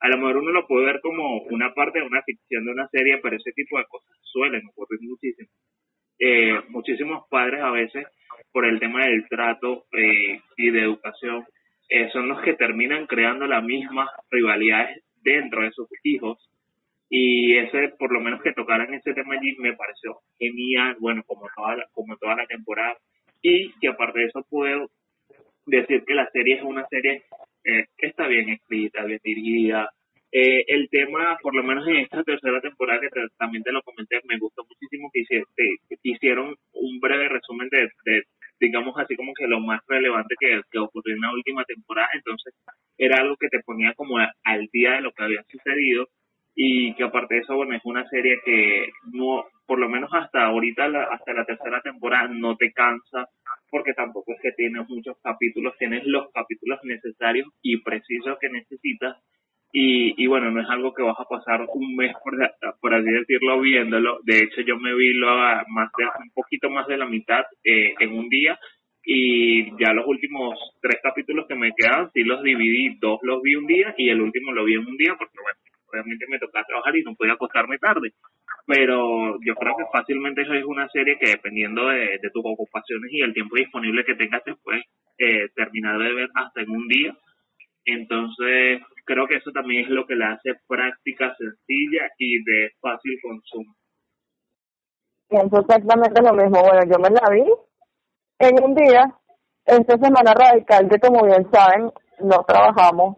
a 0.00 0.08
lo 0.08 0.18
mejor 0.18 0.38
uno 0.38 0.52
lo 0.52 0.66
puede 0.66 0.86
ver 0.86 1.00
como 1.00 1.42
una 1.50 1.72
parte 1.74 2.00
de 2.00 2.06
una 2.06 2.22
ficción 2.22 2.64
de 2.64 2.72
una 2.72 2.88
serie, 2.88 3.18
pero 3.22 3.36
ese 3.36 3.52
tipo 3.52 3.78
de 3.78 3.86
cosas 3.86 4.16
suelen 4.22 4.66
ocurrir 4.68 5.00
muchísimo. 5.02 5.48
Eh, 6.18 6.60
muchísimos 6.68 7.26
padres 7.30 7.62
a 7.62 7.70
veces, 7.70 8.06
por 8.52 8.66
el 8.66 8.78
tema 8.78 9.06
del 9.06 9.28
trato 9.28 9.86
eh, 9.92 10.40
y 10.56 10.70
de 10.70 10.80
educación, 10.80 11.44
eh, 11.88 12.10
son 12.12 12.28
los 12.28 12.42
que 12.42 12.54
terminan 12.54 13.06
creando 13.06 13.46
las 13.46 13.64
mismas 13.64 14.08
rivalidades 14.30 15.02
dentro 15.22 15.62
de 15.62 15.72
sus 15.72 15.88
hijos 16.04 16.38
y 17.08 17.56
ese 17.56 17.88
por 17.98 18.12
lo 18.12 18.20
menos 18.20 18.42
que 18.42 18.52
tocaran 18.52 18.92
ese 18.92 19.14
tema 19.14 19.34
allí 19.34 19.56
me 19.58 19.72
pareció 19.72 20.18
genial 20.38 20.96
bueno 21.00 21.22
como 21.26 21.48
toda 21.56 21.76
la, 21.76 21.86
como 21.92 22.16
toda 22.18 22.36
la 22.36 22.46
temporada 22.46 22.96
y 23.42 23.72
que 23.80 23.88
aparte 23.88 24.20
de 24.20 24.26
eso 24.26 24.44
puedo 24.48 24.90
decir 25.66 26.04
que 26.06 26.14
la 26.14 26.28
serie 26.30 26.56
es 26.56 26.62
una 26.62 26.86
serie 26.88 27.22
eh, 27.64 27.86
que 27.96 28.06
está 28.06 28.26
bien 28.26 28.48
escrita 28.48 29.04
bien 29.04 29.20
dirigida. 29.22 29.90
Eh, 30.30 30.64
el 30.68 30.88
tema 30.90 31.38
por 31.42 31.54
lo 31.54 31.62
menos 31.62 31.86
en 31.88 31.96
esta 31.96 32.22
tercera 32.22 32.60
temporada 32.60 33.00
que 33.00 33.08
también 33.38 33.62
te 33.62 33.72
lo 33.72 33.82
comenté 33.82 34.20
me 34.24 34.38
gustó 34.38 34.62
muchísimo 34.68 35.10
que 35.10 35.24
hicieron 36.02 36.54
un 36.74 37.00
breve 37.00 37.30
resumen 37.30 37.70
de, 37.70 37.88
digamos 38.60 38.94
así 38.98 39.16
como 39.16 39.32
que 39.32 39.46
lo 39.46 39.60
más 39.60 39.80
relevante 39.86 40.34
que, 40.38 40.60
que 40.70 40.78
ocurrió 40.78 41.14
en 41.14 41.22
la 41.22 41.32
última 41.32 41.64
temporada. 41.64 42.08
Entonces 42.14 42.54
era 42.96 43.18
algo 43.18 43.36
que 43.36 43.48
te 43.48 43.60
ponía 43.60 43.94
como 43.94 44.18
al 44.18 44.68
día 44.72 44.92
de 44.92 45.00
lo 45.02 45.12
que 45.12 45.22
había 45.22 45.42
sucedido. 45.44 46.08
Y 46.60 46.94
que 46.94 47.04
aparte 47.04 47.36
de 47.36 47.40
eso, 47.42 47.54
bueno, 47.54 47.76
es 47.76 47.84
una 47.84 48.08
serie 48.08 48.40
que 48.44 48.88
no, 49.12 49.46
por 49.68 49.78
lo 49.78 49.88
menos 49.90 50.08
hasta 50.14 50.46
ahorita, 50.46 50.86
hasta 51.12 51.34
la 51.34 51.44
tercera 51.44 51.82
temporada, 51.82 52.28
no 52.28 52.56
te 52.56 52.72
cansa, 52.72 53.28
porque 53.70 53.92
tampoco 53.92 54.32
es 54.32 54.40
que 54.40 54.52
tienes 54.52 54.88
muchos 54.88 55.18
capítulos, 55.22 55.74
tienes 55.78 56.06
los 56.06 56.32
capítulos 56.32 56.80
necesarios 56.84 57.46
y 57.60 57.76
precisos 57.82 58.38
que 58.40 58.48
necesitas, 58.48 59.18
y, 59.70 60.14
y 60.16 60.26
bueno, 60.26 60.50
no 60.50 60.62
es 60.62 60.70
algo 60.70 60.94
que 60.94 61.02
vas 61.02 61.20
a 61.20 61.28
pasar 61.28 61.66
un 61.70 61.96
mes, 61.96 62.14
por, 62.24 62.34
por 62.80 62.94
así 62.94 63.10
decirlo, 63.10 63.60
viéndolo, 63.60 64.20
de 64.22 64.38
hecho 64.38 64.62
yo 64.62 64.78
me 64.78 64.94
vi 64.94 65.12
lo 65.12 65.36
más 65.68 65.90
de, 65.98 66.04
un 66.04 66.30
poquito 66.34 66.70
más 66.70 66.86
de 66.86 66.96
la 66.96 67.06
mitad 67.06 67.44
eh, 67.62 67.92
en 68.00 68.12
un 68.14 68.30
día, 68.30 68.58
y 69.04 69.64
ya 69.82 69.92
los 69.92 70.06
últimos 70.06 70.58
tres 70.80 70.98
capítulos 71.02 71.46
que 71.46 71.54
me 71.54 71.74
quedan, 71.76 72.10
sí 72.12 72.24
los 72.24 72.42
dividí, 72.42 72.96
dos 73.00 73.20
los 73.22 73.42
vi 73.42 73.54
un 73.54 73.66
día 73.66 73.94
y 73.98 74.08
el 74.08 74.20
último 74.20 74.52
lo 74.52 74.64
vi 74.64 74.74
en 74.74 74.86
un 74.86 74.96
día 74.96 75.14
porque 75.18 75.38
bueno, 75.42 75.58
obviamente 75.90 76.26
me 76.28 76.38
tocaba 76.38 76.64
trabajar 76.66 76.96
y 76.96 77.02
no 77.02 77.14
podía 77.14 77.32
acostarme 77.34 77.78
tarde. 77.78 78.12
Pero 78.66 79.38
yo 79.44 79.54
creo 79.54 79.76
que 79.76 79.84
fácilmente 79.92 80.42
eso 80.42 80.54
es 80.54 80.64
una 80.64 80.88
serie 80.88 81.18
que 81.18 81.30
dependiendo 81.30 81.88
de, 81.88 82.18
tus 82.32 82.42
ocupaciones 82.44 83.10
y 83.12 83.20
el 83.22 83.32
tiempo 83.32 83.56
disponible 83.56 84.04
que 84.04 84.14
tengas 84.14 84.42
después, 84.44 84.82
eh, 85.18 85.48
terminar 85.54 85.98
de 85.98 86.12
ver 86.12 86.28
hasta 86.34 86.60
en 86.60 86.70
un 86.70 86.86
día. 86.88 87.16
Entonces, 87.84 88.82
creo 89.04 89.26
que 89.26 89.36
eso 89.36 89.50
también 89.52 89.84
es 89.84 89.90
lo 89.90 90.06
que 90.06 90.14
la 90.14 90.32
hace 90.32 90.52
práctica, 90.66 91.34
sencilla 91.36 92.10
y 92.18 92.42
de 92.44 92.70
fácil 92.80 93.18
consumo. 93.22 93.74
Pienso 95.28 95.60
exactamente 95.60 96.22
lo 96.22 96.34
mismo. 96.34 96.62
Bueno, 96.62 96.80
yo 96.84 96.98
me 96.98 97.10
la 97.10 97.30
vi 97.30 97.50
en 98.38 98.62
un 98.62 98.74
día, 98.74 99.14
esta 99.64 99.98
semana 99.98 100.32
radical, 100.34 100.88
que 100.88 100.98
como 100.98 101.24
bien 101.24 101.50
saben, 101.50 101.90
no 102.20 102.44
trabajamos. 102.46 103.16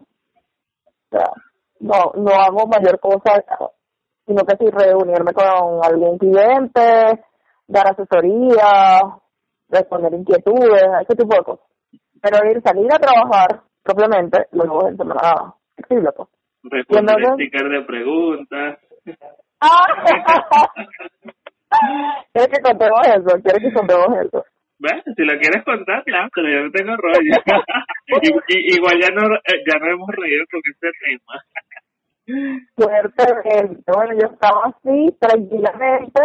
No, 1.81 2.11
no 2.15 2.31
hago 2.31 2.67
mayor 2.67 2.99
cosa, 2.99 3.43
sino 4.25 4.43
que 4.45 4.57
sí 4.57 4.65
reunirme 4.69 5.33
con 5.33 5.83
algún 5.83 6.17
cliente, 6.17 7.23
dar 7.67 7.87
asesoría, 7.87 9.01
responder 9.69 10.13
inquietudes, 10.13 10.83
ese 11.01 11.15
tipo 11.15 11.35
de 11.35 11.43
cosas. 11.43 11.65
Pero 12.21 12.37
ir 12.49 12.61
salir 12.61 12.93
a 12.93 12.99
trabajar 12.99 13.61
propiamente, 13.83 14.47
luego 14.51 14.87
en 14.87 14.97
semana 14.97 15.55
flexible, 15.75 16.11
pues. 16.15 16.29
Responder 16.63 17.33
sticker 17.33 17.69
de 17.69 17.81
preguntas. 17.81 18.79
¿Quieres 22.33 22.51
que 22.51 22.61
contemos 22.61 22.99
eso? 23.07 23.41
¿Quieres 23.41 23.63
que 23.63 23.73
contemos 23.73 24.07
eso? 24.23 24.45
Bueno, 24.81 25.01
si 25.15 25.23
lo 25.23 25.37
quieres 25.39 25.63
contar, 25.63 26.03
claro, 26.03 26.27
pero 26.33 26.49
yo 26.49 26.63
no 26.65 26.71
tengo 26.71 26.97
rollo. 26.97 27.37
igual 28.47 28.99
ya 28.99 29.09
no, 29.13 29.35
eh, 29.35 29.63
ya 29.65 29.77
no 29.79 29.91
hemos 29.91 30.09
reído 30.09 30.43
con 30.49 30.61
este 30.65 30.89
tema. 31.05 31.33
Fuertemente. 32.75 33.91
Bueno, 33.91 34.13
yo 34.19 34.27
estaba 34.33 34.61
así, 34.65 35.17
tranquilamente, 35.19 36.21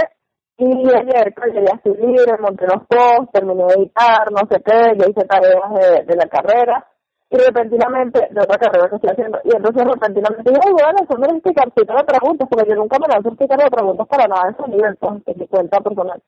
y 0.58 0.88
ayer 0.88 1.34
pues 1.34 1.52
llegué 1.52 1.70
a 1.70 1.82
subir, 1.82 2.40
monté 2.40 2.66
los 2.66 2.86
posts, 2.86 3.32
terminé 3.32 3.64
de 3.64 3.74
editar, 3.74 4.30
no 4.32 4.46
sé 4.50 4.62
qué, 4.64 4.96
yo 4.98 5.10
hice 5.10 5.26
tareas 5.26 5.74
de, 5.74 6.04
de 6.04 6.16
la 6.16 6.26
carrera, 6.28 6.86
y 7.28 7.36
repentinamente, 7.36 8.28
de 8.30 8.40
otra 8.40 8.56
carrera 8.56 8.88
que 8.88 8.96
estoy 8.96 9.10
haciendo, 9.10 9.38
y 9.44 9.54
entonces 9.54 9.84
repentinamente 9.84 10.50
dije, 10.50 10.72
bueno, 10.72 10.98
eso 11.02 11.18
me 11.18 11.26
explicar 11.26 11.72
si 11.74 11.84
de 11.84 12.04
preguntas, 12.04 12.48
porque 12.48 12.70
yo 12.70 12.76
nunca 12.76 12.98
me 12.98 13.08
lanzo 13.08 13.28
a 13.28 13.32
explicar 13.32 13.58
de 13.58 13.70
preguntas 13.70 14.06
para 14.06 14.28
nada 14.28 14.48
en 14.48 14.54
ese 14.54 14.70
nivel, 14.70 14.96
pues, 14.96 15.22
en 15.26 15.38
mi 15.38 15.46
cuenta 15.48 15.80
personal. 15.80 16.22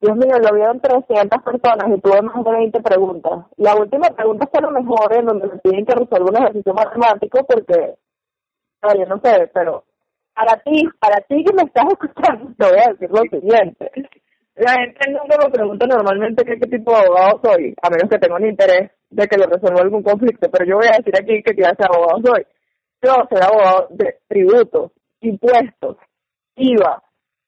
Dios 0.00 0.16
mío, 0.16 0.36
lo 0.38 0.54
vieron 0.54 0.80
300 0.80 1.42
personas 1.42 1.88
y 1.90 2.00
tuve 2.00 2.22
más 2.22 2.44
de 2.44 2.50
20 2.52 2.80
preguntas. 2.82 3.46
La 3.56 3.74
última 3.74 4.08
pregunta 4.10 4.46
fue 4.46 4.60
lo 4.60 4.70
mejor, 4.70 5.12
en 5.12 5.26
donde 5.26 5.48
me 5.48 5.58
piden 5.58 5.86
que 5.86 5.94
resuelva 5.94 6.30
un 6.30 6.36
ejercicio 6.36 6.72
matemático, 6.74 7.38
porque 7.44 7.94
yo 8.82 9.06
no 9.06 9.20
sé, 9.22 9.50
pero 9.52 9.84
para 10.34 10.56
ti, 10.62 10.84
para 11.00 11.16
ti 11.22 11.44
que 11.44 11.52
me 11.52 11.64
estás 11.64 11.84
escuchando, 11.90 12.52
te 12.56 12.64
voy 12.68 12.78
a 12.78 12.92
decir 12.92 13.10
lo 13.10 13.22
siguiente. 13.22 13.90
La 14.54 14.72
gente 14.72 15.10
nunca 15.10 15.36
me 15.44 15.50
pregunta 15.50 15.86
normalmente 15.86 16.44
qué, 16.44 16.56
tipo 16.66 16.92
de 16.92 16.98
abogado 16.98 17.40
soy, 17.44 17.74
a 17.80 17.90
menos 17.90 18.10
que 18.10 18.18
tenga 18.18 18.36
un 18.36 18.46
interés 18.46 18.90
de 19.10 19.26
que 19.26 19.36
le 19.36 19.46
resuelva 19.46 19.82
algún 19.82 20.02
conflicto, 20.02 20.50
pero 20.50 20.64
yo 20.64 20.76
voy 20.76 20.88
a 20.88 20.98
decir 20.98 21.14
aquí 21.16 21.42
qué 21.42 21.54
clase 21.54 21.76
de 21.78 21.86
abogado 21.86 22.20
soy. 22.24 22.46
Yo 23.00 23.14
soy 23.30 23.40
abogado 23.40 23.86
de 23.90 24.18
tributos, 24.26 24.92
impuestos, 25.20 25.96
IVA, 26.56 27.02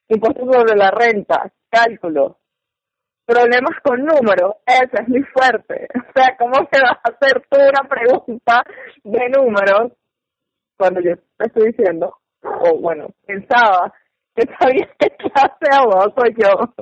impuestos 0.09 0.49
sobre 0.53 0.77
la 0.77 0.91
renta, 0.93 1.53
cálculo, 1.69 2.39
problemas 3.27 3.79
con 3.83 4.05
números, 4.05 4.55
eso 4.67 5.03
es 5.03 5.09
muy 5.09 5.23
fuerte. 5.25 5.89
O 6.11 6.13
sea, 6.13 6.37
¿cómo 6.37 6.55
se 6.71 6.81
va 6.83 6.91
a 6.91 7.09
hacer 7.09 7.41
tú 7.49 7.57
una 7.57 7.89
pregunta 7.89 8.65
de 9.05 9.29
números 9.29 9.93
cuando 10.81 11.01
yo 11.03 11.13
estoy 11.39 11.67
diciendo, 11.67 12.17
o 12.43 12.81
bueno, 12.81 13.09
pensaba 13.27 13.93
que 14.35 14.45
sabía 14.59 14.89
qué 14.99 15.11
clase 15.11 15.61
de 15.61 15.77
abogado 15.77 16.15
soy 16.17 16.35
yo. 16.41 16.73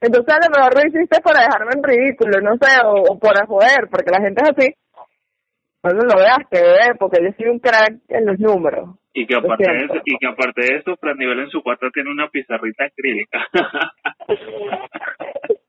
Entonces 0.00 0.34
a 0.34 0.40
lo 0.42 0.50
mejor 0.50 0.74
lo 0.74 0.82
hiciste 0.88 1.20
para 1.22 1.46
dejarme 1.46 1.70
en 1.76 1.84
ridículo, 1.84 2.40
no 2.40 2.56
sé, 2.60 2.80
o, 2.84 3.14
o 3.14 3.18
por 3.18 3.38
joder, 3.46 3.86
porque 3.88 4.10
la 4.10 4.20
gente 4.20 4.42
es 4.42 4.50
así. 4.50 4.74
No 5.84 5.92
lo 5.92 6.16
veas, 6.18 6.40
que 6.50 6.60
bebé, 6.60 6.96
porque 6.98 7.22
yo 7.22 7.30
soy 7.38 7.46
un 7.46 7.60
crack 7.60 7.94
en 8.08 8.26
los 8.26 8.40
números. 8.40 8.96
Y 9.14 9.24
que 9.26 9.36
aparte 9.36 9.70
de 9.70 9.84
eso, 9.84 9.94
y 10.04 10.18
que 10.18 10.26
aparte 10.26 10.62
de 10.62 10.78
eso, 10.78 10.96
Fran 10.96 11.16
Nivel 11.16 11.38
en 11.38 11.50
su 11.50 11.62
cuarto 11.62 11.88
tiene 11.92 12.10
una 12.10 12.28
pizarrita 12.28 12.86
acrílica. 12.86 13.46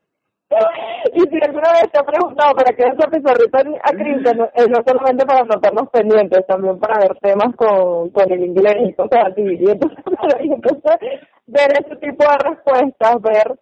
y 1.14 1.20
si 1.20 1.38
alguna 1.42 1.70
vez 1.72 1.92
te 1.92 1.98
ha 1.98 2.02
preguntado 2.02 2.54
para 2.54 2.74
qué 2.74 2.82
esa 2.82 3.08
pizarrita 3.08 3.60
acrílica, 3.84 4.32
no, 4.34 4.48
es 4.54 4.68
no 4.68 4.78
solamente 4.84 5.24
para 5.24 5.40
anotar 5.40 5.72
los 5.72 5.88
pendientes, 5.90 6.46
también 6.46 6.78
para 6.78 6.98
ver 6.98 7.16
temas 7.20 7.54
con, 7.56 8.10
con 8.10 8.32
el 8.32 8.44
inglés 8.44 8.76
y 8.88 8.92
cosas 8.94 9.30
así. 9.30 9.42
Y 9.42 9.70
entonces, 9.70 10.96
ver 11.46 11.70
ese 11.72 11.96
tipo 11.96 12.24
de 12.24 12.50
respuestas, 12.50 13.22
ver 13.22 13.58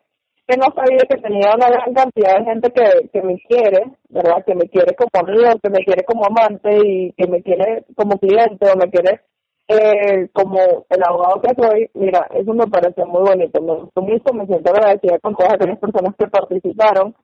que 0.46 0.56
no 0.56 0.72
sabía 0.74 1.04
que 1.06 1.20
tenía 1.20 1.52
una 1.54 1.68
gran 1.68 1.92
cantidad 1.92 2.38
de 2.38 2.44
gente 2.44 2.70
que, 2.72 3.08
que 3.12 3.22
me 3.22 3.38
quiere, 3.40 3.84
¿verdad? 4.08 4.42
Que 4.46 4.54
me 4.54 4.66
quiere 4.68 4.94
como 4.94 5.10
amigo, 5.20 5.60
que 5.62 5.70
me 5.70 5.84
quiere 5.84 6.04
como 6.04 6.24
amante 6.24 6.70
y 6.82 7.12
que 7.12 7.26
me 7.28 7.42
quiere 7.42 7.84
como 7.94 8.18
cliente 8.18 8.66
o 8.66 8.76
me 8.76 8.90
quiere 8.90 9.20
eh, 9.68 10.28
como 10.32 10.86
el 10.88 11.02
abogado 11.04 11.42
que 11.42 11.54
soy, 11.54 11.90
mira, 11.94 12.26
eso 12.34 12.54
me 12.54 12.66
parece 12.66 13.04
muy 13.04 13.20
bonito, 13.20 13.60
me 13.60 13.74
gustó 13.74 14.00
mucho, 14.02 14.32
me 14.32 14.46
siento 14.46 14.70
agradecida 14.70 15.18
con 15.18 15.36
todas 15.36 15.54
aquellas 15.54 15.78
personas 15.78 16.14
que 16.18 16.26
participaron. 16.26 17.14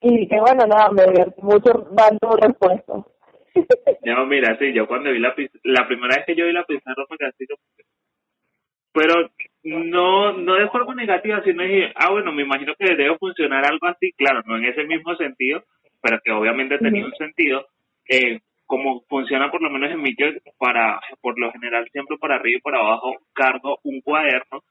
Y 0.00 0.28
que 0.28 0.38
bueno, 0.40 0.66
nada, 0.66 0.90
me 0.90 1.04
divertí 1.04 1.40
mucho 1.42 1.72
dando 1.92 2.36
respuestas. 2.36 3.04
no, 4.04 4.26
mira, 4.26 4.58
sí, 4.58 4.72
yo 4.74 4.86
cuando 4.86 5.10
vi 5.10 5.18
la 5.18 5.34
la 5.64 5.86
primera 5.86 6.16
vez 6.16 6.26
que 6.26 6.36
yo 6.36 6.44
vi 6.46 6.52
la 6.52 6.64
pizarra 6.64 7.04
quedé 7.08 7.28
así 7.28 7.46
pero 8.92 9.30
no 9.62 10.32
no 10.32 10.54
de 10.54 10.68
forma 10.70 10.94
negativa, 10.94 11.42
sino 11.44 11.62
dije, 11.62 11.92
ah, 11.96 12.10
bueno, 12.10 12.32
me 12.32 12.42
imagino 12.42 12.74
que 12.78 12.94
debe 12.94 13.18
funcionar 13.18 13.64
algo 13.66 13.86
así, 13.86 14.12
claro, 14.12 14.42
no 14.46 14.56
en 14.56 14.64
ese 14.64 14.84
mismo 14.84 15.14
sentido, 15.16 15.62
pero 16.00 16.18
que 16.24 16.32
obviamente 16.32 16.78
tenía 16.78 17.04
un 17.04 17.14
sentido, 17.14 17.66
eh, 18.08 18.40
como 18.66 19.02
funciona 19.08 19.50
por 19.50 19.62
lo 19.62 19.70
menos 19.70 19.90
en 19.90 20.02
mi 20.02 20.14
para, 20.58 21.00
por 21.20 21.38
lo 21.38 21.52
general 21.52 21.88
siempre 21.92 22.16
para 22.18 22.36
arriba 22.36 22.58
y 22.58 22.62
para 22.62 22.78
abajo 22.78 23.16
cargo 23.32 23.78
un 23.84 24.00
cuaderno. 24.00 24.62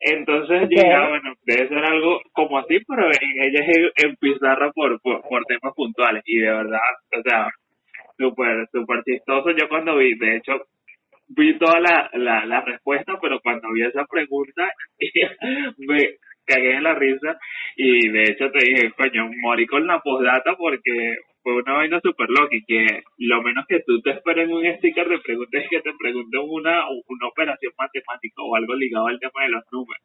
Entonces 0.00 0.68
llega, 0.68 1.08
bueno, 1.08 1.34
debe 1.44 1.68
ser 1.68 1.84
algo 1.84 2.20
como 2.32 2.58
así, 2.58 2.78
pero 2.86 3.06
en 3.06 3.42
ella 3.42 3.64
es 3.66 4.04
en 4.04 4.16
pizarra 4.16 4.70
por, 4.72 5.00
por, 5.00 5.44
temas 5.46 5.74
puntuales. 5.74 6.22
Y 6.24 6.38
de 6.38 6.50
verdad, 6.50 6.78
o 7.18 7.22
sea, 7.22 7.50
súper, 8.16 8.68
súper 8.70 9.02
chistoso. 9.04 9.50
Yo 9.50 9.68
cuando 9.68 9.96
vi, 9.96 10.16
de 10.16 10.36
hecho, 10.36 10.52
vi 11.28 11.58
toda 11.58 11.80
la, 11.80 12.10
la, 12.12 12.46
la 12.46 12.60
respuesta, 12.60 13.18
pero 13.20 13.40
cuando 13.40 13.72
vi 13.72 13.82
esa 13.82 14.04
pregunta, 14.06 14.70
me 15.78 16.16
cagué 16.46 16.74
en 16.76 16.82
la 16.84 16.94
risa. 16.94 17.36
Y 17.76 18.08
de 18.08 18.22
hecho 18.22 18.50
te 18.52 18.64
dije, 18.64 18.92
coño, 18.96 19.28
morí 19.42 19.66
con 19.66 19.86
la 19.86 19.98
postdata 20.00 20.54
porque 20.56 21.16
fue 21.48 21.62
una 21.62 21.80
vaina 21.80 22.00
súper 22.02 22.28
loca 22.28 22.52
y 22.52 22.64
que 22.64 23.02
lo 23.18 23.42
menos 23.42 23.64
que 23.66 23.80
tú 23.86 24.00
te 24.02 24.10
esperes 24.10 24.48
en 24.48 24.54
un 24.54 24.64
sticker 24.76 25.08
de 25.08 25.18
preguntas 25.18 25.62
es 25.64 25.70
que 25.70 25.80
te 25.80 25.96
pregunten 25.98 26.40
una, 26.44 26.84
una 26.92 27.26
operación 27.26 27.72
matemática 27.78 28.42
o 28.42 28.54
algo 28.54 28.74
ligado 28.74 29.06
al 29.06 29.18
tema 29.18 29.44
de 29.44 29.48
los 29.48 29.64
números. 29.72 30.04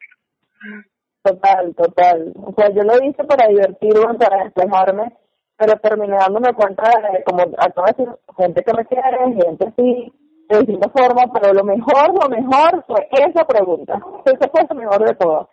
Total, 1.21 1.75
total. 1.75 2.31
O 2.35 2.53
sea, 2.55 2.69
yo 2.71 2.83
lo 2.83 2.95
hice 3.03 3.23
para 3.25 3.47
divertirme, 3.47 4.13
para 4.15 4.43
despejarme, 4.45 5.11
pero 5.57 5.79
terminé 5.79 6.15
dándome 6.15 6.53
cuenta 6.53 6.83
de, 6.87 7.23
como 7.25 7.43
de 7.43 7.51
decir, 7.51 8.07
gente 8.37 8.63
que 8.63 8.73
me 8.73 8.85
quiere, 8.85 9.17
gente 9.35 9.73
sí, 9.75 10.13
de 10.47 10.59
distintas 10.59 10.91
formas, 10.93 11.27
pero 11.33 11.53
lo 11.53 11.63
mejor, 11.65 12.07
lo 12.07 12.29
mejor 12.29 12.85
fue 12.87 13.07
esa 13.11 13.45
pregunta. 13.45 13.99
Esa 14.25 14.47
fue 14.47 14.63
lo 14.69 14.75
mejor 14.75 15.03
de 15.03 15.15
todo 15.15 15.49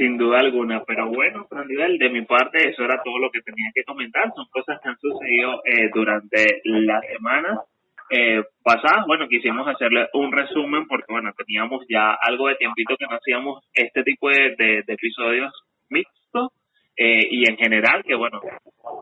sin 0.00 0.16
duda 0.16 0.40
alguna. 0.40 0.82
Pero 0.86 1.10
bueno, 1.10 1.46
nivel 1.68 1.98
de 1.98 2.08
mi 2.08 2.22
parte, 2.22 2.70
eso 2.70 2.82
era 2.84 3.02
todo 3.04 3.18
lo 3.18 3.30
que 3.30 3.42
tenía 3.42 3.70
que 3.74 3.84
comentar. 3.84 4.32
Son 4.34 4.46
cosas 4.50 4.80
que 4.80 4.88
han 4.88 4.98
sucedido 4.98 5.60
eh, 5.66 5.90
durante 5.94 6.62
la 6.64 7.00
semana 7.02 7.60
eh, 8.08 8.42
pasada. 8.62 9.04
Bueno, 9.06 9.28
quisimos 9.28 9.68
hacerle 9.68 10.08
un 10.14 10.32
resumen 10.32 10.86
porque, 10.88 11.12
bueno, 11.12 11.30
teníamos 11.36 11.84
ya 11.86 12.14
algo 12.14 12.48
de 12.48 12.54
tiempito 12.54 12.96
que 12.96 13.04
no 13.04 13.16
hacíamos 13.16 13.62
este 13.74 14.02
tipo 14.02 14.30
de, 14.30 14.54
de, 14.56 14.84
episodios 14.88 15.52
mixtos. 15.90 16.48
Eh, 16.96 17.28
y 17.30 17.48
en 17.48 17.56
general, 17.56 18.02
que 18.04 18.14
bueno, 18.14 18.40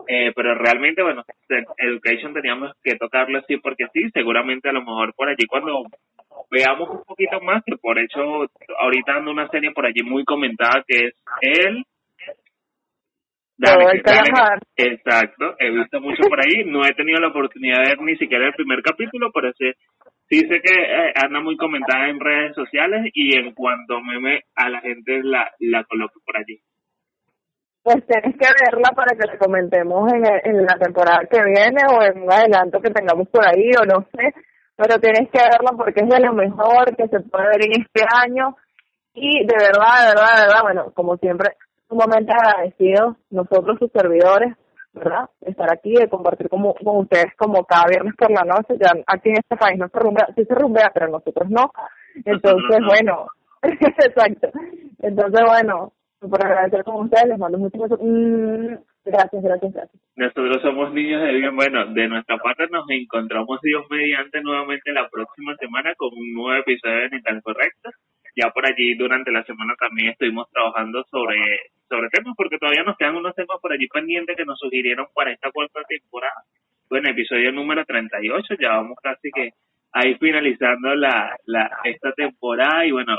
eh, 0.07 0.31
pero 0.35 0.55
realmente, 0.55 1.01
bueno, 1.01 1.23
Education 1.77 2.33
teníamos 2.33 2.71
que 2.83 2.95
tocarlo 2.95 3.39
así 3.39 3.57
porque 3.57 3.85
sí, 3.93 4.09
seguramente 4.13 4.69
a 4.69 4.73
lo 4.73 4.81
mejor 4.81 5.13
por 5.15 5.27
allí 5.27 5.45
cuando 5.47 5.83
veamos 6.49 6.89
un 6.89 7.03
poquito 7.03 7.39
más, 7.41 7.63
que 7.65 7.77
por 7.77 7.97
hecho 7.99 8.19
ahorita 8.79 9.15
ando 9.15 9.31
una 9.31 9.47
serie 9.49 9.71
por 9.71 9.85
allí 9.85 10.03
muy 10.03 10.23
comentada 10.25 10.83
que 10.87 11.07
es 11.07 11.13
él. 11.41 11.85
exacto, 14.75 15.55
he 15.59 15.69
visto 15.69 15.99
mucho 15.99 16.23
por 16.29 16.39
ahí, 16.39 16.63
no 16.65 16.85
he 16.85 16.93
tenido 16.93 17.19
la 17.19 17.27
oportunidad 17.27 17.83
de 17.83 17.89
ver 17.89 18.01
ni 18.01 18.15
siquiera 18.17 18.47
el 18.47 18.53
primer 18.53 18.81
capítulo, 18.81 19.31
pero 19.33 19.51
sí, 19.53 19.71
sí 20.29 20.39
sé 20.47 20.61
que 20.61 20.73
eh, 20.73 21.13
anda 21.15 21.41
muy 21.41 21.57
comentada 21.57 22.07
en 22.07 22.19
redes 22.19 22.55
sociales 22.55 23.11
y 23.13 23.37
en 23.37 23.53
cuanto 23.53 23.99
me 24.01 24.43
a 24.55 24.69
la 24.69 24.79
gente 24.81 25.21
la, 25.23 25.51
la 25.59 25.83
coloque 25.83 26.19
por 26.25 26.37
allí 26.37 26.59
pues 27.83 28.05
tienes 28.05 28.35
que 28.37 28.47
verla 28.65 28.89
para 28.95 29.17
que 29.17 29.27
te 29.31 29.37
comentemos 29.37 30.11
en, 30.13 30.23
en 30.25 30.65
la 30.65 30.77
temporada 30.77 31.25
que 31.29 31.41
viene 31.43 31.81
o 31.89 32.03
en 32.03 32.21
un 32.21 32.31
adelanto 32.31 32.79
que 32.81 32.91
tengamos 32.91 33.27
por 33.29 33.43
ahí 33.47 33.71
o 33.81 33.85
no 33.85 34.05
sé, 34.13 34.33
pero 34.79 34.97
tienes 34.97 35.29
que 35.29 35.39
verla 35.39 35.73
porque 35.75 35.99
es 35.99 36.09
de 36.09 36.19
lo 36.21 36.31
mejor 36.31 36.95
que 36.95 37.09
se 37.09 37.19
puede 37.19 37.47
ver 37.49 37.65
en 37.65 37.81
este 37.81 38.01
año. 38.15 38.55
Y 39.13 39.45
de 39.45 39.53
verdad, 39.53 39.99
de 39.99 40.07
verdad, 40.07 40.35
de 40.35 40.47
verdad, 40.47 40.61
bueno, 40.61 40.91
como 40.93 41.17
siempre, 41.17 41.57
sumamente 41.89 42.31
agradecidos 42.31 43.17
nosotros 43.29 43.77
sus 43.77 43.91
servidores, 43.91 44.55
¿verdad? 44.93 45.29
De 45.41 45.51
estar 45.51 45.69
aquí, 45.69 45.93
de 45.93 46.07
compartir 46.07 46.47
con, 46.47 46.61
con 46.61 46.97
ustedes 46.97 47.35
como 47.35 47.65
cada 47.65 47.87
viernes 47.89 48.15
por 48.15 48.31
la 48.31 48.45
noche, 48.45 48.77
ya 48.79 48.91
aquí 49.05 49.29
en 49.29 49.39
este 49.39 49.57
país 49.57 49.77
no 49.77 49.89
se 49.89 49.99
rumbea, 49.99 50.27
sí 50.33 50.45
se 50.45 50.55
rumbea, 50.55 50.91
pero 50.93 51.09
nosotros 51.09 51.49
no, 51.49 51.71
entonces 52.23 52.79
bueno, 52.87 53.27
exacto, 53.61 54.49
entonces 54.99 55.41
bueno, 55.45 55.91
por 56.21 56.45
agradecer 56.45 56.83
con 56.85 57.05
ustedes, 57.05 57.27
les 57.27 57.37
mando 57.37 57.57
muchos 57.57 57.81
mm, 57.99 58.75
gracias, 59.05 59.43
gracias, 59.43 59.73
gracias. 59.73 60.03
Nosotros 60.15 60.61
somos 60.61 60.93
niños 60.93 61.21
de 61.21 61.33
bien. 61.33 61.55
Bueno, 61.55 61.85
de 61.87 62.07
nuestra 62.07 62.37
parte 62.37 62.67
nos 62.71 62.89
encontramos 62.89 63.59
Dios 63.61 63.85
mediante 63.89 64.41
nuevamente 64.41 64.91
la 64.91 65.07
próxima 65.09 65.55
semana 65.55 65.93
con 65.95 66.09
un 66.13 66.33
nuevo 66.33 66.59
episodio 66.59 66.95
de 66.95 67.09
Ni 67.09 67.21
tan 67.21 67.41
Correcto. 67.41 67.89
Ya 68.35 68.49
por 68.51 68.65
allí 68.65 68.95
durante 68.95 69.31
la 69.31 69.43
semana 69.43 69.73
también 69.79 70.09
estuvimos 70.11 70.49
trabajando 70.51 71.03
sobre 71.09 71.39
sobre 71.89 72.09
temas 72.09 72.35
porque 72.37 72.57
todavía 72.57 72.83
nos 72.83 72.95
quedan 72.97 73.15
unos 73.15 73.35
temas 73.35 73.57
por 73.61 73.73
allí 73.73 73.87
pendientes 73.87 74.37
que 74.37 74.45
nos 74.45 74.59
sugirieron 74.59 75.07
para 75.13 75.31
esta 75.31 75.51
cuarta 75.51 75.81
temporada. 75.87 76.43
Bueno, 76.89 77.09
episodio 77.09 77.51
número 77.51 77.83
38, 77.85 78.55
ya 78.59 78.69
vamos 78.69 78.97
casi 79.01 79.31
que 79.31 79.49
ahí 79.91 80.15
finalizando 80.15 80.95
la, 80.95 81.35
la 81.45 81.79
esta 81.83 82.11
temporada 82.13 82.85
y 82.85 82.91
bueno, 82.91 83.17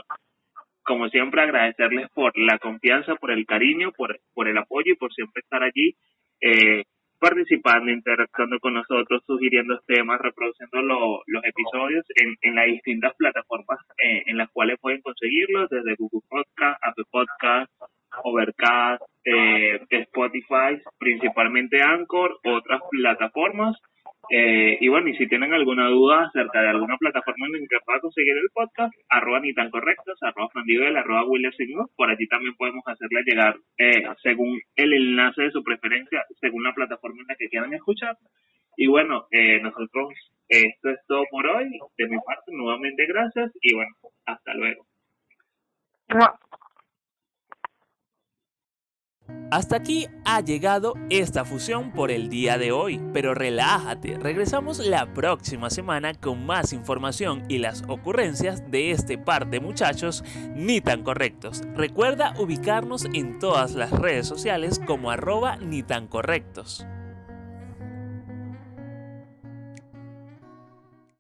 como 0.82 1.08
siempre, 1.08 1.42
agradecerles 1.42 2.08
por 2.14 2.32
la 2.36 2.58
confianza, 2.58 3.14
por 3.16 3.30
el 3.30 3.46
cariño, 3.46 3.92
por, 3.92 4.18
por 4.34 4.48
el 4.48 4.58
apoyo 4.58 4.92
y 4.92 4.96
por 4.96 5.12
siempre 5.12 5.40
estar 5.42 5.62
allí 5.62 5.94
eh, 6.40 6.84
participando, 7.18 7.90
interactuando 7.90 8.58
con 8.60 8.74
nosotros, 8.74 9.22
sugiriendo 9.26 9.78
temas, 9.86 10.20
reproduciendo 10.20 10.80
los 10.82 11.44
episodios 11.44 12.04
en, 12.16 12.34
en 12.40 12.54
las 12.54 12.66
distintas 12.66 13.14
plataformas 13.16 13.78
eh, 14.02 14.22
en 14.26 14.38
las 14.38 14.50
cuales 14.50 14.78
pueden 14.80 15.02
conseguirlos, 15.02 15.68
desde 15.68 15.96
Google 15.98 16.26
Podcast, 16.28 16.80
Apple 16.82 17.04
Podcast, 17.10 17.70
Overcast, 18.24 19.02
eh, 19.24 19.80
Spotify, 19.90 20.80
principalmente 20.98 21.82
Anchor, 21.82 22.38
otras 22.42 22.80
plataformas 22.90 23.76
eh, 24.30 24.78
y 24.80 24.88
bueno, 24.88 25.08
y 25.08 25.16
si 25.16 25.26
tienen 25.26 25.52
alguna 25.52 25.88
duda 25.88 26.22
acerca 26.24 26.62
de 26.62 26.68
alguna 26.68 26.96
plataforma 26.96 27.46
en 27.46 27.52
la 27.52 27.58
que 27.68 27.84
pueda 27.84 27.98
conseguir 27.98 28.36
el 28.36 28.48
podcast, 28.54 28.94
arroba 29.08 29.40
ni 29.40 29.52
tan 29.52 29.70
correctos, 29.70 30.16
arroba 30.22 30.48
Fandivel, 30.50 30.96
arroba 30.96 31.24
William 31.26 31.52
por 31.96 32.10
allí 32.10 32.28
también 32.28 32.54
podemos 32.54 32.84
hacerle 32.86 33.22
llegar 33.26 33.56
eh, 33.76 34.04
según 34.22 34.60
el 34.76 34.92
enlace 34.92 35.42
de 35.42 35.50
su 35.50 35.64
preferencia, 35.64 36.24
según 36.40 36.62
la 36.62 36.72
plataforma 36.72 37.22
en 37.22 37.26
la 37.28 37.34
que 37.36 37.48
quieran 37.48 37.74
escuchar. 37.74 38.16
Y 38.76 38.86
bueno, 38.86 39.26
eh, 39.32 39.60
nosotros, 39.60 40.14
esto 40.48 40.90
es 40.90 41.00
todo 41.08 41.24
por 41.30 41.46
hoy. 41.48 41.68
De 41.98 42.06
mi 42.06 42.16
parte, 42.24 42.52
nuevamente 42.52 43.06
gracias 43.06 43.50
y 43.60 43.74
bueno, 43.74 43.90
hasta 44.26 44.54
luego. 44.54 44.86
Hasta 49.50 49.76
aquí 49.76 50.06
ha 50.24 50.40
llegado 50.40 50.94
esta 51.10 51.44
fusión 51.44 51.90
por 51.90 52.12
el 52.12 52.28
día 52.28 52.56
de 52.56 52.70
hoy, 52.70 53.00
pero 53.12 53.34
relájate, 53.34 54.16
regresamos 54.16 54.78
la 54.78 55.12
próxima 55.12 55.70
semana 55.70 56.14
con 56.14 56.46
más 56.46 56.72
información 56.72 57.42
y 57.48 57.58
las 57.58 57.82
ocurrencias 57.88 58.70
de 58.70 58.92
este 58.92 59.18
par 59.18 59.50
de 59.50 59.58
muchachos 59.58 60.22
ni 60.54 60.80
tan 60.80 61.02
correctos. 61.02 61.62
Recuerda 61.74 62.34
ubicarnos 62.38 63.06
en 63.12 63.40
todas 63.40 63.72
las 63.72 63.90
redes 63.90 64.28
sociales 64.28 64.80
como 64.86 65.10
arroba 65.10 65.56
ni 65.56 65.82
tan 65.82 66.06
correctos. 66.06 66.86